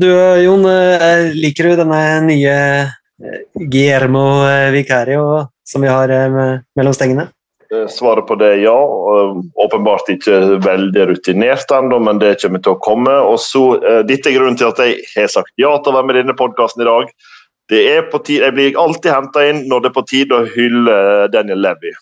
Du 0.00 0.06
Jon, 0.08 0.62
liker 1.34 1.66
du 1.66 1.80
denne 1.80 2.02
nye 2.22 2.52
Guillermo 3.58 4.22
Vicario 4.72 5.24
som 5.70 5.84
vi 5.84 5.88
har 5.88 6.08
eh, 6.08 6.58
mellom 6.76 6.94
stengene? 6.94 7.28
Eh, 7.74 7.86
Svaret 7.88 8.26
på 8.26 8.36
det 8.40 8.48
er 8.54 8.62
ja. 8.64 8.76
Åpenbart 9.64 10.10
ikke 10.10 10.58
veldig 10.64 11.06
rutinert 11.12 11.70
ennå, 11.74 12.00
men 12.02 12.18
det 12.22 12.38
kommer 12.42 12.62
til 12.64 12.74
å 12.74 12.82
komme. 12.82 13.14
Og 13.30 13.38
så, 13.42 13.64
eh, 13.78 14.02
Dette 14.08 14.32
er 14.32 14.38
grunnen 14.38 14.58
til 14.58 14.70
at 14.70 14.82
jeg 14.82 15.00
har 15.14 15.30
sagt 15.30 15.52
ja 15.60 15.72
til 15.78 15.92
å 15.92 15.98
være 15.98 16.10
med 16.10 16.18
i 16.18 16.22
denne 16.24 16.38
podkasten 16.38 16.84
i 16.84 16.90
dag. 16.90 17.12
Det 17.70 17.84
er 17.86 18.06
på 18.10 18.18
tid, 18.26 18.42
Jeg 18.42 18.54
blir 18.56 18.78
alltid 18.78 19.12
henta 19.14 19.44
inn 19.46 19.68
når 19.70 19.82
det 19.82 19.90
er 19.92 19.98
på 20.00 20.06
tide 20.10 20.34
å 20.34 20.48
hylle 20.56 20.96
Daniel 21.30 21.62
Levy. 21.62 21.92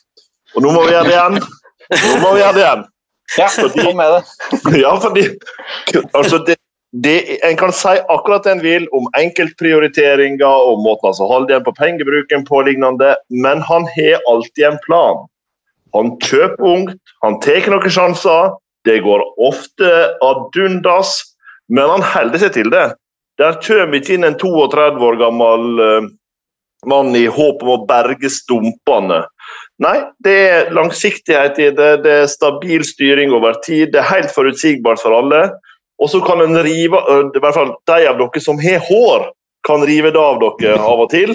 Og 0.57 0.65
nå 0.65 0.73
må 0.73 0.87
vi 0.87 0.95
gjøre 0.95 1.11
det 1.11 1.19
igjen! 1.19 1.43
Nå 1.93 2.15
må 2.23 2.31
vi 2.33 2.41
gjøre 2.41 2.57
det 2.57 2.65
igjen! 2.65 2.87
Ja, 3.37 3.49
kom 3.53 3.97
med 3.99 4.15
det. 4.15 4.23
Ja, 4.81 4.95
fordi 4.97 5.27
altså 6.17 6.39
det, 6.47 6.57
det, 6.93 7.45
En 7.45 7.57
kan 7.57 7.73
si 7.73 7.99
akkurat 8.09 8.45
det 8.45 8.53
en 8.53 8.63
vil 8.65 8.87
om 8.97 9.09
enkeltprioriteringer 9.19 10.69
og 10.71 10.81
måten 10.85 11.11
altså 11.11 11.27
holder 11.29 11.53
igjen 11.53 11.67
på 11.67 11.75
pengebruken 11.77 12.47
på 12.49 12.63
lignende, 12.65 13.15
men 13.29 13.61
han 13.61 13.85
har 13.97 14.23
alltid 14.31 14.65
en 14.71 14.79
plan. 14.87 15.27
Han 15.97 16.15
kjøper 16.25 16.65
ungt, 16.65 16.97
han 17.25 17.37
tar 17.45 17.69
noen 17.73 17.93
sjanser. 17.93 18.57
Det 18.87 19.03
går 19.05 19.21
ofte 19.45 19.91
ad 20.25 20.57
undas, 20.65 21.13
men 21.69 21.91
han 21.93 22.05
holder 22.15 22.45
seg 22.45 22.55
til 22.57 22.73
det. 22.73 22.87
Der 23.39 23.59
kommer 23.63 24.01
ikke 24.01 24.17
inn 24.17 24.27
en 24.27 24.39
32 24.39 25.05
år 25.05 25.19
gammel 25.21 25.83
uh, 25.83 26.09
mann 26.89 27.15
i 27.17 27.27
håp 27.27 27.63
om 27.65 27.75
å 27.75 27.83
berge 27.89 28.31
stumpene. 28.33 29.23
Nei, 29.83 29.97
det 30.25 30.37
er 30.49 30.73
langsiktighet 30.75 31.59
i 31.63 31.69
det, 31.75 31.91
det 32.05 32.15
er 32.25 32.31
stabil 32.31 32.85
styring 32.87 33.35
over 33.35 33.59
tid, 33.65 33.93
det 33.93 34.01
er 34.03 34.11
helt 34.11 34.33
forutsigbart 34.35 35.03
for 35.03 35.15
alle. 35.21 35.45
Og 35.99 36.11
så 36.11 36.21
kan 36.23 36.41
en 36.41 36.63
rive 36.63 36.99
i 37.11 37.41
hvert 37.43 37.57
fall 37.57 37.73
de 37.91 38.07
av 38.07 38.19
dere 38.21 38.41
som 38.43 38.61
har 38.63 38.79
hår, 38.87 39.27
kan 39.67 39.83
rive 39.87 40.13
det 40.15 40.23
av 40.23 40.39
dere 40.41 40.79
av 40.79 41.01
og 41.05 41.11
til. 41.13 41.35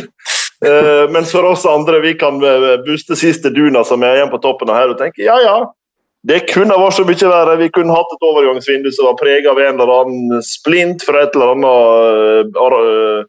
Uh, 0.63 1.11
mens 1.11 1.33
for 1.35 1.43
oss 1.43 1.65
andre, 1.67 1.99
vi 1.99 2.13
kan 2.15 2.37
eh, 2.39 2.77
buste 2.85 3.17
siste 3.19 3.49
duna 3.51 3.81
som 3.83 4.03
er 4.07 4.15
igjen 4.15 4.31
på 4.31 4.39
toppen 4.45 4.69
av 4.71 4.77
her 4.79 4.93
og 4.93 4.99
tenke 5.01 5.19
ja, 5.25 5.35
ja. 5.43 5.57
Det 6.23 6.37
kunne 6.53 6.77
vært 6.79 6.95
så 6.95 7.03
mye 7.03 7.31
verre. 7.33 7.57
Vi 7.59 7.67
kunne 7.75 7.91
hatt 7.91 8.13
et 8.15 8.23
overgangsvindu 8.23 8.87
som 8.95 9.09
var 9.09 9.17
prega 9.19 9.51
av 9.51 9.59
en 9.59 9.73
eller 9.73 9.91
annen 9.91 10.45
splint 10.47 11.03
fra 11.03 11.25
et 11.25 11.35
eller 11.35 11.51
annet 11.57 12.55
uh, 12.55 13.27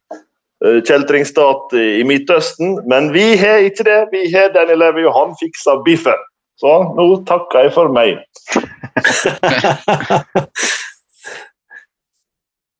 uh, 0.62 0.78
kjeltringstat 0.86 1.74
i, 1.74 1.98
i 1.98 2.06
Midtøsten. 2.06 2.78
Men 2.86 3.10
vi 3.16 3.34
har 3.40 3.66
ikke 3.66 3.88
det. 3.90 3.98
Vi 4.14 4.30
har 4.36 4.54
Danny 4.54 4.78
Levy, 4.78 5.02
og 5.10 5.18
han 5.18 5.34
fiksa 5.42 5.82
biffen. 5.82 6.22
Så 6.62 6.70
nå 6.94 7.08
takker 7.26 7.66
jeg 7.66 7.74
for 7.74 7.90
meg. 7.90 8.22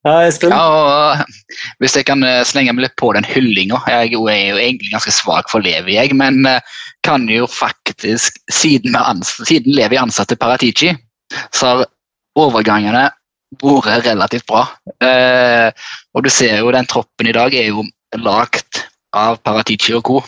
Ja, 0.04 0.28
Ja, 0.52 1.24
hvis 1.80 1.94
jeg 1.96 2.04
kan 2.04 2.20
eh, 2.28 2.42
slenge 2.44 2.74
meg 2.76 2.84
litt 2.84 2.96
på 3.00 3.08
den 3.16 3.24
hyllinga 3.24 3.78
Jeg 3.88 4.10
er 4.10 4.10
jo 4.12 4.26
egentlig 4.28 4.92
ganske 4.92 5.14
svak 5.14 5.48
for 5.48 5.64
Levi, 5.64 5.96
jeg, 5.96 6.12
men 6.12 6.44
eh, 6.48 6.60
kan 7.04 7.24
jo 7.28 7.48
faktisk, 7.48 8.36
siden, 8.52 8.96
siden 9.24 9.72
Levi 9.76 9.96
ansatte 10.00 10.36
Paratici, 10.40 10.92
så 11.52 11.70
har 11.70 11.86
overgangene 12.36 13.06
vært 13.62 14.06
relativt 14.06 14.46
bra. 14.48 14.66
Eh, 15.04 15.68
og 16.12 16.24
du 16.24 16.30
ser 16.32 16.60
jo 16.60 16.72
den 16.74 16.88
troppen 16.90 17.28
i 17.28 17.36
dag 17.36 17.56
er 17.56 17.68
jo 17.70 17.84
lagd 18.20 18.84
av 19.16 19.40
Paratici 19.44 19.96
og 19.96 20.04
co. 20.04 20.22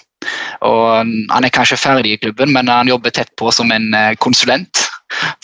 Og 0.65 0.89
han 1.33 1.45
er 1.45 1.53
kanskje 1.53 1.81
ferdig 1.81 2.17
i 2.17 2.21
klubben, 2.21 2.53
men 2.53 2.69
han 2.73 2.89
jobber 2.89 3.13
tett 3.13 3.33
på 3.37 3.53
som 3.53 3.73
en 3.73 3.93
konsulent. 4.21 4.87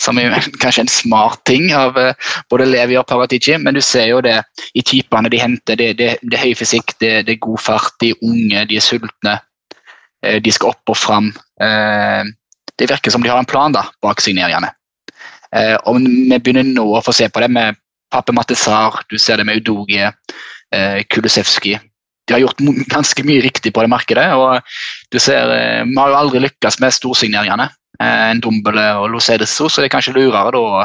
Som 0.01 0.19
er 0.19 0.35
kanskje 0.59 0.83
en 0.83 0.91
smart 0.91 1.43
ting 1.47 1.69
av 1.75 1.97
eh, 1.99 2.13
både 2.51 2.67
Levi 2.67 2.97
og 2.99 3.07
Paratici, 3.07 3.55
men 3.57 3.75
du 3.77 3.81
ser 3.81 4.09
jo 4.11 4.21
det 4.23 4.35
i 4.75 4.83
typene 4.85 5.31
de 5.31 5.39
henter. 5.39 5.79
Det, 5.79 5.89
det, 5.99 6.09
det 6.21 6.37
er 6.37 6.45
høy 6.49 6.55
fysikk, 6.59 6.95
det, 6.99 7.13
det 7.27 7.37
er 7.37 7.43
god 7.45 7.61
fart, 7.63 7.95
de 8.03 8.11
er 8.13 8.23
unge, 8.27 8.65
de 8.69 8.79
er 8.79 8.83
sultne. 8.85 9.37
Eh, 10.23 10.39
De 10.43 10.51
skal 10.55 10.73
opp 10.73 10.93
og 10.93 10.99
fram. 10.99 11.31
Eh, 11.61 12.23
Det 12.79 12.89
virker 12.89 13.13
som 13.13 13.21
de 13.21 13.29
har 13.29 13.37
en 13.39 13.45
plan 13.49 13.71
da, 13.71 13.85
bak 14.01 14.21
signeringene. 14.23 14.71
Og 15.85 15.99
vi 16.01 16.37
begynner 16.41 16.65
nå 16.65 16.87
å 16.97 17.01
få 17.05 17.13
se 17.13 17.27
på 17.29 17.39
det 17.43 17.51
med 17.53 17.75
Pape 18.09 18.33
Matesar, 18.33 18.95
du 19.05 19.19
ser 19.21 19.37
det 19.37 19.45
med 19.45 19.59
Udogie, 19.61 20.07
Kulusevski. 21.13 21.75
De 22.25 22.33
har 22.33 22.41
gjort 22.41 22.63
ganske 22.89 23.21
mye 23.27 23.43
riktig 23.45 23.69
på 23.75 23.83
det 23.85 23.91
markedet. 23.93 24.25
og 24.33 24.65
du 25.13 25.19
ser, 25.19 25.45
Vi 25.85 25.93
har 25.99 26.09
jo 26.09 26.17
aldri 26.17 26.41
lykkes 26.41 26.79
med 26.81 26.97
storsigneringene. 26.97 27.69
Eh, 28.01 28.29
En 28.31 28.41
Dombele 28.41 28.87
og 29.01 29.09
Lo 29.13 29.21
Cedeso, 29.21 29.69
så 29.69 29.81
det 29.81 29.89
er 29.89 29.95
kanskje 29.97 30.15
lurere 30.17 30.53
da 30.55 30.61
å 30.61 30.83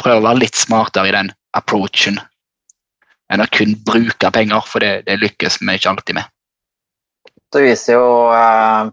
prøve 0.00 0.22
å 0.22 0.26
være 0.30 0.42
litt 0.44 0.56
smartere 0.56 1.10
i 1.10 1.16
den 1.16 1.32
approachen 1.56 2.20
enn 3.30 3.42
å 3.44 3.46
kun 3.52 3.76
bruke 3.86 4.30
penger, 4.34 4.64
for 4.66 4.82
det, 4.82 5.04
det 5.06 5.20
lykkes 5.20 5.60
vi 5.60 5.76
ikke 5.76 5.92
alltid 5.92 6.16
med. 6.18 6.30
Det 7.54 7.62
viser 7.62 7.94
jo 7.94 8.08
eh, 8.34 8.90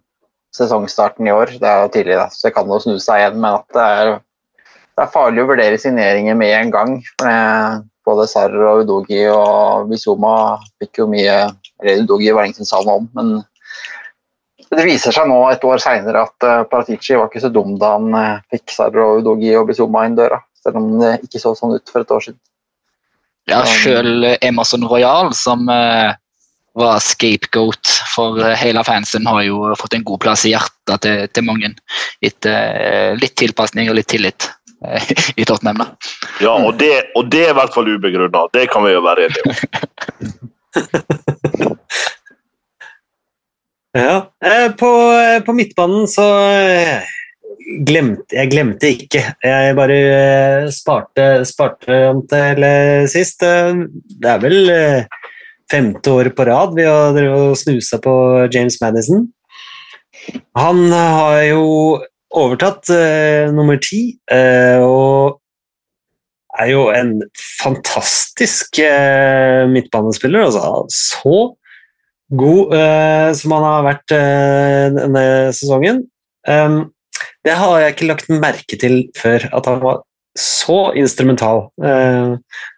sesongstarten 0.54 1.26
i 1.30 1.34
år. 1.34 1.56
Det 1.58 1.70
er 1.70 1.84
jo 1.84 1.92
tidlig, 1.94 2.18
da, 2.20 2.28
så 2.34 2.48
det 2.48 2.54
kan 2.54 2.70
jo 2.70 2.78
snu 2.84 2.98
seg 3.02 3.24
igjen. 3.24 3.40
Men 3.42 3.58
at 3.58 3.66
det 3.74 3.86
er, 3.98 4.12
det 4.94 5.06
er 5.06 5.14
farlig 5.14 5.42
å 5.42 5.50
vurdere 5.50 5.82
signeringer 5.82 6.38
med 6.38 6.54
en 6.54 6.74
gang. 6.74 6.94
For 7.16 7.30
det, 7.30 7.88
både 8.08 8.28
Sarr 8.32 8.56
og 8.64 8.86
Udogi 8.86 9.26
og 9.34 9.90
Bizuma 9.90 10.34
fikk 10.80 11.02
jo 11.02 11.10
mye 11.12 11.34
Eller 11.82 12.06
Udogi 12.06 12.32
var 12.32 12.46
det 12.46 12.54
ingen 12.54 12.62
som 12.62 12.70
sa 12.70 12.80
noe 12.86 13.02
om, 13.02 13.10
men 13.18 13.34
det 14.74 14.84
viser 14.84 15.16
seg 15.16 15.30
nå 15.30 15.38
et 15.52 15.64
år 15.64 15.80
seinere 15.82 16.26
at 16.28 16.46
uh, 16.46 16.66
Paratici 16.68 17.16
var 17.16 17.30
ikke 17.30 17.44
så 17.46 17.52
dum 17.54 17.78
da 17.80 17.94
han 17.96 18.12
eh, 18.18 18.44
fikk 18.52 18.74
Sarr 18.74 19.00
og 19.04 19.22
Udogi 19.22 19.54
og 19.56 19.70
Bizuma 19.70 20.04
inn 20.08 20.18
døra. 20.18 20.42
Selv 20.64 20.82
om 20.82 20.98
det 21.00 21.14
ikke 21.24 21.40
så 21.40 21.54
sånn 21.56 21.78
ut 21.78 21.92
for 21.92 22.04
et 22.04 22.12
år 22.12 22.26
siden. 22.26 22.40
Ja, 23.48 23.62
sjøl 23.64 24.34
Emerson 24.44 24.84
Royal, 24.90 25.32
som 25.38 25.70
eh, 25.72 26.12
var 26.78 27.00
scapegoat 27.00 27.94
for 28.12 28.42
eh, 28.44 28.58
hele 28.60 28.84
fansen, 28.84 29.28
har 29.30 29.46
jo 29.48 29.72
fått 29.80 29.96
en 29.96 30.04
god 30.08 30.20
plass 30.26 30.44
i 30.46 30.52
hjertet 30.52 31.06
til, 31.06 31.24
til 31.32 31.48
mange. 31.48 31.72
Etter 32.20 32.82
eh, 32.84 33.14
litt 33.22 33.38
tilpasning 33.40 33.88
og 33.88 33.98
litt 34.02 34.10
tillit 34.12 34.50
eh, 34.84 35.08
i 35.40 35.48
Tottenham. 35.48 35.86
da. 35.86 35.88
Ja, 36.44 36.58
og 36.60 36.76
det, 36.82 36.92
og 37.16 37.32
det 37.32 37.48
er 37.48 37.56
i 37.56 37.58
hvert 37.62 37.74
fall 37.78 37.88
ubegrunna. 37.88 38.46
Det 38.54 38.68
kan 38.74 38.86
vi 38.86 38.94
jo 38.98 39.06
være 39.08 39.30
enige 39.30 39.44
om. 39.48 40.38
Ja. 43.98 44.18
eh, 44.46 44.72
På, 44.78 44.90
eh, 45.18 45.40
på 45.44 45.54
midtbanen 45.58 46.08
så 46.12 46.26
eh, 46.54 47.08
glemte 47.88 48.38
jeg 48.38 48.52
glemte 48.52 48.92
ikke. 48.94 49.24
Jeg 49.44 49.78
bare 49.78 49.98
sparte, 50.74 51.26
sparte 51.50 51.98
om 52.12 52.22
til 52.30 52.68
sist. 53.12 53.42
Det 53.42 54.30
er 54.30 54.44
vel 54.44 54.72
femte 55.68 56.14
året 56.14 56.36
på 56.38 56.46
rad 56.48 56.78
vi 56.78 56.86
har 56.88 57.18
snusa 57.60 58.00
på 58.04 58.14
James 58.54 58.78
Madison. 58.80 59.26
Han 60.56 60.86
har 60.94 61.42
jo 61.50 61.66
overtatt 62.38 62.90
eh, 62.94 63.50
nummer 63.56 63.80
ti, 63.82 64.18
eh, 64.32 64.80
og 64.84 65.40
er 66.58 66.72
jo 66.72 66.88
en 66.92 67.18
fantastisk 67.62 68.80
eh, 68.84 69.64
midtbanespiller. 69.72 70.48
Altså, 70.48 70.86
så 70.92 71.38
god 72.30 72.74
eh, 72.76 73.32
som 73.40 73.56
han 73.56 73.66
har 73.68 73.88
vært 73.88 74.16
eh, 74.16 74.86
denne 74.98 75.26
sesongen. 75.56 76.04
Um, 76.48 76.80
det 77.46 77.56
har 77.56 77.80
jeg 77.80 77.96
ikke 77.96 78.10
lagt 78.10 78.32
merke 78.32 78.80
til 78.80 78.98
før, 79.18 79.48
at 79.56 79.70
han 79.70 79.80
var 79.84 80.02
så 80.38 80.92
instrumental. 81.00 81.70
Uh, 81.82 82.36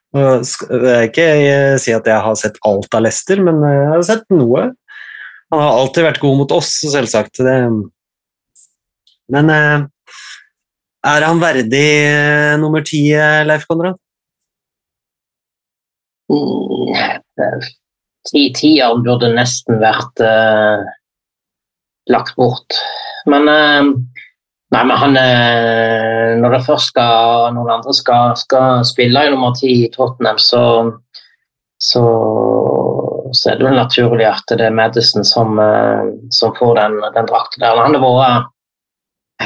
jeg 0.10 0.80
vil 0.82 1.04
ikke 1.06 1.26
eh, 1.38 1.76
si 1.78 1.94
at 1.94 2.08
jeg 2.10 2.26
har 2.26 2.38
sett 2.40 2.58
alt 2.66 2.96
av 2.98 3.04
Lester, 3.06 3.42
men 3.46 3.62
eh, 3.62 3.76
jeg 3.78 3.90
har 3.92 4.06
sett 4.08 4.32
noe. 4.34 4.72
Han 5.54 5.62
har 5.62 5.78
alltid 5.78 6.08
vært 6.08 6.22
god 6.24 6.38
mot 6.40 6.54
oss, 6.56 6.72
selvsagt. 6.82 7.42
Det, 7.46 7.56
men 9.30 9.52
uh, 9.54 9.86
er 11.10 11.26
han 11.26 11.42
verdig 11.42 11.86
uh, 12.10 12.56
nummer 12.62 12.86
ti, 12.86 13.04
Leif 13.46 13.66
Konrad? 13.70 13.98
Mm, 16.30 16.94
eh, 18.20 18.30
Ti 18.30 18.42
tier 18.54 19.00
burde 19.04 19.32
nesten 19.34 19.80
vært 19.80 20.20
uh, 20.20 20.84
lagt 22.12 22.36
bort. 22.36 22.80
Men 23.30 23.48
uh, 23.48 23.94
Nei, 24.70 24.84
men 24.86 25.00
han 25.02 25.16
eh, 25.18 26.36
Når 26.38 26.52
det 26.54 26.66
først 26.68 26.92
skal 26.92 27.56
noen 27.56 27.72
andre 27.80 27.94
skal, 27.98 28.36
skal 28.38 28.84
spille 28.86 29.24
i 29.26 29.32
nummer 29.34 29.56
ti 29.58 29.72
i 29.86 29.90
Tottenham, 29.90 30.38
så 30.38 30.62
så 31.82 32.04
så 33.34 33.50
er 33.50 33.58
det 33.58 33.66
vel 33.66 33.78
naturlig 33.78 34.26
at 34.28 34.52
det 34.58 34.66
er 34.68 34.74
Madison 34.74 35.26
som, 35.26 35.60
som 36.34 36.54
får 36.58 36.72
den, 36.80 36.96
den 37.14 37.28
drakten 37.30 37.62
der. 37.62 37.78
Han 37.78 37.98
har 37.98 38.04
vært 38.04 38.48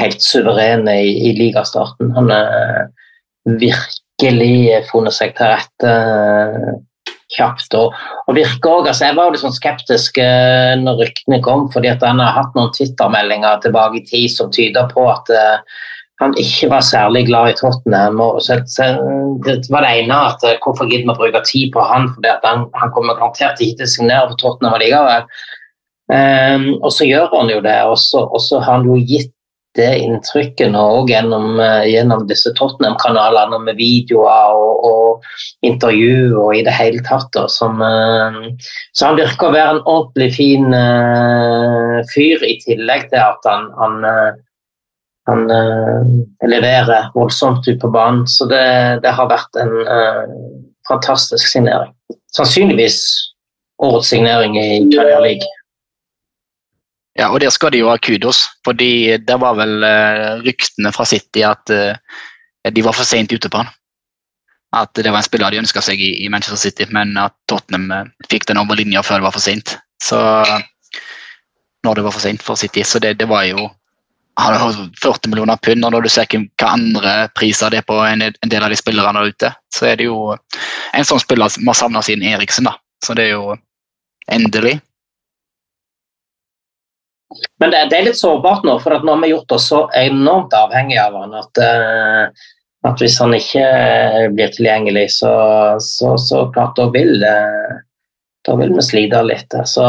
helt 0.00 0.24
suveren 0.24 0.88
i, 0.88 1.28
i 1.28 1.34
ligastarten. 1.36 2.14
Han 2.16 2.32
har 2.32 2.88
virkelig 3.60 4.80
funnet 4.88 5.16
seg 5.16 5.34
til 5.36 5.52
rette 5.52 5.92
kjapt. 7.36 7.74
Og, 7.78 7.96
og 8.26 8.36
virker 8.38 8.88
altså 8.88 9.08
Jeg 9.08 9.16
var 9.18 9.28
jo 9.28 9.34
litt 9.34 9.44
sånn 9.44 9.56
skeptisk 9.56 10.20
uh, 10.22 10.74
når 10.80 11.02
ryktene 11.02 11.40
kom, 11.44 11.66
fordi 11.74 11.90
at 11.92 12.04
han 12.06 12.22
har 12.22 12.36
hatt 12.38 12.54
noen 12.58 12.72
Twitter-meldinger 12.76 13.60
tilbake 13.64 14.00
i 14.00 14.06
tid 14.08 14.32
som 14.34 14.52
tyder 14.54 14.88
på 14.92 15.08
at 15.10 15.34
uh, 15.34 15.82
han 16.22 16.36
ikke 16.38 16.70
var 16.70 16.84
særlig 16.86 17.24
glad 17.28 17.50
i 17.50 17.58
Tottenham. 17.58 18.20
og 18.22 18.40
så, 18.42 18.60
så 18.70 18.94
Det 19.44 19.58
var 19.70 19.84
det 19.84 19.92
ene 19.98 20.20
at 20.30 20.46
uh, 20.46 20.56
hvorfor 20.64 20.88
gidder 20.88 21.10
vi 21.10 21.16
å 21.16 21.20
bruke 21.20 21.44
tid 21.48 21.74
på 21.74 21.84
han, 21.90 22.08
fordi 22.14 22.32
at 22.32 22.46
han, 22.46 22.68
han 22.78 22.94
kommer 22.94 23.18
garantert 23.18 23.60
ikke 23.60 23.82
til 23.82 23.90
å 23.90 23.94
signere 23.96 24.30
for 24.30 24.40
Tottenham 24.42 24.80
likevel. 24.82 25.28
Um, 26.04 26.66
og 26.84 26.90
så 26.92 27.06
gjør 27.08 27.30
han 27.32 27.48
jo 27.48 27.62
det, 27.64 27.78
og 27.88 27.96
så 28.44 28.58
har 28.60 28.76
han 28.76 28.84
jo 28.84 28.98
gitt 29.00 29.33
det 29.78 29.90
inntrykket 30.04 30.70
nå 30.70 30.82
òg 31.00 31.10
gjennom, 31.10 31.58
eh, 31.60 31.88
gjennom, 31.90 32.24
disse 32.30 32.52
Tottenham-kanalene 32.58 33.58
med 33.64 33.78
videoer 33.80 34.54
og, 34.54 34.84
og, 34.86 35.28
intervju 35.66 36.36
og 36.38 36.54
i 36.58 36.62
det 36.66 36.74
hele 36.76 37.02
tatt. 37.06 37.30
Da, 37.34 37.46
som, 37.50 37.80
uh, 37.82 38.44
så 38.94 39.08
han 39.08 39.18
virker 39.18 39.48
å 39.48 39.54
være 39.54 39.76
en 39.76 39.82
ordentlig 39.82 40.30
fin 40.36 40.66
uh, 40.70 42.02
fyr, 42.12 42.44
i 42.44 42.58
tillegg 42.62 43.08
til 43.10 43.22
at 43.22 43.48
han, 43.48 43.70
han, 43.80 44.04
uh, 44.04 44.36
han 45.30 45.46
leverer 46.52 47.10
voldsomt 47.16 47.66
ut 47.66 47.80
på 47.80 47.90
banen. 47.94 48.26
Så 48.30 48.46
det, 48.50 48.64
det 49.02 49.14
har 49.16 49.30
vært 49.30 49.56
en 49.56 49.72
fantastisk 50.84 51.48
signering. 51.48 51.94
Sannsynligvis 52.36 53.00
årets 53.82 54.12
signering 54.12 54.58
i 54.60 54.68
Premier 54.92 55.22
League. 55.24 55.48
Ja, 57.14 57.30
og 57.30 57.38
der 57.40 57.52
skal 57.54 57.70
de 57.70 57.78
jo 57.78 57.90
ha 57.92 57.98
kudos, 58.02 58.42
fordi 58.66 59.16
det 59.22 59.36
var 59.38 59.54
vel 59.58 59.86
uh, 59.86 60.42
ryktene 60.42 60.90
fra 60.94 61.06
City 61.06 61.44
at 61.46 61.70
uh, 61.70 61.94
de 62.74 62.82
var 62.82 62.96
for 62.96 63.06
sent 63.06 63.32
ute 63.32 63.50
på 63.50 63.60
han. 63.62 63.70
At 64.74 64.90
det 64.98 65.12
var 65.12 65.22
en 65.22 65.26
spiller 65.26 65.54
de 65.54 65.60
ønska 65.62 65.82
seg 65.84 66.00
i, 66.02 66.26
Manchester 66.28 66.58
City, 66.58 66.88
men 66.90 67.14
at 67.20 67.36
Tottenham 67.50 67.86
uh, 67.94 68.10
fikk 68.30 68.48
den 68.50 68.58
over 68.58 68.80
linja 68.80 69.04
før 69.06 69.22
det 69.22 69.28
var 69.28 69.36
for 69.36 69.46
sent. 69.46 69.76
Så 70.02 70.18
når 71.86 71.94
det 71.94 72.04
var 72.06 72.16
for 72.16 72.24
sent 72.24 72.42
for 72.42 72.58
City, 72.58 72.82
så 72.82 72.98
det, 72.98 73.14
det 73.22 73.30
var 73.30 73.46
jo 73.46 73.68
han 74.36 74.56
har 74.58 74.72
40 75.02 75.30
millioner 75.30 75.56
pund, 75.62 75.84
og 75.86 75.92
når 75.94 76.02
du 76.02 76.10
ser 76.10 76.26
hva 76.26 76.72
andre 76.72 77.12
priser 77.38 77.70
det 77.70 77.84
er 77.84 77.86
på 77.86 78.00
en, 78.02 78.24
en 78.26 78.50
del 78.50 78.64
av 78.66 78.72
de 78.72 78.78
spillerne 78.78 79.20
der 79.20 79.30
ute, 79.30 79.50
så 79.70 79.86
er 79.92 80.00
det 80.00 80.08
jo 80.08 80.34
en 80.34 81.06
sånn 81.06 81.22
spiller 81.22 81.52
vi 81.54 81.68
har 81.68 81.78
savna 81.78 82.02
siden 82.02 82.26
Eriksen. 82.26 82.66
da. 82.66 82.74
Så 83.04 83.14
det 83.14 83.28
er 83.28 83.36
jo 83.36 83.54
endelig 84.34 84.80
men 87.60 87.70
det, 87.70 87.86
det, 87.90 87.98
er 87.98 88.06
litt 88.08 88.18
sårbart 88.18 88.66
nå, 88.66 88.76
for 88.82 89.04
nå 89.04 89.14
har 89.14 89.22
vi 89.22 89.32
gjort 89.32 89.54
oss 89.56 89.70
så 89.70 89.84
enormt 89.98 90.54
avhengig 90.56 90.98
av 91.00 91.16
han 91.18 91.34
at, 91.38 91.62
uh, 91.62 92.44
at 92.88 93.02
hvis 93.02 93.18
han 93.22 93.34
ikke 93.36 93.64
blir 94.34 94.52
tilgjengelig, 94.54 95.08
så, 95.16 95.32
så, 95.82 96.14
så 96.20 96.44
klart 96.54 96.78
da 96.78 96.88
vil, 96.94 97.16
uh, 97.22 97.74
da 98.46 98.56
vil 98.60 98.74
vi 98.76 98.84
slite 98.84 99.22
litt. 99.26 99.56
Så 99.70 99.86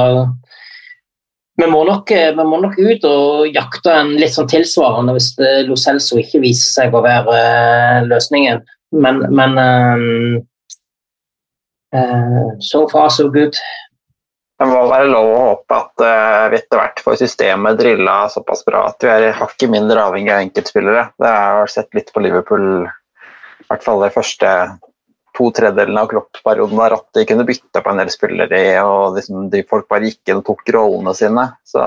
vi 1.59 1.67
må, 1.71 1.83
nok, 1.87 2.11
vi 2.11 2.45
må 2.47 2.59
nok 2.63 2.79
ut 2.79 3.05
og 3.07 3.55
jakte 3.55 3.93
en 3.93 4.15
litt 4.19 4.35
sånn 4.35 4.49
tilsvarende 4.51 5.15
hvis 5.15 5.31
Lo 5.67 5.77
Celso 5.79 6.19
ikke 6.19 6.43
viser 6.43 6.81
seg 6.81 6.95
å 6.95 7.03
være 7.05 7.37
uh, 7.37 8.01
løsningen. 8.09 8.63
Men, 8.95 9.25
men 9.35 9.57
so 12.63 12.85
far 12.91 13.09
so 13.11 13.29
good. 13.31 13.55
Det 14.55 14.65
må 14.69 14.85
være 14.87 15.09
lov 15.11 15.29
å 15.29 15.39
håpe 15.49 15.77
at 15.77 16.03
uh, 16.05 16.45
vi 16.51 16.59
etter 16.61 16.79
hvert 16.79 17.01
får 17.03 17.17
systemet 17.19 17.79
drilla 17.79 18.15
såpass 18.31 18.63
bra 18.67 18.85
at 18.87 19.03
vi 19.03 19.11
er 19.11 19.35
hakket 19.35 19.71
mindre 19.71 20.05
avhengig 20.07 20.31
av 20.31 20.43
enkeltspillere. 20.45 21.09
Det 21.19 21.31
har 21.31 21.65
jeg 21.65 21.73
sett 21.73 21.97
litt 21.97 22.13
på 22.15 22.23
Liverpool, 22.23 22.85
i 22.85 23.67
hvert 23.67 23.83
fall 23.83 24.05
de 24.05 24.13
første 24.15 24.51
to 25.35 25.49
tredjedelene 25.51 26.05
av 26.05 26.11
Klopp-perioden, 26.11 26.79
der 26.79 26.95
at 26.95 27.07
de 27.17 27.25
kunne 27.27 27.47
bytte 27.47 27.81
på 27.83 27.91
en 27.91 27.99
del 27.99 28.11
spillere 28.13 28.61
og 28.87 29.17
liksom, 29.17 29.49
de 29.51 29.65
folk 29.67 29.89
bare 29.91 30.07
gikk 30.07 30.31
inn 30.31 30.39
og 30.39 30.45
tok 30.47 30.63
rollene 30.71 31.11
sine. 31.17 31.49
Så 31.67 31.83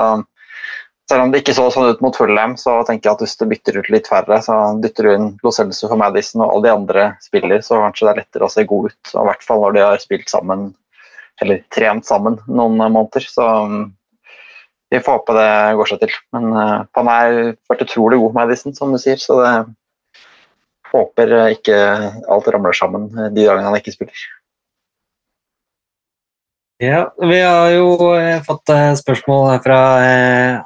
selv 1.09 1.25
om 1.25 1.33
det 1.33 1.41
ikke 1.41 1.57
så 1.57 1.71
sånn 1.73 1.89
ut 1.89 2.03
mot 2.05 2.16
Fulham, 2.16 2.59
så 2.61 2.83
tenker 2.85 3.09
jeg 3.09 3.16
at 3.16 3.23
hvis 3.25 3.39
du 3.41 3.47
bytter 3.49 3.79
ut 3.81 3.89
litt 3.95 4.11
færre, 4.11 4.43
så 4.45 4.59
dytter 4.83 5.09
du 5.09 5.14
inn 5.14 5.31
Lo 5.41 5.53
Celso 5.57 5.89
for 5.89 6.01
Madison 6.01 6.45
og 6.45 6.53
alle 6.53 6.66
de 6.66 6.75
andre 6.75 7.07
spiller, 7.25 7.64
så 7.64 7.81
kanskje 7.81 8.05
det 8.05 8.12
er 8.12 8.21
lettere 8.21 8.45
å 8.45 8.53
se 8.53 8.66
god 8.69 8.91
ut. 8.91 9.14
Og 9.14 9.23
I 9.23 9.29
hvert 9.31 9.49
fall 9.49 9.64
når 9.64 9.79
de 9.79 9.87
har 9.87 10.05
spilt 10.05 10.29
sammen 10.29 10.69
eller 11.43 11.62
trent 11.74 12.07
sammen 12.09 12.39
noen 12.47 12.78
måneder. 12.78 13.26
Så 13.28 13.45
um, 13.45 13.91
vi 14.91 15.01
får 15.01 15.20
håpe 15.20 15.36
det 15.36 15.51
går 15.78 15.91
seg 15.91 16.01
til. 16.05 16.16
Men 16.36 16.49
uh, 16.55 16.86
han 16.99 17.12
har 17.12 17.36
vært 17.70 17.84
utrolig 17.86 18.20
god, 18.22 18.34
Madison, 18.39 18.74
som 18.76 18.95
du 18.95 19.01
sier. 19.03 19.20
Så 19.20 19.39
det 19.43 19.53
håper 20.89 21.36
ikke 21.53 21.78
alt 22.32 22.49
ramler 22.49 22.76
sammen 22.76 23.11
de 23.12 23.45
dagene 23.45 23.68
han 23.68 23.78
ikke 23.78 23.95
spiller. 23.95 24.26
Ja, 26.78 27.09
vi 27.18 27.41
har 27.43 27.72
jo 27.74 28.12
eh, 28.14 28.39
fått 28.47 28.70
eh, 28.70 28.93
spørsmål 28.95 29.57
fra 29.64 29.78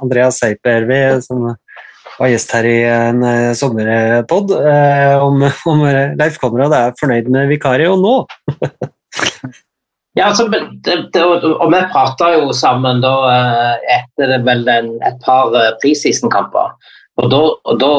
Andreas 0.05 0.43
Seipervi, 0.43 0.99
som 1.25 1.47
var 2.19 2.29
gjest 2.29 2.53
her 2.53 2.69
i 2.69 2.77
en 2.85 3.25
sommerpod, 3.57 4.53
om, 5.25 5.41
om 5.73 5.81
Leif 6.21 6.37
Konrad 6.39 6.77
er 6.77 6.93
fornøyd 7.01 7.33
med 7.33 7.49
vikario 7.49 7.97
nå. 7.97 8.15
Ja, 10.15 10.27
altså, 10.29 10.49
det, 10.49 10.97
det, 11.15 11.23
og 11.25 11.71
vi 11.73 11.79
prata 11.93 12.35
jo 12.35 12.51
sammen 12.53 13.01
da 13.01 13.13
eh, 13.33 13.93
etter 13.95 14.35
vel 14.45 14.67
en, 14.69 14.91
et 15.09 15.17
par 15.25 15.55
eh, 15.57 15.71
preseason-kamper. 15.81 16.75
Og 17.23 17.31
da, 17.33 17.41
og 17.69 17.79
da, 17.81 17.93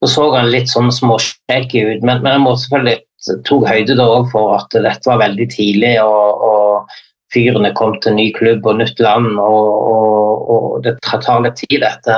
og 0.00 0.10
så 0.10 0.26
han 0.34 0.50
litt 0.50 0.70
sånn 0.70 0.90
småshaky 0.94 1.84
ut, 1.92 2.02
men, 2.02 2.24
men 2.24 2.34
jeg 2.34 2.42
må 2.42 2.56
selvfølgelig 2.58 3.44
tok 3.46 3.68
høyde 3.68 3.94
da 4.00 4.08
for 4.32 4.56
at 4.56 4.74
dette 4.74 5.06
var 5.06 5.22
veldig 5.22 5.46
tidlig. 5.54 5.94
og, 6.02 6.42
og 6.50 6.98
Fyrene 7.30 7.70
kom 7.78 7.94
til 8.02 8.16
ny 8.16 8.26
klubb 8.34 8.66
og 8.66 8.80
nytt 8.80 8.98
land, 8.98 9.36
og, 9.38 9.68
og, 9.94 10.48
og 10.50 10.80
det 10.82 10.96
tar 11.06 11.44
litt 11.44 11.60
tid, 11.60 11.78
dette. 11.84 12.16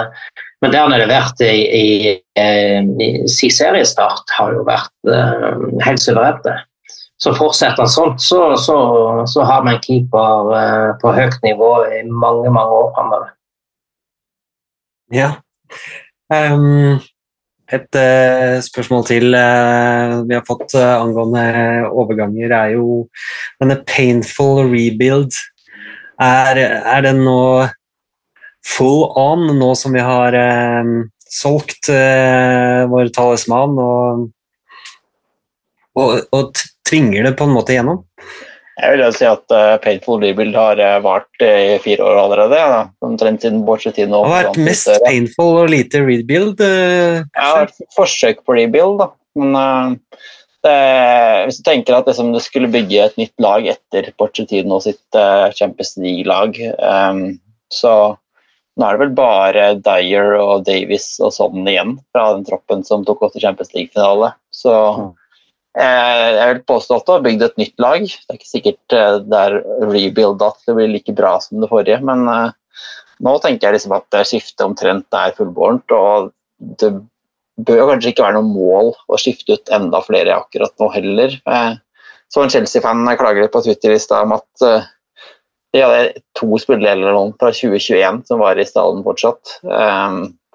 Men 0.64 0.72
det 0.72 0.80
han 0.80 0.94
har 0.94 1.02
levert 1.02 1.42
i, 1.44 1.52
i, 1.52 1.86
i, 2.16 3.08
i 3.20 3.50
seriestart, 3.52 4.32
har 4.38 4.54
jo 4.56 4.64
vært 4.64 4.94
uh, 5.12 5.66
helt 5.84 6.00
suverent 6.00 6.46
så 7.22 7.30
fortsetter 7.38 7.84
han 7.84 7.90
sånn, 7.90 8.16
så, 8.18 8.40
så, 8.58 8.76
så, 9.30 9.44
har 9.46 9.62
vi 9.62 9.76
en 9.76 9.82
keeper 9.84 10.52
eh, 10.58 10.88
på 10.98 11.12
høyt 11.14 11.38
nivå 11.44 11.70
i 11.86 12.02
mange, 12.08 12.50
mange 12.50 12.80
år 12.80 12.88
framover. 12.96 13.28
Ja. 15.12 15.28
Um, 16.32 16.98
et 17.72 17.94
uh, 17.94 18.58
spørsmål 18.64 19.06
til 19.06 19.36
uh, 19.36 20.18
vi 20.26 20.34
har 20.34 20.42
fått 20.48 20.74
uh, 20.74 20.98
angående 20.98 21.44
overganger, 21.92 22.56
er 22.56 22.74
jo 22.74 23.04
denne 23.62 23.78
painful 23.86 24.64
rebuild. 24.72 25.38
Er, 26.20 26.58
er 26.58 27.06
den 27.06 27.22
nå 27.26 27.68
full 28.66 29.06
on, 29.18 29.46
nå 29.58 29.72
som 29.78 29.94
vi 29.94 30.02
har 30.04 30.36
solgt 31.32 31.88
vår 31.88 33.08
talisman 33.16 33.80
og, 33.82 34.28
og, 35.98 36.12
og 36.36 36.60
tvinger 36.88 37.28
det 37.28 37.36
på 37.38 37.46
en 37.48 37.54
måte 37.54 37.76
gjennom? 37.76 38.02
Jeg 38.72 38.94
vil 38.94 39.02
jo 39.04 39.10
si 39.14 39.26
at 39.28 39.52
uh, 39.52 39.76
Painful 39.84 40.22
Rebuild 40.22 40.56
har 40.56 40.80
uh, 40.80 40.98
vart 41.04 41.44
uh, 41.44 41.74
i 41.74 41.80
fire 41.84 42.04
år 42.08 42.20
allerede. 42.24 42.58
Ja. 42.58 42.78
Omtrent 43.04 43.44
siden 43.44 43.66
Borchettino. 43.68 44.22
Det 44.24 44.30
har 44.32 44.46
vært 44.48 44.62
mest 44.64 44.88
litt, 44.88 45.04
painful 45.04 45.58
og 45.60 45.68
lite 45.70 46.00
rebuild? 46.06 46.62
Uh, 46.62 47.20
ja, 47.36 47.66
forsøk 47.96 48.40
på 48.48 48.56
rebuild, 48.56 48.96
da. 49.02 49.10
Men 49.38 49.98
det, 50.62 50.72
hvis 51.46 51.60
du 51.60 51.62
tenker 51.66 51.96
at 51.96 52.08
liksom, 52.08 52.32
du 52.34 52.40
skulle 52.42 52.70
bygge 52.72 53.04
et 53.04 53.14
nytt 53.20 53.32
lag 53.40 53.64
etter 53.72 54.10
Borchettino 54.20 54.76
sitt 54.84 55.20
Champions 55.56 55.94
League-lag, 56.00 56.58
um, 56.76 57.22
så 57.72 57.94
nå 58.76 58.86
er 58.86 58.96
det 58.96 59.02
vel 59.06 59.14
bare 59.16 59.64
Dyer 59.84 60.36
og 60.40 60.66
Davies 60.68 61.14
og 61.24 61.32
sånn 61.36 61.64
igjen 61.68 61.96
fra 62.12 62.30
den 62.36 62.44
troppen 62.48 62.84
som 62.88 63.04
tok 63.08 63.24
oss 63.24 63.34
til 63.34 63.44
Champions 63.44 63.72
League-finale. 63.76 64.32
Så 64.52 64.72
mm. 64.72 65.10
Eh, 65.72 66.30
jeg 66.36 66.48
vil 66.50 66.64
påstå 66.68 66.98
at 66.98 67.06
du 67.06 67.12
har 67.14 67.22
bygd 67.24 67.44
et 67.46 67.60
nytt 67.60 67.80
lag. 67.80 68.02
Det 68.04 68.34
er 68.34 68.38
ikke 68.38 68.50
sikkert 68.50 68.96
eh, 68.96 69.20
det 69.24 69.38
er 69.38 69.54
rebuilda 69.88 70.50
at 70.52 70.66
det 70.68 70.74
blir 70.76 70.90
like 70.92 71.14
bra 71.16 71.38
som 71.40 71.62
det 71.62 71.70
forrige, 71.70 72.00
men 72.04 72.26
eh, 72.28 72.50
nå 73.24 73.36
tenker 73.40 73.68
jeg 73.68 73.78
liksom 73.78 73.96
at 73.96 74.18
skiftet 74.28 74.66
omtrent 74.66 75.16
er 75.16 75.32
fullbårent. 75.38 75.94
Og 75.96 76.32
det 76.80 76.92
bør 77.62 77.86
kanskje 77.92 78.12
ikke 78.12 78.26
være 78.26 78.36
noe 78.40 78.50
mål 78.50 78.92
å 79.08 79.20
skifte 79.20 79.56
ut 79.56 79.72
enda 79.72 80.02
flere 80.04 80.36
akkurat 80.42 80.74
nå 80.80 80.88
heller. 80.92 81.36
Så 82.32 82.42
en 82.42 82.50
Chelsea-fan 82.50 83.04
klager 83.20 83.50
på 83.52 83.62
Twitter 83.62 83.94
i 83.94 84.00
stad 84.00 84.26
om 84.26 84.34
at 84.38 84.64
de 85.72 85.82
hadde 85.84 86.22
to 86.38 86.48
spillere 86.58 87.12
fra 87.38 87.52
2021 87.52 88.22
som 88.26 88.42
var 88.42 88.58
i 88.58 88.66
stallen 88.66 89.04
fortsatt. 89.06 89.58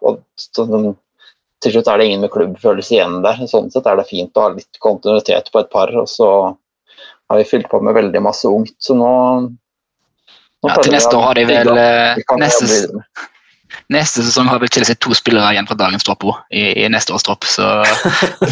Og 0.04 0.20
til 1.64 1.74
slutt 1.74 1.90
er 1.90 2.00
det 2.00 2.08
ingen 2.10 2.24
med 2.26 2.32
klubbfølelse 2.34 2.98
igjen 2.98 3.22
der. 3.26 3.40
Sånn 3.50 3.72
sett 3.74 3.88
er 3.90 4.00
det 4.00 4.08
fint 4.10 4.38
å 4.38 4.46
ha 4.46 4.54
litt 4.54 4.82
kontinuitet 4.84 5.52
på 5.54 5.64
et 5.64 5.72
par, 5.74 5.94
og 5.98 6.10
så 6.12 6.30
har 7.28 7.40
vi 7.42 7.48
fylt 7.48 7.70
på 7.72 7.80
med 7.84 7.98
veldig 7.98 8.22
masse 8.24 8.48
ungt, 8.48 8.76
så 8.80 8.96
nå, 8.96 9.14
nå 10.64 10.70
Ja, 10.70 10.78
til 10.80 10.94
neste 10.96 11.18
år 11.18 11.26
har 11.28 11.40
de 11.40 11.48
vel 11.50 11.72
eh, 11.82 12.22
neste. 12.40 13.02
Neste 13.94 14.24
sesong 14.26 14.50
har 14.52 14.62
vel 14.62 14.72
Chelsea 14.74 14.98
to 15.00 15.16
spillere 15.18 15.54
igjen 15.54 15.68
fra 15.70 15.78
dagens 15.80 16.06
tropp 16.08 16.26
i, 16.50 16.64
i 16.84 16.88
neste 16.92 17.16
års 17.16 17.26
tropp, 17.28 17.48
så 17.48 17.84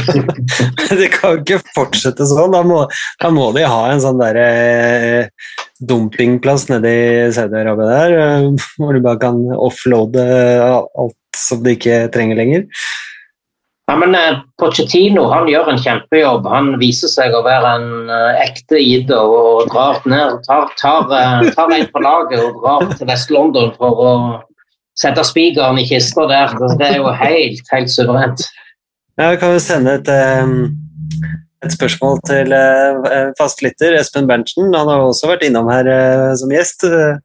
Det 0.99 1.09
kan 1.15 1.41
ikke 1.41 1.61
fortsette 1.75 2.27
sånn. 2.29 2.53
Da 2.55 2.61
må, 2.67 2.83
da 3.21 3.31
må 3.33 3.49
de 3.55 3.65
ha 3.67 3.81
en 3.91 4.03
sånn 4.03 4.21
der 4.21 4.39
eh, 4.41 5.49
dumpingplass 5.79 6.69
nede 6.71 6.91
i 6.91 7.07
Saudi-Arabia 7.35 7.89
der, 7.91 8.17
eh, 8.21 8.69
hvor 8.79 8.95
du 8.95 9.03
bare 9.03 9.21
kan 9.23 9.41
offloade 9.55 10.25
alt 10.65 11.19
som 11.35 11.63
de 11.65 11.75
ikke 11.75 12.05
trenger 12.15 12.39
lenger. 12.39 12.69
Ja, 13.87 13.95
men 13.95 14.15
eh, 14.15 14.39
Pochettino 14.57 15.27
han 15.29 15.47
gjør 15.49 15.69
en 15.69 15.81
kjempejobb. 15.81 16.47
Han 16.49 16.71
viser 16.81 17.11
seg 17.11 17.35
å 17.37 17.43
være 17.45 17.73
en 17.77 18.09
eh, 18.09 18.41
ekte 18.47 18.79
ide 18.81 19.17
og 19.19 19.69
drar 19.69 19.99
ned, 20.09 20.39
tar, 20.47 20.71
tar, 20.79 21.11
eh, 21.13 21.51
tar 21.53 21.73
en 21.75 21.85
på 21.93 22.01
laget 22.01 22.41
og 22.41 22.63
drar 22.63 22.87
til 22.95 23.09
Vest-London 23.11 23.75
for 23.77 24.01
å 24.01 24.13
sette 24.99 25.23
spikeren 25.27 25.80
i 25.81 25.85
kista 25.88 26.26
der. 26.30 26.55
Det 26.80 26.88
er 26.88 26.97
jo 27.01 27.11
helt, 27.19 27.65
helt 27.73 27.91
suverent. 27.91 28.45
Ja, 29.19 29.30
vi 29.31 29.39
kan 29.41 29.53
jo 29.55 29.61
sende 29.63 29.93
et, 29.99 30.09
eh, 30.11 30.47
et 31.65 31.76
spørsmål 31.76 32.19
til 32.27 32.51
eh, 32.55 33.30
fastlytter 33.39 33.95
Espen 33.99 34.27
Berntsen. 34.30 34.73
Han 34.76 34.91
har 34.91 35.03
også 35.05 35.30
vært 35.31 35.45
innom 35.47 35.69
her 35.72 35.88
eh, 35.91 36.34
som 36.39 36.51
gjest. 36.51 36.84
eh, 36.88 37.17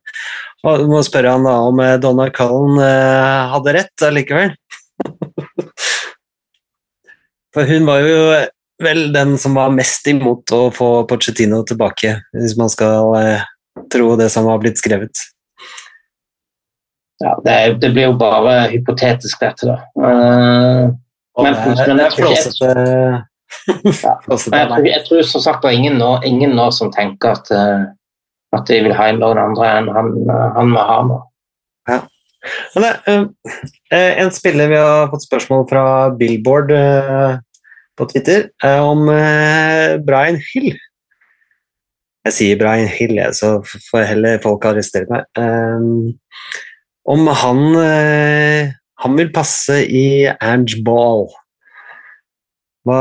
Og 0.69 0.85
må 0.91 1.01
spørre 1.07 1.33
han 1.35 1.47
da 1.49 1.57
om 1.67 1.79
eh, 1.83 1.97
Donna 2.03 2.29
Cullen 2.35 2.79
eh, 2.85 3.51
hadde 3.55 3.77
rett 3.79 4.07
allikevel. 4.11 4.55
For 7.55 7.67
hun 7.67 7.87
var 7.89 8.05
jo 8.07 8.19
vel 8.81 9.01
den 9.13 9.35
som 9.41 9.57
var 9.59 9.73
mest 9.75 10.07
imot 10.09 10.53
å 10.55 10.71
få 10.73 10.91
Pochettino 11.11 11.63
tilbake, 11.67 12.15
hvis 12.37 12.55
man 12.61 12.71
skal 12.73 13.17
eh, 13.19 13.43
tro 13.93 14.15
det 14.21 14.31
som 14.33 14.47
har 14.49 14.61
blitt 14.63 14.79
skrevet. 14.81 15.25
Ja, 17.21 17.35
det, 17.45 17.53
er- 17.53 17.79
det 17.81 17.91
blir 17.93 18.07
jo 18.09 18.13
bare 18.19 18.69
hypotetisk, 18.73 19.41
dette. 19.41 19.67
da. 19.69 19.77
Eh, 20.01 20.91
Men- 21.43 21.55
det 21.55 21.89
er- 21.89 22.01
er 22.07 22.11
flåsete 22.11 22.71
jeg, 24.31 24.85
jeg 24.87 25.03
tror 25.09 25.23
som 25.27 25.41
sagt 25.43 25.63
det 25.63 25.71
er 25.73 25.77
ingen 25.79 25.97
nå, 25.99 26.11
ingen 26.25 26.53
nå 26.55 26.69
som 26.73 26.93
tenker 26.93 27.33
at, 27.35 27.51
eh, 27.51 27.83
at 28.55 28.67
de 28.67 28.79
vil 28.85 28.95
ha 28.95 29.11
noen 29.13 29.39
andre 29.43 29.71
enn 29.79 29.89
han, 29.91 30.11
han 30.55 30.71
nå. 31.11 31.19
Ja. 31.91 32.01
Men 32.75 32.85
det, 32.87 32.93
eh, 33.93 34.23
en 34.23 34.31
spiller 34.31 34.71
vi 34.71 34.77
har 34.79 35.11
fått 35.11 35.27
spørsmål 35.27 35.67
fra 35.69 35.83
Billboard 36.17 36.71
uh, 36.73 37.37
på 37.99 38.07
Twitter, 38.09 38.47
er 38.65 38.81
om 38.81 39.05
Brian 40.07 40.39
Hill. 40.53 40.79
Jeg 42.25 42.33
sier 42.37 42.57
Brian 42.61 42.89
Hill, 42.89 43.17
jeg, 43.19 43.35
så 43.37 43.59
får 43.91 44.07
heller 44.15 44.39
folk 44.45 44.65
arrestere 44.65 45.11
meg. 45.11 45.27
Om 47.11 47.27
han, 47.43 47.63
eh, 47.83 48.71
han 49.03 49.17
vil 49.19 49.33
passe 49.35 49.81
i 49.87 50.29
Ange 50.31 50.79
Ball. 50.87 51.27
Hva, 52.87 53.01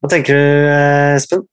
hva 0.00 0.10
tenker 0.10 0.34
du, 0.34 0.70
eh, 0.72 1.14
Espen? 1.16 1.46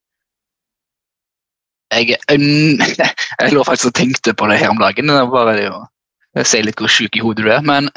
jeg, 1.94 2.18
um, 2.32 2.82
jeg 3.42 3.54
lå 3.54 3.64
faktisk 3.68 3.92
og 3.92 3.98
tenkte 3.98 4.34
på 4.38 4.50
det 4.50 4.60
her 4.62 4.74
om 4.74 4.82
dagen. 4.82 5.12
Bare 5.34 5.70
å 5.70 6.46
si 6.48 6.62
litt 6.64 6.82
hvor 6.82 6.92
sjuk 6.92 7.18
i 7.18 7.24
hodet 7.24 7.46
du 7.46 7.52
er. 7.54 7.64
Men 7.66 7.90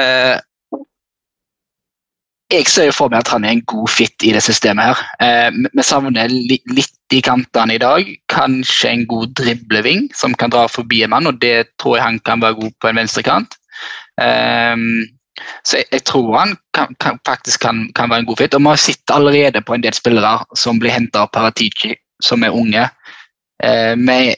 eh, 0.00 0.36
jeg 2.54 2.68
ser 2.70 2.88
jo 2.88 2.94
for 2.96 3.12
meg 3.12 3.24
at 3.24 3.30
han 3.34 3.44
er 3.44 3.56
en 3.56 3.64
god 3.70 3.90
fit 3.92 4.24
i 4.26 4.32
det 4.34 4.42
systemet 4.44 4.90
her. 4.90 5.02
Eh, 5.24 5.50
vi- 5.74 5.82
savner 5.86 6.28
li, 6.30 6.60
litt 6.70 7.12
i 7.12 7.20
kantene 7.20 7.74
i 7.74 7.82
dag. 7.82 8.08
Kanskje 8.32 8.90
en 8.90 9.06
god 9.06 9.34
dribleving 9.38 10.08
som 10.14 10.34
kan 10.34 10.50
dra 10.50 10.66
forbi 10.68 11.02
en 11.04 11.10
mann, 11.10 11.26
og 11.26 11.40
det 11.40 11.76
tror 11.78 11.96
jeg 11.96 12.04
han 12.04 12.18
kan 12.20 12.40
være 12.40 12.60
god 12.60 12.72
på 12.80 12.88
en 12.88 12.96
venstrekant. 12.96 13.56
Eh, 14.20 14.76
så 15.64 15.78
jeg, 15.80 15.86
jeg 15.92 16.04
tror 16.04 16.36
han 16.38 16.56
kan, 16.74 16.94
kan, 17.00 17.18
faktisk 17.26 17.60
kan, 17.60 17.88
kan 17.94 18.10
være 18.10 18.24
en 18.24 18.26
god 18.26 18.36
fit. 18.42 18.54
Og 18.54 18.62
vi 18.62 18.68
har 18.72 18.82
sett 18.82 19.10
allerede 19.14 19.62
på 19.62 19.74
en 19.74 19.82
del 19.82 19.94
spillere 19.94 20.44
som 20.56 20.78
blir 20.78 20.94
henta 20.94 21.24
av 21.24 21.32
Paratici, 21.34 21.94
som 22.22 22.44
er 22.44 22.54
unge. 22.54 22.88
Eh, 23.62 23.94
med, 23.96 24.34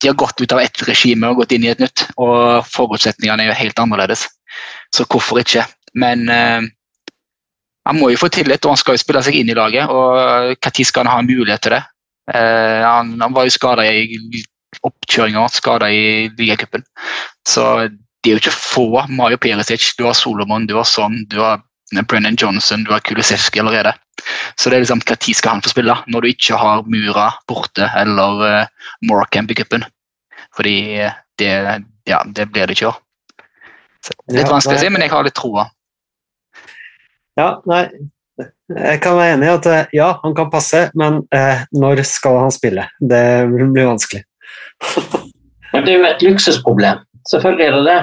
de 0.00 0.08
har 0.08 0.14
gått 0.18 0.40
ut 0.40 0.52
av 0.52 0.60
ett 0.60 0.82
regime 0.88 1.28
og 1.28 1.42
gått 1.42 1.52
inn 1.56 1.64
i 1.64 1.72
et 1.72 1.80
nytt, 1.80 2.06
og 2.20 2.64
forutsetningene 2.68 3.46
er 3.46 3.52
jo 3.52 3.60
helt 3.62 3.78
annerledes. 3.80 4.26
Så 4.94 5.06
hvorfor 5.08 5.40
ikke? 5.40 5.64
Men 5.96 6.28
eh, 6.28 6.62
han 7.86 8.00
må 8.00 8.10
jo 8.10 8.18
få 8.20 8.30
tillit, 8.34 8.64
og 8.64 8.74
han 8.74 8.80
skal 8.80 8.96
jo 8.96 9.02
spille 9.02 9.22
seg 9.22 9.38
inn 9.38 9.50
i 9.52 9.56
laget. 9.56 9.86
og 9.86 10.56
Når 10.64 10.86
skal 10.88 11.06
han 11.06 11.12
ha 11.12 11.26
mulighet 11.26 11.62
til 11.66 11.76
det? 11.76 11.82
Eh, 12.34 12.82
han, 12.82 13.14
han 13.20 13.36
var 13.36 13.46
jo 13.46 13.54
skada 13.54 13.84
i 13.86 14.42
oppkjøringa, 14.86 15.44
skada 15.54 15.90
i 15.94 16.26
ligacupen. 16.38 16.82
Så 17.46 17.86
det 17.86 18.32
er 18.32 18.34
jo 18.34 18.42
ikke 18.42 18.56
få. 18.56 18.88
Mario 19.08 19.38
Perisic, 19.38 19.92
du 19.98 20.06
har 20.08 20.18
Solomon, 20.18 20.66
du 20.66 20.74
har 20.78 20.88
Son, 20.88 21.22
du 21.30 21.38
har 21.40 21.62
Brennan 22.10 22.38
Johnson, 22.40 22.82
du 22.84 22.90
har 22.90 23.04
Kulisevski 23.06 23.62
allerede. 23.62 23.94
Så 24.58 24.70
det 24.70 24.78
er 24.78 24.82
liksom, 24.82 25.02
Når 25.06 25.34
skal 25.34 25.56
han 25.56 25.62
få 25.62 25.70
spille? 25.70 25.94
Når 26.10 26.24
du 26.24 26.28
ikke 26.32 26.58
har 26.58 26.82
Mura 26.90 27.28
borte 27.46 27.86
eller 28.00 28.42
uh, 28.42 28.90
Morecamp 29.06 29.50
i 29.50 29.54
cupen. 29.54 29.84
Fordi 30.56 30.76
eh, 31.04 31.12
det, 31.38 31.52
ja, 32.08 32.22
det 32.24 32.48
blir 32.50 32.66
det 32.66 32.76
ikke 32.76 32.86
i 32.86 32.90
år. 32.90 33.00
Litt 34.32 34.46
Ja, 34.46 34.52
vanskelig 34.54 34.78
å 34.78 34.82
si, 34.82 34.90
men 34.90 35.04
jeg 35.04 35.12
har 35.12 35.26
litt 35.26 35.36
troa. 35.36 35.66
Ja, 37.36 37.48
nei, 37.68 37.82
jeg 38.68 39.00
kan 39.04 39.16
være 39.18 39.34
enig 39.36 39.48
i 39.48 39.54
at 39.54 39.66
eh, 39.72 39.90
ja, 39.96 40.10
han 40.22 40.34
kan 40.36 40.50
passe, 40.52 40.86
men 40.98 41.22
eh, 41.36 41.64
når 41.76 42.02
skal 42.08 42.38
han 42.46 42.52
spille? 42.54 42.86
Det 43.00 43.22
blir 43.52 43.88
vanskelig. 43.92 44.22
Men 45.72 45.82
det 45.84 45.92
er 45.92 45.98
jo 45.98 46.04
et 46.08 46.22
luksusproblem. 46.24 47.00
Selvfølgelig 47.28 47.64
er 47.66 47.74
det 47.74 47.80
det. 47.84 47.96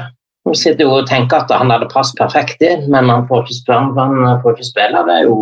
Man 0.46 0.58
sitter 0.60 0.84
jo 0.86 0.98
og 1.00 1.08
tenker 1.10 1.40
at 1.46 1.54
han 1.56 1.72
hadde 1.72 1.88
passet 1.90 2.20
perfekt 2.20 2.62
inn, 2.62 2.84
men 2.92 3.08
han 3.10 3.24
får 3.30 3.46
ikke 3.46 3.56
spille. 3.56 3.94
Han 3.98 4.42
får 4.44 4.58
ikke 4.58 4.68
spille. 4.68 5.04
Det 5.08 5.16
er 5.16 5.24
jo 5.24 5.38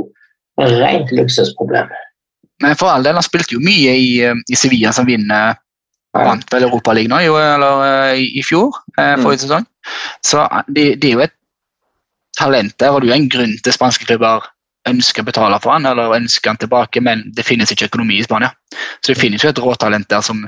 et 0.62 0.76
rent 0.80 1.12
luksusproblem. 1.18 1.90
Men 2.62 2.78
for 2.80 2.94
all 2.94 3.04
del, 3.04 3.18
han 3.18 3.26
spilte 3.26 3.58
jo 3.58 3.64
mye 3.66 3.96
i, 3.98 4.12
eh, 4.24 4.38
i 4.54 4.56
Sevilla, 4.56 4.94
som 4.96 5.10
vinner 5.10 5.58
vant 6.14 6.46
vel 6.54 6.68
Europaligaen 6.70 7.12
nå, 7.16 7.20
jo, 7.26 7.36
eller 7.42 7.84
eh, 7.90 8.22
i, 8.22 8.30
i 8.40 8.46
fjor, 8.46 8.78
eh, 9.00 9.16
Mm. 9.18 9.26
forrige 9.26 9.44
sesong. 9.48 9.66
Så 10.30 10.46
eh, 10.46 10.64
det, 10.78 10.86
det 11.02 11.10
er 11.10 11.18
jo 11.18 11.26
et 11.26 11.36
talent 12.38 12.78
der, 12.80 12.92
og 12.92 13.02
det 13.02 13.10
er 13.10 13.14
jo 13.14 13.20
en 13.20 13.32
grunn 13.32 13.56
til 13.64 13.76
spanske 13.76 14.08
klubber 14.08 14.50
ønsker 14.90 15.22
å 15.22 15.28
betale 15.28 15.60
for 15.62 15.76
han, 15.76 15.86
eller 15.86 16.16
ønsker 16.18 16.54
han 16.54 16.60
tilbake, 16.62 17.04
men 17.06 17.24
det 17.36 17.46
finnes 17.46 17.72
ikke 17.74 17.92
økonomi 17.92 18.18
i 18.18 18.26
Spania. 18.26 18.50
Så 19.00 19.14
det 19.14 19.20
finnes 19.22 19.44
jo 19.44 19.52
et 19.52 19.62
råtalent 19.62 20.10
der 20.10 20.24
som 20.26 20.48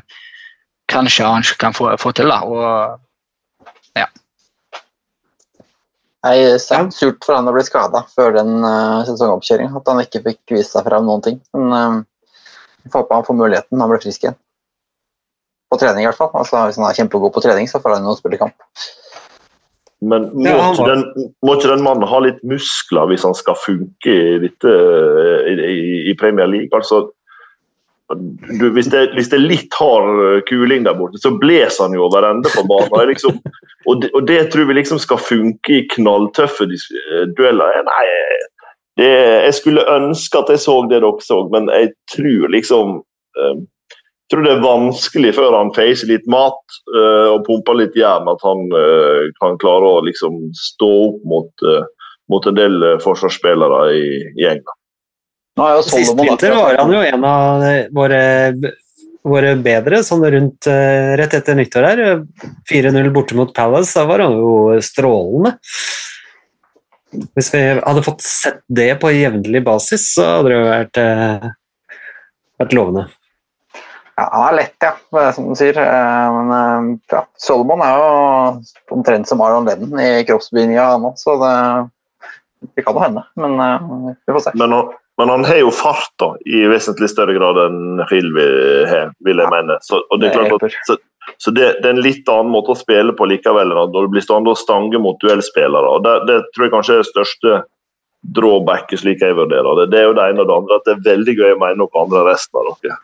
kanskje 0.90 1.28
han 1.28 1.46
kan 1.62 1.76
få, 1.76 1.92
få 2.02 2.12
til. 2.18 2.34
da, 2.34 2.42
og 2.42 3.02
Nei, 6.24 6.38
sterkt 6.56 6.96
surt 6.96 7.26
for 7.26 7.36
han 7.36 7.50
å 7.52 7.54
bli 7.56 7.66
skada 7.68 8.06
før 8.16 8.38
den 8.38 8.64
uh, 8.64 9.04
sesongoppkjøringa. 9.08 9.76
At 9.76 9.90
han 9.92 10.00
ikke 10.06 10.22
fikk 10.24 10.54
vist 10.56 10.76
seg 10.76 10.86
fram 10.88 11.10
noen 11.10 11.24
ting. 11.26 11.42
Men 11.52 11.74
uh, 11.76 12.38
vi 12.84 12.92
får 12.94 13.04
håpe 13.04 13.18
han 13.18 13.28
får 13.28 13.40
muligheten 13.42 13.76
når 13.76 13.84
han 13.84 13.92
blir 13.92 14.04
frisk 14.06 14.24
igjen. 14.24 14.38
På 15.68 15.80
trening 15.82 16.06
i 16.06 16.08
hvert 16.08 16.22
fall. 16.22 16.32
Altså, 16.40 16.62
hvis 16.70 16.80
han 16.80 16.88
er 16.88 17.00
kjempegod 17.02 17.34
på 17.36 17.44
trening, 17.44 17.68
så 17.68 17.84
får 17.84 17.98
han 17.98 18.08
jo 18.08 18.16
spille 18.16 18.40
kamp. 18.40 18.56
Men 20.04 20.30
må, 20.36 20.46
Ja, 20.50 20.70
ikke 20.74 20.88
den, 20.90 21.04
må 21.46 21.58
ikke 21.58 21.72
den 21.72 21.84
mannen 21.86 22.08
ha 22.10 22.22
litt 22.26 22.40
muskler 22.48 23.08
hvis 23.12 23.26
han 23.28 23.36
skal 23.38 23.58
funke 23.60 24.14
i, 24.14 24.40
dette, 24.44 24.78
i, 25.50 25.54
i, 25.70 25.84
i 26.12 26.16
Premier 26.20 26.50
League? 26.50 26.72
Altså, 26.76 27.06
du, 28.60 28.70
hvis, 28.76 28.90
det, 28.92 29.08
hvis 29.16 29.30
det 29.32 29.40
er 29.40 29.46
litt 29.46 29.76
hard 29.80 30.10
eh, 30.26 30.40
kuling 30.50 30.86
der 30.86 30.98
borte, 30.98 31.22
så 31.22 31.34
blåser 31.40 31.88
han 31.88 31.96
jo 31.98 32.06
over 32.08 32.28
ende 32.28 32.52
på 32.54 32.66
banen. 32.70 33.10
Liksom, 33.10 33.40
og, 33.88 34.02
det, 34.04 34.12
og 34.14 34.28
det 34.28 34.40
tror 34.54 34.68
vi 34.70 34.78
liksom 34.78 35.00
skal 35.02 35.22
funke 35.22 35.78
i 35.78 35.86
knalltøffe 35.96 36.68
eh, 36.70 37.24
dueller. 37.38 37.80
Nei, 37.88 38.08
det, 39.00 39.10
jeg 39.48 39.58
skulle 39.58 39.88
ønske 39.90 40.44
at 40.44 40.52
jeg 40.54 40.62
så 40.66 40.82
det 40.90 41.00
dere 41.02 41.14
så, 41.26 41.40
men 41.54 41.72
jeg 41.74 41.94
tror 42.14 42.54
liksom 42.54 43.00
eh, 43.40 43.56
jeg 44.34 44.40
tror 44.40 44.48
det 44.48 44.54
er 44.56 44.64
vanskelig 44.66 45.32
før 45.38 45.54
han 45.54 45.68
facer 45.76 46.10
litt 46.10 46.24
mat 46.32 46.78
uh, 46.90 47.36
og 47.36 47.44
pumper 47.46 47.78
litt 47.78 47.94
jern, 47.94 48.26
at 48.32 48.42
han 48.42 48.64
uh, 48.74 49.30
kan 49.38 49.60
klare 49.62 49.92
å 50.00 50.00
liksom 50.08 50.40
stå 50.58 50.90
opp 51.04 51.20
mot, 51.30 51.52
uh, 51.62 51.84
mot 52.34 52.48
en 52.50 52.58
del 52.58 52.88
forsvarsspillere 53.04 53.84
i, 53.94 54.08
i 54.42 54.48
England. 54.50 54.80
Nå 55.54 55.68
er 55.70 55.78
jo 55.78 55.86
Sist 55.86 56.18
vinter 56.18 56.56
var 56.58 56.82
han 56.82 56.96
jo 56.96 57.04
en 57.06 57.28
av 57.30 57.68
våre, 57.94 58.24
våre 59.22 59.54
bedre, 59.62 60.02
sånn 60.02 60.26
rundt 60.26 60.66
rett 60.66 61.38
etter 61.38 61.60
nyttår 61.60 61.90
her. 61.92 62.06
4-0 62.74 63.14
borte 63.14 63.38
mot 63.38 63.54
Palace, 63.54 63.94
da 63.94 64.08
var 64.10 64.26
han 64.26 64.34
jo 64.34 64.82
strålende. 64.82 65.60
Hvis 67.38 67.54
vi 67.54 67.62
hadde 67.78 68.06
fått 68.10 68.26
sett 68.26 68.64
det 68.66 68.96
på 68.98 69.14
jevnlig 69.14 69.62
basis, 69.62 70.16
så 70.16 70.40
hadde 70.40 70.50
det 70.50 70.58
jo 70.58 70.72
vært, 70.72 71.04
eh, 71.04 71.52
vært 72.64 72.74
lovende. 72.82 73.12
Ja, 74.14 74.28
han 74.30 74.44
er 74.52 74.58
lett, 74.60 74.76
ja, 74.86 75.24
som 75.34 75.50
du 75.50 75.56
sier. 75.58 75.78
Eh, 75.80 76.34
Men 76.38 76.52
eh, 76.54 76.90
ja, 77.16 77.24
Solomon 77.42 77.82
er 77.82 77.98
jo 77.98 78.98
omtrent 78.98 79.30
som 79.30 79.42
Aron 79.42 79.66
Lennon 79.70 80.02
i 80.02 80.26
kroppsbygninga, 80.28 80.90
nå, 81.02 81.16
så 81.18 81.38
det, 81.42 81.54
det 82.76 82.86
kan 82.86 82.98
jo 82.98 83.06
hende. 83.06 83.24
Men 83.40 83.58
eh, 83.64 83.88
vi 84.28 84.36
får 84.36 84.46
se. 84.46 84.54
Men 84.62 84.76
han, 84.78 84.92
Men 85.18 85.30
han 85.30 85.44
har 85.46 85.60
jo 85.62 85.72
fart 85.74 86.10
da, 86.18 86.32
i 86.50 86.64
vesentlig 86.72 87.10
større 87.12 87.36
grad 87.38 87.60
enn 87.68 88.02
Hilvi 88.10 88.46
har, 88.90 89.12
vil 89.26 89.42
jeg 89.44 89.52
mene. 89.54 89.76
Så, 89.86 90.00
det 90.18 90.32
er 90.32 90.40
klart 90.40 90.66
at, 90.66 90.78
så, 90.88 90.98
så 91.38 91.54
det, 91.54 91.68
det 91.84 91.90
er 91.90 91.94
en 91.94 92.02
litt 92.02 92.30
annen 92.34 92.50
måte 92.54 92.74
å 92.74 92.80
spille 92.80 93.14
på 93.14 93.28
likevel 93.30 93.70
enn 93.70 93.82
at 93.84 93.94
når 93.94 94.08
du 94.08 94.16
blir 94.16 94.26
stående 94.26 94.56
og 94.56 94.58
stange 94.58 94.98
mot 95.02 95.20
duellspillere. 95.22 95.86
og 95.86 96.02
Det, 96.06 96.16
det 96.30 96.40
tror 96.56 96.66
jeg 96.66 96.74
kanskje 96.74 96.96
er 96.98 97.04
det 97.04 97.12
største 97.12 97.60
drawbacket, 98.24 99.02
slik 99.02 99.22
jeg 99.22 99.36
vurderer 99.36 99.82
det. 99.82 99.90
Det 99.92 100.00
er 100.00 100.06
jo 100.08 100.16
det 100.16 100.26
ene 100.32 100.44
og 100.44 100.50
det 100.50 100.56
andre, 100.56 100.78
at 100.80 100.86
det 100.88 100.94
er 100.94 101.08
veldig 101.10 101.36
gøy 101.36 101.54
å 101.54 101.60
mene 101.60 101.80
noe 101.82 102.02
andre 102.04 102.22
enn 102.22 102.30
resten 102.30 102.60
av 102.60 102.70
dere. 102.84 102.98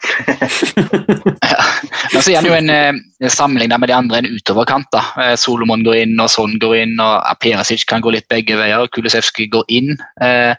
Men 2.14 2.24
så 2.24 2.32
er 2.32 2.40
det 2.40 2.50
jo 2.50 2.56
en 2.56 2.72
eh, 2.74 3.32
sammenligning 3.36 3.82
med 3.84 3.92
de 3.92 3.98
andre 3.98 4.22
en 4.22 4.30
utoverkant. 4.32 4.88
da. 4.96 5.04
Eh, 5.26 5.36
Solomon 5.40 5.84
går 5.86 6.06
inn, 6.06 6.16
og 6.24 6.32
Son 6.32 6.56
går 6.62 6.78
inn, 6.84 6.96
og 7.04 7.28
Perisic 7.44 7.84
kan 7.90 8.06
gå 8.06 8.16
litt 8.16 8.30
begge 8.32 8.58
veier. 8.60 8.88
Kulisevskij 8.96 9.52
går 9.52 9.68
inn. 9.76 9.98
Eh, 10.24 10.56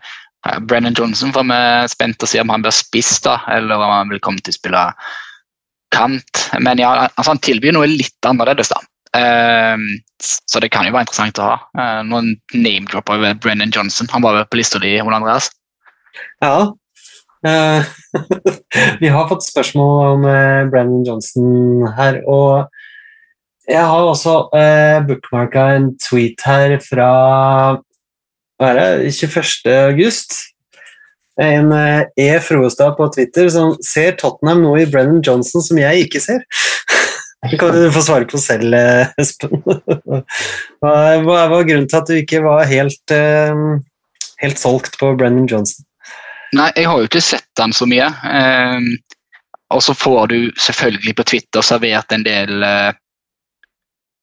Brennan 0.69 0.97
Johnson 0.97 1.33
får 1.33 1.49
vi 1.49 1.63
spent 1.93 2.23
å 2.25 2.29
se 2.29 2.41
om 2.41 2.53
han 2.53 2.63
blir 2.65 2.75
spiss, 2.75 3.17
da, 3.25 3.41
eller 3.53 3.81
om 3.81 3.97
han 3.97 4.13
vil 4.13 4.23
komme 4.25 4.45
til 4.45 4.53
å 4.55 4.61
spille 4.61 4.85
kant. 5.95 6.47
Men 6.61 6.81
ja, 6.81 6.95
altså, 7.09 7.33
han 7.33 7.43
tilbyr 7.45 7.77
noe 7.77 7.89
litt 7.91 8.29
annerledes, 8.29 8.73
da. 8.73 8.81
Eh, 9.17 9.77
så 10.47 10.61
det 10.63 10.71
kan 10.75 10.87
jo 10.87 10.95
være 10.95 11.09
interessant 11.09 11.41
å 11.41 11.49
ha. 11.49 11.57
Uh, 11.75 12.03
noen 12.07 12.35
name-dropper 12.55 13.23
ved 13.23 13.41
Brennan 13.43 13.73
Johnson. 13.75 14.11
Han 14.13 14.25
var 14.25 14.45
på 14.51 14.61
lista 14.61 14.81
di, 14.83 14.97
Ole 15.03 15.19
Andreas? 15.19 15.51
Ja. 16.45 16.71
Eh, 17.47 17.89
vi 19.01 19.09
har 19.09 19.29
fått 19.31 19.47
spørsmål 19.49 19.95
om 20.11 20.27
Brennan 20.27 20.71
Brandon 20.71 21.07
Johnson 21.09 21.89
her, 21.97 22.21
og 22.29 22.69
jeg 23.71 23.87
har 23.87 24.03
også 24.03 24.35
uh, 24.51 24.99
bookmarka 25.07 25.69
en 25.77 25.93
tweet 26.03 26.43
her 26.45 26.77
fra 26.83 27.11
hva 28.61 28.71
er 28.75 28.77
det, 28.77 29.13
21. 29.17 29.71
august. 29.89 30.35
En 31.41 31.71
eh, 31.73 32.03
E. 32.21 32.41
Froestad 32.45 32.99
på 32.99 33.07
Twitter 33.15 33.49
som 33.49 33.73
ser 33.85 34.19
Tottenham 34.21 34.61
noe 34.67 34.83
i 34.83 34.89
Brennan 34.91 35.23
Johnson 35.25 35.65
som 35.65 35.81
jeg 35.81 36.05
ikke 36.05 36.21
ser. 36.21 36.45
Du 37.49 37.93
få 37.93 38.03
svare 38.05 38.27
på 38.29 38.39
selv, 38.39 38.75
eh, 38.77 39.13
Espen. 39.21 39.63
Hva 40.85 41.47
var 41.49 41.65
grunnen 41.65 41.89
til 41.89 42.01
at 42.01 42.11
du 42.11 42.19
ikke 42.19 42.43
var 42.45 42.67
helt, 42.69 43.15
eh, 43.17 43.63
helt 44.45 44.61
solgt 44.61 44.99
på 45.01 45.15
Brennan 45.17 45.49
Johnson? 45.49 45.87
Nei, 46.53 46.69
jeg 46.77 46.91
har 46.91 47.01
jo 47.01 47.09
ikke 47.09 47.23
sett 47.25 47.63
han 47.63 47.73
så 47.73 47.89
mye. 47.89 48.11
Eh, 48.29 48.91
og 49.73 49.81
så 49.87 49.95
får 49.97 50.33
du 50.35 50.39
selvfølgelig 50.61 51.17
på 51.17 51.29
Twitter 51.33 51.65
servert 51.65 52.13
en 52.13 52.27
del 52.27 52.65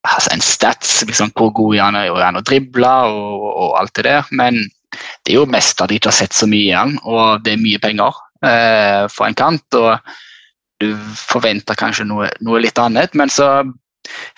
altså 0.07 0.31
en 0.33 0.43
stats, 0.43 1.01
liksom 1.07 1.31
hvor 1.35 1.53
god 1.55 1.77
han 1.81 1.97
er 1.99 2.13
han 2.21 2.39
å 2.39 2.45
drible 2.45 2.91
og, 3.09 3.47
og 3.47 3.77
alt 3.79 3.95
det 3.97 4.05
der. 4.07 4.29
Men 4.35 4.59
det 5.23 5.33
er 5.33 5.39
jo 5.39 5.49
mest 5.49 5.81
at 5.81 5.91
jeg 5.91 6.01
ikke 6.01 6.11
har 6.11 6.19
sett 6.19 6.35
så 6.35 6.47
mye 6.49 6.69
igjen, 6.69 6.97
og 7.03 7.43
det 7.45 7.55
er 7.55 7.63
mye 7.63 7.81
penger 7.83 8.21
eh, 8.45 9.03
for 9.11 9.27
en 9.27 9.37
kant. 9.37 9.79
og 9.79 9.97
du 10.81 10.93
forventer 11.17 11.77
kanskje 11.77 12.05
noe, 12.07 12.29
noe 12.45 12.61
litt 12.61 12.79
annet, 12.81 13.15
men 13.17 13.31
så 13.33 13.49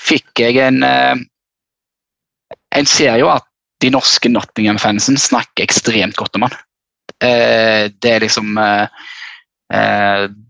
fikk 0.01 0.43
jeg 0.45 0.61
en 0.63 0.83
eh, 0.85 1.25
En 2.77 2.85
ser 2.85 3.15
jo 3.17 3.29
at 3.31 3.45
de 3.81 3.89
norske 3.89 4.29
Nottingham-fansen 4.29 5.17
snakker 5.17 5.63
ekstremt 5.63 6.17
godt 6.19 6.35
om 6.37 6.43
han. 6.45 6.53
Eh, 7.25 7.89
det 7.89 8.11
er 8.11 8.21
liksom 8.21 8.59
eh, 8.61 9.07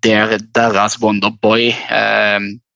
der, 0.04 0.34
deres 0.56 0.98
Wonderboy. 1.00 1.70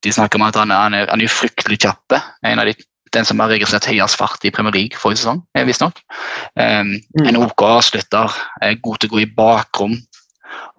De 0.03 0.13
snakker 0.15 0.39
om 0.39 0.45
at 0.47 0.59
han 0.59 0.71
han 0.71 0.95
er, 0.95 1.09
han 1.11 1.23
er 1.23 1.31
fryktelig 1.31 1.81
kjapp. 1.83 2.15
En 2.47 2.63
av 2.63 2.69
de, 2.69 2.75
den 3.15 3.27
som 3.27 3.43
har 3.43 3.51
registrert 3.51 3.89
høyest 3.91 4.19
fart 4.19 4.47
i 4.47 4.51
Premier 4.51 4.75
League 4.75 4.99
forrige 4.99 5.25
sesong, 5.25 5.43
visstnok. 5.67 5.99
Um, 6.55 6.95
en 7.23 7.41
OK 7.43 7.67
avslutter, 7.67 8.39
er 8.63 8.79
god 8.79 8.99
til 9.03 9.11
å 9.11 9.15
gå 9.17 9.23
i 9.25 9.31
bakrom 9.39 9.99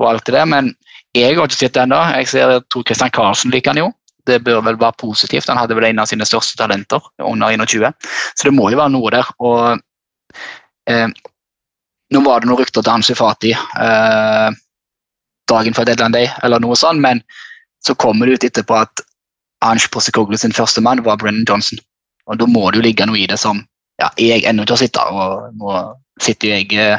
og 0.00 0.08
alt 0.08 0.26
det 0.26 0.38
der. 0.38 0.48
Men 0.48 0.72
jeg 1.14 1.36
har 1.36 1.46
ikke 1.46 1.56
sett 1.60 1.76
det 1.76 1.84
ennå. 1.84 2.00
Jeg 2.18 2.30
ser 2.30 2.50
jeg 2.56 2.64
tror 2.72 2.86
Christian 2.88 3.12
Karlsen 3.14 3.54
liker 3.54 3.74
han 3.74 3.84
jo. 3.84 3.92
Det 4.26 4.40
bør 4.42 4.62
vel 4.64 4.80
være 4.80 4.98
positivt. 4.98 5.48
Han 5.52 5.60
hadde 5.60 5.76
vel 5.76 5.86
en 5.90 6.02
av 6.02 6.08
sine 6.10 6.26
største 6.26 6.56
talenter 6.58 7.02
under 7.22 7.52
21. 7.54 7.92
Så 8.34 8.48
det 8.48 8.54
må 8.56 8.70
jo 8.72 8.80
være 8.80 8.94
noe 8.94 9.12
der. 9.12 9.30
Og 9.44 9.78
eh, 10.90 11.08
nå 12.14 12.22
var 12.24 12.40
det 12.40 12.50
noen 12.50 12.60
rykter 12.60 12.82
til 12.82 12.94
Ansu 12.94 13.14
Fati 13.18 13.52
eh, 13.54 14.60
dagen 15.50 15.76
før 15.76 15.88
Deadland 15.88 16.16
day, 16.16 16.30
eller 16.42 16.62
noe 16.62 16.76
sånt, 16.78 17.02
men 17.04 17.20
så 17.84 17.94
kommer 18.00 18.26
det 18.26 18.38
ut 18.38 18.46
etterpå 18.48 18.78
at 18.80 19.04
Ange 19.64 19.88
Postecoglou 19.92 20.40
sin 20.40 20.56
første 20.56 20.80
mann 20.84 21.02
var 21.04 21.18
Brennan 21.20 21.46
Johnson. 21.48 21.78
Og 22.28 22.40
da 22.40 22.48
må 22.48 22.70
det 22.70 22.80
jo 22.80 22.86
ligge 22.86 23.06
noe 23.08 23.20
i 23.20 23.28
det 23.28 23.38
som 23.40 23.60
ja, 24.00 24.08
jeg 24.18 24.44
ennå 24.48 24.64
ikke 24.64 24.74
har 24.74 24.82
sittet 24.82 25.12
og 25.12 25.52
nå 25.60 25.74
sitter 26.22 26.54
jeg, 26.54 26.68
eh, 26.78 26.98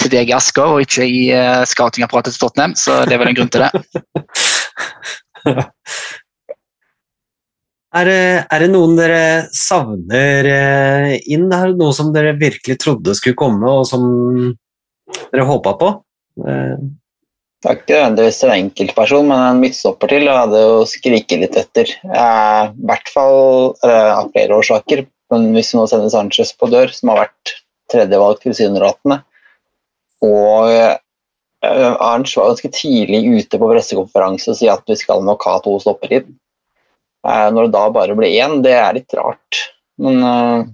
sitter 0.00 0.20
jeg 0.20 0.30
i 0.30 0.36
Asker 0.36 0.74
og 0.74 0.82
ikke 0.84 1.06
i 1.08 1.20
uh, 1.32 1.62
scoutingapparatet 1.68 2.36
til 2.36 2.42
Tottenham, 2.44 2.74
så 2.76 3.02
det 3.08 3.16
er 3.16 3.22
vel 3.22 3.32
en 3.32 3.38
grunn 3.38 3.52
til 3.52 3.64
det. 3.64 3.72
Er 7.90 8.06
det, 8.06 8.18
er 8.54 8.62
det 8.62 8.68
noen 8.70 8.92
dere 8.94 9.22
savner 9.56 10.46
eh, 10.46 11.14
inn? 11.34 11.48
Er 11.50 11.72
det 11.72 11.80
noe 11.80 11.94
som 11.96 12.12
dere 12.14 12.36
virkelig 12.38 12.76
trodde 12.78 13.16
skulle 13.18 13.38
komme, 13.38 13.66
og 13.66 13.88
som 13.88 14.04
dere 15.32 15.46
håpa 15.48 15.72
på? 15.80 15.88
Eh, 16.46 16.76
Det 17.60 17.68
er 17.68 17.80
ikke 17.80 17.96
nødvendigvis 17.96 18.38
en 18.46 18.54
enkeltperson, 18.54 19.26
men 19.26 19.42
en 19.42 19.58
midtstopper 19.64 20.12
til 20.14 20.30
og 20.30 20.38
hadde 20.38 20.60
jo 20.62 20.76
skriket 20.88 21.42
litt 21.42 21.58
etter. 21.58 21.90
Eh, 22.06 22.62
I 22.70 22.86
hvert 22.92 23.10
fall 23.10 23.40
eh, 23.82 24.12
av 24.14 24.30
flere 24.36 24.60
årsaker. 24.62 25.02
Men 25.34 25.50
hvis 25.54 25.74
vi 25.74 25.80
nå 25.80 25.88
sender 25.90 26.14
Sanchez 26.14 26.54
på 26.58 26.70
dør, 26.70 26.94
som 26.94 27.10
har 27.10 27.24
vært 27.24 27.56
tredjevalg 27.92 28.40
tilsynelatende 28.42 29.20
Og 30.26 30.72
eh, 30.72 30.96
Arnts 32.00 32.36
var 32.38 32.50
ganske 32.52 32.72
tidlig 32.72 33.22
ute 33.28 33.60
på 33.60 33.70
pressekonferanse 33.70 34.52
og 34.52 34.58
sier 34.58 34.74
at 34.74 34.88
vi 34.88 34.96
skal 35.00 35.24
nok 35.26 35.44
ha 35.48 35.58
to 35.64 35.76
stopper 35.82 36.20
inn. 36.20 36.34
Eh, 37.28 37.48
når 37.52 37.68
det 37.68 37.76
da 37.76 37.86
bare 37.92 38.16
ble 38.16 38.32
én, 38.32 38.60
det 38.64 38.76
er 38.76 38.96
litt 38.96 39.16
rart. 39.16 39.64
Men 40.00 40.22
eh, 40.24 40.68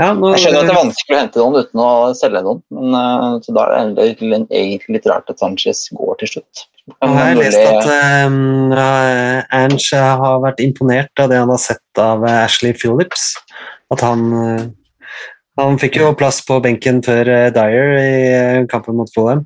ja, 0.00 0.14
nå, 0.16 0.30
jeg 0.32 0.46
skjønner 0.46 0.62
at 0.62 0.68
det 0.68 0.72
er 0.72 0.78
vanskelig 0.78 1.16
å 1.16 1.20
hente 1.20 1.40
noen 1.42 1.60
uten 1.60 1.80
å 1.84 1.90
selge 2.16 2.42
noen. 2.46 2.60
Men, 2.72 2.94
eh, 2.96 3.38
så 3.44 3.54
da 3.56 3.66
er 3.76 3.94
det 3.96 4.06
egentlig, 4.08 4.94
litt 4.96 5.08
rart 5.10 5.32
at 5.32 5.42
Sanchez 5.42 5.88
går 5.96 6.20
til 6.22 6.36
slutt. 6.36 6.66
Jeg 6.90 7.14
har 7.14 7.36
lest 7.38 7.60
at 7.60 8.26
um, 8.26 8.72
Ange 8.74 10.00
har 10.22 10.40
vært 10.42 10.62
imponert 10.64 11.22
av 11.22 11.28
det 11.30 11.38
han 11.38 11.52
har 11.52 11.60
sett 11.62 12.00
av 12.00 12.24
eh, 12.26 12.44
Ashley 12.46 12.74
Phillips. 12.74 13.34
At 13.92 14.02
han 14.06 14.24
eh, 14.40 14.64
Han 15.60 15.78
fikk 15.80 15.98
jo 16.00 16.12
plass 16.18 16.40
på 16.46 16.56
benken 16.64 17.02
før 17.04 17.28
eh, 17.28 17.48
Dyer 17.54 17.92
i 18.00 18.14
eh, 18.32 18.66
kampen 18.70 18.96
mot 19.00 19.10
Fulham. 19.14 19.44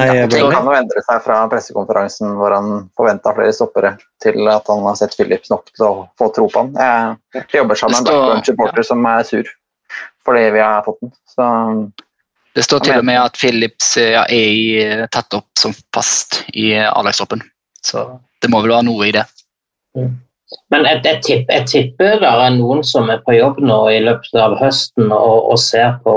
Nei, 0.00 0.06
Ja, 0.08 0.26
det 0.26 0.38
kan 0.40 0.64
jo 0.64 0.72
endre 0.72 1.02
seg 1.04 1.18
fra 1.20 1.42
pressekonferansen 1.52 2.30
hvor 2.38 2.54
han 2.56 2.86
forventa 2.96 3.34
flere 3.36 3.52
stoppere, 3.52 3.90
til 4.24 4.48
at 4.48 4.70
han 4.72 4.86
har 4.86 4.96
sett 4.96 5.12
Phillips 5.18 5.50
nok 5.52 5.66
til 5.74 5.84
å 5.84 5.90
få 6.16 6.30
tro 6.32 6.46
på 6.48 6.62
han. 6.62 6.70
Jeg, 6.80 7.18
jeg 7.36 7.60
jobber 7.60 7.76
sammen 7.76 7.98
med 7.98 8.00
en 8.00 8.06
Det 8.06 8.14
står- 8.14 8.22
background-supporter 8.22 8.88
som 8.88 9.04
er 9.10 9.28
sur 9.28 9.52
fordi 10.24 10.46
vi 10.54 10.62
har 10.62 10.84
fått 10.86 11.00
den. 11.02 11.12
Så 11.28 11.44
Det 12.54 12.64
står 12.64 12.80
til 12.86 12.98
og 13.02 13.04
med 13.04 13.18
at 13.20 13.36
Phillips 13.36 13.96
eh, 14.00 14.12
ja, 14.14 14.24
er 14.32 15.06
tatt 15.12 15.34
opp 15.36 15.48
som 15.58 15.74
fast 15.94 16.42
i 16.54 16.72
A-lagstroppen. 16.80 17.42
Så 17.84 18.06
det 18.40 18.48
må 18.52 18.62
vel 18.64 18.72
være 18.72 18.86
noe 18.88 19.08
i 19.10 19.12
det. 19.12 19.26
Men 20.72 20.86
jeg, 20.88 21.02
jeg, 21.04 21.20
tipper, 21.26 21.58
jeg 21.58 21.68
tipper 21.68 22.18
det 22.22 22.30
er 22.30 22.56
noen 22.56 22.82
som 22.86 23.10
er 23.12 23.20
på 23.26 23.36
jobb 23.36 23.60
nå 23.64 23.78
i 23.92 24.00
løpet 24.04 24.40
av 24.40 24.56
høsten 24.60 25.12
og, 25.12 25.52
og 25.52 25.60
ser 25.60 25.98
på, 26.04 26.16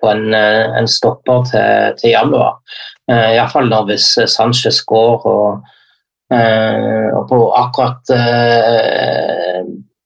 på 0.00 0.10
en, 0.10 0.26
eh, 0.34 0.66
en 0.78 0.90
stopper 0.90 1.46
til, 1.50 1.96
til 2.00 2.14
januar. 2.14 2.58
Uh, 3.10 3.34
Iallfall 3.36 3.68
nå 3.68 3.82
hvis 3.90 4.06
Sanchez 4.32 4.78
går 4.88 5.26
og, 5.28 5.66
uh, 6.32 7.08
og 7.18 7.26
på 7.28 7.40
akkurat 7.60 8.14
uh, 8.16 9.60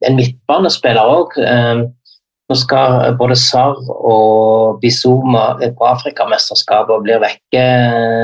en 0.08 0.18
midtbanespiller 0.18 1.14
òg. 1.18 1.38
nå 2.48 2.56
skal 2.56 3.16
både 3.20 3.36
Sarr 3.36 3.78
og 3.92 4.78
Bizuma 4.80 5.58
på 5.60 5.84
Afrikamesterskapet 5.84 6.94
og 6.94 7.02
blir 7.04 7.20
vekke 7.20 7.64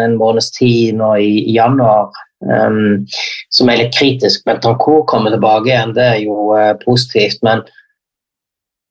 en 0.06 0.14
måneds 0.16 0.52
tid 0.54 0.94
nå 0.96 1.10
i 1.20 1.42
januar. 1.52 2.14
Um, 2.44 3.06
som 3.54 3.70
er 3.72 3.80
litt 3.80 3.94
kritisk. 3.96 4.44
Men 4.48 4.60
Tancour 4.60 5.04
kommer 5.08 5.32
tilbake 5.32 5.70
igjen, 5.70 5.94
det 5.96 6.04
er 6.04 6.20
jo 6.26 6.52
uh, 6.52 6.74
positivt. 6.84 7.40
Men, 7.46 7.64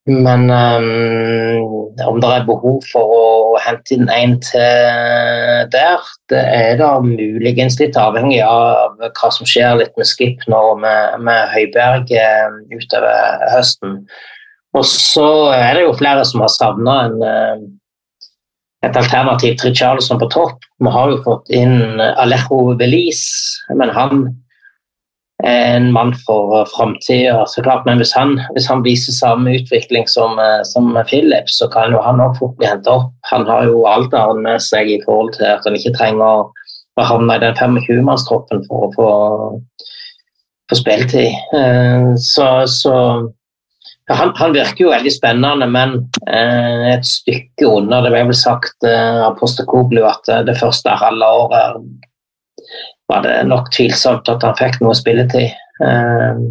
men 0.09 0.49
um, 0.49 1.83
om 2.07 2.19
det 2.21 2.31
er 2.33 2.47
behov 2.47 2.81
for 2.89 3.13
å 3.13 3.25
hente 3.61 3.95
inn 3.95 4.09
en 4.11 4.35
til 4.43 5.69
der, 5.73 6.07
det 6.31 6.41
er 6.41 6.77
da 6.81 6.95
muligens 7.03 7.77
litt 7.81 7.97
avhengig 7.99 8.41
av 8.45 8.97
hva 9.03 9.31
som 9.33 9.47
skjer 9.47 9.77
litt 9.79 9.93
med 9.99 10.09
Skip 10.09 10.41
nå 10.51 10.63
med, 10.81 11.21
med 11.27 11.53
Høiberg 11.53 12.11
eh, 12.17 12.57
utover 12.73 13.45
høsten. 13.53 14.01
Og 14.73 14.85
så 14.89 15.29
er 15.53 15.77
det 15.77 15.85
jo 15.85 15.95
flere 15.99 16.25
som 16.25 16.41
har 16.41 16.51
savna 16.51 16.97
en 17.05 17.25
eh, 17.29 17.63
et 18.83 18.97
alternativ 18.99 19.57
til 19.61 19.75
Charlesson 19.75 20.19
på 20.19 20.29
topp. 20.33 20.63
Vi 20.83 20.91
har 20.91 21.11
jo 21.11 21.21
fått 21.25 21.51
inn 21.55 22.01
Alejo 22.03 22.73
Belize, 22.79 23.63
men 23.79 23.91
han 23.95 24.25
er 25.43 25.77
en 25.77 25.91
mann 25.91 26.13
for 26.27 26.65
framtida, 26.71 27.45
så 27.47 27.63
klart. 27.63 27.85
Men 27.85 27.99
hvis 27.99 28.13
han, 28.15 28.37
hvis 28.55 28.67
han 28.69 28.83
viser 28.85 29.15
samme 29.15 29.55
utvikling 29.57 30.07
som, 30.07 30.39
eh, 30.39 30.63
som 30.67 30.91
Philip, 31.07 31.49
så 31.49 31.67
kan 31.71 31.91
jo 31.91 32.01
han 32.03 32.21
også 32.21 32.39
fort 32.39 32.57
bli 32.59 32.67
hentet 32.67 32.91
opp. 32.91 33.11
Han 33.31 33.47
har 33.47 33.65
jo 33.67 33.85
alderen 33.89 34.43
med 34.43 34.61
seg 34.63 34.91
i 34.91 35.01
forhold 35.05 35.33
til 35.37 35.47
at 35.49 35.63
han 35.67 35.75
ikke 35.79 35.95
trenger 35.97 36.23
å 36.23 37.07
havne 37.07 37.35
i 37.35 37.41
den 37.41 37.55
25-mannstroppen 37.57 38.63
for 38.67 38.87
å 38.87 38.91
få, 38.95 39.09
få 40.69 40.79
spilletid. 40.79 41.33
Eh, 41.55 42.13
Så, 42.19 42.47
så 42.67 42.95
han, 44.11 44.33
han 44.35 44.53
virker 44.55 44.85
jo 44.85 44.91
veldig 44.91 45.11
spennende, 45.13 45.67
men 45.71 45.95
eh, 46.27 46.89
et 46.93 47.05
stykke 47.07 47.69
unna. 47.69 48.01
Det 48.03 48.11
ble 48.11 48.25
vel 48.29 48.37
sagt 48.37 48.87
eh, 48.87 49.19
av 49.23 49.37
Postekoglu 49.39 50.01
at 50.07 50.27
eh, 50.31 50.43
det 50.47 50.57
første 50.59 50.97
halve 50.99 51.29
året 51.43 51.79
var 53.11 53.23
det 53.23 53.37
nok 53.47 53.69
tvilsomt 53.75 54.29
at 54.31 54.43
han 54.43 54.57
fikk 54.59 54.81
noe 54.83 54.95
spilletid. 54.97 55.55
Eh, 55.87 56.43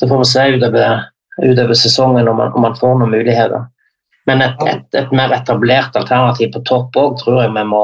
så 0.00 0.08
får 0.10 0.22
vi 0.24 0.30
se 0.32 0.48
utover, 0.56 1.06
utover 1.42 1.78
sesongen 1.78 2.28
om 2.28 2.42
han, 2.42 2.52
om 2.58 2.66
han 2.66 2.76
får 2.78 2.98
noen 2.98 3.14
muligheter. 3.14 3.68
Men 4.26 4.42
et, 4.42 4.62
et, 4.66 4.86
et 4.96 5.10
mer 5.14 5.34
etablert 5.36 5.96
alternativ 6.00 6.54
på 6.54 6.62
topp 6.68 6.96
òg 6.96 7.18
tror 7.20 7.42
jeg 7.42 7.52
vi 7.54 7.64
må, 7.68 7.82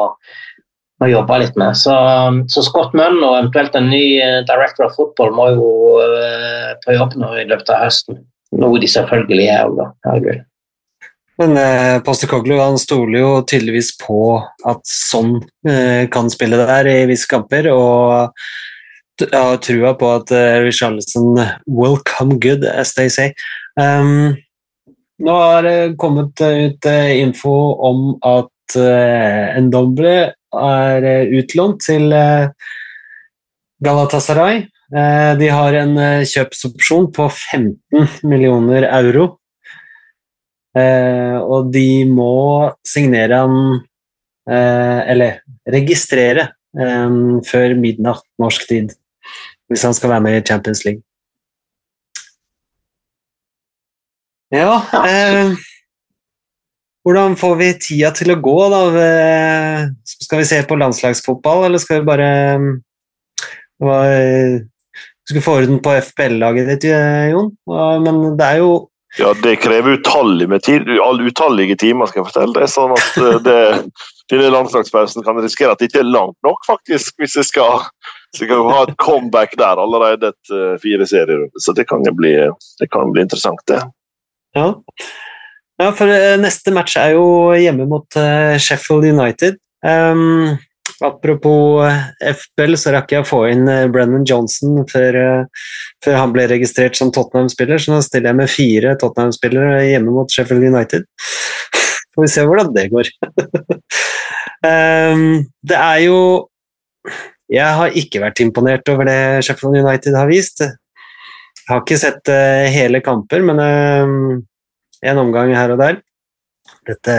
må 1.03 1.11
jobbe 1.11 1.39
litt 1.43 1.59
med. 1.61 1.77
Så, 1.79 1.95
så 2.51 2.65
Scott 2.67 2.97
Munn 2.97 3.21
og 3.21 3.37
eventuelt 3.37 3.77
en 3.79 3.91
ny 3.93 4.05
eh, 4.25 4.41
director 4.49 4.89
of 4.89 4.97
football 4.99 5.35
må 5.37 5.51
jo 5.55 5.71
eh, 6.03 6.75
på 6.85 6.97
jobb 6.97 7.15
nå 7.21 7.35
i 7.43 7.47
løpet 7.51 7.71
av 7.75 7.85
høsten. 7.85 8.23
Noe 8.59 8.81
de 8.83 8.89
selvfølgelig 8.91 9.47
er 9.53 9.69
òg, 9.69 9.77
da. 9.79 10.39
Men 11.41 11.57
eh, 11.57 12.27
Koglu, 12.29 12.59
han 12.61 12.77
stoler 12.79 13.23
jo 13.23 13.31
tydeligvis 13.49 13.95
på 14.01 14.41
at 14.69 14.83
sånn 14.85 15.39
eh, 15.69 16.09
kan 16.13 16.29
spille 16.33 16.59
der 16.59 16.91
i 16.91 16.99
visse 17.09 17.31
kamper, 17.31 17.71
og 17.73 18.35
har 19.31 19.63
trua 19.65 19.95
på 19.97 20.11
at 20.19 20.35
eh, 20.35 20.61
Richarlison 20.67 21.39
will 21.67 21.97
come 22.05 22.39
good, 22.41 22.65
as 22.65 22.95
they 22.95 23.09
say. 23.09 23.33
Um, 23.81 24.37
nå 25.21 25.37
har 25.37 25.67
det 25.67 25.97
kommet 26.01 26.41
eh, 26.41 26.71
ut 26.71 26.87
eh, 26.89 27.21
info 27.21 27.55
om 27.85 28.05
at 28.25 28.77
eh, 28.81 29.59
Ndombele 29.61 30.33
er 30.51 31.07
utlånt 31.37 31.85
til 31.85 32.11
Galatasaray. 33.85 34.65
Eh, 34.91 35.33
de 35.39 35.49
har 35.55 35.77
en 35.79 35.93
eh, 36.03 36.25
kjøpsopsjon 36.27 37.11
på 37.15 37.29
15 37.31 38.27
millioner 38.27 38.89
euro. 38.89 39.37
Eh, 40.75 41.37
og 41.39 41.71
de 41.75 42.05
må 42.07 42.71
signere 42.87 43.45
han 43.45 43.87
Eller 44.51 45.43
registrere 45.69 46.47
før 47.47 47.75
midnatt 47.79 48.25
norsk 48.41 48.65
tid. 48.67 48.95
Hvis 49.71 49.85
han 49.87 49.95
skal 49.95 50.11
være 50.11 50.25
med 50.25 50.39
i 50.39 50.47
Champions 50.49 50.81
League. 50.87 51.05
Ja 54.51 54.81
eh, 55.05 55.53
Hvordan 57.07 57.37
får 57.39 57.55
vi 57.61 57.69
tida 57.85 58.11
til 58.17 58.33
å 58.35 58.41
gå, 58.43 58.57
da? 58.73 58.81
Skal 60.03 60.43
vi 60.43 60.49
se 60.51 60.59
på 60.67 60.81
landslagsfotball, 60.81 61.69
eller 61.69 61.83
skal 61.85 62.01
vi 62.01 62.09
bare 62.11 62.31
skulle 65.31 65.47
få 65.47 65.57
orden 65.61 65.81
på 65.83 65.97
FPL-laget 66.11 66.71
ditt, 66.75 66.87
eh, 66.93 67.31
Jon. 67.33 67.53
Men 68.05 68.23
det 68.39 68.47
er 68.47 68.65
jo 68.65 68.73
Ja, 69.19 69.33
det 69.43 69.57
krever 69.59 69.97
utallige, 69.99 70.47
med 70.47 70.63
tid, 70.63 70.87
utallige 70.87 71.75
timer, 71.77 72.07
skal 72.07 72.21
jeg 72.21 72.29
fortelle 72.29 72.55
deg. 72.55 72.71
Sånn 72.71 72.93
at 72.95 73.17
eh, 73.19 73.39
det, 73.43 73.63
denne 74.31 74.53
landslagspausen 74.55 75.25
kan 75.27 75.41
risikere 75.43 75.75
at 75.75 75.81
det 75.83 75.89
ikke 75.91 76.05
er 76.05 76.13
langt 76.13 76.37
nok, 76.47 76.63
faktisk, 76.69 77.17
hvis 77.19 77.35
jeg 77.41 77.49
skal, 77.49 77.83
så 78.37 78.47
kan 78.47 78.71
ha 78.71 78.85
et 78.87 78.95
comeback 79.03 79.57
der 79.59 79.83
allerede 79.83 80.31
etter 80.31 80.79
fire 80.83 81.09
serierunder. 81.11 81.51
Så 81.59 81.75
det 81.75 81.89
kan 81.91 82.07
bli, 82.07 82.37
det 82.79 82.91
kan 82.95 83.11
bli 83.11 83.27
interessant, 83.27 83.65
det. 83.67 83.83
Ja. 84.55 84.69
ja, 85.83 85.91
for 85.91 86.11
eh, 86.15 86.39
neste 86.39 86.75
match 86.75 86.95
er 86.99 87.17
jo 87.19 87.27
hjemme 87.59 87.91
mot 87.91 88.19
eh, 88.19 88.55
Sheffield 88.63 89.11
United. 89.11 89.59
Um, 89.83 90.55
apropos 91.07 91.85
eh, 91.87 92.33
FBL, 92.35 92.77
så 92.79 92.93
rakk 92.95 93.15
jeg 93.15 93.25
å 93.25 93.29
få 93.29 93.41
inn 93.51 93.69
eh, 93.71 93.87
Brennan 93.93 94.27
Johnson 94.29 94.83
før, 94.91 95.19
eh, 95.21 95.65
før 96.05 96.19
han 96.19 96.35
ble 96.35 96.47
registrert 96.51 96.99
som 96.99 97.13
Tottenham-spiller, 97.15 97.81
så 97.81 97.95
nå 97.95 98.01
stiller 98.05 98.31
jeg 98.31 98.41
med 98.41 98.53
fire 98.53 98.95
Tottenham-spillere 99.01 99.85
hjemme 99.89 100.15
mot 100.15 100.33
Sheffield 100.33 100.69
United. 100.71 101.07
Får 102.15 102.27
vi 102.27 102.31
se 102.33 102.45
hvordan 102.47 102.73
det 102.75 102.89
går. 102.93 103.11
um, 104.67 105.25
det 105.71 105.79
er 105.79 106.05
jo 106.05 106.21
Jeg 107.51 107.79
har 107.79 107.97
ikke 107.99 108.21
vært 108.23 108.43
imponert 108.45 108.89
over 108.93 109.09
det 109.09 109.43
Sheffield 109.47 109.81
United 109.83 110.15
har 110.15 110.31
vist. 110.31 110.63
Jeg 110.63 111.77
har 111.77 111.83
ikke 111.85 112.01
sett 112.03 112.31
uh, 112.31 112.67
hele 112.71 112.99
kamper, 113.03 113.43
men 113.47 113.61
eh, 113.63 114.15
en 115.11 115.21
omgang 115.23 115.53
her 115.55 115.71
og 115.75 115.79
der. 115.79 116.01
Dette, 116.87 117.15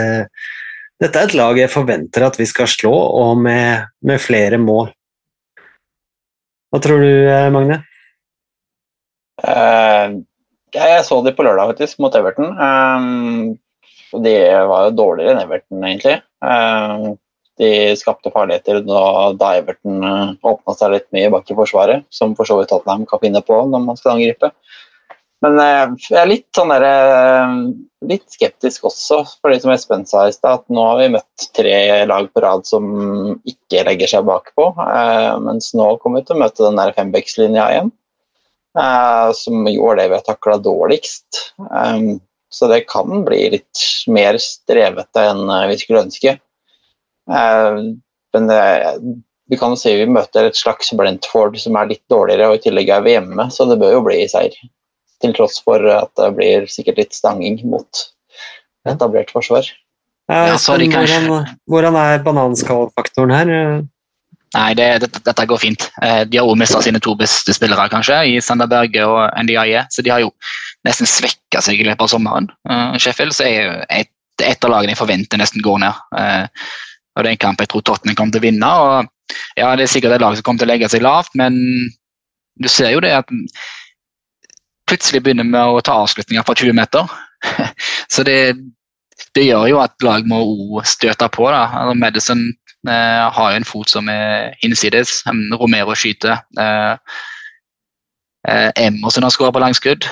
dette 1.02 1.18
er 1.18 1.30
et 1.30 1.34
lag 1.34 1.58
jeg 1.58 1.72
forventer 1.72 2.26
at 2.26 2.38
vi 2.38 2.46
skal 2.46 2.68
slå, 2.70 2.92
og 2.94 3.40
med, 3.42 3.88
med 4.06 4.22
flere 4.22 4.60
mål. 4.62 4.92
Hva 6.72 6.80
tror 6.80 7.02
du, 7.02 7.10
eh, 7.28 7.48
Magne? 7.52 7.82
Uh, 9.42 10.22
jeg 10.72 11.02
så 11.04 11.18
de 11.24 11.34
på 11.36 11.44
lørdag 11.44 11.74
faktisk, 11.74 11.98
mot 12.00 12.14
Everton. 12.16 12.54
Um, 12.56 14.22
de 14.22 14.36
var 14.70 14.86
jo 14.86 14.94
dårligere 14.96 15.34
enn 15.34 15.42
Everton, 15.42 15.82
egentlig. 15.82 16.20
Um, 16.40 17.18
de 17.60 17.92
skapte 18.00 18.32
farligheter 18.32 18.80
da, 18.86 19.02
da 19.36 19.50
Everton 19.58 20.06
uh, 20.06 20.32
åpna 20.48 20.76
seg 20.78 20.94
litt 20.94 21.10
mye 21.12 21.32
bak 21.34 21.50
i 21.50 21.58
forsvaret, 21.58 22.06
som 22.14 22.36
for 22.38 22.48
så 22.48 22.56
vidt 22.60 22.70
Tottenham 22.72 23.04
kan 23.10 23.20
finne 23.20 23.42
på 23.44 23.58
når 23.68 23.84
man 23.90 23.98
skal 24.00 24.14
angripe. 24.14 24.52
Men 25.42 25.58
eh, 25.58 25.94
jeg 26.06 26.18
er 26.20 26.28
litt, 26.30 26.46
sånn 26.54 26.70
der, 26.70 26.84
eh, 26.86 27.54
litt 28.12 28.26
skeptisk 28.30 28.86
også, 28.90 29.22
for 29.40 29.54
som 29.58 29.72
Espen 29.74 30.04
sa 30.06 30.28
i 30.28 30.34
stad, 30.34 30.62
at 30.62 30.74
nå 30.74 30.84
har 30.86 31.00
vi 31.00 31.08
møtt 31.16 31.48
tre 31.56 31.78
lag 32.06 32.28
på 32.30 32.44
rad 32.44 32.62
som 32.68 32.86
ikke 33.48 33.82
legger 33.88 34.12
seg 34.14 34.28
bakpå, 34.28 34.68
eh, 34.86 35.32
mens 35.42 35.72
nå 35.78 35.88
kommer 36.02 36.22
vi 36.22 36.30
til 36.30 36.38
å 36.38 36.44
møte 36.44 36.66
den 36.66 36.78
der 36.78 36.94
fembekslinja 36.98 37.66
igjen 37.74 37.92
som 39.36 39.66
gjorde 39.68 39.98
det 39.98 40.04
vi 40.08 40.16
har 40.16 40.22
takla 40.24 40.54
dårligst. 40.64 41.40
Så 42.56 42.68
det 42.70 42.78
kan 42.88 43.20
bli 43.26 43.42
litt 43.52 43.82
mer 44.08 44.38
strevete 44.40 45.26
enn 45.28 45.42
vi 45.68 45.76
skulle 45.76 46.06
ønske. 46.06 46.32
Men 47.28 48.48
det, 48.48 48.62
vi 49.52 49.58
kan 49.60 49.74
jo 49.74 49.80
si 49.82 49.92
vi 49.98 50.08
møter 50.08 50.48
et 50.48 50.56
slags 50.56 50.88
Brentford 50.96 51.60
som 51.60 51.76
er 51.76 51.90
litt 51.90 52.04
dårligere, 52.08 52.48
og 52.48 52.56
i 52.56 52.64
tillegg 52.64 52.94
er 52.96 53.04
vi 53.04 53.12
hjemme, 53.12 53.50
så 53.52 53.68
det 53.68 53.76
bør 53.82 53.98
jo 53.98 54.06
bli 54.08 54.22
seier. 54.32 54.56
Til 55.22 55.32
tross 55.36 55.60
for 55.62 55.84
at 55.94 56.10
det 56.18 56.32
blir 56.36 56.66
sikkert 56.70 56.98
litt 56.98 57.14
stanging 57.14 57.60
mot 57.70 58.04
etablert 58.88 59.30
forsvar. 59.30 59.68
Ja, 60.30 60.56
kanskje- 60.56 60.88
hvordan, 60.90 61.56
hvordan 61.70 61.96
er 61.98 62.22
bananskallfaktoren 62.24 63.34
her? 63.34 63.82
Nei, 64.52 64.74
det, 64.76 64.86
dette, 65.00 65.20
dette 65.24 65.46
går 65.48 65.58
fint. 65.62 65.86
Eh, 66.02 66.24
De 66.28 66.36
har 66.38 66.44
også 66.46 66.58
mista 66.60 66.80
sine 66.84 67.00
to 67.00 67.14
beste 67.16 67.54
spillere, 67.56 67.86
kanskje, 67.88 68.18
i 68.34 68.40
Sanderberg 68.44 68.96
og 69.06 69.30
NDIE. 69.46 69.86
Så 69.90 70.02
de 70.04 70.10
har 70.12 70.20
jo 70.20 70.28
nesten 70.84 71.08
svekka 71.08 71.62
seg 71.64 71.80
i 71.80 71.86
løpet 71.86 72.04
av 72.04 72.10
sommeren. 72.12 72.50
Eh, 72.68 72.98
Sheffield 73.00 73.32
så 73.32 73.46
er 73.48 73.86
et, 73.88 74.10
et 74.44 74.64
av 74.66 74.70
lagene 74.74 74.92
jeg 74.92 75.00
forventer 75.00 75.40
nesten 75.40 75.62
går 75.64 75.78
ned. 75.86 76.02
Eh, 76.18 76.46
Og 77.16 77.24
det 77.24 77.28
er 77.28 77.34
en 77.36 77.42
kamp 77.44 77.60
jeg 77.60 77.68
tror 77.68 77.82
Tottenham 77.84 78.16
kommer 78.16 78.32
til 78.32 78.40
å 78.40 78.46
vinne. 78.48 78.68
og 78.68 79.08
ja, 79.56 79.74
Det 79.76 79.84
er 79.84 79.92
sikkert 79.92 80.14
et 80.16 80.20
lag 80.24 80.34
som 80.36 80.42
kommer 80.42 80.58
til 80.62 80.68
å 80.68 80.72
legge 80.72 80.88
seg 80.88 81.02
lavt, 81.02 81.34
men 81.34 81.58
du 82.60 82.68
ser 82.68 82.90
jo 82.92 83.00
det 83.00 83.10
at 83.12 83.28
plutselig 84.90 85.22
begynner 85.22 85.46
med 85.48 85.62
å 85.62 85.82
ta 85.84 85.98
avslutninger 86.02 86.44
fra 86.46 86.56
20 86.58 86.76
meter. 86.76 87.12
Så 88.12 88.24
det, 88.26 88.54
det 89.36 89.46
gjør 89.46 89.68
jo 89.72 89.80
at 89.82 89.94
lag 90.04 90.26
må 90.28 90.42
støte 90.88 91.28
på. 91.32 91.48
da. 91.50 91.64
Altså, 91.82 91.98
Madison 91.98 92.42
eh, 92.88 93.22
har 93.36 93.52
jo 93.52 93.60
en 93.60 93.68
fot 93.68 93.92
som 93.92 94.10
er 94.12 94.52
hinsides. 94.62 95.20
Um, 95.28 95.44
Romero 95.60 95.96
skyter. 95.98 96.42
Eh, 96.58 97.18
eh, 98.48 98.70
Emerson 98.86 99.26
har 99.26 99.34
skåret 99.34 99.56
på 99.56 99.62
langskudd. 99.62 100.08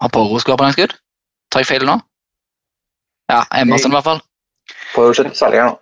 Har 0.00 0.12
Porro 0.14 0.40
skåret 0.40 0.60
på 0.60 0.68
langskudd? 0.68 0.96
Tar 1.50 1.64
jeg 1.64 1.72
feil 1.72 1.86
nå? 1.88 1.98
Ja, 3.30 3.44
Emerson 3.60 3.92
i 3.92 3.98
hvert 3.98 4.08
fall. 4.08 4.22
Porro 4.94 5.14
skyter 5.14 5.56
her 5.56 5.72
nå. 5.72 5.78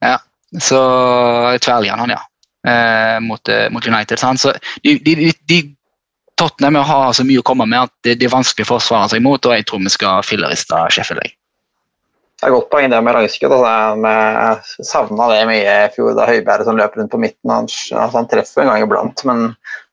Ja, 0.00 0.16
så 0.58 0.80
tverrligger 1.60 2.00
han, 2.00 2.12
ja. 2.16 2.20
Eh, 2.66 3.20
mot, 3.24 3.48
eh, 3.48 3.70
mot 3.72 3.86
United. 3.86 4.18
Så 4.18 4.52
de, 4.84 4.98
de, 4.98 5.14
de, 5.14 5.32
de 5.48 5.58
Tottenham 6.40 6.80
har 6.88 7.12
så 7.12 7.26
mye 7.28 7.42
å 7.42 7.44
komme 7.44 7.66
med 7.68 7.84
at 7.84 7.92
det, 8.06 8.16
det 8.20 8.28
er 8.28 8.32
vanskelig 8.32 8.64
for 8.68 8.78
å 8.78 8.80
forsvare 8.80 9.12
seg 9.12 9.24
mot, 9.24 9.44
og 9.44 9.52
jeg 9.52 9.66
tror 9.68 9.82
vi 9.84 9.92
skal 9.92 10.24
filleriste 10.24 10.86
Sheffield. 10.94 11.36
Det 12.40 12.48
er 12.48 12.54
godt 12.54 12.70
poeng 12.72 12.88
det 12.88 12.98
med 13.04 13.12
langskudd. 13.12 13.52
Altså, 13.52 14.12
jeg 14.80 14.88
savna 14.88 15.26
det 15.28 15.40
mye 15.50 15.74
i 15.84 15.90
fjor, 15.92 16.14
da 16.16 16.24
Høibjerg 16.30 16.64
som 16.64 16.78
løper 16.80 17.02
rundt 17.02 17.12
på 17.12 17.20
midten. 17.20 17.52
Han, 17.52 17.68
altså, 17.68 18.14
han 18.16 18.28
treffer 18.30 18.64
en 18.64 18.70
gang 18.72 18.84
iblant, 18.86 19.24
men 19.28 19.50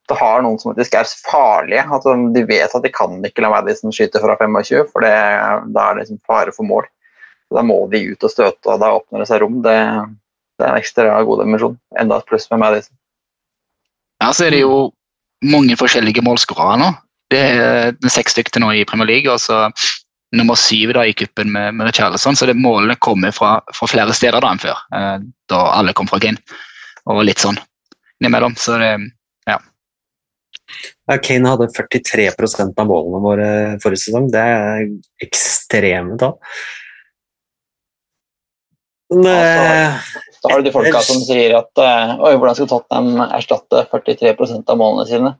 det 0.07 0.15
har 0.15 0.45
noen 0.45 0.55
som 0.61 0.71
faktisk 0.71 0.95
er 0.95 1.09
farlige. 1.27 1.83
Altså, 1.83 2.15
de 2.31 2.45
vet 2.47 2.75
at 2.79 2.85
de 2.85 2.93
kan 2.95 3.19
ikke 3.27 3.43
la 3.43 3.51
Madison 3.51 3.91
skyte 3.91 4.21
fra 4.23 4.37
25, 4.39 4.87
for 4.93 5.03
det, 5.03 5.11
da 5.75 5.89
er 5.89 5.97
det 5.97 6.05
liksom 6.05 6.21
fare 6.29 6.55
for 6.55 6.69
mål. 6.69 6.87
Da 7.51 7.63
må 7.67 7.81
de 7.91 8.05
ut 8.13 8.23
og 8.23 8.31
støte, 8.31 8.63
og 8.71 8.79
da 8.79 8.93
åpner 8.95 9.23
det 9.23 9.27
seg 9.27 9.43
rom. 9.43 9.59
Det, 9.65 9.75
det 10.55 10.63
er 10.63 10.71
en 10.71 10.79
ekstra 10.79 11.19
god 11.27 11.43
dimensjon. 11.43 11.75
Enda 11.99 12.21
et 12.21 12.31
pluss 12.31 12.47
med 12.53 12.63
Madison. 12.63 12.95
Ja, 14.23 14.31
så 14.31 14.47
er 14.47 14.55
det 14.55 14.63
jo 14.63 14.87
mange 15.45 15.77
forskjellige 15.79 16.23
målskårere 16.25 16.79
nå. 16.81 16.91
Det 17.31 17.39
er 17.43 18.11
seks 18.11 18.37
stykker 18.37 18.63
nå 18.63 18.71
i 18.77 18.85
Premier 18.87 19.09
League, 19.09 19.31
og 19.31 19.41
så 19.43 19.67
nummer 20.35 20.59
syv 20.59 20.93
da 20.95 21.05
i 21.07 21.15
kuppen 21.15 21.51
med, 21.51 21.75
med 21.75 21.89
Richarlison. 21.89 22.35
Så 22.35 22.47
det 22.47 22.57
målene 22.57 22.97
kommer 22.99 23.35
fra, 23.35 23.57
fra 23.75 23.89
flere 23.89 24.15
steder 24.15 24.43
da 24.43 24.53
enn 24.53 24.63
før, 24.63 24.81
eh, 24.95 25.17
da 25.51 25.61
alle 25.75 25.95
kom 25.97 26.09
fra 26.09 26.19
Kane. 26.23 26.41
Og 27.07 27.23
litt 27.27 27.43
sånn 27.43 27.59
innimellom. 28.21 28.57
Så 28.59 28.79
det 28.81 28.95
Ja, 31.07 31.15
Kane 31.23 31.47
hadde 31.47 31.69
43% 31.71 32.81
av 32.81 32.89
målene 32.89 33.21
våre 33.23 33.51
forrige 33.79 34.01
sesong. 34.01 34.25
Det 34.33 34.41
er 34.43 34.89
ekstreme 35.23 36.17
tall. 36.19 36.35
Men 39.13 39.29
eh, 39.31 40.09
Så 40.41 40.51
har 40.51 40.59
du 40.61 40.67
de 40.67 40.73
folka 40.73 41.01
som 41.05 41.21
sier 41.25 41.55
at 41.57 41.81
eh, 41.81 42.11
Oi, 42.17 42.35
hvordan 42.37 42.57
skal 42.57 42.69
Tottenham 42.69 43.23
erstatte 43.31 43.85
43% 43.91 44.69
av 44.69 44.79
målene 44.79 45.07
sine? 45.09 45.33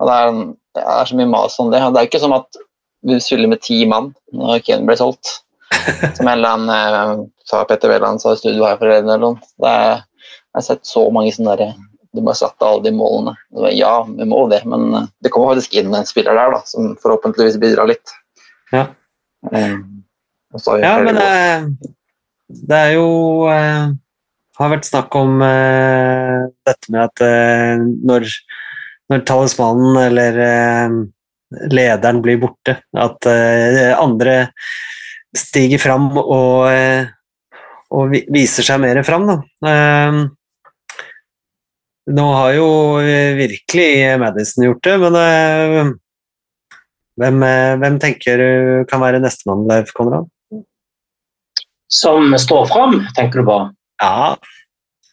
Og 0.00 0.08
det 0.08 0.16
er, 0.16 0.40
det 0.76 0.86
er 0.96 1.10
så 1.10 1.18
mye 1.18 1.30
mas 1.30 1.58
om 1.62 1.70
det. 1.72 1.82
Og 1.84 1.94
det 1.94 2.02
er 2.02 2.08
ikke 2.08 2.22
som 2.22 2.34
at 2.36 2.60
vi 3.06 3.20
spiller 3.22 3.50
med 3.50 3.62
ti 3.64 3.82
mann 3.88 4.10
når 4.36 4.64
Kane 4.66 4.88
ble 4.88 4.96
solgt. 5.00 5.40
Som 6.16 6.26
en 6.26 6.32
eller 6.34 6.56
annen 6.56 6.70
eh, 6.74 7.12
sa 7.46 7.62
Petter 7.64 7.92
Wæland 7.92 8.20
sa 8.20 8.34
i 8.34 8.40
studio 8.40 8.66
her 8.66 8.80
forleden. 8.80 9.08
eller 9.08 9.22
noe. 9.22 9.52
Det 9.60 9.70
er, 9.70 10.02
jeg 10.50 10.58
har 10.58 10.66
sett 10.66 10.82
så 10.88 11.04
mange 11.14 11.32
sånne 11.32 11.54
derre 11.54 11.76
Du 12.10 12.24
må 12.26 12.32
erstatte 12.32 12.66
alle 12.66 12.82
de 12.88 12.92
målene. 12.96 13.36
Var, 13.54 13.70
ja, 13.78 13.92
vi 14.04 14.26
må 14.28 14.42
det, 14.50 14.64
men 14.68 14.88
eh, 14.98 15.06
det 15.22 15.32
kommer 15.32 15.54
faktisk 15.54 15.78
inn 15.78 15.94
en 15.94 16.08
spiller 16.08 16.36
der 16.36 16.56
da, 16.56 16.60
som 16.66 16.96
forhåpentligvis 17.02 17.60
bidrar 17.62 17.92
litt. 17.92 18.16
Ja. 18.74 18.88
Vi 19.46 19.62
Ja, 20.82 20.96
men 21.06 21.20
eh, 21.22 21.68
det 22.66 22.76
er 22.76 22.96
jo 22.96 23.06
har 24.60 24.72
vært 24.74 24.88
snakk 24.88 25.14
om 25.16 25.40
eh, 25.44 26.48
dette 26.68 26.92
med 26.92 27.06
at 27.06 27.22
eh, 27.24 27.80
når, 27.80 28.26
når 29.12 29.24
talismanen 29.28 29.96
eller 30.02 30.40
eh, 30.44 30.98
lederen 31.72 32.20
blir 32.24 32.40
borte, 32.42 32.76
at 32.92 33.30
eh, 33.30 33.90
andre 33.96 34.50
stiger 35.36 35.80
fram 35.82 36.10
og, 36.20 36.68
eh, 36.70 37.08
og 37.94 38.12
viser 38.30 38.66
seg 38.66 38.82
mer 38.82 39.00
fram. 39.06 39.30
Eh, 39.30 40.20
nå 42.10 42.28
har 42.34 42.54
jo 42.56 42.68
virkelig 43.38 43.90
Madison 44.18 44.64
gjort 44.66 44.86
det, 44.86 44.94
men 44.98 45.96
hvem, 47.20 47.44
hvem 47.82 47.98
tenker 48.02 48.40
du 48.40 48.86
kan 48.90 49.02
være 49.04 49.20
nestemann, 49.22 49.66
Leif 49.68 49.92
Konrad? 49.94 50.26
Som 51.90 52.34
står 52.38 52.66
fram, 52.70 52.96
tenker 53.14 53.42
du 53.42 53.46
på? 53.46 53.60
Ja, 54.00 54.36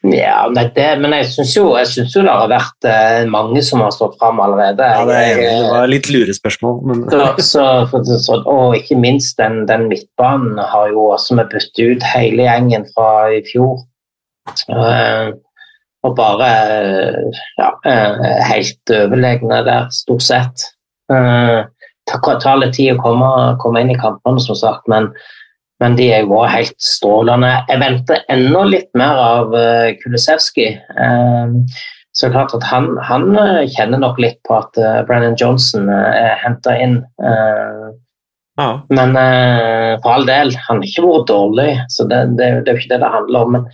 Ja, 0.08 0.46
det, 0.54 0.72
det, 0.76 1.00
men 1.02 1.12
jeg 1.12 1.26
syns 1.34 1.56
jo, 1.58 1.72
jo 1.74 2.22
det 2.24 2.30
har 2.32 2.48
vært 2.52 2.86
eh, 2.88 3.24
mange 3.28 3.64
som 3.66 3.82
har 3.82 3.90
stått 3.92 4.14
fram 4.22 4.38
allerede. 4.40 4.86
ja 4.86 5.02
det, 5.10 5.16
er, 5.18 5.40
Jeg- 5.42 5.64
det 5.64 5.72
var 5.74 5.88
litt 5.90 6.10
lurespørsmål, 6.14 6.78
men 6.86 7.02
Så, 7.10 7.24
så, 7.42 8.04
så, 8.22 8.38
og 8.46 8.76
ikke 8.78 8.96
minst 8.96 9.38
den, 9.42 9.66
den 9.68 9.88
midtbanen 9.90 10.62
har 10.62 10.94
jo 10.94 11.10
også 11.16 11.36
vi 11.40 11.48
byttet 11.50 11.82
ut 11.98 12.06
hele 12.14 12.46
gjengen 12.46 12.86
fra 12.94 13.10
i 13.34 13.42
fjor. 13.50 13.82
Uh, 14.70 15.34
og 16.08 16.14
bare 16.16 16.48
eh, 16.78 17.42
ja, 17.60 17.72
uh, 17.84 18.28
helt 18.48 18.94
overlegne 18.94 19.64
der, 19.66 19.90
stort 19.92 20.24
sett. 20.24 20.70
Uh, 21.12 21.66
det 22.08 22.22
tar 22.40 22.62
litt 22.62 22.78
tid 22.78 22.94
å 22.94 23.02
komme, 23.02 23.34
komme 23.60 23.82
inn 23.84 23.92
i 23.92 24.00
kampene, 24.00 24.40
som 24.40 24.56
sagt, 24.56 24.86
men, 24.88 25.10
men 25.84 25.98
de 25.98 26.08
er 26.10 26.26
jo 26.26 26.40
også 26.40 26.54
helt 26.56 26.80
strålende. 26.82 27.52
Jeg 27.70 27.84
venter 27.84 28.24
enda 28.34 28.64
litt 28.66 28.90
mer 28.98 29.22
av 29.22 29.54
uh, 29.54 29.94
Kulisevskij. 30.02 30.80
det 30.98 31.78
så 32.18 32.32
klart 32.34 32.54
at 32.58 32.64
han, 32.66 32.96
han 33.06 33.36
eh, 33.38 33.68
kjenner 33.76 34.02
nok 34.02 34.18
litt 34.18 34.40
på 34.48 34.56
at 34.58 34.78
Brennan 35.06 35.36
Johnson 35.38 35.86
eh, 35.94 36.16
er 36.18 36.40
henta 36.42 36.74
inn. 36.82 36.96
eh, 37.22 37.90
ja. 38.58 38.70
men 38.90 39.14
eh, 39.22 39.92
for 40.02 40.16
all 40.16 40.26
del, 40.26 40.56
han 40.66 40.80
har 40.82 40.88
ikke 40.88 41.06
vært 41.06 41.28
dårlig, 41.30 41.68
så 41.94 42.08
det, 42.10 42.24
det, 42.40 42.48
det 42.66 42.72
er 42.72 42.74
jo 42.74 42.82
ikke 42.82 42.96
det 42.96 43.04
det 43.04 43.12
handler 43.14 43.46
om. 43.46 43.58
Men, 43.58 43.68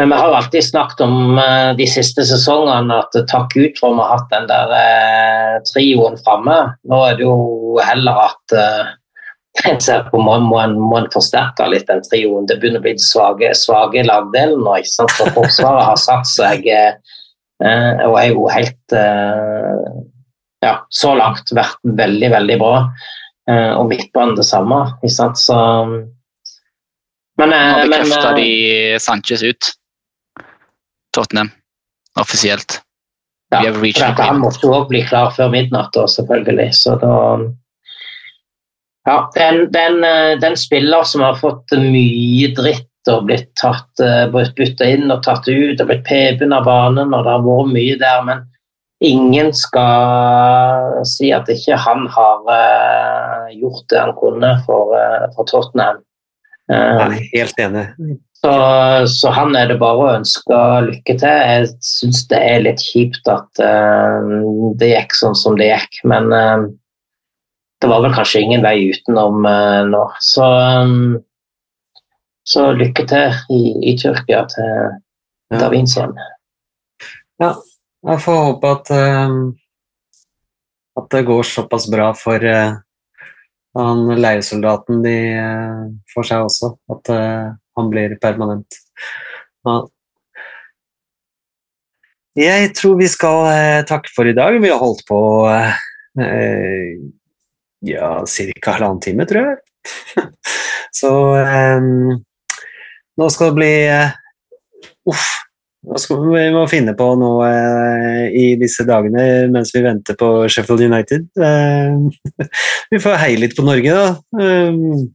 men 0.00 0.12
vi 0.14 0.20
har 0.20 0.30
jo 0.30 0.38
alltid 0.38 0.64
snakket 0.64 1.04
om 1.04 1.42
eh, 1.42 1.72
de 1.76 1.88
siste 1.92 2.24
sesongene 2.30 3.02
at 3.02 3.18
eh, 3.20 3.26
takk 3.28 3.52
ut 3.58 3.82
for 3.82 3.98
vi 3.98 4.00
har 4.00 4.14
hatt 4.14 4.32
den 4.32 4.48
der 4.48 4.74
eh, 4.78 5.54
trioen 5.68 6.16
framme. 6.24 6.56
Nå 6.88 7.02
er 7.04 7.20
det 7.20 7.26
jo 7.28 7.36
heller 7.84 8.24
at 8.30 8.58
jeg 9.64 9.80
ser 9.82 10.04
på 10.10 10.20
må, 10.22 10.36
må, 10.44 10.58
en, 10.62 10.76
må 10.78 11.00
en 11.00 11.10
forsterke 11.12 11.66
litt 11.70 11.88
den 11.88 12.02
trioen. 12.06 12.46
Det 12.48 12.58
begynner 12.60 12.82
å 12.82 12.86
bli 12.86 12.94
svake, 13.02 13.52
svake 13.58 14.04
lagdelen 14.06 14.62
nå. 14.64 14.76
ikke 14.80 14.92
sant? 14.94 15.14
For 15.18 15.34
Forsvaret 15.36 15.88
har 15.88 16.00
satt 16.00 16.28
seg 16.30 16.68
eh, 16.70 18.04
og 18.06 18.18
er 18.20 18.28
jo 18.30 18.46
helt 18.52 18.96
eh, 18.96 19.88
ja, 20.64 20.74
så 20.90 21.14
langt 21.18 21.52
vært 21.54 21.80
veldig, 21.98 22.30
veldig 22.34 22.58
bra. 22.60 22.74
Eh, 23.50 23.72
og 23.78 23.88
midtbanen 23.90 24.36
det 24.38 24.46
samme. 24.48 24.82
Ikke 25.00 25.14
sant? 25.14 25.40
Så 25.40 25.58
Men, 27.38 27.52
Nå 27.52 27.54
eh, 27.54 27.84
men 27.84 27.94
bekrefta 27.94 28.32
eh, 28.32 28.36
de 28.40 29.00
Sanchez 29.02 29.44
ut. 29.46 29.72
Tottenham. 31.14 31.52
Offisielt. 32.18 32.80
ja, 33.52 33.70
for 33.72 34.22
han 34.22 34.40
måtte 34.42 34.66
jo 34.66 34.74
også 34.74 34.88
bli 34.90 35.00
klar 35.06 35.30
før 35.32 35.48
midnatt, 35.54 35.94
selvfølgelig. 35.94 36.72
Så 36.76 36.98
da 37.00 37.12
Ja, 39.08 39.30
den, 39.34 39.72
den, 39.72 40.04
eh, 40.04 40.38
den 40.40 40.56
spiller 40.56 41.02
som 41.02 41.22
har 41.24 41.38
fått 41.40 41.72
mye 41.80 42.50
dritt 42.52 43.08
og 43.08 43.24
blitt 43.30 43.54
tatt, 43.56 43.88
eh, 44.04 44.26
blitt 44.28 44.52
bytta 44.58 44.84
inn 44.84 45.08
og 45.08 45.22
tatt 45.24 45.46
ut 45.48 45.80
og 45.80 45.88
blitt 45.88 46.02
pepen 46.04 46.52
av 46.52 46.66
banen, 46.66 47.14
og 47.16 47.22
det 47.24 47.32
har 47.32 47.46
vært 47.46 47.70
mye 47.72 47.94
der, 48.02 48.18
men 48.26 48.42
ingen 49.00 49.48
skal 49.56 50.98
si 51.08 51.30
at 51.32 51.48
ikke 51.48 51.78
han 51.80 52.04
har 52.12 52.50
eh, 52.52 53.54
gjort 53.62 53.86
det 53.88 54.02
han 54.02 54.12
kunne 54.18 54.50
for, 54.66 54.92
for 55.36 55.48
Tottenham. 55.48 56.02
Er 56.68 57.14
helt 57.32 57.62
enig. 57.64 57.86
så, 58.42 58.52
så 59.08 59.32
han 59.32 59.56
er 59.56 59.70
det 59.70 59.78
bare 59.80 60.02
å 60.02 60.10
ønske 60.18 60.58
lykke 60.90 61.16
til. 61.22 61.46
Jeg 61.54 61.70
syns 61.80 62.26
det 62.28 62.42
er 62.44 62.60
litt 62.66 62.84
kjipt 62.90 63.32
at 63.32 63.64
det 64.76 64.90
gikk 64.92 65.16
sånn 65.16 65.38
som 65.38 65.56
det 65.56 65.70
gikk, 65.70 66.02
men 66.12 66.28
det 67.78 67.88
var 67.90 68.02
vel 68.02 68.14
kanskje 68.14 68.40
ingen 68.42 68.64
vei 68.64 68.90
utenom 68.90 69.44
eh, 69.46 69.82
nå. 69.92 70.04
Så, 70.24 70.46
eh, 70.60 70.86
så 72.48 72.70
lykke 72.74 73.04
til 73.10 73.38
i, 73.54 73.62
i 73.92 73.98
Tyrkia 74.00 74.46
til 74.54 74.72
Ja. 75.48 75.62
Davinson. 75.62 76.10
Jeg 77.40 78.20
får 78.20 78.42
håpe 78.44 78.72
at, 78.74 78.90
eh, 78.92 79.36
at 81.00 81.06
det 81.14 81.22
går 81.24 81.46
såpass 81.48 81.86
bra 81.88 82.10
for 82.12 82.44
eh, 82.44 82.74
han 83.78 84.02
leiesoldaten 84.20 85.00
de 85.04 85.14
eh, 85.38 85.86
får 86.12 86.28
seg 86.28 86.48
også, 86.48 86.72
at 86.92 87.12
han 87.78 87.90
blir 87.92 88.16
permanent. 88.20 88.76
Ja. 89.64 89.78
Jeg 92.38 92.72
tror 92.76 92.98
vi 93.00 93.08
skal 93.10 93.84
takke 93.88 94.12
for 94.14 94.28
i 94.28 94.34
dag. 94.36 94.60
Vi 94.62 94.70
har 94.70 94.78
holdt 94.82 95.04
på 95.08 95.18
ja, 97.86 98.24
ca. 98.26 98.70
halvannen 98.72 99.00
time, 99.00 99.26
tror 99.28 99.50
jeg. 99.50 99.58
Så 100.98 101.10
um, 101.36 102.16
nå 103.18 103.28
skal 103.32 103.52
det 103.52 103.58
bli 103.58 103.74
uh, 103.90 104.16
Uff. 105.08 105.28
Nå 105.88 105.96
skal 106.02 106.24
vi 106.26 106.40
må 106.52 106.64
finne 106.68 106.92
på 106.98 107.06
noe 107.20 107.46
uh, 107.46 108.24
i 108.34 108.56
disse 108.60 108.84
dagene 108.88 109.46
mens 109.52 109.70
vi 109.72 109.84
venter 109.84 110.18
på 110.18 110.30
Sheffield 110.50 110.82
United. 110.88 111.28
Uh, 111.38 112.10
vi 112.92 113.00
får 113.02 113.20
heie 113.22 113.38
litt 113.40 113.54
på 113.56 113.64
Norge, 113.66 113.94
da. 113.94 114.42
Eh, 114.42 115.06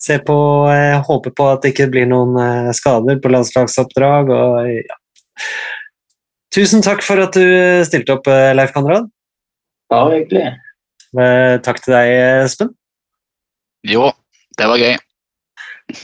se 0.00 0.18
på 0.24 0.36
eh, 0.68 0.98
Håpe 1.06 1.30
på 1.32 1.46
at 1.48 1.62
det 1.64 1.72
ikke 1.72 1.88
blir 1.92 2.08
noen 2.10 2.72
skader 2.76 3.20
på 3.22 3.30
landslagsoppdrag. 3.32 4.32
Og, 4.34 4.72
ja. 4.82 4.98
Tusen 6.54 6.84
takk 6.84 7.04
for 7.04 7.22
at 7.24 7.36
du 7.36 7.46
stilte 7.88 8.18
opp, 8.18 8.28
Leif 8.28 8.74
Konrad. 8.76 9.08
Bare 9.92 10.20
hyggelig. 10.20 10.52
Eh, 11.14 11.56
takk 11.62 11.78
til 11.84 11.94
deg, 11.94 12.10
Espen. 12.42 12.72
Jo, 13.86 14.08
det 14.58 14.66
var 14.66 14.80
gøy. 14.80 14.96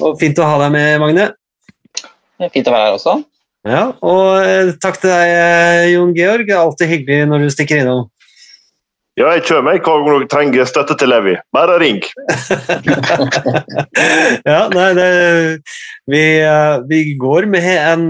Og 0.07 0.15
fint 0.20 0.39
å 0.39 0.47
ha 0.47 0.61
deg 0.62 0.73
med, 0.77 1.01
Magne. 1.03 1.27
Det 1.97 2.47
er 2.47 2.53
fint 2.55 2.69
å 2.70 2.74
være 2.74 2.87
her 2.87 2.99
også. 2.99 3.16
Ja, 3.66 3.82
og 4.07 4.45
eh, 4.45 4.70
takk 4.81 5.01
til 5.03 5.11
deg, 5.11 5.35
eh, 5.35 5.89
Jon 5.97 6.15
Georg. 6.15 6.47
Det 6.47 6.55
er 6.55 6.62
alltid 6.62 6.93
hyggelig 6.93 7.28
når 7.32 7.43
du 7.43 7.55
stikker 7.57 7.82
innom. 7.82 8.07
Ja, 9.19 9.32
jeg 9.35 9.43
kommer 9.49 9.74
hver 9.74 10.05
gang 10.07 10.23
du 10.23 10.28
trenger 10.31 10.69
støtte 10.69 10.95
til 11.01 11.11
Levi. 11.11 11.35
Bare 11.53 11.81
ring. 11.82 11.99
ja, 14.49 14.61
nei, 14.70 14.87
det, 14.97 15.09
vi, 16.09 16.23
vi 16.89 17.01
går 17.20 17.51
med 17.51 17.66
en, 17.74 18.07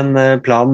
en 0.00 0.16
plan 0.42 0.72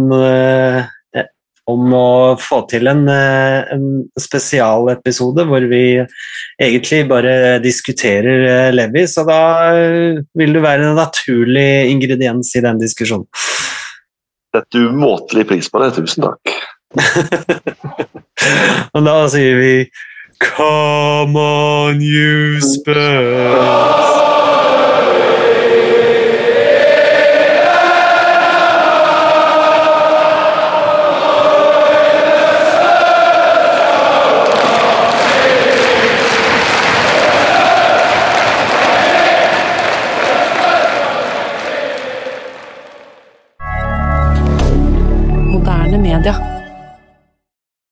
om 1.68 1.92
å 1.92 2.36
få 2.40 2.62
til 2.70 2.88
en, 2.88 3.02
eh, 3.12 3.68
en 3.74 3.84
spesialepisode 4.18 5.44
hvor 5.48 5.66
vi 5.68 6.00
egentlig 6.60 7.02
bare 7.10 7.58
diskuterer 7.64 8.46
eh, 8.48 8.70
Levi, 8.72 9.04
så 9.10 9.24
da 9.28 9.40
eh, 9.74 10.22
vil 10.38 10.56
du 10.56 10.62
være 10.64 10.88
en 10.88 10.98
naturlig 10.98 11.90
ingrediens 11.92 12.54
i 12.56 12.64
den 12.64 12.80
diskusjonen. 12.80 13.28
Setter 14.54 14.88
umåtelig 14.88 15.44
pris 15.50 15.68
på 15.68 15.82
det. 15.82 15.92
Tusen 15.98 16.24
takk. 16.24 16.54
Og 18.96 19.04
da 19.04 19.18
sier 19.28 19.60
vi 19.60 19.74
Come 20.38 21.36
on, 21.36 22.00
you 22.00 22.62
Spurs. 22.64 24.27